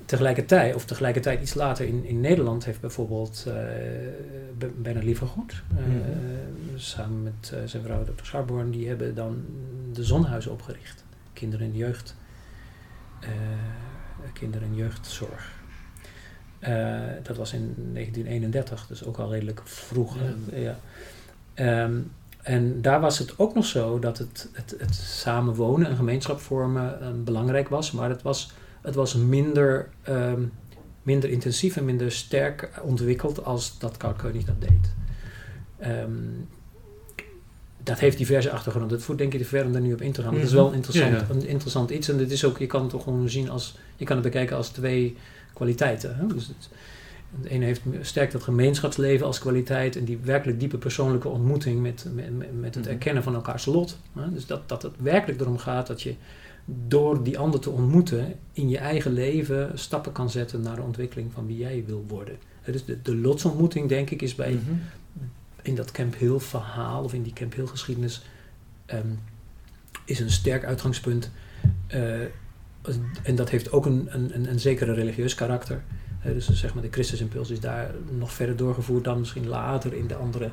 tegelijkertijd, 0.07 0.75
of 0.75 0.85
tegelijkertijd 0.85 1.41
iets 1.41 1.53
later 1.53 1.85
in, 1.85 2.05
in 2.05 2.21
Nederland, 2.21 2.65
heeft 2.65 2.81
bijvoorbeeld 2.81 3.45
uh, 3.47 3.53
Bernard 4.75 5.05
Lievergoed, 5.05 5.63
uh, 5.73 5.85
mm 5.85 6.01
-hmm. 6.01 6.79
samen 6.79 7.23
met 7.23 7.51
uh, 7.53 7.59
zijn 7.65 7.83
vrouw 7.83 8.03
Dr. 8.03 8.23
Scharborn, 8.25 8.71
die 8.71 8.87
hebben 8.87 9.15
dan 9.15 9.45
de 9.93 10.03
zonhuizen 10.03 10.51
opgericht. 10.51 11.03
Kinderen- 11.33 11.65
en 11.65 11.75
jeugd, 11.75 12.15
kinderen- 14.33 14.67
en 14.67 14.75
jeugdzorg. 14.75 15.51
dat 17.23 17.37
was 17.37 17.53
in 17.53 17.75
1931, 17.93 18.87
dus 18.87 19.03
ook 19.03 19.17
al 19.17 19.31
redelijk 19.31 19.61
vroeg. 19.63 20.15
Ja. 20.51 20.75
ja. 21.55 21.83
Um, 21.83 22.11
en 22.41 22.81
daar 22.81 22.99
was 22.99 23.19
het 23.19 23.39
ook 23.39 23.53
nog 23.53 23.65
zo 23.65 23.99
dat 23.99 24.17
het, 24.17 24.49
het, 24.53 24.75
het 24.79 24.95
samenwonen 24.95 25.87
en 25.87 25.95
gemeenschap 25.95 26.39
vormen 26.39 27.23
belangrijk 27.23 27.69
was, 27.69 27.91
maar 27.91 28.09
het 28.09 28.21
was 28.21 28.51
het 28.87 28.95
was 28.95 29.15
minder, 29.15 29.89
um, 30.09 30.51
minder 31.03 31.29
intensief 31.29 31.77
en 31.77 31.85
minder 31.85 32.11
sterk 32.11 32.69
ontwikkeld 32.81 33.43
als 33.43 33.79
dat 33.79 33.97
Carl 33.97 34.13
Koenig 34.13 34.45
dat 34.45 34.61
deed. 34.61 34.93
Um, 35.89 36.47
dat 37.83 37.99
heeft 37.99 38.17
diverse 38.17 38.51
achtergronden. 38.51 38.89
Dat 38.89 39.01
voert 39.01 39.17
denk 39.17 39.33
ik 39.33 39.39
te 39.39 39.45
ver 39.45 39.65
om 39.65 39.71
daar 39.71 39.81
nu 39.81 39.93
op 39.93 40.01
in 40.01 40.11
te 40.11 40.21
gaan. 40.21 40.29
Mm 40.29 40.35
-hmm. 40.35 40.45
Het 40.45 40.53
is 40.53 40.61
wel 40.61 40.71
interessant, 40.71 41.11
ja, 41.11 41.25
ja. 41.29 41.35
een 41.35 41.47
interessant 41.47 41.89
iets. 41.89 42.09
En 42.09 42.17
dit 42.17 42.31
is 42.31 42.45
ook, 42.45 42.57
je 42.57 42.65
kan 42.65 42.81
het 42.81 42.89
toch 42.89 43.03
gewoon 43.03 43.29
zien 43.29 43.49
als, 43.49 43.77
je 43.95 44.05
kan 44.05 44.15
het 44.15 44.25
bekijken 44.25 44.55
als 44.55 44.69
twee 44.69 45.15
kwaliteiten. 45.53 46.15
Hè? 46.15 46.27
Dus 46.27 46.47
het, 46.47 46.69
de 47.41 47.49
ene 47.49 47.65
heeft 47.65 47.81
sterk 48.01 48.31
dat 48.31 48.43
gemeenschapsleven 48.43 49.25
als 49.25 49.39
kwaliteit 49.39 49.95
en 49.95 50.05
die 50.05 50.19
werkelijk 50.23 50.59
diepe 50.59 50.77
persoonlijke 50.77 51.27
ontmoeting 51.27 51.81
met, 51.81 52.05
met, 52.13 52.59
met 52.59 52.75
het 52.75 52.87
erkennen 52.87 53.23
van 53.23 53.35
elkaars 53.35 53.65
lot. 53.65 53.97
Hè? 54.13 54.33
Dus 54.33 54.45
dat, 54.45 54.69
dat 54.69 54.81
het 54.81 54.93
werkelijk 54.97 55.41
erom 55.41 55.57
gaat 55.57 55.87
dat 55.87 56.01
je 56.01 56.15
door 56.69 57.23
die 57.23 57.37
ander 57.37 57.59
te 57.59 57.69
ontmoeten 57.69 58.35
in 58.51 58.69
je 58.69 58.77
eigen 58.77 59.11
leven 59.11 59.79
stappen 59.79 60.11
kan 60.11 60.29
zetten 60.29 60.61
naar 60.61 60.75
de 60.75 60.81
ontwikkeling 60.81 61.33
van 61.33 61.47
wie 61.47 61.57
jij 61.57 61.83
wil 61.85 62.05
worden. 62.07 62.37
Dus 62.65 62.85
de, 62.85 63.01
de 63.01 63.15
lotsontmoeting, 63.15 63.89
denk 63.89 64.09
ik, 64.09 64.21
is 64.21 64.35
bij 64.35 64.51
mm 64.51 64.63
-hmm. 64.65 64.81
in 65.61 65.75
dat 65.75 65.91
Camp 65.91 66.17
Hill 66.17 66.39
verhaal 66.39 67.03
of 67.03 67.13
in 67.13 67.23
die 67.23 67.33
Camp 67.33 67.53
Hill 67.53 67.65
geschiedenis 67.65 68.25
um, 68.93 69.19
is 70.05 70.19
een 70.19 70.31
sterk 70.31 70.65
uitgangspunt. 70.65 71.31
Uh, 71.93 72.21
en 73.23 73.35
dat 73.35 73.49
heeft 73.49 73.71
ook 73.71 73.85
een, 73.85 74.07
een, 74.11 74.49
een 74.49 74.59
zekere 74.59 74.93
religieus 74.93 75.35
karakter. 75.35 75.83
Uh, 76.25 76.33
dus 76.33 76.49
zeg 76.49 76.73
maar 76.73 76.83
de 76.83 76.91
Christusimpuls 76.91 77.49
is 77.49 77.59
daar 77.59 77.91
nog 78.17 78.31
verder 78.31 78.55
doorgevoerd 78.55 79.03
dan 79.03 79.19
misschien 79.19 79.47
later 79.47 79.93
in 79.93 80.07
de 80.07 80.15
andere 80.15 80.49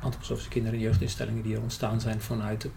antroposofische 0.00 0.50
kinder- 0.50 0.72
en 0.72 0.78
jeugdinstellingen 0.78 1.42
die 1.42 1.54
er 1.54 1.62
ontstaan 1.62 2.00
zijn 2.00 2.20
vanuit 2.20 2.60
de 2.60 2.68
de 2.68 2.70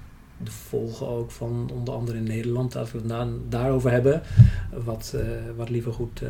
volgen 0.49 1.07
ook 1.07 1.31
van 1.31 1.69
onder 1.73 1.93
andere 1.93 2.17
in 2.17 2.23
Nederland, 2.23 2.71
dat 2.71 2.91
we 2.91 2.97
het 2.97 3.09
daar, 3.09 3.27
daarover 3.49 3.91
hebben, 3.91 4.21
wat, 4.83 5.13
uh, 5.15 5.21
wat 5.55 5.69
Lievergoed 5.69 6.21
uh, 6.21 6.29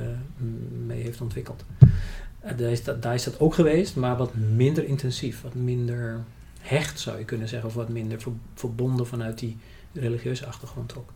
mee 0.85 1.01
heeft 1.01 1.21
ontwikkeld. 1.21 1.65
Uh, 1.79 2.57
daar, 2.57 2.71
is 2.71 2.83
dat, 2.83 3.01
daar 3.01 3.13
is 3.13 3.23
dat 3.23 3.39
ook 3.39 3.53
geweest, 3.53 3.95
maar 3.95 4.17
wat 4.17 4.35
minder 4.35 4.85
intensief, 4.85 5.41
wat 5.41 5.53
minder 5.53 6.23
hecht 6.59 6.99
zou 6.99 7.17
je 7.17 7.25
kunnen 7.25 7.47
zeggen, 7.47 7.69
of 7.69 7.75
wat 7.75 7.89
minder 7.89 8.21
ver, 8.21 8.31
verbonden 8.53 9.07
vanuit 9.07 9.39
die 9.39 9.57
religieuze 9.93 10.45
achtergrond 10.45 10.97
ook. 10.97 11.13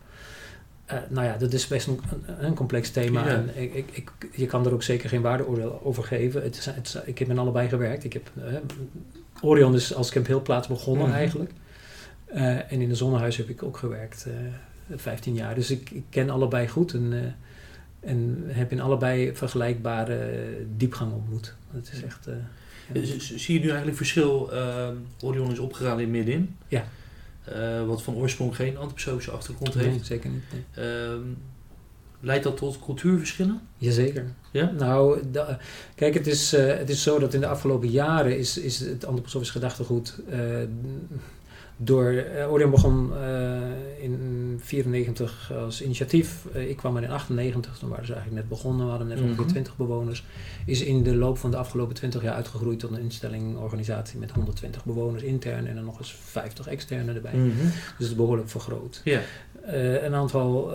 nou 1.10 1.26
ja, 1.26 1.38
dat 1.38 1.54
is 1.54 1.68
best 1.68 1.88
een, 1.88 2.00
een 2.40 2.54
complex 2.54 2.90
thema 2.90 3.26
ja. 3.26 3.36
en 3.36 3.62
ik, 3.62 3.74
ik, 3.74 3.90
ik, 3.92 4.12
je 4.32 4.46
kan 4.46 4.66
er 4.66 4.74
ook 4.74 4.84
zeker 4.84 5.10
geen 5.10 5.22
waardeoordeel 5.22 5.82
over 5.84 6.04
geven. 6.04 6.44
Het 6.44 6.58
is, 6.58 6.66
het 6.66 7.02
ik 7.06 7.20
heb 7.20 7.30
in 7.30 7.40
allebei 7.40 7.70
gewerkt. 7.70 8.04
Ik 8.04 8.14
heb, 8.14 8.32
Orion 9.42 9.76
is 9.76 9.94
als 9.94 10.12
Camp 10.12 10.28
Hill 10.28 10.40
plaats 10.40 10.68
begonnen 10.68 11.06
mm 11.06 11.12
-hmm. 11.12 11.20
eigenlijk. 11.20 11.52
Uh, 12.34 12.72
en 12.72 12.82
in 12.82 12.90
de 12.90 12.96
zonnehuis 12.96 13.38
heb 13.38 13.50
ik 13.50 13.64
ook 13.64 13.78
gewerkt, 13.78 14.26
uh, 14.28 14.34
eh, 14.46 14.98
15 14.98 15.34
jaar. 15.34 15.56
Dus 15.56 15.72
ik, 15.72 15.90
ik 15.90 16.04
ken 16.10 16.30
allebei 16.30 16.68
goed 16.68 16.94
en, 16.94 17.12
uh, 17.12 17.24
en 18.00 18.44
heb 18.48 18.72
in 18.72 18.82
allebei 18.82 19.36
vergelijkbare 19.36 20.44
diepgang 20.78 21.14
ontmoet. 21.14 21.56
Het 21.72 21.90
is 21.94 22.04
echt... 22.04 22.28
Ja. 22.94 23.02
Zie 23.20 23.54
je 23.54 23.60
nu 23.60 23.68
eigenlijk 23.68 23.98
verschil? 23.98 24.52
Orion 25.22 25.52
is 25.52 25.60
opgegaan 25.60 26.00
in 26.00 26.12
midden. 26.12 26.56
Ja. 26.68 26.86
Eh, 27.48 27.86
wat 27.86 28.02
van 28.02 28.16
oorsprong 28.16 28.56
geen 28.56 28.78
antroposofische 28.78 29.32
achtergrond 29.32 29.74
heeft. 29.74 29.90
Nee, 29.90 30.04
zeker 30.04 30.30
niet. 30.30 30.44
nee. 30.52 30.86
Ehm, 30.86 31.22
leidt 32.20 32.44
dat 32.44 32.58
tot 32.58 32.80
cultuurverschillen? 32.80 33.62
Jazeker. 33.78 34.26
Ja? 34.52 34.72
Nou, 34.72 35.24
kijk, 35.96 36.14
het 36.14 36.28
is, 36.28 36.54
eh, 36.54 36.78
het 36.78 36.90
is 36.90 37.04
zo 37.04 37.20
dat 37.20 37.34
in 37.34 37.40
de 37.40 37.48
afgelopen 37.48 37.90
jaren 37.90 38.38
is, 38.38 38.58
is 38.58 38.80
het 38.80 39.06
antroposofisch 39.06 39.50
gedachtegoed 39.50 40.20
eh, 40.30 40.40
door... 41.78 42.12
eh, 42.12 42.52
Orion 42.52 42.70
begon 42.72 43.12
eh, 43.18 44.04
in 44.04 44.60
94 44.64 45.52
als 45.58 45.82
initiatief. 45.82 46.46
Eh, 46.54 46.70
ik 46.70 46.78
kwam 46.78 46.98
er 46.98 47.04
in 47.04 47.10
98, 47.10 47.78
toen 47.78 47.90
waren 47.90 48.06
ze 48.06 48.14
eigenlijk 48.14 48.42
net 48.42 48.50
begonnen. 48.58 48.84
We 48.86 48.90
hadden 48.90 49.08
net 49.08 49.20
ongeveer 49.22 49.44
Mhm. 49.44 49.48
20 49.52 49.78
bewoners. 49.78 50.26
Is 50.66 50.82
in 50.84 51.04
de 51.04 51.16
loop 51.16 51.38
van 51.38 51.52
de 51.52 51.58
afgelopen 51.58 51.96
20 51.96 52.22
jaar 52.24 52.34
uitgegroeid 52.34 52.80
tot 52.80 52.92
een 52.92 53.00
instelling, 53.02 53.58
organisatie 53.58 54.20
met 54.20 54.32
120 54.32 54.86
bewoners 54.86 55.24
intern 55.24 55.68
en 55.68 55.76
dan 55.76 55.84
nog 55.86 56.00
eens 56.00 56.16
50 56.24 56.68
externe 56.68 57.14
erbij. 57.14 57.34
Mhm. 57.34 57.48
Dus 57.66 57.74
het 57.98 58.08
is 58.08 58.16
behoorlijk 58.16 58.50
vergroot. 58.50 59.02
Ja. 59.04 59.20
Een 60.04 60.14
aantal, 60.14 60.72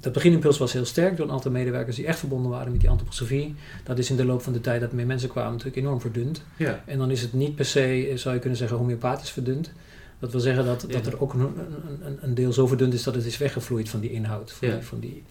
dat 0.00 0.12
beginimpuls 0.12 0.58
was 0.58 0.72
heel 0.72 0.84
sterk 0.84 1.16
door 1.16 1.26
een 1.26 1.32
aantal 1.32 1.50
medewerkers 1.50 1.96
die 1.96 2.06
echt 2.06 2.18
verbonden 2.18 2.50
waren 2.50 2.72
met 2.72 2.80
die 2.80 2.90
antroposofie. 2.90 3.54
Dat 3.84 3.98
is 3.98 4.10
in 4.10 4.16
de 4.16 4.24
loop 4.24 4.42
van 4.42 4.52
de 4.52 4.60
tijd 4.60 4.80
dat 4.80 4.92
meer 4.92 5.06
mensen 5.06 5.28
kwamen 5.28 5.50
natuurlijk 5.50 5.76
enorm 5.76 6.00
verdund. 6.00 6.42
ja. 6.56 6.82
En 6.86 6.98
dan 6.98 7.10
is 7.10 7.20
het 7.20 7.32
niet 7.32 7.54
per 7.54 7.64
se, 7.64 8.12
zou 8.14 8.34
je 8.34 8.40
kunnen 8.40 8.58
zeggen, 8.58 8.76
homeopathisch 8.76 9.30
verdund. 9.30 9.72
Dat 10.18 10.30
wil 10.32 10.40
zeggen 10.40 10.64
dat, 10.64 10.84
dat 10.90 11.06
er 11.06 11.20
ook 11.20 11.32
een, 11.34 11.40
een, 11.40 12.18
een- 12.20 12.34
deel 12.34 12.52
zo 12.52 12.66
verdund 12.66 12.94
is 12.94 13.02
dat 13.02 13.14
het 13.14 13.24
is 13.24 13.38
weggevloeid 13.38 13.88
van 13.88 14.00
die 14.00 14.10
inhoud. 14.10 14.52
Van, 14.52 14.68
die, 14.68 14.82
van, 14.82 15.00
die, 15.00 15.22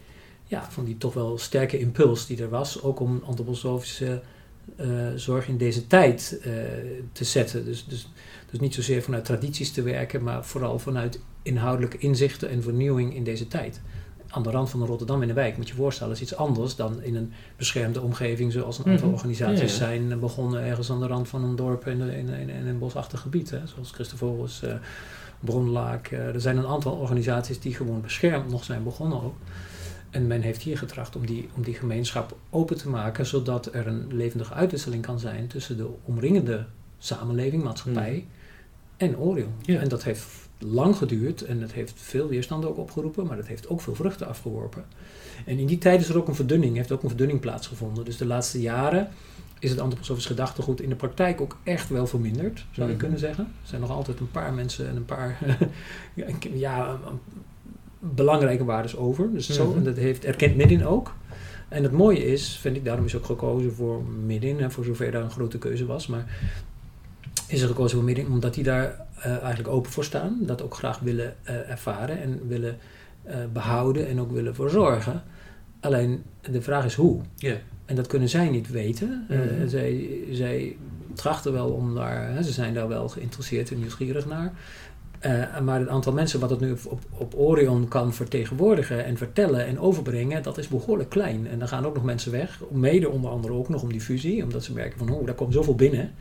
ja, 0.44 0.70
van 0.70 0.84
die 0.84 0.96
toch 0.98 1.14
wel 1.14 1.38
sterke 1.38 1.78
impuls 1.78 2.26
die 2.26 2.42
er 2.42 2.48
was. 2.48 2.82
Ook 2.82 3.00
om 3.00 3.22
antroposofische 3.24 4.20
eh, 4.76 4.88
zorg 5.16 5.48
in 5.48 5.56
deze 5.56 5.86
tijd 5.86 6.38
eh, 6.42 6.52
te 7.12 7.24
zetten. 7.24 7.64
Dus, 7.64 7.86
dus, 7.86 8.08
dus 8.50 8.60
niet 8.60 8.74
zozeer 8.74 9.02
vanuit 9.02 9.24
tradities 9.24 9.72
te 9.72 9.82
werken, 9.82 10.22
maar 10.22 10.44
vooral 10.44 10.78
vanuit 10.78 11.20
inhoudelijke 11.42 11.98
inzichten 11.98 12.48
en 12.48 12.62
vernieuwing 12.62 13.14
in 13.14 13.24
deze 13.24 13.48
tijd. 13.48 13.80
Aan 14.30 14.42
de 14.42 14.50
rand 14.50 14.70
van 14.70 14.84
Rotterdam 14.86 15.22
in 15.22 15.28
de 15.28 15.34
wijk, 15.34 15.56
moet 15.56 15.68
je 15.68 15.74
voorstellen, 15.74 16.12
is 16.12 16.20
iets 16.20 16.36
anders 16.36 16.76
dan 16.76 17.02
in 17.02 17.14
een 17.16 17.32
beschermde 17.56 18.00
omgeving, 18.02 18.52
zoals 18.52 18.78
een 18.78 18.84
aantal 18.86 19.06
Mhm. 19.06 19.14
organisaties 19.14 19.58
Ja, 19.78 19.90
ja. 19.90 19.98
zijn 20.08 20.20
begonnen 20.20 20.62
ergens 20.62 20.90
aan 20.90 21.00
de 21.00 21.06
rand 21.06 21.28
van 21.28 21.44
een 21.44 21.56
dorp 21.56 21.86
in, 21.86 22.00
in, 22.00 22.28
in, 22.28 22.48
in 22.48 22.66
een 22.66 22.78
bosachtig 22.78 23.20
gebied. 23.20 23.50
Hè, 23.50 23.66
zoals 23.66 23.90
Christophorus, 23.90 24.62
eh 24.62 24.72
Bronlaak. 25.40 26.06
eh, 26.06 26.34
er 26.34 26.40
zijn 26.40 26.56
een 26.56 26.66
aantal 26.66 26.92
organisaties 26.92 27.60
die 27.60 27.74
gewoon 27.74 28.00
beschermd 28.00 28.50
nog 28.50 28.64
zijn 28.64 28.82
begonnen 28.82 29.22
ook. 29.22 29.34
En 30.10 30.26
men 30.26 30.40
heeft 30.40 30.62
hier 30.62 30.78
getracht 30.78 31.16
om 31.16 31.26
die, 31.26 31.48
om 31.56 31.62
die 31.62 31.74
gemeenschap 31.74 32.36
open 32.50 32.76
te 32.76 32.88
maken, 32.88 33.26
zodat 33.26 33.74
er 33.74 33.86
een 33.86 34.06
levendige 34.16 34.54
uitwisseling 34.54 35.02
kan 35.02 35.18
zijn 35.18 35.46
tussen 35.46 35.76
de 35.76 35.88
omringende 36.04 36.66
samenleving, 36.98 37.62
maatschappij 37.62 38.26
en 38.96 39.18
Orion. 39.18 39.52
Ja. 39.62 39.80
En 39.80 39.88
dat 39.88 40.02
heeft 40.04 40.47
lang 40.58 40.96
geduurd 40.96 41.42
en 41.42 41.60
het 41.60 41.72
heeft 41.72 41.92
veel 41.96 42.28
weerstand 42.28 42.64
ook 42.64 42.76
opgeroepen, 42.78 43.26
maar 43.26 43.36
dat 43.36 43.46
heeft 43.46 43.68
ook 43.68 43.80
veel 43.80 43.94
vruchten 43.94 44.26
afgeworpen. 44.26 44.84
En 45.46 45.58
in 45.58 45.66
die 45.66 45.78
tijd 45.78 46.00
is 46.00 46.08
er 46.08 46.16
ook 46.16 46.28
een 46.28 46.34
verdunning, 46.34 46.76
heeft 46.76 46.92
ook 46.92 47.02
een 47.02 47.08
verdunning 47.08 47.40
plaatsgevonden. 47.40 48.04
Dus 48.04 48.16
de 48.16 48.26
laatste 48.26 48.60
jaren 48.60 49.08
is 49.58 49.70
het 49.70 49.80
antroposofisch 49.80 50.26
gedachtegoed 50.26 50.80
in 50.80 50.88
de 50.88 50.94
praktijk 50.94 51.40
ook 51.40 51.56
echt 51.62 51.88
wel 51.88 52.06
verminderd, 52.06 52.64
zou 52.70 52.86
je 52.86 52.92
Mhm. 52.92 53.02
kunnen 53.02 53.18
zeggen. 53.18 53.44
Er 53.44 53.68
zijn 53.68 53.80
nog 53.80 53.90
altijd 53.90 54.20
een 54.20 54.30
paar 54.30 54.52
mensen 54.52 54.88
en 54.88 54.96
een 54.96 55.04
paar 55.04 55.38
ja, 56.54 56.98
belangrijke 57.98 58.64
waardes 58.64 58.96
over. 58.96 59.32
Dus 59.32 59.50
zo, 59.50 59.66
Mhm. 59.68 59.76
en 59.78 59.84
dat 59.84 59.96
heeft 59.96 60.24
erkent 60.24 60.56
Midin 60.56 60.86
ook. 60.86 61.14
En 61.68 61.82
het 61.82 61.92
mooie 61.92 62.24
is, 62.24 62.58
vind 62.60 62.76
ik, 62.76 62.84
daarom 62.84 63.04
is 63.04 63.16
ook 63.16 63.24
gekozen 63.24 63.72
voor 63.74 64.02
Midin, 64.26 64.60
en 64.60 64.72
voor 64.72 64.84
zover 64.84 65.10
daar 65.10 65.22
een 65.22 65.30
grote 65.30 65.58
keuze 65.58 65.86
was, 65.86 66.06
maar 66.06 66.38
is 67.48 67.60
er 67.60 67.68
gekozen 67.68 67.96
voor 67.96 68.06
Midin 68.06 68.26
omdat 68.26 68.54
die 68.54 68.64
daar 68.64 69.06
eh, 69.20 69.36
eigenlijk 69.36 69.68
open 69.68 69.90
voor 69.90 70.04
staan, 70.04 70.38
dat 70.40 70.62
ook 70.62 70.74
graag 70.74 70.98
willen 70.98 71.34
eh, 71.42 71.70
ervaren 71.70 72.20
en 72.20 72.48
willen 72.48 72.76
eh, 73.22 73.36
behouden 73.52 74.08
en 74.08 74.20
ook 74.20 74.32
willen 74.32 74.54
voor 74.54 74.70
zorgen. 74.70 75.22
Alleen 75.80 76.22
de 76.50 76.62
vraag 76.62 76.84
is 76.84 76.94
hoe. 76.94 77.20
Ja. 77.36 77.56
En 77.84 77.96
dat 77.96 78.06
kunnen 78.06 78.28
zij 78.28 78.48
niet 78.48 78.70
weten. 78.70 79.26
Mhm. 79.28 79.68
zij, 79.68 80.08
zij 80.30 80.76
trachten 81.14 81.52
wel 81.52 81.68
om 81.68 81.94
daar, 81.94 82.32
hè, 82.32 82.42
ze 82.42 82.52
zijn 82.52 82.74
daar 82.74 82.88
wel 82.88 83.08
geïnteresseerd 83.08 83.70
en 83.70 83.78
nieuwsgierig 83.78 84.26
naar. 84.26 84.52
Maar 85.62 85.80
het 85.80 85.88
aantal 85.88 86.12
mensen 86.12 86.40
wat 86.40 86.50
het 86.50 86.60
nu 86.60 86.76
op, 86.88 87.00
op 87.10 87.34
Orion 87.36 87.88
kan 87.88 88.14
vertegenwoordigen 88.14 89.04
en 89.04 89.16
vertellen 89.16 89.66
en 89.66 89.78
overbrengen, 89.78 90.42
dat 90.42 90.58
is 90.58 90.68
behoorlijk 90.68 91.08
klein. 91.08 91.46
En 91.46 91.58
dan 91.58 91.68
gaan 91.68 91.86
ook 91.86 91.94
nog 91.94 92.04
mensen 92.04 92.32
weg, 92.32 92.60
mede 92.70 93.08
onder 93.08 93.30
andere 93.30 93.54
ook 93.54 93.68
nog 93.68 93.82
om 93.82 93.92
die 93.92 94.00
fusie, 94.00 94.42
omdat 94.42 94.64
ze 94.64 94.72
merken 94.72 94.98
van, 94.98 95.10
oh, 95.10 95.26
daar 95.26 95.34
komt 95.34 95.52
zoveel 95.52 95.74
binnen. 95.74 96.14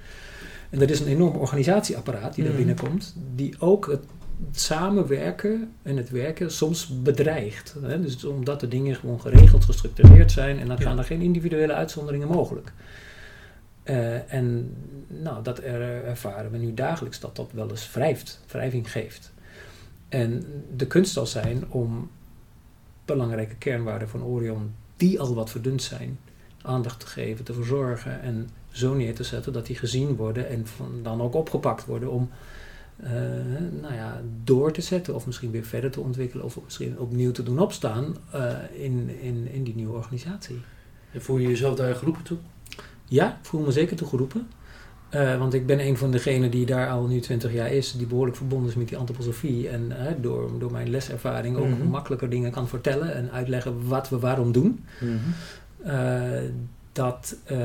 En 0.70 0.82
er 0.82 0.90
is 0.90 1.00
een 1.00 1.08
enorm 1.08 1.36
organisatieapparaat 1.36 2.36
die 2.36 2.44
daar 2.44 2.54
Mhm. 2.54 2.64
binnenkomt, 2.66 3.16
die 3.36 3.56
ook 3.60 3.88
het 3.88 4.04
samenwerken 4.52 5.72
en 5.82 5.98
het 5.98 6.10
werken 6.10 6.52
soms 6.52 7.02
bedreigt. 7.02 7.76
Hè? 7.82 8.02
Dus 8.02 8.24
omdat 8.26 8.60
de 8.60 8.68
dingen 8.68 8.96
gewoon 8.96 9.22
geregeld, 9.22 9.66
gestructureerd 9.66 10.32
zijn 10.32 10.60
en 10.60 10.68
dan 10.68 10.78
Ja. 10.80 10.84
gaan 10.84 10.98
er 10.98 11.04
geen 11.04 11.22
individuele 11.22 11.74
uitzonderingen 11.74 12.28
mogelijk. 12.28 12.72
Eh, 13.84 14.34
en 14.34 14.74
nou, 15.08 15.44
dat 15.44 15.58
er, 15.58 15.82
ervaren 16.06 16.52
we 16.52 16.58
nu 16.58 16.74
dagelijks 16.74 17.20
dat 17.20 17.36
dat 17.36 17.50
wel 17.52 17.70
eens 17.70 17.92
wrijft, 17.94 18.44
wrijving 18.48 18.92
geeft. 18.92 19.32
En 20.10 20.46
de 20.76 20.88
kunst 20.88 21.14
zal 21.14 21.26
zijn 21.26 21.64
om 21.70 22.10
belangrijke 23.06 23.56
kernwaarden 23.56 24.10
van 24.10 24.24
Orion, 24.24 24.74
die 24.98 25.20
al 25.20 25.34
wat 25.36 25.50
verdund 25.50 25.82
zijn, 25.84 26.20
aandacht 26.62 27.00
te 27.00 27.08
geven, 27.08 27.46
te 27.46 27.54
verzorgen 27.54 28.22
en 28.22 28.50
zo 28.78 28.94
neer 28.94 29.16
te 29.16 29.24
zetten 29.24 29.54
dat 29.54 29.66
die 29.66 29.76
gezien 29.76 30.16
worden 30.16 30.50
en 30.50 30.68
van, 30.68 31.00
dan 31.04 31.22
ook 31.22 31.34
opgepakt 31.36 31.86
worden 31.86 32.12
om 32.12 32.30
eh, 32.98 33.12
nou 33.82 33.94
ja, 33.94 34.22
door 34.44 34.72
te 34.72 34.82
zetten 34.82 35.16
of 35.16 35.26
misschien 35.26 35.52
weer 35.52 35.64
verder 35.66 35.92
te 35.92 36.00
ontwikkelen 36.00 36.46
of 36.46 36.60
misschien 36.64 37.00
opnieuw 37.00 37.32
te 37.32 37.44
doen 37.44 37.60
opstaan 37.60 38.16
eh, 38.32 38.50
in, 38.74 39.10
in, 39.22 39.48
in 39.52 39.64
die 39.64 39.76
nieuwe 39.76 39.94
organisatie. 39.96 40.60
En 41.12 41.22
voel 41.22 41.38
je 41.38 41.48
jezelf 41.48 41.76
daar 41.76 41.96
geroepen 41.96 42.24
toe? 42.24 42.38
Ja, 43.06 43.28
ik 43.28 43.46
voel 43.46 43.62
me 43.62 43.72
zeker 43.72 43.96
toegeroepen. 43.96 44.48
Eh, 45.10 45.38
want 45.38 45.54
ik 45.54 45.66
ben 45.66 45.80
een 45.80 45.98
van 45.98 46.12
degenen 46.12 46.52
die 46.52 46.66
daar 46.66 46.90
al 46.90 47.08
nu 47.08 47.20
20 47.20 47.54
jaar 47.54 47.72
is, 47.72 47.92
die 47.92 48.08
behoorlijk 48.08 48.38
verbonden 48.38 48.70
is 48.70 48.76
met 48.76 48.88
die 48.88 48.98
antroposofie. 48.98 49.70
En 49.70 49.92
door, 50.22 50.60
door 50.60 50.72
mijn 50.72 50.90
leservaring 50.90 51.58
ook 51.58 51.68
Mhm. 51.68 51.88
makkelijker 51.88 52.30
dingen 52.30 52.52
kan 52.52 52.68
vertellen 52.68 53.14
en 53.16 53.32
uitleggen 53.32 53.88
wat 53.88 54.10
we 54.10 54.20
waarom 54.20 54.52
doen. 54.52 54.84
Eh, 55.84 56.32
dat, 56.98 57.36
eh, 57.44 57.58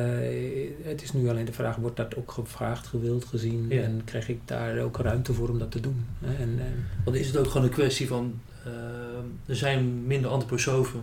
het 0.82 1.02
is 1.02 1.12
nu 1.12 1.28
alleen 1.28 1.44
de 1.44 1.52
vraag, 1.52 1.76
wordt 1.76 1.96
dat 1.96 2.16
ook 2.16 2.32
gevraagd, 2.32 2.86
gewild, 2.86 3.24
gezien 3.24 3.66
Ja. 3.68 3.82
en 3.82 4.00
krijg 4.04 4.28
ik 4.28 4.38
daar 4.44 4.78
ook 4.78 4.96
ruimte 4.98 5.32
voor 5.32 5.48
om 5.48 5.58
dat 5.58 5.70
te 5.70 5.80
doen? 5.80 6.04
hè? 6.24 6.34
En, 6.42 6.56
en, 6.58 6.86
Want 7.04 7.16
is 7.16 7.26
het 7.26 7.36
ook 7.36 7.46
gewoon 7.46 7.66
een 7.66 7.72
kwestie 7.72 8.06
van, 8.08 8.40
eh, 8.64 8.70
er 9.46 9.56
zijn 9.56 10.06
minder 10.06 10.30
antroposofen 10.30 11.02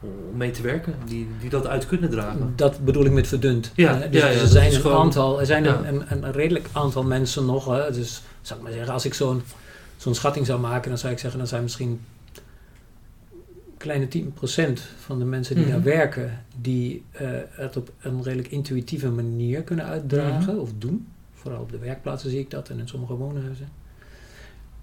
om 0.00 0.36
mee 0.36 0.50
te 0.50 0.62
werken, 0.62 0.94
die, 1.04 1.28
die 1.40 1.50
dat 1.50 1.66
uit 1.66 1.86
kunnen 1.86 2.10
dragen. 2.10 2.52
dat 2.56 2.84
bedoel 2.84 3.04
ik 3.04 3.12
met 3.12 3.26
verdund. 3.26 3.72
Ja, 3.74 4.00
Eh, 4.02 4.10
dus 4.10 4.20
ja, 4.20 4.28
ja, 4.28 4.40
er 4.40 4.46
zijn 4.46 4.74
een 4.74 4.80
gewoon- 4.80 4.98
aantal, 5.00 5.40
er 5.40 5.46
zijn 5.46 5.64
ja. 5.64 5.84
een, 5.84 6.12
een, 6.12 6.22
een 6.24 6.32
redelijk 6.32 6.68
aantal 6.72 7.02
mensen 7.02 7.44
nog. 7.46 7.66
Hè, 7.66 7.92
dus 7.92 8.22
zou 8.40 8.58
ik 8.58 8.64
maar 8.64 8.74
zeggen, 8.74 8.92
als 8.92 9.04
ik 9.04 9.14
zo'n 9.14 9.42
zo'n 9.96 10.14
schatting 10.14 10.46
zou 10.46 10.60
maken, 10.60 10.88
dan 10.88 10.98
zou 10.98 11.12
ik 11.12 11.18
zeggen, 11.18 11.38
dan 11.38 11.48
zijn 11.48 11.62
misschien 11.62 12.00
kleine 13.82 14.08
10% 14.08 14.80
van 14.98 15.18
de 15.18 15.24
mensen 15.24 15.54
die 15.54 15.64
Mhm. 15.64 15.72
daar 15.72 15.82
werken, 15.82 16.44
die 16.60 17.04
eh, 17.10 17.28
het 17.50 17.76
op 17.76 17.92
een 18.00 18.22
redelijk 18.22 18.48
intuïtieve 18.48 19.10
manier 19.10 19.62
kunnen 19.62 19.84
uitdragen 19.84 20.52
Mhm. 20.54 20.62
of 20.62 20.70
doen. 20.78 21.06
Vooral 21.32 21.60
op 21.60 21.70
de 21.70 21.78
werkplaatsen 21.78 22.30
zie 22.30 22.38
ik 22.38 22.50
dat 22.50 22.68
en 22.68 22.78
in 22.78 22.88
sommige 22.88 23.14
woonhuizen. 23.14 23.68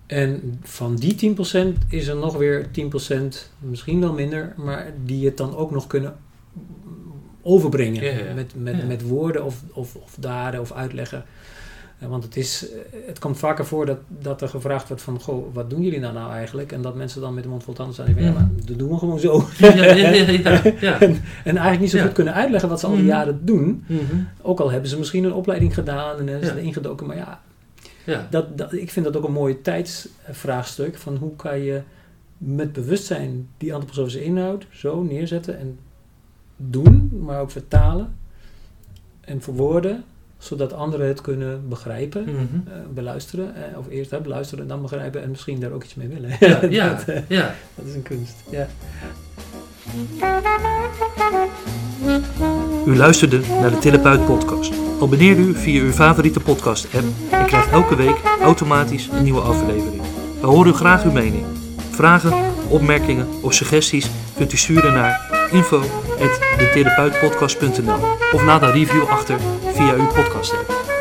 En 0.05 0.59
van 0.63 0.95
die 0.95 1.15
10% 1.15 1.77
is 1.89 2.07
er 2.07 2.15
nog 2.15 2.37
weer 2.37 2.71
10%, 2.71 3.51
misschien 3.59 3.99
wel 3.99 4.13
minder, 4.13 4.53
maar 4.57 4.93
die 5.05 5.25
het 5.25 5.37
dan 5.37 5.55
ook 5.55 5.71
nog 5.71 5.87
kunnen 5.87 6.15
overbrengen. 7.41 8.03
Ja, 8.03 8.11
ja. 8.27 8.33
Met, 8.33 8.53
met, 8.55 8.77
Ja. 8.77 8.85
met 8.85 9.01
woorden 9.01 9.43
of, 9.45 9.63
of, 9.73 9.95
of 9.95 10.15
daden 10.19 10.59
of 10.61 10.71
uitleggen. 10.71 11.23
Eh, 11.99 12.07
Want 12.07 12.23
het, 12.23 12.37
is, 12.37 12.69
eh, 12.71 12.79
het 13.05 13.19
komt 13.19 13.37
vaker 13.37 13.65
voor 13.65 13.85
dat, 13.85 13.97
dat 14.07 14.41
er 14.41 14.49
gevraagd 14.49 14.87
wordt 14.87 15.03
van, 15.03 15.19
goh, 15.19 15.53
wat 15.53 15.69
doen 15.69 15.81
jullie 15.81 15.99
nou 15.99 16.13
nou 16.13 16.31
eigenlijk? 16.31 16.71
En 16.71 16.81
dat 16.81 16.95
mensen 16.95 17.21
dan 17.21 17.33
met 17.33 17.43
de 17.43 17.49
mond 17.49 17.63
vol 17.63 17.73
tanden 17.73 17.93
staan 17.93 18.15
ja, 18.15 18.31
maar 18.31 18.49
dat 18.65 18.77
doen 18.77 18.89
we 18.89 18.97
gewoon 18.97 19.19
zo. 19.19 19.43
Ja, 19.57 19.73
ja, 19.75 19.83
ja, 19.93 20.09
ja, 20.09 20.31
ja, 20.31 20.61
ja. 20.79 20.99
en, 21.07 21.11
en 21.43 21.57
eigenlijk 21.57 21.79
niet 21.79 21.89
zo 21.89 21.99
goed 22.01 22.11
kunnen 22.11 22.33
uitleggen 22.33 22.69
wat 22.69 22.79
ze 22.79 22.85
al 22.85 22.91
die 22.91 23.01
Mhm. 23.01 23.09
jaren 23.11 23.45
doen. 23.45 23.83
Mhm. 23.87 24.01
Ook 24.41 24.59
al 24.59 24.71
hebben 24.71 24.89
ze 24.89 24.97
misschien 24.97 25.23
een 25.23 25.33
opleiding 25.33 25.73
gedaan 25.73 26.19
en 26.19 26.27
hebben 26.27 26.47
ze 26.47 26.53
Ja. 26.53 26.59
erin 26.59 26.73
gedoken. 26.73 27.07
Maar 27.07 27.15
ja, 27.17 27.41
ja. 28.05 28.27
dat, 28.29 28.57
dat, 28.57 28.73
ik 28.73 28.91
vind 28.91 29.05
dat 29.05 29.17
ook 29.17 29.23
een 29.23 29.31
mooi 29.31 29.61
tijdsvraagstuk. 29.61 30.97
Van 30.97 31.15
hoe 31.15 31.35
kan 31.35 31.59
je 31.59 31.81
met 32.37 32.73
bewustzijn 32.73 33.47
die 33.57 33.73
antroposofische 33.73 34.23
inhoud 34.23 34.65
zo 34.71 35.03
neerzetten 35.03 35.59
en 35.59 35.77
doen, 36.57 37.19
maar 37.23 37.41
ook 37.41 37.51
vertalen 37.51 38.15
en 39.21 39.41
verwoorden, 39.41 40.03
zodat 40.39 40.73
anderen 40.73 41.07
het 41.07 41.21
kunnen 41.21 41.67
begrijpen, 41.69 42.23
Mhm. 42.23 42.33
eh, 42.33 42.73
beluisteren, 42.93 43.55
eh, 43.55 43.77
of 43.77 43.87
eerst 43.89 44.11
hè, 44.11 44.19
beluisteren 44.21 44.63
en 44.63 44.69
dan 44.69 44.81
begrijpen 44.81 45.21
en 45.23 45.29
misschien 45.29 45.59
daar 45.59 45.71
ook 45.71 45.83
iets 45.83 45.95
mee 45.95 46.07
willen. 46.07 46.29
Ja, 46.39 46.59
ja, 46.83 46.89
dat, 46.89 47.03
eh, 47.07 47.21
ja. 47.27 47.55
dat 47.75 47.85
is 47.85 47.93
een 47.93 48.03
kunst. 48.03 48.35
Ja. 48.49 48.67
U 52.85 52.95
luisterde 52.97 53.39
naar 53.61 53.69
de 53.71 53.77
Therapeut 53.79 54.25
Podcast. 54.25 54.73
Abonneer 55.01 55.37
u 55.37 55.55
via 55.55 55.81
uw 55.81 55.91
favoriete 55.91 56.39
podcast-app 56.39 57.03
en 57.31 57.45
krijgt 57.45 57.71
elke 57.71 57.95
week 57.95 58.21
automatisch 58.41 59.09
een 59.11 59.23
nieuwe 59.23 59.41
aflevering. 59.41 60.01
We 60.41 60.47
horen 60.47 60.71
u 60.71 60.75
graag 60.75 61.03
uw 61.03 61.11
mening. 61.11 61.45
Vragen, 61.91 62.33
opmerkingen 62.69 63.27
of 63.41 63.53
suggesties 63.53 64.09
kunt 64.37 64.53
u 64.53 64.57
sturen 64.57 64.93
naar 64.93 65.47
info.detherapeutpodcast.nl 65.51 67.99
of 68.31 68.43
laat 68.43 68.61
een 68.61 68.71
review 68.71 69.07
achter 69.07 69.39
via 69.73 69.93
uw 69.93 70.07
podcast-app. 70.07 70.98